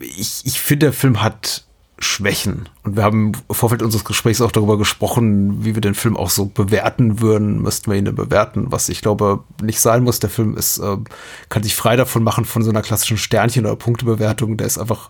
Ich, 0.00 0.42
ich 0.44 0.60
finde, 0.60 0.86
der 0.86 0.92
Film 0.92 1.22
hat 1.22 1.66
Schwächen. 1.98 2.68
Und 2.82 2.96
wir 2.96 3.04
haben 3.04 3.32
im 3.48 3.54
Vorfeld 3.54 3.82
unseres 3.82 4.04
Gesprächs 4.04 4.42
auch 4.42 4.52
darüber 4.52 4.76
gesprochen, 4.76 5.64
wie 5.64 5.74
wir 5.74 5.80
den 5.80 5.94
Film 5.94 6.16
auch 6.16 6.28
so 6.28 6.46
bewerten 6.46 7.20
würden, 7.20 7.62
müssten 7.62 7.90
wir 7.90 7.98
ihn 7.98 8.14
bewerten, 8.14 8.66
was 8.70 8.90
ich 8.90 9.00
glaube 9.00 9.44
nicht 9.62 9.80
sein 9.80 10.04
muss. 10.04 10.20
Der 10.20 10.28
Film 10.28 10.56
ist, 10.56 10.78
äh, 10.78 10.98
kann 11.48 11.62
sich 11.62 11.74
frei 11.74 11.96
davon 11.96 12.22
machen 12.22 12.44
von 12.44 12.62
so 12.62 12.70
einer 12.70 12.82
klassischen 12.82 13.16
Sternchen- 13.16 13.64
oder 13.64 13.76
Punktebewertung. 13.76 14.58
Der 14.58 14.66
ist 14.66 14.78
einfach 14.78 15.08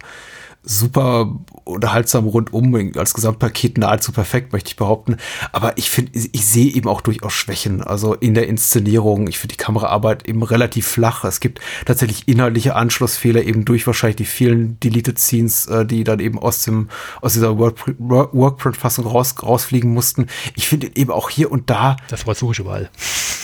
super 0.67 1.33
unterhaltsam 1.65 2.27
rundum, 2.27 2.93
als 2.97 3.15
Gesamtpaket 3.15 3.79
nahezu 3.79 4.13
perfekt, 4.13 4.53
möchte 4.53 4.69
ich 4.69 4.77
behaupten. 4.77 5.17
Aber 5.53 5.79
ich 5.79 5.89
finde, 5.89 6.13
ich 6.15 6.45
sehe 6.45 6.73
eben 6.73 6.89
auch 6.89 7.01
durchaus 7.01 7.33
Schwächen. 7.33 7.83
Also 7.83 8.15
in 8.15 8.35
der 8.35 8.49
Inszenierung, 8.49 9.29
ich 9.29 9.39
finde 9.39 9.55
die 9.55 9.63
Kameraarbeit 9.63 10.29
eben 10.29 10.43
relativ 10.43 10.87
flach. 10.87 11.25
Es 11.25 11.41
gibt 11.41 11.61
tatsächlich 11.87 12.27
inhaltliche 12.27 12.75
Anschlussfehler 12.75 13.45
eben 13.45 13.65
durch 13.65 13.87
wahrscheinlich 13.87 14.17
die 14.17 14.25
vielen 14.25 14.79
Deleted 14.81 15.19
Scenes, 15.19 15.67
äh, 15.67 15.87
die 15.87 16.03
dann 16.05 16.19
eben 16.19 16.39
aus 16.39 16.63
dem, 16.63 16.89
aus 17.23 17.35
dieser 17.35 17.57
Workprint-Fassung 17.59 19.07
raus, 19.07 19.35
rausfliegen 19.41 19.95
mussten. 19.95 20.27
Ich 20.57 20.69
finde 20.69 20.91
eben 20.97 21.13
auch 21.13 21.31
hier 21.31 21.53
und 21.53 21.71
da. 21.71 21.97
Das 22.09 22.27
Wort 22.27 22.39
suche 22.39 22.53
ich 22.53 22.59
überall. 22.59 22.91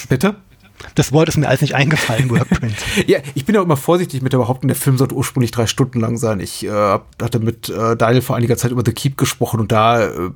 Bitte? 0.09 0.37
Das 0.95 1.13
Wort 1.13 1.29
ist 1.29 1.37
mir 1.37 1.49
alles 1.49 1.61
nicht 1.61 1.75
eingefallen, 1.75 2.31
Workprint. 2.31 2.77
ja, 3.07 3.19
ich 3.35 3.45
bin 3.45 3.55
ja 3.55 3.63
immer 3.63 3.77
vorsichtig 3.77 4.23
mit 4.23 4.33
der 4.33 4.39
Behauptung, 4.39 4.69
der 4.69 4.77
Film 4.77 4.99
sollte 4.99 5.15
ursprünglich 5.15 5.51
drei 5.51 5.67
Stunden 5.67 6.01
lang 6.01 6.17
sein. 6.17 6.41
Ich 6.41 6.65
äh, 6.65 6.71
hatte 6.71 7.39
mit 7.39 7.69
äh, 7.69 7.97
Daniel 7.97 8.23
vor 8.23 8.37
einiger 8.37 8.57
Zeit 8.57 8.71
über 8.71 8.83
The 8.85 8.93
Keep 8.93 9.17
gesprochen 9.17 9.61
und 9.61 9.73
da 9.73 10.07
äh, 10.07 10.31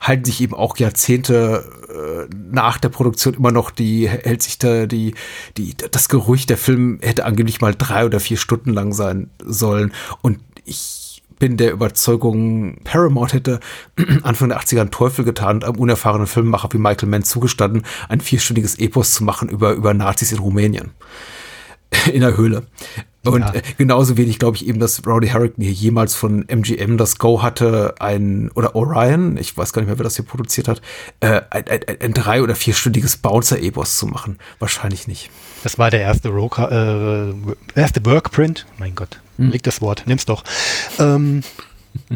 halten 0.00 0.24
sich 0.24 0.40
eben 0.40 0.54
auch 0.54 0.76
Jahrzehnte 0.76 1.64
äh, 1.88 2.34
nach 2.50 2.78
der 2.78 2.88
Produktion 2.88 3.34
immer 3.34 3.52
noch 3.52 3.70
die, 3.70 4.08
hält 4.08 4.42
sich 4.42 4.58
da 4.58 4.86
die, 4.86 5.14
die, 5.56 5.74
das 5.90 6.08
Gerücht, 6.08 6.50
der 6.50 6.58
Film 6.58 6.98
hätte 7.02 7.24
angeblich 7.24 7.60
mal 7.60 7.74
drei 7.74 8.04
oder 8.04 8.20
vier 8.20 8.36
Stunden 8.36 8.72
lang 8.72 8.92
sein 8.92 9.30
sollen. 9.44 9.92
Und 10.22 10.38
ich 10.64 11.03
bin 11.44 11.58
der 11.58 11.72
Überzeugung, 11.72 12.78
Paramount 12.84 13.34
hätte 13.34 13.60
Anfang 14.22 14.48
der 14.48 14.58
80er 14.60 14.80
einen 14.80 14.90
Teufel 14.90 15.26
getan 15.26 15.56
und 15.56 15.64
einem 15.64 15.76
unerfahrenen 15.76 16.26
Filmemacher 16.26 16.70
wie 16.72 16.78
Michael 16.78 17.10
Mann 17.10 17.22
zugestanden, 17.22 17.82
ein 18.08 18.22
vierstündiges 18.22 18.78
Epos 18.78 19.12
zu 19.12 19.24
machen 19.24 19.50
über, 19.50 19.74
über 19.74 19.92
Nazis 19.92 20.32
in 20.32 20.38
Rumänien. 20.38 20.92
in 22.10 22.22
der 22.22 22.38
Höhle. 22.38 22.62
Und 23.24 23.40
ja. 23.40 23.54
Äh, 23.54 23.62
genauso 23.78 24.16
wenig 24.16 24.38
glaube 24.38 24.56
ich 24.56 24.66
eben, 24.66 24.78
dass 24.78 25.06
Rowdy 25.06 25.28
Harrington 25.28 25.64
hier 25.64 25.72
jemals 25.72 26.14
von 26.14 26.48
MGM 26.48 26.96
das 26.96 27.18
Go 27.18 27.42
hatte, 27.42 27.94
ein, 27.98 28.50
oder 28.54 28.74
Orion, 28.74 29.36
ich 29.36 29.56
weiß 29.56 29.72
gar 29.72 29.82
nicht 29.82 29.88
mehr, 29.88 29.98
wer 29.98 30.04
das 30.04 30.16
hier 30.16 30.24
produziert 30.24 30.68
hat, 30.68 30.82
äh, 31.20 31.40
ein, 31.50 31.64
ein, 31.68 31.80
ein 32.00 32.14
drei- 32.14 32.42
oder 32.42 32.54
vierstündiges 32.54 33.16
Bouncer-Epos 33.18 33.98
zu 33.98 34.06
machen. 34.06 34.38
Wahrscheinlich 34.58 35.08
nicht. 35.08 35.30
Das 35.62 35.78
war 35.78 35.90
der 35.90 36.00
erste, 36.00 36.28
Roca, 36.28 37.28
äh, 37.28 37.34
erste 37.74 38.04
Workprint. 38.04 38.66
Mein 38.78 38.94
Gott, 38.94 39.20
hm. 39.38 39.50
liegt 39.50 39.66
das 39.66 39.80
Wort, 39.80 40.04
nimm's 40.06 40.26
doch. 40.26 40.44
Ähm, 40.98 41.42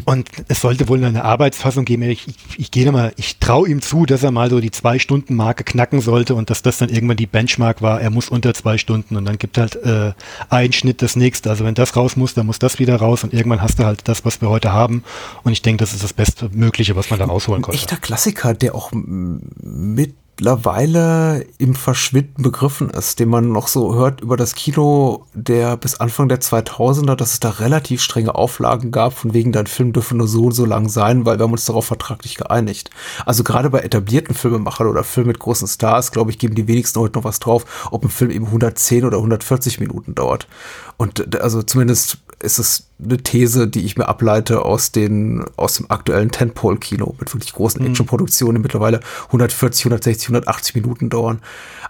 Und 0.05 0.29
es 0.47 0.61
sollte 0.61 0.87
wohl 0.87 1.03
eine 1.03 1.23
Arbeitsfassung 1.23 1.85
geben. 1.85 2.03
Ich, 2.03 2.27
ich, 2.27 2.35
ich 2.57 2.71
gehe 2.71 2.91
mal, 2.91 3.13
ich 3.17 3.39
traue 3.39 3.69
ihm 3.69 3.81
zu, 3.81 4.05
dass 4.05 4.23
er 4.23 4.31
mal 4.31 4.49
so 4.49 4.59
die 4.59 4.71
Zwei-Stunden-Marke 4.71 5.63
knacken 5.63 6.01
sollte 6.01 6.35
und 6.35 6.49
dass 6.49 6.61
das 6.61 6.77
dann 6.77 6.89
irgendwann 6.89 7.17
die 7.17 7.27
Benchmark 7.27 7.81
war. 7.81 8.01
Er 8.01 8.09
muss 8.09 8.29
unter 8.29 8.53
zwei 8.53 8.77
Stunden 8.77 9.15
und 9.15 9.25
dann 9.25 9.37
gibt 9.37 9.57
halt 9.57 9.75
äh, 9.77 10.13
ein 10.49 10.73
Schnitt 10.73 11.01
das 11.01 11.15
nächste. 11.15 11.49
Also 11.49 11.65
wenn 11.65 11.75
das 11.75 11.95
raus 11.95 12.15
muss, 12.15 12.33
dann 12.33 12.45
muss 12.45 12.59
das 12.59 12.79
wieder 12.79 12.97
raus 12.97 13.23
und 13.23 13.33
irgendwann 13.33 13.61
hast 13.61 13.79
du 13.79 13.85
halt 13.85 14.07
das, 14.07 14.25
was 14.25 14.41
wir 14.41 14.49
heute 14.49 14.71
haben. 14.73 15.03
Und 15.43 15.51
ich 15.51 15.61
denke, 15.61 15.81
das 15.81 15.93
ist 15.93 16.03
das 16.03 16.13
Beste 16.13 16.49
Mögliche, 16.51 16.95
was 16.95 17.09
man 17.09 17.19
da 17.19 17.25
rausholen 17.25 17.61
konnte. 17.61 17.77
Ein 17.77 17.81
echter 17.81 17.97
Klassiker, 17.97 18.53
der 18.53 18.75
auch 18.75 18.91
mit 18.91 20.13
mittlerweile 20.39 21.45
im 21.57 21.75
Verschwinden 21.75 22.43
begriffen 22.43 22.89
ist, 22.89 23.19
den 23.19 23.27
man 23.27 23.51
noch 23.51 23.67
so 23.67 23.95
hört 23.95 24.21
über 24.21 24.37
das 24.37 24.55
Kino 24.55 25.25
der 25.33 25.75
bis 25.75 25.99
Anfang 25.99 26.29
der 26.29 26.39
2000er, 26.39 27.15
dass 27.15 27.33
es 27.33 27.39
da 27.41 27.49
relativ 27.49 28.01
strenge 28.01 28.35
Auflagen 28.35 28.91
gab, 28.91 29.13
von 29.13 29.33
wegen 29.33 29.51
dein 29.51 29.67
Film 29.67 29.91
dürfe 29.91 30.15
nur 30.15 30.29
so 30.29 30.45
und 30.45 30.53
so 30.53 30.63
lang 30.63 30.87
sein, 30.87 31.25
weil 31.25 31.39
wir 31.39 31.43
haben 31.43 31.51
uns 31.51 31.65
darauf 31.65 31.85
vertraglich 31.85 32.35
geeinigt. 32.35 32.89
Also 33.25 33.43
gerade 33.43 33.69
bei 33.69 33.79
etablierten 33.79 34.33
Filmemachern 34.33 34.87
oder 34.87 35.03
Filmen 35.03 35.27
mit 35.27 35.39
großen 35.39 35.67
Stars, 35.67 36.11
glaube 36.11 36.31
ich, 36.31 36.39
geben 36.39 36.55
die 36.55 36.67
wenigsten 36.67 37.01
heute 37.01 37.19
noch 37.19 37.25
was 37.25 37.39
drauf, 37.39 37.89
ob 37.91 38.05
ein 38.05 38.09
Film 38.09 38.31
eben 38.31 38.45
110 38.45 39.03
oder 39.03 39.17
140 39.17 39.81
Minuten 39.81 40.15
dauert. 40.15 40.47
Und 40.95 41.41
also 41.41 41.63
zumindest 41.63 42.19
ist 42.41 42.59
es 42.59 42.85
eine 43.03 43.17
These, 43.17 43.67
die 43.67 43.85
ich 43.85 43.97
mir 43.97 44.07
ableite 44.07 44.65
aus 44.65 44.91
den 44.91 45.45
aus 45.55 45.75
dem 45.75 45.89
aktuellen 45.89 46.31
Tentpole-Kino 46.31 47.15
mit 47.19 47.33
wirklich 47.33 47.53
großen 47.53 47.81
mhm. 47.81 47.89
Actionproduktionen, 47.89 48.55
die 48.55 48.61
mittlerweile 48.61 48.99
140, 49.27 49.85
160, 49.85 50.29
180 50.29 50.75
Minuten 50.75 51.09
dauern. 51.09 51.39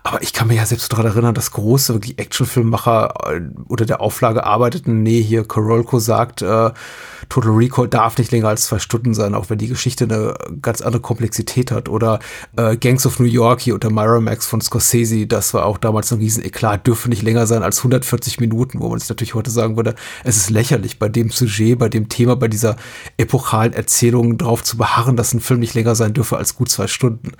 Aber 0.03 0.21
ich 0.21 0.33
kann 0.33 0.47
mir 0.47 0.55
ja 0.55 0.65
selbst 0.65 0.91
daran 0.91 1.07
erinnern, 1.07 1.33
dass 1.33 1.51
große 1.51 1.93
wirklich 1.93 2.19
Actionfilmmacher 2.19 3.13
äh, 3.25 3.41
unter 3.67 3.85
der 3.85 4.01
Auflage 4.01 4.43
arbeiteten. 4.43 5.03
Nee, 5.03 5.21
hier 5.21 5.43
Korolko 5.43 5.99
sagt, 5.99 6.41
äh, 6.41 6.71
Total 7.27 7.51
Recall 7.51 7.87
darf 7.87 8.17
nicht 8.17 8.31
länger 8.31 8.47
als 8.47 8.65
zwei 8.65 8.79
Stunden 8.79 9.13
sein, 9.13 9.35
auch 9.35 9.49
wenn 9.49 9.57
die 9.57 9.67
Geschichte 9.67 10.05
eine 10.05 10.33
ganz 10.61 10.81
andere 10.81 11.01
Komplexität 11.01 11.71
hat. 11.71 11.89
Oder 11.89 12.19
äh, 12.55 12.77
Gangs 12.77 13.05
of 13.05 13.19
New 13.19 13.25
York 13.25 13.61
hier 13.61 13.73
unter 13.73 13.89
Miramax 13.89 14.47
von 14.47 14.61
Scorsese, 14.61 15.27
das 15.27 15.53
war 15.53 15.65
auch 15.65 15.77
damals 15.77 16.11
ein 16.11 16.19
riesen 16.19 16.43
Eklat, 16.43 16.87
dürfe 16.87 17.09
nicht 17.09 17.21
länger 17.21 17.45
sein 17.45 17.63
als 17.63 17.79
140 17.79 18.39
Minuten, 18.39 18.79
wo 18.79 18.89
man 18.89 18.99
sich 18.99 19.09
natürlich 19.09 19.33
heute 19.33 19.51
sagen 19.51 19.75
würde, 19.75 19.95
es 20.23 20.38
ist 20.43 20.49
lächerlich, 20.49 20.99
bei 20.99 21.09
dem 21.09 21.29
Sujet, 21.29 21.77
bei 21.77 21.89
dem 21.89 22.09
Thema, 22.09 22.35
bei 22.35 22.47
dieser 22.47 22.75
epochalen 23.17 23.73
Erzählung 23.73 24.37
drauf 24.37 24.63
zu 24.63 24.77
beharren, 24.77 25.15
dass 25.15 25.33
ein 25.33 25.39
Film 25.39 25.59
nicht 25.59 25.73
länger 25.73 25.95
sein 25.95 26.13
dürfe 26.13 26.37
als 26.37 26.55
gut 26.55 26.69
zwei 26.69 26.87
Stunden. 26.87 27.31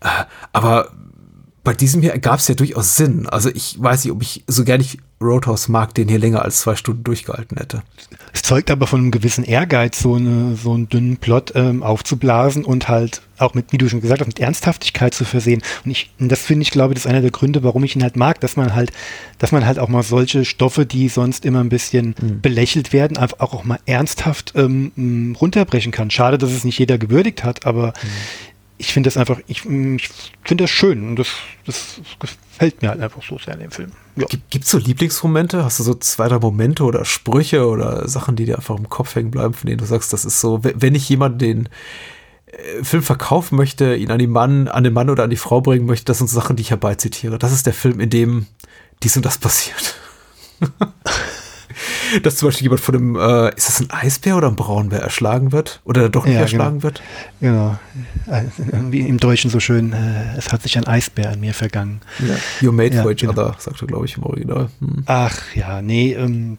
Äh, 0.00 0.24
aber 0.52 0.90
bei 1.64 1.72
diesem 1.72 2.02
hier 2.02 2.18
gab 2.18 2.40
es 2.40 2.48
ja 2.48 2.54
durchaus 2.54 2.96
Sinn. 2.96 3.26
Also 3.26 3.48
ich 3.48 3.82
weiß 3.82 4.04
nicht, 4.04 4.12
ob 4.12 4.22
ich 4.22 4.44
so 4.46 4.64
gerne 4.64 4.84
Roadhouse 5.24 5.68
mag, 5.68 5.94
den 5.94 6.08
hier 6.08 6.18
länger 6.18 6.42
als 6.42 6.60
zwei 6.60 6.76
Stunden 6.76 7.04
durchgehalten 7.04 7.56
hätte. 7.56 7.82
Es 8.32 8.42
zeugt 8.42 8.70
aber 8.70 8.86
von 8.86 9.00
einem 9.00 9.10
gewissen 9.10 9.44
Ehrgeiz, 9.44 10.00
so, 10.00 10.14
eine, 10.14 10.56
so 10.56 10.72
einen 10.72 10.88
dünnen 10.88 11.16
Plot 11.16 11.52
ähm, 11.54 11.82
aufzublasen 11.82 12.64
und 12.64 12.88
halt 12.88 13.22
auch 13.38 13.54
mit, 13.54 13.72
wie 13.72 13.78
du 13.78 13.88
schon 13.88 14.00
gesagt 14.00 14.20
hast, 14.20 14.28
mit 14.28 14.40
Ernsthaftigkeit 14.40 15.14
zu 15.14 15.24
versehen. 15.24 15.62
Und 15.84 15.90
ich, 15.90 16.10
und 16.20 16.30
das 16.30 16.40
finde 16.40 16.62
ich, 16.62 16.70
glaube 16.70 16.92
ich, 16.92 16.96
das 16.96 17.06
ist 17.06 17.10
einer 17.10 17.20
der 17.20 17.30
Gründe, 17.30 17.62
warum 17.62 17.84
ich 17.84 17.96
ihn 17.96 18.02
halt 18.02 18.16
mag, 18.16 18.40
dass 18.40 18.56
man 18.56 18.74
halt, 18.74 18.92
dass 19.38 19.52
man 19.52 19.66
halt 19.66 19.78
auch 19.78 19.88
mal 19.88 20.02
solche 20.02 20.44
Stoffe, 20.44 20.86
die 20.86 21.08
sonst 21.08 21.44
immer 21.44 21.60
ein 21.60 21.68
bisschen 21.68 22.14
mhm. 22.20 22.40
belächelt 22.40 22.92
werden, 22.92 23.16
einfach 23.16 23.40
auch, 23.40 23.54
auch 23.54 23.64
mal 23.64 23.78
ernsthaft 23.86 24.52
ähm, 24.56 25.36
runterbrechen 25.40 25.92
kann. 25.92 26.10
Schade, 26.10 26.38
dass 26.38 26.52
es 26.52 26.64
nicht 26.64 26.78
jeder 26.78 26.98
gewürdigt 26.98 27.44
hat, 27.44 27.66
aber 27.66 27.88
mhm 27.88 28.53
ich 28.76 28.92
finde 28.92 29.08
das 29.08 29.16
einfach, 29.16 29.40
ich, 29.46 29.64
ich 29.64 30.10
finde 30.44 30.64
das 30.64 30.70
schön 30.70 31.08
und 31.08 31.16
das, 31.16 31.28
das 31.64 32.00
gefällt 32.18 32.82
mir 32.82 32.88
halt 32.88 33.00
einfach 33.00 33.22
so 33.22 33.38
sehr 33.38 33.54
in 33.54 33.60
dem 33.60 33.70
Film. 33.70 33.92
Ja. 34.16 34.26
Gibt 34.26 34.64
es 34.64 34.70
so 34.70 34.78
Lieblingsmomente? 34.78 35.64
Hast 35.64 35.78
du 35.78 35.84
so 35.84 35.94
zwei, 35.94 36.28
drei 36.28 36.38
Momente 36.38 36.84
oder 36.84 37.04
Sprüche 37.04 37.66
oder 37.68 38.08
Sachen, 38.08 38.36
die 38.36 38.44
dir 38.44 38.56
einfach 38.56 38.76
im 38.76 38.88
Kopf 38.88 39.14
hängen 39.14 39.30
bleiben, 39.30 39.54
von 39.54 39.68
denen 39.68 39.78
du 39.78 39.84
sagst, 39.84 40.12
das 40.12 40.24
ist 40.24 40.40
so, 40.40 40.60
wenn 40.62 40.94
ich 40.94 41.08
jemand 41.08 41.40
den 41.40 41.68
äh, 42.46 42.82
Film 42.82 43.02
verkaufen 43.02 43.56
möchte, 43.56 43.94
ihn 43.94 44.10
an 44.10 44.18
den 44.18 44.30
Mann, 44.30 44.68
an 44.68 44.84
den 44.84 44.92
Mann 44.92 45.10
oder 45.10 45.24
an 45.24 45.30
die 45.30 45.36
Frau 45.36 45.60
bringen 45.60 45.86
möchte, 45.86 46.06
das 46.06 46.18
sind 46.18 46.28
Sachen, 46.28 46.56
die 46.56 46.62
ich 46.62 46.70
herbeizitiere. 46.70 47.38
Das 47.38 47.52
ist 47.52 47.66
der 47.66 47.74
Film, 47.74 48.00
in 48.00 48.10
dem 48.10 48.46
dies 49.02 49.16
und 49.16 49.24
das 49.24 49.38
passiert. 49.38 49.96
dass 52.22 52.36
zum 52.36 52.48
Beispiel 52.48 52.64
jemand 52.64 52.80
von 52.80 52.94
einem, 52.94 53.16
äh, 53.16 53.54
ist 53.56 53.68
das 53.68 53.80
ein 53.80 53.90
Eisbär 53.90 54.36
oder 54.36 54.48
ein 54.48 54.56
Braunbär 54.56 55.00
erschlagen 55.00 55.52
wird? 55.52 55.80
Oder 55.84 56.08
doch 56.08 56.24
nicht 56.24 56.34
ja, 56.34 56.42
erschlagen 56.42 56.80
genau. 56.80 56.82
wird? 56.82 57.02
Genau. 57.40 57.78
Wie 58.90 59.00
im 59.00 59.18
Deutschen 59.18 59.50
so 59.50 59.60
schön, 59.60 59.92
äh, 59.92 60.36
es 60.36 60.52
hat 60.52 60.62
sich 60.62 60.76
ein 60.78 60.86
Eisbär 60.86 61.30
an 61.30 61.40
mir 61.40 61.54
vergangen. 61.54 62.00
Ja. 62.20 62.34
You 62.60 62.72
made 62.72 62.94
ja, 62.94 63.02
for 63.02 63.10
each 63.10 63.18
genau. 63.18 63.32
other, 63.32 63.56
sagt 63.58 63.82
er, 63.82 63.86
glaube 63.86 64.06
ich, 64.06 64.16
im 64.16 64.22
Original. 64.24 64.68
Hm. 64.80 65.02
Ach 65.06 65.38
ja, 65.54 65.82
nee, 65.82 66.12
ähm, 66.12 66.58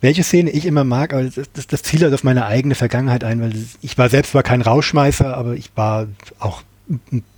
welche 0.00 0.22
Szene 0.22 0.50
ich 0.50 0.64
immer 0.64 0.84
mag, 0.84 1.12
aber 1.12 1.24
das, 1.24 1.48
das, 1.52 1.66
das 1.66 1.82
zielt 1.82 2.02
halt 2.02 2.14
auf 2.14 2.22
meine 2.22 2.46
eigene 2.46 2.74
Vergangenheit 2.74 3.24
ein, 3.24 3.40
weil 3.40 3.52
ich 3.80 3.98
war 3.98 4.08
selbst 4.08 4.32
zwar 4.32 4.44
kein 4.44 4.62
Rauschmeißer, 4.62 5.36
aber 5.36 5.54
ich 5.54 5.70
war 5.74 6.06
auch 6.38 6.62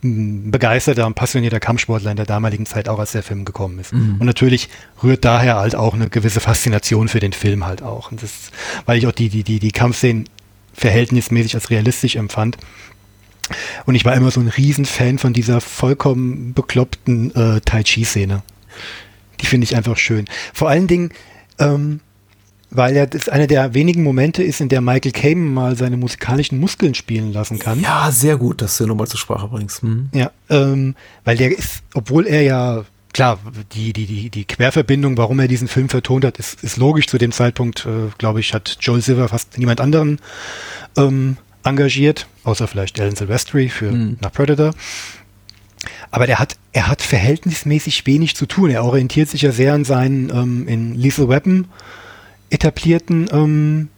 begeisterter 0.01 1.07
und 1.07 1.15
passionierter 1.15 1.59
Kampfsportler 1.59 2.11
in 2.11 2.17
der 2.17 2.27
damaligen 2.27 2.67
Zeit, 2.67 2.89
auch 2.89 2.99
als 2.99 3.13
der 3.13 3.23
Film 3.23 3.45
gekommen 3.45 3.79
ist. 3.81 3.93
Mhm. 3.93 4.17
Und 4.21 4.27
natürlich 4.27 4.69
rührt 5.03 5.25
daher 5.25 5.57
halt 5.57 5.75
auch 5.75 5.95
eine 5.95 6.09
gewisse 6.09 6.41
Faszination 6.41 7.09
für 7.09 7.21
den 7.21 7.33
Film 7.33 7.67
halt 7.67 7.83
auch. 7.83 8.13
Und 8.13 8.23
das, 8.23 8.51
weil 8.87 8.99
ich 8.99 9.07
auch 9.07 9.13
die, 9.13 9.29
die, 9.29 9.43
die, 9.43 9.59
die 9.59 9.73
Kampfszenen 9.73 10.29
verhältnismäßig 10.73 11.55
als 11.55 11.71
realistisch 11.71 12.17
empfand. 12.17 12.59
Und 13.87 13.97
ich 13.97 14.05
war 14.05 14.15
immer 14.15 14.31
so 14.31 14.41
ein 14.41 14.49
Riesenfan 14.49 15.19
von 15.19 15.33
dieser 15.33 15.61
vollkommen 15.61 16.55
bekloppten 16.55 17.35
äh, 17.35 17.61
Tai 17.61 17.83
Chi-Szene. 17.83 18.43
Die 19.41 19.47
finde 19.47 19.65
ich 19.65 19.77
einfach 19.77 19.97
schön. 19.97 20.27
Vor 20.55 20.69
allen 20.69 20.87
Dingen, 20.87 21.11
ähm, 21.59 22.01
weil 22.71 22.97
er 22.97 23.07
das 23.07 23.29
einer 23.29 23.47
der 23.47 23.75
wenigen 23.75 24.03
Momente 24.03 24.43
ist, 24.43 24.61
in 24.61 24.69
der 24.69 24.81
Michael 24.81 25.13
Caine 25.13 25.41
mal 25.41 25.77
seine 25.77 25.97
musikalischen 25.97 26.61
Muskeln 26.61 26.95
spielen 26.95 27.33
lassen 27.33 27.59
kann. 27.59 27.81
Ja, 27.81 28.11
sehr 28.11 28.37
gut, 28.37 28.63
dass 28.63 28.79
du 28.79 28.87
nochmal 28.87 29.09
zur 29.09 29.19
Sprache 29.19 29.49
bringst. 29.49 29.83
Hm. 29.83 30.11
Ja, 30.15 30.31
ähm, 30.49 30.95
weil 31.25 31.37
der 31.37 31.57
ist, 31.57 31.83
obwohl 31.95 32.27
er 32.27 32.43
ja 32.43 32.85
klar, 33.13 33.39
die, 33.73 33.93
die, 33.93 34.07
die, 34.07 34.31
die 34.31 34.45
Querverbindung, 34.45 35.17
warum 35.17 35.41
er 35.41 35.49
diesen 35.49 35.69
Film 35.69 35.89
vertont 35.89 36.25
hat, 36.25 36.39
ist, 36.39 36.63
ist 36.63 36.77
logisch. 36.77 37.07
Zu 37.07 37.19
dem 37.19 37.33
Zeitpunkt, 37.33 37.87
äh, 37.87 38.11
glaube 38.19 38.41
ich, 38.41 38.55
hat 38.55 38.79
Joel 38.81 39.03
Silver 39.03 39.29
fast 39.29 39.59
niemand 39.59 39.81
anderen 39.81 40.21
ähm, 40.97 41.37
engagiert, 41.65 42.27
außer 42.45 42.69
vielleicht 42.69 43.01
Alan 43.01 43.17
Silvestri 43.17 43.69
für 43.69 43.91
mhm. 43.91 44.17
nach 44.21 44.33
Predator. 44.33 44.75
Aber 46.11 46.27
der 46.27 46.39
hat, 46.39 46.57
er 46.73 46.89
hat 46.89 47.03
verhältnismäßig 47.03 48.07
wenig 48.07 48.37
zu 48.37 48.47
tun. 48.47 48.71
Er 48.71 48.85
orientiert 48.85 49.29
sich 49.29 49.43
ja 49.43 49.53
sehr 49.53 49.75
an 49.75 49.85
seinen 49.85 50.31
ähm, 50.31 50.69
in 50.69 50.95
Lethal 50.95 51.29
Weapon 51.29 51.67
etablierten 52.51 53.29
ähm, 53.33 53.89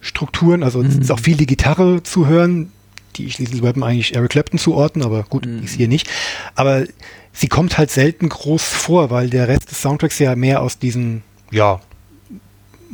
Strukturen. 0.00 0.62
Also 0.62 0.80
mhm. 0.80 0.86
es 0.86 0.96
ist 0.96 1.10
auch 1.10 1.20
viel 1.20 1.36
die 1.36 1.46
Gitarre 1.46 2.02
zu 2.02 2.26
hören, 2.26 2.72
die 3.16 3.26
ich 3.26 3.38
Little 3.38 3.62
Weapon 3.62 3.82
eigentlich 3.82 4.14
Eric 4.14 4.30
Clapton 4.30 4.58
zuordnen, 4.58 5.04
aber 5.04 5.22
gut, 5.24 5.46
mhm. 5.46 5.64
ist 5.64 5.74
hier 5.74 5.88
nicht. 5.88 6.08
Aber 6.54 6.84
sie 7.32 7.48
kommt 7.48 7.78
halt 7.78 7.90
selten 7.90 8.28
groß 8.28 8.62
vor, 8.62 9.10
weil 9.10 9.30
der 9.30 9.48
Rest 9.48 9.70
des 9.70 9.82
Soundtracks 9.82 10.18
ja 10.18 10.34
mehr 10.36 10.62
aus 10.62 10.78
diesen, 10.78 11.22
ja, 11.50 11.80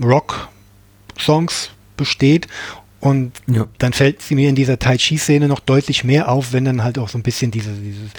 Rock-Songs 0.02 1.70
besteht 1.96 2.48
und 3.04 3.32
ja. 3.46 3.66
dann 3.76 3.92
fällt 3.92 4.22
sie 4.22 4.34
mir 4.34 4.48
in 4.48 4.54
dieser 4.54 4.78
Tai 4.78 4.96
Chi-Szene 4.96 5.46
noch 5.46 5.60
deutlich 5.60 6.04
mehr 6.04 6.30
auf, 6.30 6.54
wenn 6.54 6.64
dann 6.64 6.82
halt 6.82 6.98
auch 6.98 7.10
so 7.10 7.18
ein 7.18 7.22
bisschen 7.22 7.50
diese, 7.50 7.72
dieses, 7.72 8.10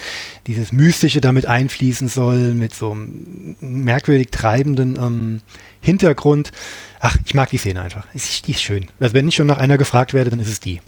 dieses 0.46 0.72
Mystische 0.72 1.22
damit 1.22 1.48
einfließen 1.48 2.08
soll, 2.08 2.54
mit 2.54 2.76
so 2.76 2.92
einem 2.92 3.56
merkwürdig 3.62 4.30
treibenden 4.30 4.96
ähm, 4.96 5.42
Hintergrund. 5.86 6.52
Ach, 7.00 7.18
ich 7.26 7.34
mag 7.34 7.50
die 7.50 7.58
Szene 7.58 7.82
einfach. 7.82 8.06
Die 8.14 8.52
ist 8.52 8.62
schön. 8.62 8.88
Also 9.00 9.14
wenn 9.14 9.28
ich 9.28 9.36
schon 9.36 9.48
nach 9.48 9.60
einer 9.60 9.78
gefragt 9.78 10.14
werde, 10.14 10.32
dann 10.32 10.40
ist 10.40 10.50
es 10.50 10.60
die. 10.60 10.82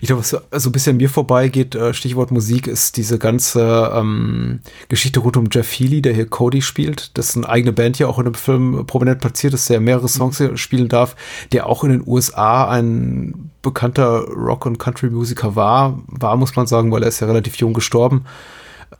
Ich 0.00 0.08
glaube, 0.08 0.22
was 0.22 0.30
so 0.30 0.68
ein 0.68 0.72
bisschen 0.72 0.96
mir 0.96 1.08
vorbeigeht, 1.08 1.74
äh, 1.74 1.94
Stichwort 1.94 2.30
Musik, 2.30 2.66
ist 2.66 2.96
diese 2.96 3.18
ganze 3.18 3.92
ähm, 3.94 4.60
Geschichte 4.88 5.20
rund 5.20 5.36
um 5.36 5.48
Jeff 5.50 5.70
Healy, 5.70 6.02
der 6.02 6.14
hier 6.14 6.26
Cody 6.26 6.62
spielt, 6.62 7.16
dessen 7.16 7.44
eigene 7.44 7.72
Band 7.72 7.98
ja 7.98 8.06
auch 8.06 8.18
in 8.18 8.24
dem 8.24 8.34
Film 8.34 8.86
prominent 8.86 9.20
platziert 9.20 9.54
ist, 9.54 9.68
der 9.70 9.80
mehrere 9.80 10.08
Songs 10.08 10.42
spielen 10.54 10.88
darf, 10.88 11.16
der 11.52 11.66
auch 11.66 11.84
in 11.84 11.90
den 11.90 12.02
USA 12.06 12.68
ein 12.68 13.50
bekannter 13.62 14.24
Rock- 14.28 14.66
und 14.66 14.78
Country-Musiker 14.78 15.54
war, 15.54 16.02
war, 16.06 16.36
muss 16.36 16.56
man 16.56 16.66
sagen, 16.66 16.90
weil 16.90 17.02
er 17.02 17.08
ist 17.08 17.20
ja 17.20 17.26
relativ 17.26 17.56
jung 17.56 17.72
gestorben. 17.72 18.24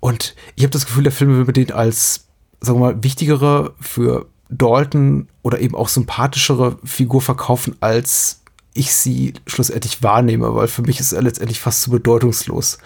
Und 0.01 0.35
ich 0.55 0.63
habe 0.63 0.71
das 0.71 0.87
Gefühl, 0.87 1.03
der 1.03 1.13
Film 1.13 1.47
will 1.47 1.53
den 1.53 1.73
als, 1.73 2.27
sagen 2.61 2.81
wir 2.81 2.93
mal, 2.93 3.03
wichtigere 3.03 3.75
für 3.81 4.27
Dalton 4.49 5.29
oder 5.43 5.61
eben 5.61 5.75
auch 5.75 5.89
sympathischere 5.89 6.79
Figur 6.85 7.21
verkaufen 7.21 7.77
als 7.81 8.41
ich 8.79 8.95
sie 8.95 9.35
schlussendlich 9.47 10.03
wahrnehme, 10.03 10.55
weil 10.55 10.69
für 10.69 10.83
mich 10.83 11.01
ist 11.01 11.13
er 11.13 11.23
letztendlich 11.23 11.59
fast 11.59 11.83
zu 11.83 11.91
bedeutungslos. 11.91 12.79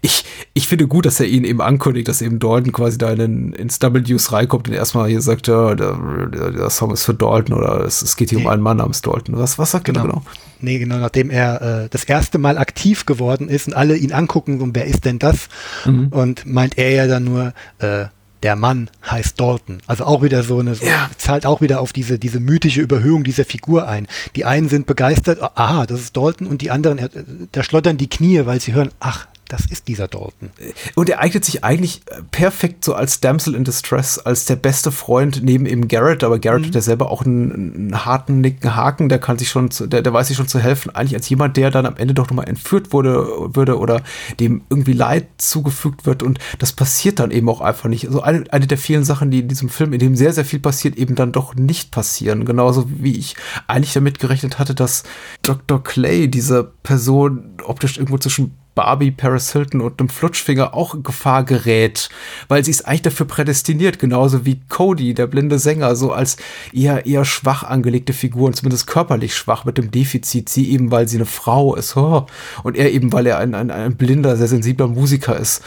Ich, 0.00 0.24
ich 0.54 0.66
finde 0.66 0.86
gut, 0.86 1.04
dass 1.04 1.20
er 1.20 1.26
ihn 1.26 1.44
eben 1.44 1.60
ankündigt, 1.60 2.08
dass 2.08 2.22
eben 2.22 2.38
Dalton 2.38 2.72
quasi 2.72 2.96
da 2.96 3.10
in, 3.10 3.52
ins 3.52 3.78
Double 3.78 4.02
Deuce 4.02 4.32
reinkommt 4.32 4.68
und 4.68 4.74
erstmal 4.74 5.08
hier 5.08 5.20
sagt, 5.20 5.46
ja, 5.46 5.74
der, 5.74 6.28
der, 6.32 6.50
der 6.50 6.70
Song 6.70 6.92
ist 6.92 7.04
für 7.04 7.14
Dalton 7.14 7.56
oder 7.56 7.84
es, 7.84 8.00
es 8.00 8.16
geht 8.16 8.30
hier 8.30 8.38
nee. 8.38 8.44
um 8.44 8.50
einen 8.50 8.62
Mann 8.62 8.78
namens 8.78 9.02
Dalton. 9.02 9.36
Was, 9.36 9.58
was 9.58 9.72
sagt 9.72 9.84
genau. 9.84 10.00
er 10.00 10.06
genau? 10.06 10.22
Nee, 10.60 10.78
genau, 10.78 10.96
nachdem 10.96 11.28
er 11.28 11.60
äh, 11.84 11.88
das 11.90 12.04
erste 12.04 12.38
Mal 12.38 12.56
aktiv 12.56 13.04
geworden 13.04 13.50
ist 13.50 13.66
und 13.66 13.74
alle 13.74 13.96
ihn 13.96 14.12
angucken, 14.12 14.62
und 14.62 14.74
wer 14.74 14.86
ist 14.86 15.04
denn 15.04 15.18
das? 15.18 15.48
Mhm. 15.84 16.08
Und 16.08 16.46
meint 16.46 16.78
er 16.78 16.90
ja 16.90 17.06
dann 17.06 17.24
nur, 17.24 17.52
äh, 17.80 18.06
der 18.44 18.56
Mann 18.56 18.90
heißt 19.10 19.40
Dalton. 19.40 19.78
Also 19.86 20.04
auch 20.04 20.22
wieder 20.22 20.42
so 20.42 20.58
eine, 20.58 20.74
ja. 20.74 21.10
zahlt 21.16 21.46
auch 21.46 21.62
wieder 21.62 21.80
auf 21.80 21.94
diese, 21.94 22.18
diese 22.18 22.40
mythische 22.40 22.82
Überhöhung 22.82 23.24
dieser 23.24 23.46
Figur 23.46 23.88
ein. 23.88 24.06
Die 24.36 24.44
einen 24.44 24.68
sind 24.68 24.84
begeistert, 24.84 25.40
aha, 25.40 25.86
das 25.86 26.00
ist 26.00 26.14
Dalton 26.14 26.46
und 26.46 26.60
die 26.60 26.70
anderen, 26.70 27.48
da 27.52 27.62
schlottern 27.62 27.96
die 27.96 28.10
Knie, 28.10 28.44
weil 28.44 28.60
sie 28.60 28.74
hören, 28.74 28.90
ach, 29.00 29.28
das 29.54 29.66
ist 29.66 29.86
dieser 29.86 30.08
Dalton. 30.08 30.50
Und 30.96 31.08
er 31.08 31.20
eignet 31.20 31.44
sich 31.44 31.62
eigentlich 31.62 32.02
äh, 32.10 32.22
perfekt 32.32 32.84
so 32.84 32.94
als 32.94 33.20
Damsel 33.20 33.54
in 33.54 33.62
Distress, 33.62 34.18
als 34.18 34.46
der 34.46 34.56
beste 34.56 34.90
Freund 34.90 35.42
neben 35.44 35.64
eben 35.66 35.86
Garrett, 35.86 36.24
aber 36.24 36.40
Garrett 36.40 36.62
mhm. 36.62 36.66
hat 36.66 36.74
ja 36.74 36.80
selber 36.80 37.10
auch 37.10 37.24
einen, 37.24 37.52
einen 37.74 38.04
harten 38.04 38.40
Nicken 38.40 38.74
Haken, 38.74 39.08
der 39.08 39.20
kann 39.20 39.38
sich 39.38 39.48
schon, 39.48 39.70
zu, 39.70 39.86
der, 39.86 40.02
der 40.02 40.12
weiß 40.12 40.26
sich 40.26 40.36
schon 40.36 40.48
zu 40.48 40.58
helfen, 40.58 40.90
eigentlich 40.94 41.14
als 41.14 41.28
jemand, 41.28 41.56
der 41.56 41.70
dann 41.70 41.86
am 41.86 41.96
Ende 41.96 42.14
doch 42.14 42.28
nochmal 42.28 42.48
entführt 42.48 42.92
wurde, 42.92 43.28
würde 43.54 43.78
oder 43.78 44.02
dem 44.40 44.62
irgendwie 44.70 44.92
Leid 44.92 45.28
zugefügt 45.38 46.04
wird 46.04 46.24
und 46.24 46.40
das 46.58 46.72
passiert 46.72 47.20
dann 47.20 47.30
eben 47.30 47.48
auch 47.48 47.60
einfach 47.60 47.88
nicht. 47.88 48.06
Also 48.06 48.22
eine, 48.22 48.44
eine 48.50 48.66
der 48.66 48.78
vielen 48.78 49.04
Sachen, 49.04 49.30
die 49.30 49.38
in 49.38 49.48
diesem 49.48 49.68
Film, 49.68 49.92
in 49.92 50.00
dem 50.00 50.16
sehr, 50.16 50.32
sehr 50.32 50.44
viel 50.44 50.58
passiert, 50.58 50.96
eben 50.96 51.14
dann 51.14 51.30
doch 51.30 51.54
nicht 51.54 51.92
passieren. 51.92 52.44
Genauso 52.44 52.86
wie 52.88 53.16
ich 53.16 53.36
eigentlich 53.68 53.92
damit 53.92 54.18
gerechnet 54.18 54.58
hatte, 54.58 54.74
dass 54.74 55.04
Dr. 55.42 55.80
Clay, 55.82 56.26
diese 56.26 56.72
Person 56.82 57.54
optisch 57.64 57.98
irgendwo 57.98 58.18
zwischen 58.18 58.56
Barbie, 58.74 59.10
Paris 59.10 59.52
Hilton 59.52 59.80
und 59.80 60.00
einem 60.00 60.08
Flutschfinger 60.08 60.74
auch 60.74 60.94
in 60.94 61.02
Gefahr 61.02 61.44
gerät, 61.44 62.08
weil 62.48 62.64
sie 62.64 62.70
ist 62.70 62.86
eigentlich 62.86 63.02
dafür 63.02 63.26
prädestiniert, 63.26 63.98
genauso 63.98 64.44
wie 64.44 64.60
Cody, 64.68 65.14
der 65.14 65.26
blinde 65.26 65.58
Sänger, 65.58 65.96
so 65.96 66.12
als 66.12 66.36
eher, 66.72 67.06
eher 67.06 67.24
schwach 67.24 67.62
angelegte 67.62 68.12
Figur 68.12 68.48
und 68.48 68.56
zumindest 68.56 68.86
körperlich 68.86 69.34
schwach 69.34 69.64
mit 69.64 69.78
dem 69.78 69.90
Defizit. 69.90 70.48
Sie 70.48 70.70
eben, 70.70 70.90
weil 70.90 71.08
sie 71.08 71.16
eine 71.16 71.26
Frau 71.26 71.74
ist, 71.76 71.96
oh, 71.96 72.26
und 72.62 72.76
er 72.76 72.92
eben, 72.92 73.12
weil 73.12 73.26
er 73.26 73.38
ein, 73.38 73.54
ein, 73.54 73.70
ein 73.70 73.96
blinder, 73.96 74.36
sehr 74.36 74.48
sensibler 74.48 74.88
Musiker 74.88 75.38
ist. 75.38 75.62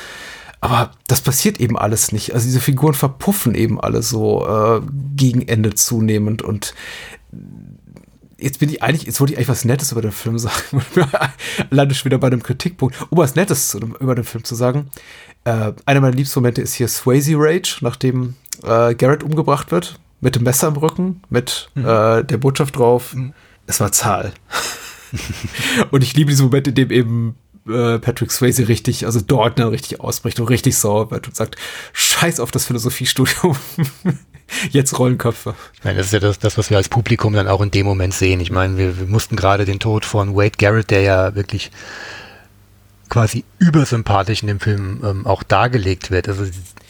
Aber 0.60 0.92
das 1.08 1.22
passiert 1.22 1.60
eben 1.60 1.78
alles 1.78 2.12
nicht. 2.12 2.34
Also 2.34 2.48
diese 2.48 2.60
Figuren 2.60 2.96
verpuffen 2.96 3.54
eben 3.54 3.80
alle 3.80 4.02
so 4.02 4.46
äh, 4.48 4.82
gegen 5.16 5.48
Ende 5.48 5.76
zunehmend 5.76 6.42
und 6.42 6.74
jetzt 8.38 8.60
bin 8.60 8.70
ich 8.70 8.84
eigentlich, 8.84 9.04
jetzt 9.04 9.20
wollte 9.20 9.34
ich 9.34 9.38
eigentlich 9.38 9.50
was 9.50 9.66
Nettes 9.66 9.92
über 9.92 10.02
den 10.02 10.12
Film 10.12 10.38
sagen. 10.38 10.82
Lande 11.70 11.94
ich 11.94 12.06
wieder 12.06 12.18
bei 12.18 12.28
einem 12.28 12.44
Kritikpunkt. 12.44 12.96
Um 13.10 13.18
was 13.18 13.36
Nettes 13.36 13.76
über 13.76 14.16
den 14.16 14.24
Film 14.24 14.44
zu 14.44 14.56
sagen. 14.56 14.90
Äh, 15.44 15.74
einer 15.86 16.02
meiner 16.02 16.16
liebsten 16.16 16.40
Momente 16.40 16.62
ist 16.62 16.74
hier 16.74 16.88
Swayze 16.88 17.34
Rage, 17.36 17.78
nachdem 17.82 18.36
äh, 18.64 18.96
Garrett 18.96 19.24
umgebracht 19.24 19.72
wird. 19.72 20.00
Mit 20.20 20.36
dem 20.36 20.44
Messer 20.44 20.70
im 20.70 20.78
Rücken, 20.78 21.22
mit 21.30 21.70
mhm. 21.76 21.86
äh, 21.86 22.24
der 22.24 22.38
Botschaft 22.38 22.78
drauf. 22.78 23.14
Mhm. 23.14 23.34
Es 23.68 23.80
war 23.80 23.92
Zahl. 23.92 24.34
und 25.92 26.04
ich 26.04 26.16
liebe 26.16 26.32
diesen 26.32 26.48
Moment, 26.48 26.68
in 26.68 26.76
dem 26.76 26.92
eben 26.92 27.36
äh, 27.70 28.00
Patrick 28.00 28.32
Swayze 28.32 28.68
richtig, 28.68 29.06
also 29.06 29.20
dort 29.20 29.60
dann 29.60 29.70
richtig 29.70 30.00
ausbricht 30.00 30.40
und 30.40 30.48
richtig 30.48 30.78
sauer 30.78 31.12
wird 31.12 31.28
und 31.28 31.36
sagt, 31.36 31.56
scheiß 31.94 32.40
auf 32.40 32.52
das 32.52 32.66
Philosophiestudium. 32.66 33.56
Jetzt 34.72 34.98
Rollenköpfe. 34.98 35.56
Ich 35.74 35.84
meine, 35.84 35.98
das 35.98 36.08
ist 36.08 36.14
ja 36.14 36.20
das, 36.20 36.40
das, 36.40 36.58
was 36.58 36.70
wir 36.70 36.78
als 36.78 36.88
Publikum 36.88 37.34
dann 37.34 37.48
auch 37.48 37.62
in 37.62 37.72
dem 37.72 37.86
Moment 37.86 38.14
sehen. 38.14 38.40
Ich 38.40 38.52
meine, 38.52 38.78
wir, 38.78 38.98
wir 38.98 39.08
mussten 39.08 39.36
gerade 39.36 39.66
den 39.66 39.80
Tod 39.80 40.06
von 40.06 40.36
Wade 40.36 40.58
Garrett, 40.58 40.90
der 40.90 41.02
ja 41.02 41.36
wirklich 41.36 41.70
quasi 43.10 43.44
übersympathisch 43.60 44.42
in 44.42 44.48
dem 44.48 44.60
Film 44.60 45.02
ähm, 45.04 45.26
auch 45.26 45.44
dargelegt 45.44 46.12
wird. 46.12 46.30
Also 46.30 46.46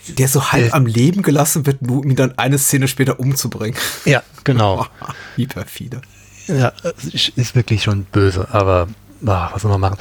der 0.07 0.27
so 0.27 0.51
halb 0.51 0.69
äh, 0.69 0.71
am 0.71 0.85
Leben 0.85 1.21
gelassen 1.21 1.65
wird, 1.65 1.81
nur 1.81 1.99
um 1.99 2.09
ihn 2.09 2.15
dann 2.15 2.37
eine 2.37 2.57
Szene 2.57 2.87
später 2.87 3.19
umzubringen. 3.19 3.77
Ja, 4.05 4.23
genau. 4.43 4.85
Wie 5.35 5.47
perfide. 5.47 6.01
Ja, 6.47 6.71
ist 7.11 7.55
wirklich 7.55 7.83
schon 7.83 8.05
böse, 8.05 8.47
aber 8.51 8.87
oh, 9.21 9.47
was 9.53 9.61
soll 9.61 9.71
man 9.71 9.81
machen? 9.81 9.97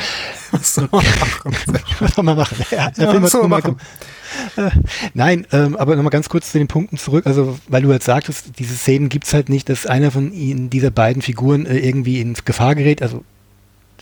Was 0.52 0.74
soll 0.74 0.88
man 0.90 1.05
machen? 1.05 1.56
was 2.01 2.14
soll 2.14 2.24
man 2.24 2.36
machen? 2.36 2.56
Ja, 2.70 2.90
ja, 2.97 3.22
was 3.22 3.32
soll 3.32 3.48
man 3.48 3.51
machen? 3.51 3.76
Äh, 4.56 4.70
nein, 5.14 5.47
ähm, 5.52 5.76
aber 5.76 5.97
nochmal 5.97 6.10
ganz 6.10 6.28
kurz 6.28 6.52
zu 6.52 6.59
den 6.59 6.68
Punkten 6.68 6.98
zurück. 6.98 7.26
Also, 7.26 7.59
weil 7.68 7.82
du 7.82 7.93
jetzt 7.93 8.05
sagtest, 8.05 8.59
diese 8.59 8.74
Szenen 8.74 9.09
gibt 9.09 9.26
es 9.26 9.34
halt 9.34 9.48
nicht, 9.48 9.68
dass 9.68 9.86
einer 9.86 10.10
von 10.10 10.32
ihnen, 10.32 10.70
dieser 10.70 10.90
beiden 10.90 11.22
Figuren 11.22 11.66
äh, 11.66 11.78
irgendwie 11.78 12.20
in 12.20 12.34
Gefahr 12.44 12.74
gerät. 12.74 13.02
Also, 13.02 13.24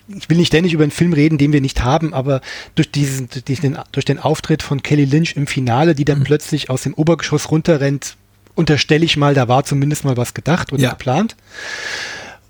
ich 0.08 0.28
will 0.28 0.36
nicht 0.36 0.48
ständig 0.48 0.72
über 0.74 0.82
einen 0.82 0.90
Film 0.90 1.12
reden, 1.12 1.38
den 1.38 1.52
wir 1.52 1.60
nicht 1.60 1.82
haben, 1.82 2.12
aber 2.12 2.40
durch 2.74 2.90
diesen, 2.90 3.28
durch 3.46 3.60
den, 3.60 3.78
durch 3.92 4.04
den 4.04 4.18
Auftritt 4.18 4.62
von 4.62 4.82
Kelly 4.82 5.06
Lynch 5.06 5.36
im 5.36 5.46
Finale, 5.46 5.94
die 5.94 6.04
dann 6.04 6.20
mhm. 6.20 6.24
plötzlich 6.24 6.68
aus 6.68 6.82
dem 6.82 6.94
Obergeschoss 6.94 7.50
runterrennt, 7.50 8.16
unterstelle 8.54 9.04
ich 9.04 9.16
mal, 9.16 9.34
da 9.34 9.48
war 9.48 9.64
zumindest 9.64 10.04
mal 10.04 10.16
was 10.16 10.34
gedacht 10.34 10.72
oder 10.72 10.82
ja. 10.82 10.90
geplant. 10.90 11.36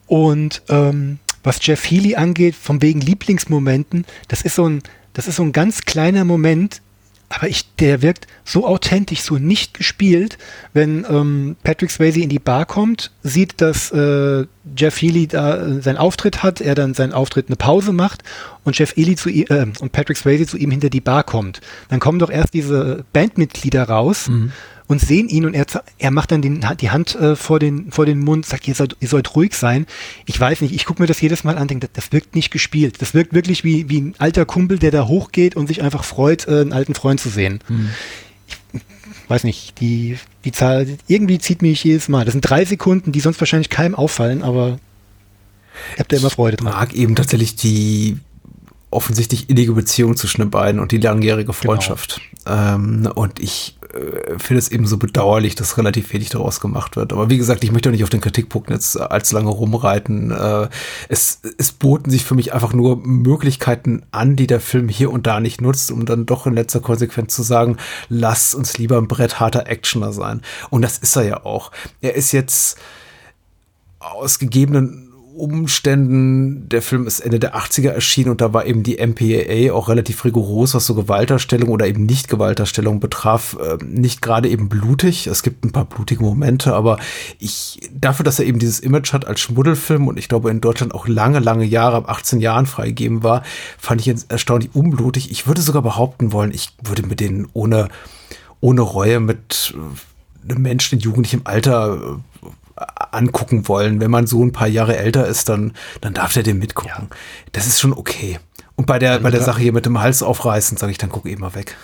Und 0.07 0.62
ähm, 0.69 1.19
was 1.45 1.65
Jeff 1.65 1.89
Healy 1.89 2.16
angeht, 2.16 2.57
von 2.57 2.83
wegen 2.83 3.01
Lieblingsmomenten, 3.01 4.05
das 4.29 4.43
ist 4.43 4.57
so 4.57 4.69
ein, 4.69 4.83
das 5.12 5.29
ist 5.29 5.37
so 5.37 5.45
ein 5.45 5.53
ganz 5.53 5.83
kleiner 5.83 6.25
Moment, 6.25 6.81
aber 7.29 7.49
ich, 7.49 7.75
der 7.77 8.03
wirkt 8.03 8.27
so 8.45 8.66
authentisch, 8.66 9.23
so 9.23 9.39
nicht 9.39 9.75
gespielt, 9.75 10.39
wenn 10.73 11.07
ähm, 11.09 11.57
Patrick 11.65 11.91
Swayze 11.91 12.21
in 12.21 12.29
die 12.29 12.39
Bar 12.39 12.65
kommt, 12.66 13.11
sieht, 13.23 13.61
dass 13.61 13.91
äh, 13.91 14.47
Jeff 14.77 15.01
Healy 15.01 15.27
da 15.27 15.57
äh, 15.57 15.83
seinen 15.83 15.97
Auftritt 15.97 16.43
hat, 16.43 16.61
er 16.61 16.75
dann 16.75 16.95
seinen 16.95 17.12
Auftritt 17.12 17.49
eine 17.49 17.57
Pause 17.57 17.93
macht 17.93 18.23
und 18.62 18.79
Jeff 18.79 18.95
Healy 18.95 19.16
zu 19.16 19.31
ihm, 19.31 19.47
äh, 19.49 19.66
und 19.81 19.93
Patrick 19.93 20.16
Swayze 20.16 20.47
zu 20.47 20.57
ihm 20.57 20.71
hinter 20.71 20.91
die 20.91 21.01
Bar 21.01 21.25
kommt. 21.25 21.61
Dann 21.89 21.99
kommen 21.99 22.19
doch 22.19 22.31
erst 22.31 22.55
diese 22.55 23.05
Bandmitglieder 23.12 23.85
raus. 23.85 24.29
Mhm 24.29 24.53
und 24.86 25.01
sehen 25.01 25.28
ihn 25.28 25.47
und 25.47 25.55
er, 25.55 25.66
er 25.98 26.11
macht 26.11 26.31
dann 26.31 26.43
den, 26.43 26.65
die 26.81 26.90
Hand 26.90 27.15
äh, 27.15 27.36
vor, 27.36 27.59
den, 27.59 27.90
vor 27.90 28.06
den 28.06 28.20
Mund, 28.20 28.44
sagt, 28.44 28.69
ihr 28.69 28.74
sollt, 28.74 28.97
ihr 29.01 29.09
sollt 29.09 29.35
ruhig 29.35 29.55
sein. 29.55 29.86
Ich 30.27 30.39
weiß 30.39 30.61
nicht, 30.61 30.74
ich 30.74 30.85
gucke 30.85 31.01
mir 31.01 31.06
das 31.06 31.20
jedes 31.20 31.44
Mal 31.44 31.56
an, 31.56 31.69
denke, 31.69 31.89
das, 31.89 32.05
das, 32.05 32.12
wirkt 32.12 32.35
nicht 32.35 32.51
gespielt. 32.51 33.01
Das 33.01 33.15
wirkt 33.15 33.32
wirklich 33.32 33.65
wie, 33.65 33.89
wie 33.89 34.01
ein 34.01 34.15
alter 34.19 34.44
Kumpel, 34.44 34.78
der 34.78 34.90
da 34.90 35.06
hochgeht 35.06 35.56
und 35.56 35.66
sich 35.69 35.82
einfach 35.82 36.05
freut, 36.05 36.47
äh, 36.47 36.61
einen 36.61 36.73
alten 36.73 36.94
Freund 36.94 37.20
zu 37.20 37.31
sehen. 37.31 37.61
Hm. 37.66 37.90
Ich 38.73 39.31
weiß 39.31 39.44
nicht, 39.44 39.81
die, 39.81 40.19
die 40.44 40.52
Zahl, 40.52 40.86
irgendwie 41.06 41.39
zieht 41.39 41.62
mich 41.62 41.82
jedes 41.82 42.09
Mal. 42.09 42.27
Das 42.27 42.32
sind 42.32 42.43
drei 42.43 42.65
Sekunden, 42.66 43.11
die 43.11 43.20
sonst 43.20 43.40
wahrscheinlich 43.40 43.70
keinem 43.70 43.94
auffallen, 43.94 44.43
aber 44.43 44.78
ich 45.94 45.98
habe 45.98 46.09
da 46.09 46.16
immer 46.19 46.31
Freude 46.31 46.59
dran. 46.59 46.69
Ich 46.69 46.74
mag 46.74 46.94
eben 46.94 47.15
tatsächlich 47.16 47.56
die 47.56 48.19
offensichtlich 48.90 49.48
innige 49.48 49.73
Beziehung 49.73 50.16
zwischen 50.16 50.43
den 50.43 50.51
beiden 50.51 50.81
und 50.81 50.93
die 50.93 50.98
langjährige 50.98 51.47
genau. 51.47 51.55
Freundschaft. 51.55 52.20
Genau. 52.44 52.74
Ähm, 52.74 53.09
und 53.15 53.40
ich 53.40 53.77
finde 54.39 54.59
es 54.59 54.71
eben 54.71 54.87
so 54.87 54.97
bedauerlich, 54.97 55.55
dass 55.55 55.79
relativ 55.79 56.12
wenig 56.12 56.31
daraus 56.31 56.61
gemacht 56.61 56.97
wird. 56.97 57.12
Aber 57.12 57.31
wie 57.31 57.39
gesagt, 57.39 57.65
ich 57.65 57.73
möchte 57.73 57.89
auch 57.89 57.93
nicht 57.93 58.03
auf 58.03 58.11
den 58.11 58.21
Kritikpunkten 58.21 58.75
jetzt 58.75 59.01
allzu 59.01 59.35
lange 59.35 59.51
rumreiten. 59.51 60.31
Äh, 60.31 60.69
es, 61.09 61.41
es 61.59 61.73
boten 61.73 62.11
sich 62.11 62.25
für 62.25 62.35
mich 62.35 62.53
einfach 62.53 62.73
nur 62.73 62.97
Möglichkeiten 62.97 64.03
an, 64.11 64.37
die 64.37 64.47
der 64.47 64.61
Film 64.61 64.89
hier 64.89 65.11
und 65.11 65.27
da 65.27 65.41
nicht 65.41 65.61
nutzt, 65.61 65.91
um 65.93 66.07
dann 66.07 66.27
doch 66.27 66.47
in 66.47 66.55
letzter 66.55 66.81
Konsequenz 66.81 67.35
zu 67.35 67.43
sagen, 67.43 67.77
lass 68.09 68.55
uns 68.55 68.79
lieber 68.79 68.99
ein 68.99 69.09
Brett 69.09 69.41
harter 69.41 69.69
Actioner 69.69 70.12
sein. 70.12 70.43
Und 70.71 70.83
das 70.83 70.99
ist 70.99 71.16
er 71.16 71.25
ja 71.25 71.45
auch. 71.45 71.71
Er 72.01 72.15
ist 72.15 72.33
jetzt 72.33 72.79
aus 74.01 74.39
gegebenen 74.39 75.14
Umständen, 75.36 76.69
der 76.69 76.81
Film 76.81 77.06
ist 77.06 77.20
Ende 77.20 77.40
der 77.40 77.56
80er 77.56 77.89
erschienen 77.89 78.31
und 78.31 78.40
da 78.40 78.52
war 78.52 78.66
eben 78.66 78.82
die 78.82 78.97
MPAA 79.05 79.73
auch 79.73 79.89
relativ 79.89 80.24
rigoros, 80.24 80.74
was 80.74 80.86
so 80.86 80.94
Gewalterstellung 80.94 81.70
oder 81.70 81.86
eben 81.86 82.06
nicht 82.06 82.28
Gewalterstellung 82.28 83.01
betraf, 83.01 83.56
äh, 83.61 83.82
nicht 83.85 84.23
gerade 84.23 84.48
eben 84.48 84.69
blutig. 84.69 85.27
Es 85.27 85.43
gibt 85.43 85.65
ein 85.65 85.73
paar 85.73 85.86
blutige 85.86 86.23
Momente, 86.23 86.74
aber 86.74 86.98
ich, 87.39 87.81
dafür, 87.93 88.24
dass 88.24 88.39
er 88.39 88.47
eben 88.47 88.59
dieses 88.59 88.81
Image 88.81 89.12
hat 89.12 89.27
als 89.27 89.40
Schmuddelfilm 89.40 90.06
und 90.06 90.19
ich 90.19 90.28
glaube 90.28 90.51
in 90.51 90.61
Deutschland 90.61 90.94
auch 90.94 91.09
lange, 91.09 91.40
lange 91.40 91.65
Jahre, 91.65 91.97
ab 91.97 92.09
18 92.09 92.40
Jahren 92.40 92.66
freigegeben 92.66 93.23
war, 93.23 93.43
fand 93.78 94.06
ich 94.06 94.15
erstaunlich 94.28 94.70
unblutig. 94.74 95.31
Ich 95.31 95.47
würde 95.47 95.62
sogar 95.62 95.82
behaupten 95.82 96.32
wollen, 96.32 96.52
ich 96.52 96.70
würde 96.82 97.06
mit 97.06 97.20
denen 97.20 97.48
ohne, 97.52 97.89
ohne 98.61 98.82
Reue 98.82 99.20
mit 99.20 99.74
äh, 99.77 100.51
einem 100.52 100.62
Menschen 100.62 100.98
in 100.98 101.01
jugendlichem 101.01 101.43
Alter 101.44 101.94
äh, 101.94 102.34
angucken 103.15 103.69
wollen. 103.69 104.01
Wenn 104.01 104.11
man 104.11 104.27
so 104.27 104.45
ein 104.45 104.53
paar 104.53 104.69
Jahre 104.69 104.97
älter 104.97 105.27
ist, 105.27 105.49
dann, 105.49 105.73
dann 106.01 106.15
darf 106.15 106.32
der 106.32 106.43
den 106.43 106.59
mitgucken. 106.59 106.91
Ja. 106.97 107.07
Das 107.53 107.66
ist 107.66 107.81
schon 107.81 107.93
okay. 107.93 108.39
Und 108.77 108.86
bei 108.86 108.99
der, 108.99 109.20
bei 109.20 109.31
der 109.31 109.43
Sache 109.43 109.61
hier 109.61 109.73
mit 109.73 109.86
dem 109.86 110.01
Hals 110.01 110.23
aufreißen, 110.23 110.77
sage 110.77 110.93
ich, 110.93 110.99
dann 110.99 111.11
guck 111.11 111.27
eben 111.27 111.41
mal 111.41 111.55
weg. 111.55 111.77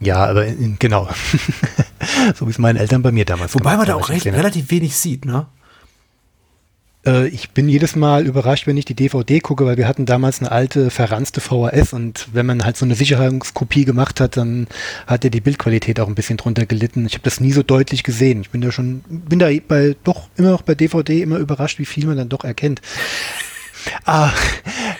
Ja, 0.00 0.26
aber 0.26 0.46
in, 0.46 0.76
genau. 0.78 1.08
so 2.34 2.46
wie 2.46 2.50
es 2.50 2.58
meinen 2.58 2.76
Eltern 2.76 3.02
bei 3.02 3.12
mir 3.12 3.24
damals 3.24 3.54
Wobei 3.54 3.76
man 3.76 3.86
da 3.86 3.94
auch 3.94 4.10
recht, 4.10 4.26
relativ 4.26 4.70
wenig 4.70 4.96
sieht, 4.96 5.24
ne? 5.24 5.46
Äh, 7.06 7.28
ich 7.28 7.50
bin 7.50 7.68
jedes 7.68 7.96
Mal 7.96 8.26
überrascht, 8.26 8.66
wenn 8.66 8.76
ich 8.76 8.84
die 8.84 8.94
DVD 8.94 9.40
gucke, 9.40 9.64
weil 9.64 9.76
wir 9.76 9.88
hatten 9.88 10.06
damals 10.06 10.40
eine 10.40 10.50
alte, 10.50 10.90
verranzte 10.90 11.40
VHS 11.40 11.92
und 11.92 12.28
wenn 12.32 12.46
man 12.46 12.64
halt 12.64 12.76
so 12.76 12.84
eine 12.84 12.94
Sicherungskopie 12.94 13.84
gemacht 13.84 14.20
hat, 14.20 14.36
dann 14.36 14.66
hat 15.06 15.24
ja 15.24 15.30
die 15.30 15.40
Bildqualität 15.40 16.00
auch 16.00 16.08
ein 16.08 16.14
bisschen 16.14 16.36
drunter 16.36 16.66
gelitten. 16.66 17.06
Ich 17.06 17.14
habe 17.14 17.24
das 17.24 17.40
nie 17.40 17.52
so 17.52 17.62
deutlich 17.62 18.02
gesehen. 18.02 18.40
Ich 18.40 18.50
bin 18.50 18.60
da 18.60 18.72
schon, 18.72 19.02
bin 19.08 19.38
da 19.38 19.48
bei, 19.66 19.96
doch 20.04 20.28
immer 20.36 20.50
noch 20.50 20.62
bei 20.62 20.74
DVD 20.74 21.22
immer 21.22 21.38
überrascht, 21.38 21.78
wie 21.78 21.86
viel 21.86 22.06
man 22.06 22.16
dann 22.16 22.28
doch 22.28 22.44
erkennt. 22.44 22.80
Ah, 24.04 24.32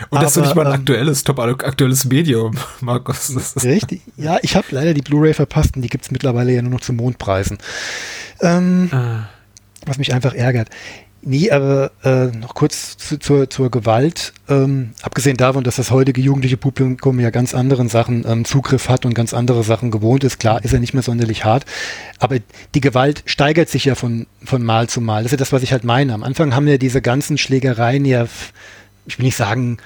und 0.09 0.23
das 0.23 0.37
aber, 0.37 0.45
ist 0.45 0.49
nicht 0.49 0.55
mal 0.55 0.66
ein 0.66 0.75
ähm, 0.75 0.81
aktuelles, 0.81 1.25
top 1.25 1.41
aktuelles 1.41 2.05
Medium, 2.05 2.57
Markus. 2.81 3.35
Richtig. 3.62 4.03
Ja, 4.16 4.39
ich 4.43 4.55
habe 4.55 4.66
leider 4.70 4.95
die 4.95 5.03
Blu-ray 5.03 5.35
verpasst 5.35 5.75
und 5.77 5.83
die 5.83 5.89
gibt 5.89 6.05
es 6.05 6.11
mittlerweile 6.11 6.53
ja 6.53 6.62
nur 6.62 6.70
noch 6.70 6.81
zu 6.81 6.93
Mondpreisen. 6.93 7.59
Ähm, 8.41 8.89
ah. 8.93 9.29
Was 9.85 9.99
mich 9.99 10.15
einfach 10.15 10.33
ärgert 10.33 10.69
Nee, 11.31 11.51
aber 11.51 11.91
äh, 12.05 12.35
noch 12.35 12.55
kurz 12.55 12.97
zu, 12.97 13.19
zur, 13.19 13.51
zur 13.51 13.71
Gewalt. 13.71 14.33
Ähm, 14.49 14.93
abgesehen 15.03 15.37
davon, 15.37 15.63
dass 15.63 15.77
das 15.77 15.91
heutige 15.91 16.23
jugendliche 16.23 16.57
Publikum 16.57 17.21
ja 17.21 17.29
ganz 17.29 17.55
anderen 17.55 17.91
Sachen 17.91 18.25
ähm, 18.27 18.47
Zugriff 18.47 18.89
hat 18.89 19.05
und 19.05 19.13
ganz 19.13 19.35
andere 19.35 19.63
Sachen 19.63 19.91
gewohnt 19.91 20.25
ist, 20.25 20.41
klar 20.41 20.65
ist 20.65 20.73
er 20.73 20.81
nicht 20.81 20.95
mehr 20.95 21.03
sonderlich 21.03 21.45
hart. 21.45 21.67
Aber 22.19 22.39
die 22.75 22.81
Gewalt 22.81 23.25
steigert 23.27 23.69
sich 23.69 23.85
ja 23.85 23.95
von, 23.95 24.27
von 24.43 24.63
Mal 24.63 24.89
zu 24.89 25.03
Mal. 25.03 25.23
Das 25.23 25.27
ist 25.27 25.33
ja 25.33 25.37
das, 25.37 25.53
was 25.53 25.63
ich 25.63 25.73
halt 25.73 25.85
meine. 25.85 26.15
Am 26.15 26.23
Anfang 26.23 26.55
haben 26.55 26.67
ja 26.67 26.79
diese 26.79 27.03
ganzen 27.03 27.37
Schlägereien 27.37 28.07
ja, 28.07 28.27
ich 29.05 29.19
will 29.19 29.27
nicht 29.27 29.37
sagen, 29.37 29.77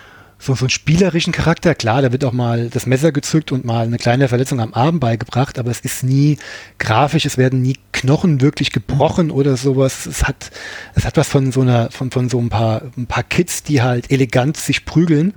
so, 0.43 0.57
so 0.57 0.65
einen 0.65 0.71
spielerischen 0.71 1.33
Charakter. 1.33 1.75
Klar, 1.77 2.03
da 2.03 2.11
wird 2.11 2.25
auch 2.25 2.33
mal 2.33 2.69
das 2.69 2.87
Messer 2.87 3.13
gezückt 3.13 3.53
und 3.53 3.65
mal 3.65 3.87
eine 3.87 3.97
kleine 3.97 4.27
Verletzung 4.27 4.61
am 4.61 4.75
Arm 4.75 4.99
beigebracht, 4.99 5.57
aber 5.57 5.71
es 5.71 5.81
ist 5.81 6.03
nie 6.03 6.37
grafisch, 6.79 7.25
es 7.25 7.39
werden 7.39 7.63
nie 7.63 7.77
Knochen 7.93 8.41
wirklich 8.41 8.73
gebrochen 8.73 9.31
oder 9.31 9.57
sowas. 9.57 10.05
Es 10.07 10.25
hat, 10.25 10.51
es 10.97 11.05
hat 11.05 11.17
was 11.17 11.29
von 11.29 11.53
so 11.53 11.61
einer, 11.61 11.93
von, 11.93 12.11
von 12.11 12.29
so 12.29 12.41
ein 12.41 12.49
paar, 12.49 12.83
ein 12.97 13.07
paar 13.07 13.23
Kids, 13.23 13.63
die 13.63 13.83
halt 13.83 14.11
elegant 14.11 14.57
sich 14.57 14.85
prügeln, 14.85 15.33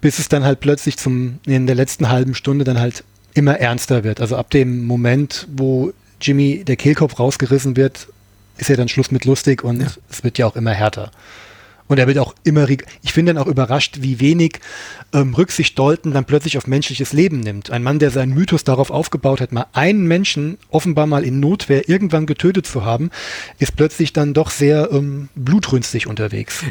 bis 0.00 0.18
es 0.18 0.28
dann 0.28 0.42
halt 0.42 0.58
plötzlich 0.58 0.96
zum, 0.96 1.38
in 1.46 1.68
der 1.68 1.76
letzten 1.76 2.08
halben 2.08 2.34
Stunde 2.34 2.64
dann 2.64 2.80
halt 2.80 3.04
immer 3.34 3.60
ernster 3.60 4.02
wird. 4.02 4.20
Also 4.20 4.36
ab 4.36 4.50
dem 4.50 4.84
Moment, 4.84 5.46
wo 5.54 5.92
Jimmy 6.20 6.64
der 6.64 6.74
Kehlkopf 6.74 7.20
rausgerissen 7.20 7.76
wird, 7.76 8.08
ist 8.58 8.68
ja 8.68 8.74
dann 8.74 8.88
Schluss 8.88 9.12
mit 9.12 9.24
lustig 9.26 9.62
und 9.62 9.80
ja. 9.80 9.86
es 10.10 10.24
wird 10.24 10.38
ja 10.38 10.46
auch 10.46 10.56
immer 10.56 10.72
härter. 10.72 11.12
Und 11.90 11.98
er 11.98 12.06
wird 12.06 12.18
auch 12.18 12.36
immer, 12.44 12.68
ich 12.68 13.12
finde 13.12 13.34
dann 13.34 13.42
auch 13.42 13.48
überrascht, 13.48 13.96
wie 13.98 14.20
wenig 14.20 14.60
ähm, 15.12 15.34
Rücksicht 15.34 15.76
Dalton 15.76 16.12
dann 16.12 16.24
plötzlich 16.24 16.56
auf 16.56 16.68
menschliches 16.68 17.12
Leben 17.12 17.40
nimmt. 17.40 17.72
Ein 17.72 17.82
Mann, 17.82 17.98
der 17.98 18.12
seinen 18.12 18.32
Mythos 18.32 18.62
darauf 18.62 18.92
aufgebaut 18.92 19.40
hat, 19.40 19.50
mal 19.50 19.66
einen 19.72 20.06
Menschen 20.06 20.56
offenbar 20.70 21.08
mal 21.08 21.24
in 21.24 21.40
Notwehr 21.40 21.88
irgendwann 21.88 22.26
getötet 22.26 22.64
zu 22.64 22.84
haben, 22.84 23.10
ist 23.58 23.74
plötzlich 23.74 24.12
dann 24.12 24.34
doch 24.34 24.50
sehr 24.50 24.92
ähm, 24.92 25.30
blutrünstig 25.34 26.06
unterwegs. 26.06 26.62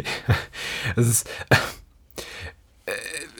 es 0.95 1.09
ist, 1.09 1.29
äh, 2.85 2.91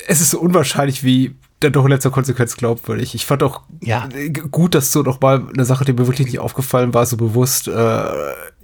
es 0.10 0.20
ist 0.20 0.32
so 0.32 0.40
unwahrscheinlich, 0.42 1.06
wie 1.06 1.34
dann 1.62 1.72
doch 1.72 1.86
in 1.86 1.92
letzter 1.92 2.12
Konsequenz 2.12 2.58
glaubwürdig. 2.58 3.16
Ich 3.16 3.26
fand 3.26 3.42
auch 3.42 3.62
ja. 3.80 4.10
gut, 4.52 4.76
dass 4.76 4.92
so 4.92 5.02
noch 5.02 5.22
mal 5.22 5.48
eine 5.54 5.64
Sache, 5.64 5.86
die 5.86 5.94
mir 5.94 6.08
wirklich 6.08 6.28
nicht 6.28 6.40
aufgefallen 6.40 6.94
war, 6.94 7.06
so 7.06 7.16
bewusst 7.16 7.70
äh, 7.70 8.04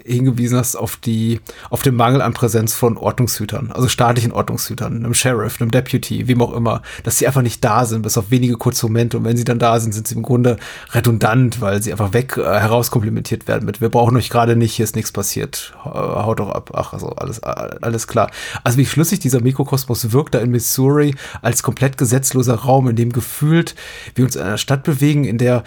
hingewiesen 0.05 0.57
hast 0.57 0.75
auf 0.75 0.97
die, 0.97 1.41
auf 1.69 1.81
den 1.81 1.95
Mangel 1.95 2.21
an 2.21 2.33
Präsenz 2.33 2.75
von 2.75 2.97
Ordnungshütern, 2.97 3.71
also 3.71 3.87
staatlichen 3.87 4.31
Ordnungshütern, 4.31 4.97
einem 4.97 5.13
Sheriff, 5.13 5.59
einem 5.59 5.71
Deputy, 5.71 6.27
wem 6.27 6.41
auch 6.41 6.53
immer, 6.53 6.81
dass 7.03 7.17
sie 7.17 7.25
einfach 7.25 7.41
nicht 7.41 7.63
da 7.63 7.85
sind, 7.85 8.03
bis 8.03 8.17
auf 8.17 8.29
wenige 8.29 8.55
kurze 8.55 8.85
Momente. 8.85 9.17
Und 9.17 9.23
wenn 9.25 9.35
sie 9.35 9.43
dann 9.43 9.59
da 9.59 9.79
sind, 9.79 9.93
sind 9.93 10.07
sie 10.07 10.15
im 10.15 10.21
Grunde 10.21 10.57
redundant, 10.91 11.59
weil 11.59 11.81
sie 11.81 11.91
einfach 11.91 12.13
weg 12.13 12.37
äh, 12.37 12.43
herauskomplimentiert 12.43 13.47
werden 13.47 13.65
mit, 13.65 13.81
wir 13.81 13.89
brauchen 13.89 14.15
euch 14.15 14.29
gerade 14.29 14.55
nicht, 14.55 14.75
hier 14.75 14.83
ist 14.83 14.95
nichts 14.95 15.11
passiert, 15.11 15.73
haut 15.83 16.39
doch 16.39 16.49
ab. 16.49 16.71
Ach, 16.73 16.93
also 16.93 17.09
alles, 17.09 17.41
alles 17.41 18.07
klar. 18.07 18.29
Also 18.63 18.77
wie 18.77 18.85
schlüssig 18.85 19.19
dieser 19.19 19.41
Mikrokosmos 19.41 20.11
wirkt 20.11 20.35
da 20.35 20.39
in 20.39 20.51
Missouri 20.51 21.15
als 21.41 21.63
komplett 21.63 21.97
gesetzloser 21.97 22.55
Raum, 22.55 22.87
in 22.89 22.95
dem 22.95 23.11
gefühlt 23.11 23.75
wir 24.13 24.25
uns 24.25 24.35
in 24.35 24.43
einer 24.43 24.57
Stadt 24.57 24.83
bewegen, 24.83 25.23
in 25.25 25.39
der 25.39 25.63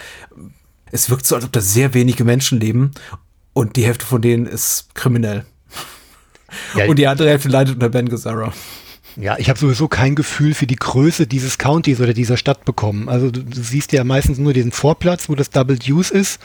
es 0.91 1.09
wirkt 1.09 1.27
so, 1.27 1.35
als 1.35 1.45
ob 1.45 1.51
da 1.51 1.61
sehr 1.61 1.93
wenige 1.93 2.23
Menschen 2.23 2.59
leben 2.59 2.91
und 3.59 3.75
die 3.75 3.85
Hälfte 3.85 4.05
von 4.05 4.21
denen 4.21 4.45
ist 4.45 4.95
kriminell. 4.95 5.43
Ja, 6.75 6.85
und 6.85 6.97
die 6.97 7.07
andere 7.07 7.29
Hälfte 7.29 7.49
leidet 7.49 7.75
unter 7.75 7.89
Ben 7.89 8.07
Gazzara. 8.07 8.53
Ja, 9.17 9.37
ich 9.37 9.49
habe 9.49 9.59
sowieso 9.59 9.89
kein 9.89 10.15
Gefühl 10.15 10.53
für 10.53 10.65
die 10.65 10.77
Größe 10.77 11.27
dieses 11.27 11.57
Countys 11.57 11.99
oder 11.99 12.13
dieser 12.13 12.37
Stadt 12.37 12.63
bekommen. 12.63 13.09
Also 13.09 13.31
du, 13.31 13.43
du 13.43 13.61
siehst 13.61 13.91
ja 13.91 14.05
meistens 14.05 14.37
nur 14.37 14.53
diesen 14.53 14.71
Vorplatz, 14.71 15.27
wo 15.27 15.35
das 15.35 15.49
Double 15.49 15.77
Deuce 15.77 16.09
ist 16.09 16.39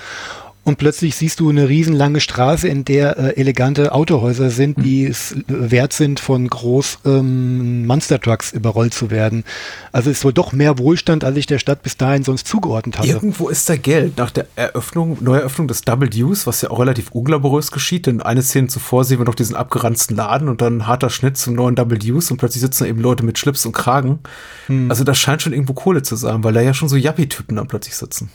und 0.65 0.79
plötzlich 0.79 1.15
siehst 1.17 1.41
du 1.41 1.51
eine 1.51 1.69
riesenlange 1.69 2.21
Straße, 2.21 2.69
in 2.69 2.85
der 2.85 3.19
äh, 3.19 3.41
elegante 3.41 3.93
Autohäuser 3.93 4.51
sind, 4.51 4.83
die 4.83 5.05
es 5.05 5.37
wert 5.47 5.93
sind, 5.93 6.21
von 6.21 6.49
groß 6.49 7.01
ähm, 7.05 7.87
Monster 7.87 8.19
Trucks 8.19 8.53
überrollt 8.53 8.95
zu 8.95 9.11
werden. 9.11 9.45
Also 9.93 10.11
ist 10.11 10.25
wohl 10.25 10.33
doch 10.33 10.53
mehr 10.53 10.79
Wohlstand, 10.79 11.23
als 11.23 11.37
ich 11.37 11.47
der 11.47 11.59
Stadt 11.59 11.83
bis 11.83 11.97
dahin 11.97 12.25
sonst 12.25 12.49
zugeordnet 12.49 12.99
hatte. 12.99 13.09
Irgendwo 13.09 13.49
ist 13.49 13.69
da 13.69 13.77
Geld. 13.77 14.17
Nach 14.17 14.31
der 14.31 14.47
Eröffnung, 14.57 15.19
Neueröffnung 15.21 15.69
des 15.69 15.83
Double 15.83 16.09
Deuce, 16.09 16.47
was 16.47 16.63
ja 16.63 16.71
auch 16.71 16.81
relativ 16.81 17.11
unglamourös 17.11 17.71
geschieht, 17.71 18.07
denn 18.07 18.23
eine 18.23 18.43
Szene 18.43 18.69
zuvor 18.69 19.05
sehen 19.05 19.19
wir 19.19 19.27
noch 19.27 19.35
diesen 19.35 19.57
abgeranzten 19.57 20.17
Laden 20.17 20.49
und 20.49 20.63
dann 20.63 20.79
ein 20.79 20.87
harter 20.87 21.11
Schnitt 21.11 21.37
zum 21.37 21.55
neuen 21.55 21.75
Double 21.75 21.99
Deuce 21.99 22.31
und 22.31 22.39
plötzlich 22.39 22.63
sitzen 22.63 22.85
da 22.85 22.89
eben 22.89 23.01
Leute 23.01 23.25
mit 23.25 23.39
Schlips 23.39 23.67
und 23.67 23.73
Kragen. 23.73 24.21
Hm. 24.67 24.91
Also 24.91 25.05
da 25.05 25.15
scheint 25.15 25.43
schon 25.43 25.53
irgendwo 25.53 25.75
Kohle 25.75 26.03
zu 26.03 26.17
sein, 26.17 26.43
weil 26.43 26.55
da 26.55 26.63
ja 26.63 26.73
schon 26.73 26.89
so 26.89 26.97
Yuppie-Typen 26.97 27.57
dann 27.57 27.69
plötzlich 27.69 27.97
sitzen. 27.97 28.31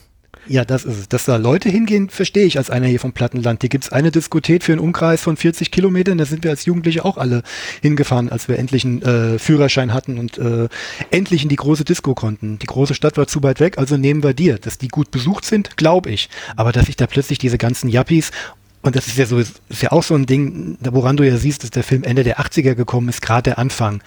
Ja, 0.49 0.65
das 0.65 0.83
ist 0.83 0.97
es. 0.97 1.07
Dass 1.07 1.25
da 1.25 1.35
Leute 1.35 1.69
hingehen, 1.69 2.09
verstehe 2.09 2.45
ich 2.45 2.57
als 2.57 2.71
einer 2.71 2.87
hier 2.87 2.99
vom 2.99 3.13
Plattenland. 3.13 3.61
Hier 3.61 3.69
gibt's 3.69 3.91
eine 3.91 4.09
Diskotät 4.09 4.63
für 4.63 4.71
einen 4.71 4.81
Umkreis 4.81 5.21
von 5.21 5.37
40 5.37 5.69
Kilometern. 5.69 6.17
Da 6.17 6.25
sind 6.25 6.43
wir 6.43 6.49
als 6.49 6.65
Jugendliche 6.65 7.05
auch 7.05 7.17
alle 7.17 7.43
hingefahren, 7.83 8.29
als 8.29 8.47
wir 8.47 8.57
endlich 8.57 8.83
einen 8.83 9.03
äh, 9.03 9.37
Führerschein 9.37 9.93
hatten 9.93 10.17
und 10.17 10.39
äh, 10.39 10.67
endlich 11.11 11.43
in 11.43 11.49
die 11.49 11.55
große 11.55 11.85
Disco 11.85 12.15
konnten. 12.15 12.57
Die 12.57 12.65
große 12.65 12.95
Stadt 12.95 13.15
war 13.15 13.27
zu 13.27 13.43
weit 13.43 13.59
weg, 13.59 13.77
also 13.77 13.95
nehmen 13.95 14.23
wir 14.23 14.33
dir. 14.33 14.57
Dass 14.57 14.79
die 14.79 14.87
gut 14.87 15.11
besucht 15.11 15.45
sind, 15.45 15.77
glaube 15.77 16.09
ich. 16.09 16.29
Aber 16.55 16.71
dass 16.71 16.87
sich 16.87 16.95
da 16.95 17.05
plötzlich 17.05 17.37
diese 17.37 17.59
ganzen 17.59 17.87
Yuppies 17.87 18.31
und 18.81 18.95
das 18.95 19.07
ist 19.07 19.17
ja 19.17 19.25
so, 19.27 19.37
ist 19.37 19.81
ja 19.81 19.91
auch 19.91 20.03
so 20.03 20.15
ein 20.15 20.25
Ding, 20.25 20.77
woran 20.81 21.17
du 21.17 21.27
ja 21.27 21.35
siehst, 21.37 21.63
dass 21.63 21.69
der 21.69 21.83
Film 21.83 22.03
Ende 22.03 22.23
der 22.23 22.39
80er 22.39 22.75
gekommen 22.75 23.09
ist, 23.09 23.21
gerade 23.21 23.43
der 23.43 23.59
Anfang. 23.59 24.01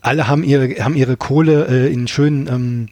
Alle 0.00 0.28
haben 0.28 0.44
ihre, 0.44 0.68
haben 0.82 0.94
ihre 0.94 1.16
Kohle 1.16 1.66
äh, 1.68 1.92
in 1.92 2.06
schönen 2.06 2.46
ähm, 2.46 2.88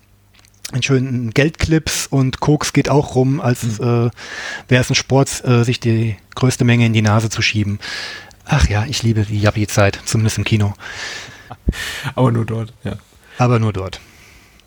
in 0.72 0.82
schönen 0.82 1.30
Geldclips 1.30 2.06
und 2.06 2.40
Koks 2.40 2.72
geht 2.72 2.88
auch 2.88 3.14
rum, 3.14 3.40
als 3.40 3.78
mhm. 3.80 4.09
äh, 4.09 4.10
wäre 4.68 4.82
es 4.82 4.90
ein 4.90 4.94
Sport, 4.94 5.44
äh, 5.44 5.64
sich 5.64 5.80
die 5.80 6.16
größte 6.34 6.64
Menge 6.64 6.86
in 6.86 6.92
die 6.92 7.02
Nase 7.02 7.30
zu 7.30 7.42
schieben. 7.42 7.78
Ach 8.44 8.68
ja, 8.68 8.84
ich 8.86 9.02
liebe 9.02 9.24
die 9.24 9.40
Yappi-Zeit, 9.40 10.01
zumindest 10.05 10.38
im 10.38 10.44
Kino. 10.44 10.74
Aber 12.14 12.32
nur 12.32 12.44
dort, 12.44 12.72
ja. 12.84 12.97
Aber 13.38 13.59
nur 13.59 13.72
dort. 13.72 14.01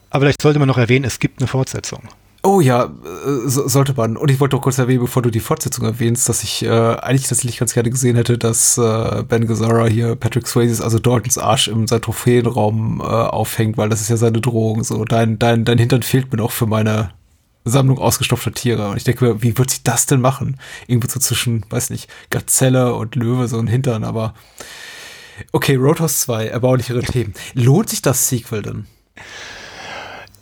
Aber 0.09 0.21
vielleicht 0.21 0.41
sollte 0.41 0.59
man 0.59 0.67
noch 0.67 0.77
erwähnen, 0.77 1.05
es 1.05 1.19
gibt 1.19 1.39
eine 1.39 1.47
Fortsetzung. 1.47 2.07
Oh 2.45 2.59
ja, 2.59 2.85
äh, 2.85 3.47
so, 3.47 3.67
sollte 3.69 3.93
man. 3.93 4.17
Und 4.17 4.29
ich 4.29 4.41
wollte 4.41 4.57
doch 4.57 4.61
kurz 4.61 4.77
erwähnen, 4.77 4.99
bevor 4.99 5.21
du 5.21 5.29
die 5.29 5.39
Fortsetzung 5.39 5.85
erwähnst, 5.85 6.27
dass 6.27 6.43
ich 6.43 6.63
äh, 6.63 6.67
eigentlich 6.67 7.27
tatsächlich 7.29 7.57
ganz 7.57 7.73
gerne 7.73 7.89
gesehen 7.89 8.17
hätte, 8.17 8.37
dass 8.37 8.77
äh, 8.77 9.23
Ben 9.23 9.47
Gazzara 9.47 9.85
hier 9.85 10.15
Patrick 10.17 10.45
Swayze, 10.45 10.83
also 10.83 10.99
Daltons 10.99 11.37
Arsch 11.37 11.69
im 11.69 11.87
sein 11.87 12.01
Trophäenraum 12.01 12.99
äh, 12.99 13.03
aufhängt, 13.03 13.77
weil 13.77 13.87
das 13.87 14.01
ist 14.01 14.09
ja 14.09 14.17
seine 14.17 14.41
Drohung. 14.41 14.83
So, 14.83 15.05
dein, 15.05 15.39
dein, 15.39 15.63
dein 15.63 15.77
Hintern 15.77 16.03
fehlt 16.03 16.31
mir 16.33 16.37
noch 16.37 16.51
für 16.51 16.65
meine 16.65 17.11
Sammlung 17.63 17.97
ausgestopfter 17.97 18.51
Tiere. 18.51 18.89
Und 18.89 18.97
ich 18.97 19.05
denke 19.05 19.23
mir, 19.23 19.41
wie 19.41 19.57
wird 19.57 19.71
sie 19.71 19.79
das 19.85 20.05
denn 20.05 20.19
machen? 20.19 20.57
Irgendwo 20.87 21.07
so 21.07 21.21
zwischen, 21.21 21.65
weiß 21.69 21.91
nicht, 21.91 22.09
Gazelle 22.29 22.93
und 22.95 23.15
Löwe, 23.15 23.47
so 23.47 23.57
ein 23.57 23.67
Hintern, 23.67 24.03
aber 24.03 24.33
okay, 25.53 25.75
Roadhouse 25.75 26.19
2, 26.21 26.47
erbaulichere 26.47 27.03
Themen. 27.03 27.33
Lohnt 27.53 27.89
sich 27.89 28.01
das 28.01 28.27
Sequel 28.27 28.63
denn? 28.63 28.85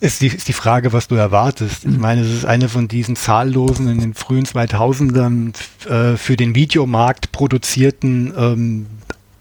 Ist 0.02 0.22
die, 0.22 0.28
ist 0.28 0.48
die 0.48 0.54
Frage, 0.54 0.94
was 0.94 1.08
du 1.08 1.16
erwartest. 1.16 1.86
Ich 1.86 1.98
meine, 1.98 2.22
es 2.22 2.34
ist 2.34 2.46
eine 2.46 2.70
von 2.70 2.88
diesen 2.88 3.16
zahllosen 3.16 3.88
in 3.88 4.00
den 4.00 4.14
frühen 4.16 4.46
2000ern 4.46 5.54
äh, 5.88 6.18
für 6.18 6.36
den 6.36 6.56
Videomarkt 6.56 7.32
produzierten, 7.32 8.34
ähm, 8.36 8.88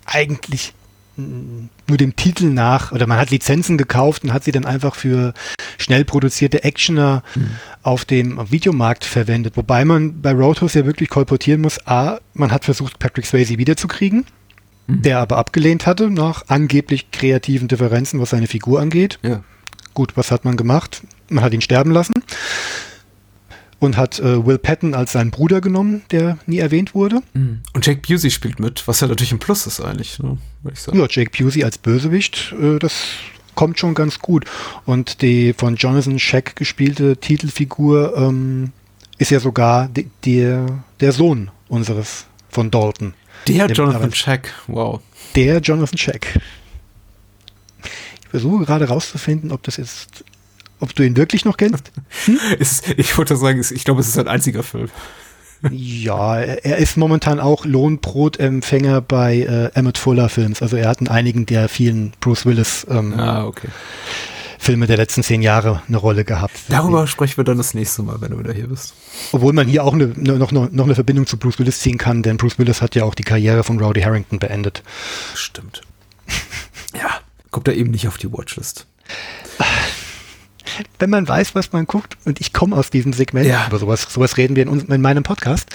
eigentlich 0.05 0.75
nur 1.17 1.97
dem 1.97 2.15
Titel 2.15 2.47
nach, 2.47 2.93
oder 2.93 3.07
man 3.07 3.19
hat 3.19 3.31
Lizenzen 3.31 3.79
gekauft 3.79 4.23
und 4.23 4.33
hat 4.33 4.45
sie 4.45 4.53
dann 4.53 4.65
einfach 4.67 4.95
für 4.95 5.33
schnell 5.79 6.05
produzierte 6.05 6.63
Actioner 6.63 7.23
mhm. 7.35 7.51
auf 7.83 8.05
dem 8.05 8.39
Videomarkt 8.51 9.05
verwendet. 9.05 9.57
Wobei 9.57 9.85
man 9.85 10.21
bei 10.21 10.33
Roadhouse 10.33 10.75
ja 10.75 10.85
wirklich 10.87 11.09
kolportieren 11.09 11.63
muss, 11.63 11.87
a, 11.87 12.19
man 12.35 12.53
hat 12.53 12.65
versucht, 12.65 12.99
Patrick 12.99 13.27
Swayze 13.27 13.57
wiederzukriegen, 13.59 14.27
mhm. 14.87 15.03
der 15.03 15.21
aber 15.21 15.39
abgelehnt 15.39 15.87
hatte, 15.87 16.11
nach 16.11 16.45
angeblich 16.49 17.11
kreativen 17.11 17.67
Differenzen, 17.67 18.21
was 18.21 18.31
seine 18.31 18.47
Figur 18.47 18.81
angeht. 18.81 19.19
Ja. 19.23 19.43
Gut, 20.01 20.17
was 20.17 20.31
hat 20.31 20.47
man 20.47 20.57
gemacht? 20.57 21.03
Man 21.29 21.45
hat 21.45 21.53
ihn 21.53 21.61
sterben 21.61 21.91
lassen 21.91 22.15
und 23.81 23.99
hat 23.99 24.19
äh, 24.19 24.47
Will 24.47 24.57
Patton 24.57 24.95
als 24.95 25.13
seinen 25.13 25.31
Bruder 25.31 25.61
genommen, 25.61 26.01
der 26.11 26.39
nie 26.47 26.57
erwähnt 26.57 26.95
wurde. 26.95 27.21
Mhm. 27.35 27.61
Und 27.75 27.85
Jake 27.85 28.01
Busey 28.01 28.31
spielt 28.31 28.61
mit, 28.61 28.89
was 28.89 29.01
ja 29.01 29.09
natürlich 29.09 29.33
ein 29.33 29.41
Plus 29.41 29.67
ist 29.67 29.79
eigentlich, 29.79 30.19
ne, 30.19 30.39
ich 30.73 30.81
sagen. 30.81 30.99
Ja, 30.99 31.07
Jake 31.07 31.33
Busey 31.37 31.65
als 31.65 31.77
Bösewicht, 31.77 32.55
äh, 32.59 32.79
das 32.79 32.95
kommt 33.55 33.79
schon 33.79 33.93
ganz 33.93 34.21
gut. 34.21 34.47
Und 34.87 35.21
die 35.21 35.53
von 35.53 35.77
Jonathan 35.77 36.19
Shack 36.19 36.57
gespielte 36.57 37.19
Titelfigur 37.19 38.17
ähm, 38.17 38.73
ist 39.19 39.31
ja 39.31 39.39
sogar 39.39 39.89
die, 39.89 40.09
der, 40.25 40.65
der 41.01 41.13
Sohn 41.13 41.51
unseres 41.69 42.25
von 42.49 42.71
Dalton. 42.71 43.13
Der 43.47 43.67
Jonathan 43.67 44.15
Shack, 44.15 44.55
wow. 44.67 44.99
Der 45.37 45.59
Jonathan 45.59 45.99
Shack 45.99 46.41
versuche 48.31 48.65
gerade 48.65 48.89
rauszufinden, 48.89 49.53
ob 49.53 49.63
das 49.63 49.77
jetzt, 49.77 50.25
ob 50.79 50.95
du 50.95 51.05
ihn 51.05 51.17
wirklich 51.17 51.45
noch 51.45 51.57
kennst. 51.57 51.93
Hm? 52.25 52.39
Ist, 52.59 52.89
ich 52.97 53.17
wollte 53.17 53.37
sagen, 53.37 53.61
ich 53.61 53.85
glaube, 53.85 54.01
es 54.01 54.09
ist 54.09 54.19
ein 54.19 54.29
einziger 54.29 54.63
Film. 54.63 54.89
Ja, 55.71 56.39
er 56.39 56.79
ist 56.79 56.97
momentan 56.97 57.39
auch 57.39 57.67
Lohnbrotempfänger 57.67 59.03
bei 59.03 59.41
äh, 59.41 59.67
Emmett 59.75 59.99
Fuller 59.99 60.31
Films. 60.31 60.63
Also 60.63 60.77
er 60.77 60.89
hat 60.89 61.03
in 61.03 61.09
einigen 61.09 61.45
der 61.45 61.69
vielen 61.69 62.13
Bruce 62.21 62.47
Willis 62.47 62.87
ähm, 62.89 63.13
ah, 63.19 63.45
okay. 63.45 63.69
Filme 64.59 64.87
der 64.87 64.99
letzten 64.99 65.23
zehn 65.23 65.41
Jahre 65.41 65.83
eine 65.89 65.97
Rolle 65.97 66.25
gehabt. 66.25 66.55
Darüber 66.69 67.07
sprechen 67.07 67.39
wir 67.39 67.45
dann 67.45 67.57
das 67.57 67.73
nächste 67.73 68.03
Mal, 68.03 68.21
wenn 68.21 68.31
du 68.31 68.39
wieder 68.39 68.53
hier 68.53 68.69
bist. 68.69 68.95
Obwohl 69.33 69.53
man 69.53 69.67
hier 69.67 69.85
auch 69.85 69.95
eine, 69.95 70.09
noch, 70.17 70.53
noch, 70.53 70.71
noch 70.71 70.85
eine 70.85 70.95
Verbindung 70.95 71.27
zu 71.27 71.39
Bruce 71.39 71.59
Willis 71.59 71.81
ziehen 71.81 71.97
kann, 71.97 72.23
denn 72.23 72.37
Bruce 72.37 72.59
Willis 72.59 72.83
hat 72.83 72.95
ja 72.95 73.05
auch 73.05 73.15
die 73.15 73.23
Karriere 73.23 73.65
von 73.65 73.81
Rowdy 73.81 74.03
Harrington 74.03 74.39
beendet. 74.39 74.83
Stimmt. 75.35 75.81
ja, 76.95 77.21
kommt 77.51 77.69
da 77.69 77.73
eben 77.73 77.91
nicht 77.91 78.09
auf 78.09 78.19
die 78.19 78.33
Watchlist. 78.33 78.87
Wenn 80.99 81.11
man 81.11 81.27
weiß, 81.27 81.55
was 81.55 81.73
man 81.73 81.87
guckt, 81.87 82.17
und 82.25 82.41
ich 82.41 82.53
komme 82.53 82.77
aus 82.77 82.91
diesem 82.91 83.13
Segment, 83.13 83.47
ja. 83.47 83.67
über 83.67 83.79
sowas, 83.79 84.07
sowas 84.09 84.37
reden 84.37 84.57
wir 84.57 84.63
in, 84.63 84.81
in 84.89 85.01
meinem 85.01 85.23
Podcast, 85.23 85.69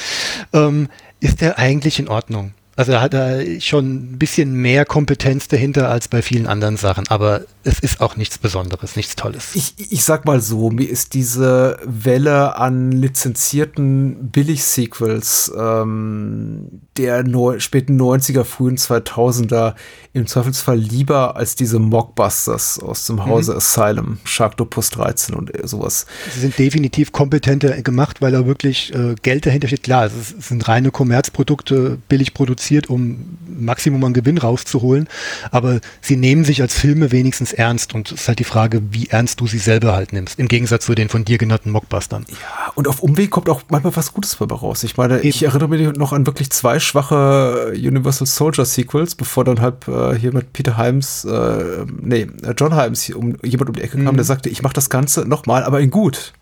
ähm, 0.54 0.90
ist 1.20 1.42
der 1.42 1.60
eigentlich 1.60 2.00
in 2.00 2.08
Ordnung. 2.08 2.54
Also 2.78 2.92
da 2.92 3.02
hat 3.02 3.14
er 3.14 3.62
schon 3.62 3.86
ein 3.86 4.20
bisschen 4.20 4.54
mehr 4.54 4.84
Kompetenz 4.84 5.48
dahinter 5.48 5.90
als 5.90 6.10
bei 6.10 6.22
vielen 6.22 6.46
anderen 6.46 6.76
Sachen, 6.76 7.08
aber 7.08 7.46
es 7.64 7.80
ist 7.80 8.02
auch 8.02 8.18
nichts 8.18 8.38
Besonderes, 8.38 8.98
nichts 8.98 9.16
Tolles. 9.16 9.56
Ich, 9.56 9.76
ich 9.78 10.04
sag 10.04 10.26
mal 10.26 10.42
so, 10.42 10.70
mir 10.70 10.90
ist 10.90 11.14
diese 11.14 11.80
Welle 11.86 12.58
an 12.58 12.92
lizenzierten 12.92 14.30
Billig-Sequels 14.30 15.54
ähm, 15.58 16.82
der 16.98 17.24
neu, 17.24 17.62
späten 17.62 18.00
90er, 18.00 18.44
frühen 18.44 18.76
2000er 18.76 19.76
im 20.12 20.28
Zweifelsfall 20.28 20.78
lieber 20.78 21.38
als 21.38 21.56
diese 21.56 21.80
Mockbusters 21.80 22.80
aus 22.80 23.08
dem 23.08 23.26
Hause 23.26 23.54
mhm. 23.54 23.58
Asylum, 23.58 24.18
Sharktopus 24.26 24.90
13 24.90 25.34
und 25.34 25.52
sowas. 25.64 26.08
Sie 26.34 26.42
sind 26.42 26.58
definitiv 26.60 27.14
kompetenter 27.14 27.82
gemacht, 27.82 28.22
weil 28.22 28.34
da 28.34 28.46
wirklich 28.46 28.94
äh, 28.94 29.16
Geld 29.22 29.46
dahinter 29.46 29.68
steht. 29.68 29.84
Klar, 29.84 30.06
es, 30.06 30.36
es 30.38 30.50
sind 30.50 30.68
reine 30.68 30.92
Kommerzprodukte, 30.92 31.98
billig 32.10 32.34
produziert 32.34 32.65
produziert, 32.66 32.90
um 32.90 33.38
Maximum 33.48 34.04
an 34.04 34.14
Gewinn 34.14 34.38
rauszuholen. 34.38 35.08
Aber 35.52 35.80
sie 36.02 36.18
nehmen 36.18 36.44
sich 36.44 36.62
als 36.62 36.74
Filme 36.74 37.12
wenigstens 37.12 37.54
ernst 37.54 37.94
und 37.94 38.12
es 38.12 38.22
ist 38.22 38.28
halt 38.28 38.40
die 38.40 38.44
Frage, 38.44 38.82
wie 38.92 39.08
ernst 39.08 39.40
du 39.40 39.48
sie 39.48 39.60
selber 39.60 39.94
halt 39.94 40.14
nimmst, 40.14 40.40
im 40.40 40.48
Gegensatz 40.48 40.86
zu 40.86 40.96
den 40.96 41.10
von 41.10 41.26
dir 41.26 41.38
genannten 41.38 41.72
Mockbustern. 41.72 42.26
Ja, 42.30 42.72
und 42.76 42.88
auf 42.88 43.02
Umweg 43.02 43.32
kommt 43.32 43.50
auch 43.50 43.64
manchmal 43.70 43.96
was 43.96 44.14
Gutes 44.14 44.38
dabei 44.38 44.56
raus. 44.56 44.84
Ich 44.84 44.98
meine, 44.98 45.20
Eben. 45.20 45.28
ich 45.28 45.44
erinnere 45.44 45.70
mich 45.70 45.98
noch 45.98 46.14
an 46.14 46.26
wirklich 46.26 46.50
zwei 46.50 46.80
schwache 46.80 47.74
Universal 47.76 48.28
Soldier 48.28 48.66
Sequels, 48.66 49.16
bevor 49.16 49.44
dann 49.44 49.62
halt 49.62 49.88
äh, 49.88 50.16
hier 50.16 50.34
mit 50.34 50.54
Peter 50.54 50.78
Himes, 50.78 51.26
äh, 51.26 51.86
nee, 52.02 52.28
John 52.58 52.80
Himes, 52.80 53.10
um, 53.12 53.38
jemand 53.44 53.70
um 53.70 53.76
die 53.76 53.82
Ecke 53.82 53.98
kam, 53.98 54.14
mhm. 54.14 54.18
der 54.18 54.26
sagte, 54.26 54.50
ich 54.50 54.62
mache 54.62 54.74
das 54.74 54.90
Ganze 54.90 55.22
nochmal, 55.28 55.64
aber 55.64 55.80
in 55.80 55.92
gut. 55.92 56.34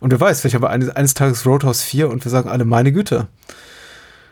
Und 0.00 0.10
wer 0.10 0.20
weiß, 0.20 0.40
vielleicht 0.40 0.54
haben 0.54 0.62
wir 0.62 0.70
eines, 0.70 0.90
eines 0.90 1.14
Tages 1.14 1.46
Roadhouse 1.46 1.82
4 1.82 2.10
und 2.10 2.24
wir 2.24 2.30
sagen 2.30 2.50
alle, 2.50 2.64
meine 2.64 2.92
Güte. 2.92 3.28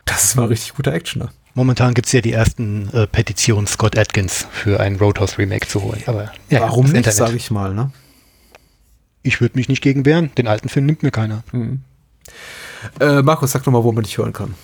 Das 0.05 0.24
ist 0.24 0.36
mal 0.36 0.47
richtig 0.47 0.74
guter 0.74 0.93
Actioner. 0.93 1.31
Momentan 1.55 1.94
gibt 1.94 2.06
es 2.06 2.12
ja 2.12 2.20
die 2.20 2.32
ersten 2.32 2.93
äh, 2.93 3.06
Petitionen, 3.06 3.66
Scott 3.66 3.97
Atkins 3.97 4.47
für 4.51 4.81
ein 4.81 4.97
Roadhouse 4.97 5.39
Remake 5.39 5.68
zu 5.68 5.82
holen. 5.82 6.02
Aber 6.06 6.32
ja, 6.51 6.60
warum 6.60 6.86
nicht, 6.86 7.10
sage 7.12 7.36
ich 7.36 7.51
mal. 7.51 7.72
Ne? 7.74 7.93
Ich 9.22 9.40
würde 9.40 9.56
mich 9.56 9.68
nicht 9.68 9.81
gegen 9.81 10.05
wehren. 10.05 10.32
Den 10.36 10.48
alten 10.48 10.68
Film 10.68 10.86
nimmt 10.86 11.02
mir 11.02 11.12
keiner. 11.12 11.44
Mhm. 11.52 11.82
Äh, 13.01 13.22
Markus, 13.22 13.52
sag 13.52 13.62
doch 13.62 13.72
mal, 13.72 13.85
wo 13.85 13.93
man 13.93 14.05
dich 14.05 14.18
hören 14.18 14.32
kann. 14.32 14.55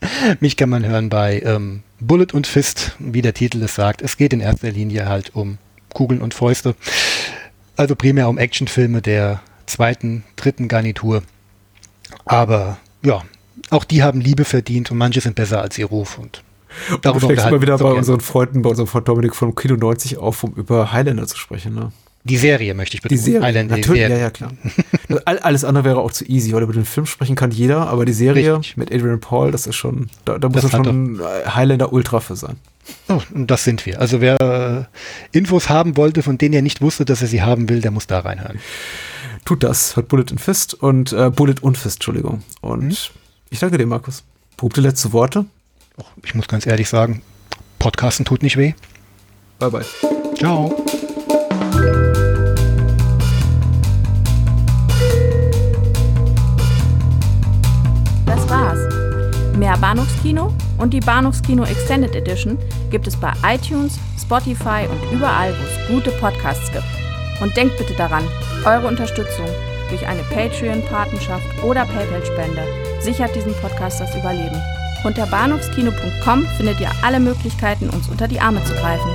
Mich 0.40 0.56
kann 0.56 0.70
man 0.70 0.86
hören 0.86 1.10
bei 1.10 1.40
ähm, 1.40 1.82
Bullet 1.98 2.28
und 2.32 2.46
Fist, 2.46 2.96
wie 2.98 3.22
der 3.22 3.34
Titel 3.34 3.62
es 3.62 3.74
sagt. 3.74 4.00
Es 4.00 4.16
geht 4.16 4.32
in 4.32 4.40
erster 4.40 4.70
Linie 4.70 5.06
halt 5.06 5.34
um 5.34 5.58
Kugeln 5.92 6.22
und 6.22 6.32
Fäuste. 6.32 6.74
Also 7.76 7.96
primär 7.96 8.28
um 8.28 8.38
Actionfilme 8.38 9.02
der 9.02 9.42
zweiten, 9.66 10.24
dritten 10.36 10.68
Garnitur. 10.68 11.22
Aber 12.24 12.78
ja, 13.02 13.22
auch 13.70 13.84
die 13.84 14.02
haben 14.02 14.20
Liebe 14.20 14.44
verdient 14.44 14.90
und 14.90 14.98
manche 14.98 15.20
sind 15.20 15.34
besser 15.34 15.62
als 15.62 15.78
ihr 15.78 15.86
Ruf. 15.86 16.18
Und 16.18 16.42
darüber 17.02 17.28
und 17.28 17.38
immer 17.38 17.62
wieder 17.62 17.78
bei 17.78 17.92
unseren 17.92 18.20
Freunden, 18.20 18.62
bei 18.62 18.70
unserem 18.70 18.86
Freund 18.86 19.08
Dominik 19.08 19.34
von 19.34 19.54
Kino 19.54 19.76
90 19.76 20.18
auf, 20.18 20.44
um 20.44 20.52
über 20.54 20.92
Highlander 20.92 21.26
zu 21.26 21.36
sprechen. 21.36 21.74
Ne? 21.74 21.92
Die 22.24 22.36
Serie 22.36 22.74
möchte 22.74 22.96
ich 22.96 23.02
bitte. 23.02 23.14
Die 23.14 23.20
Serie, 23.20 23.42
Highlander, 23.42 23.76
natürlich, 23.76 24.02
Serie. 24.02 24.16
ja, 24.16 24.22
ja, 24.24 24.30
klar. 24.30 24.52
Alles 25.24 25.64
andere 25.64 25.84
wäre 25.84 25.98
auch 26.00 26.12
zu 26.12 26.24
easy, 26.26 26.52
weil 26.52 26.62
über 26.62 26.72
den 26.72 26.84
Film 26.84 27.06
sprechen 27.06 27.34
kann 27.34 27.50
jeder, 27.50 27.88
aber 27.88 28.04
die 28.04 28.12
Serie 28.12 28.58
Richtig. 28.58 28.76
mit 28.76 28.92
Adrian 28.92 29.20
Paul, 29.20 29.50
das 29.50 29.66
ist 29.66 29.76
schon, 29.76 30.10
da, 30.26 30.38
da 30.38 30.48
muss 30.48 30.62
er 30.62 30.70
schon 30.70 31.20
Highlander 31.46 31.92
Ultra 31.92 32.20
für 32.20 32.36
sein. 32.36 32.56
Oh, 33.08 33.20
und 33.34 33.50
das 33.50 33.64
sind 33.64 33.86
wir. 33.86 34.00
Also 34.00 34.20
wer 34.20 34.88
äh, 35.32 35.36
Infos 35.36 35.68
haben 35.68 35.96
wollte, 35.96 36.22
von 36.22 36.38
denen 36.38 36.54
er 36.54 36.62
nicht 36.62 36.82
wusste, 36.82 37.04
dass 37.04 37.22
er 37.22 37.28
sie 37.28 37.42
haben 37.42 37.68
will, 37.68 37.80
der 37.80 37.90
muss 37.90 38.06
da 38.06 38.20
reinhören. 38.20 38.58
Tut 39.44 39.62
das, 39.62 39.96
hört 39.96 40.08
Bullet 40.08 40.26
and 40.30 40.40
Fist 40.40 40.74
und 40.74 41.12
äh, 41.12 41.30
Bullet 41.30 41.56
und 41.62 41.78
Fist, 41.78 41.96
Entschuldigung. 41.96 42.42
Und 42.60 42.88
mhm. 42.88 43.19
Ich 43.52 43.58
danke 43.58 43.78
dir, 43.78 43.86
Markus. 43.86 44.22
Berühmte 44.56 44.80
letzte 44.80 45.12
Worte? 45.12 45.44
Ich 46.22 46.36
muss 46.36 46.46
ganz 46.46 46.66
ehrlich 46.66 46.88
sagen, 46.88 47.20
Podcasten 47.80 48.24
tut 48.24 48.44
nicht 48.44 48.56
weh. 48.56 48.74
Bye, 49.58 49.70
bye. 49.70 49.84
Ciao. 50.38 50.84
Das 58.24 58.48
war's. 58.48 58.78
Mehr 59.56 59.76
Bahnhofskino 59.78 60.54
und 60.78 60.94
die 60.94 61.00
Bahnhofskino 61.00 61.64
Extended 61.64 62.14
Edition 62.14 62.56
gibt 62.90 63.08
es 63.08 63.16
bei 63.16 63.32
iTunes, 63.44 63.98
Spotify 64.16 64.86
und 64.88 65.12
überall, 65.12 65.52
wo 65.52 65.64
es 65.64 65.88
gute 65.88 66.16
Podcasts 66.18 66.70
gibt. 66.70 66.84
Und 67.42 67.56
denkt 67.56 67.76
bitte 67.78 67.94
daran, 67.94 68.22
eure 68.64 68.86
Unterstützung 68.86 69.46
durch 69.90 70.06
eine 70.06 70.22
Patreon-Patenschaft 70.24 71.62
oder 71.62 71.84
PayPal-Spende 71.84 72.62
sichert 73.00 73.34
diesem 73.34 73.54
Podcast 73.54 74.00
das 74.00 74.14
Überleben. 74.14 74.60
Unter 75.04 75.26
bahnhofskino.com 75.26 76.46
findet 76.56 76.80
ihr 76.80 76.90
alle 77.02 77.20
Möglichkeiten, 77.20 77.88
uns 77.90 78.08
unter 78.08 78.28
die 78.28 78.40
Arme 78.40 78.62
zu 78.64 78.74
greifen. 78.74 79.10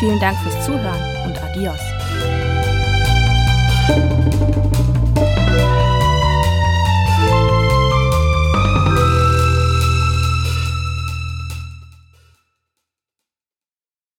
Vielen 0.00 0.20
Dank 0.20 0.36
fürs 0.38 0.64
Zuhören 0.64 1.26
und 1.26 1.42
adios. 1.42 1.80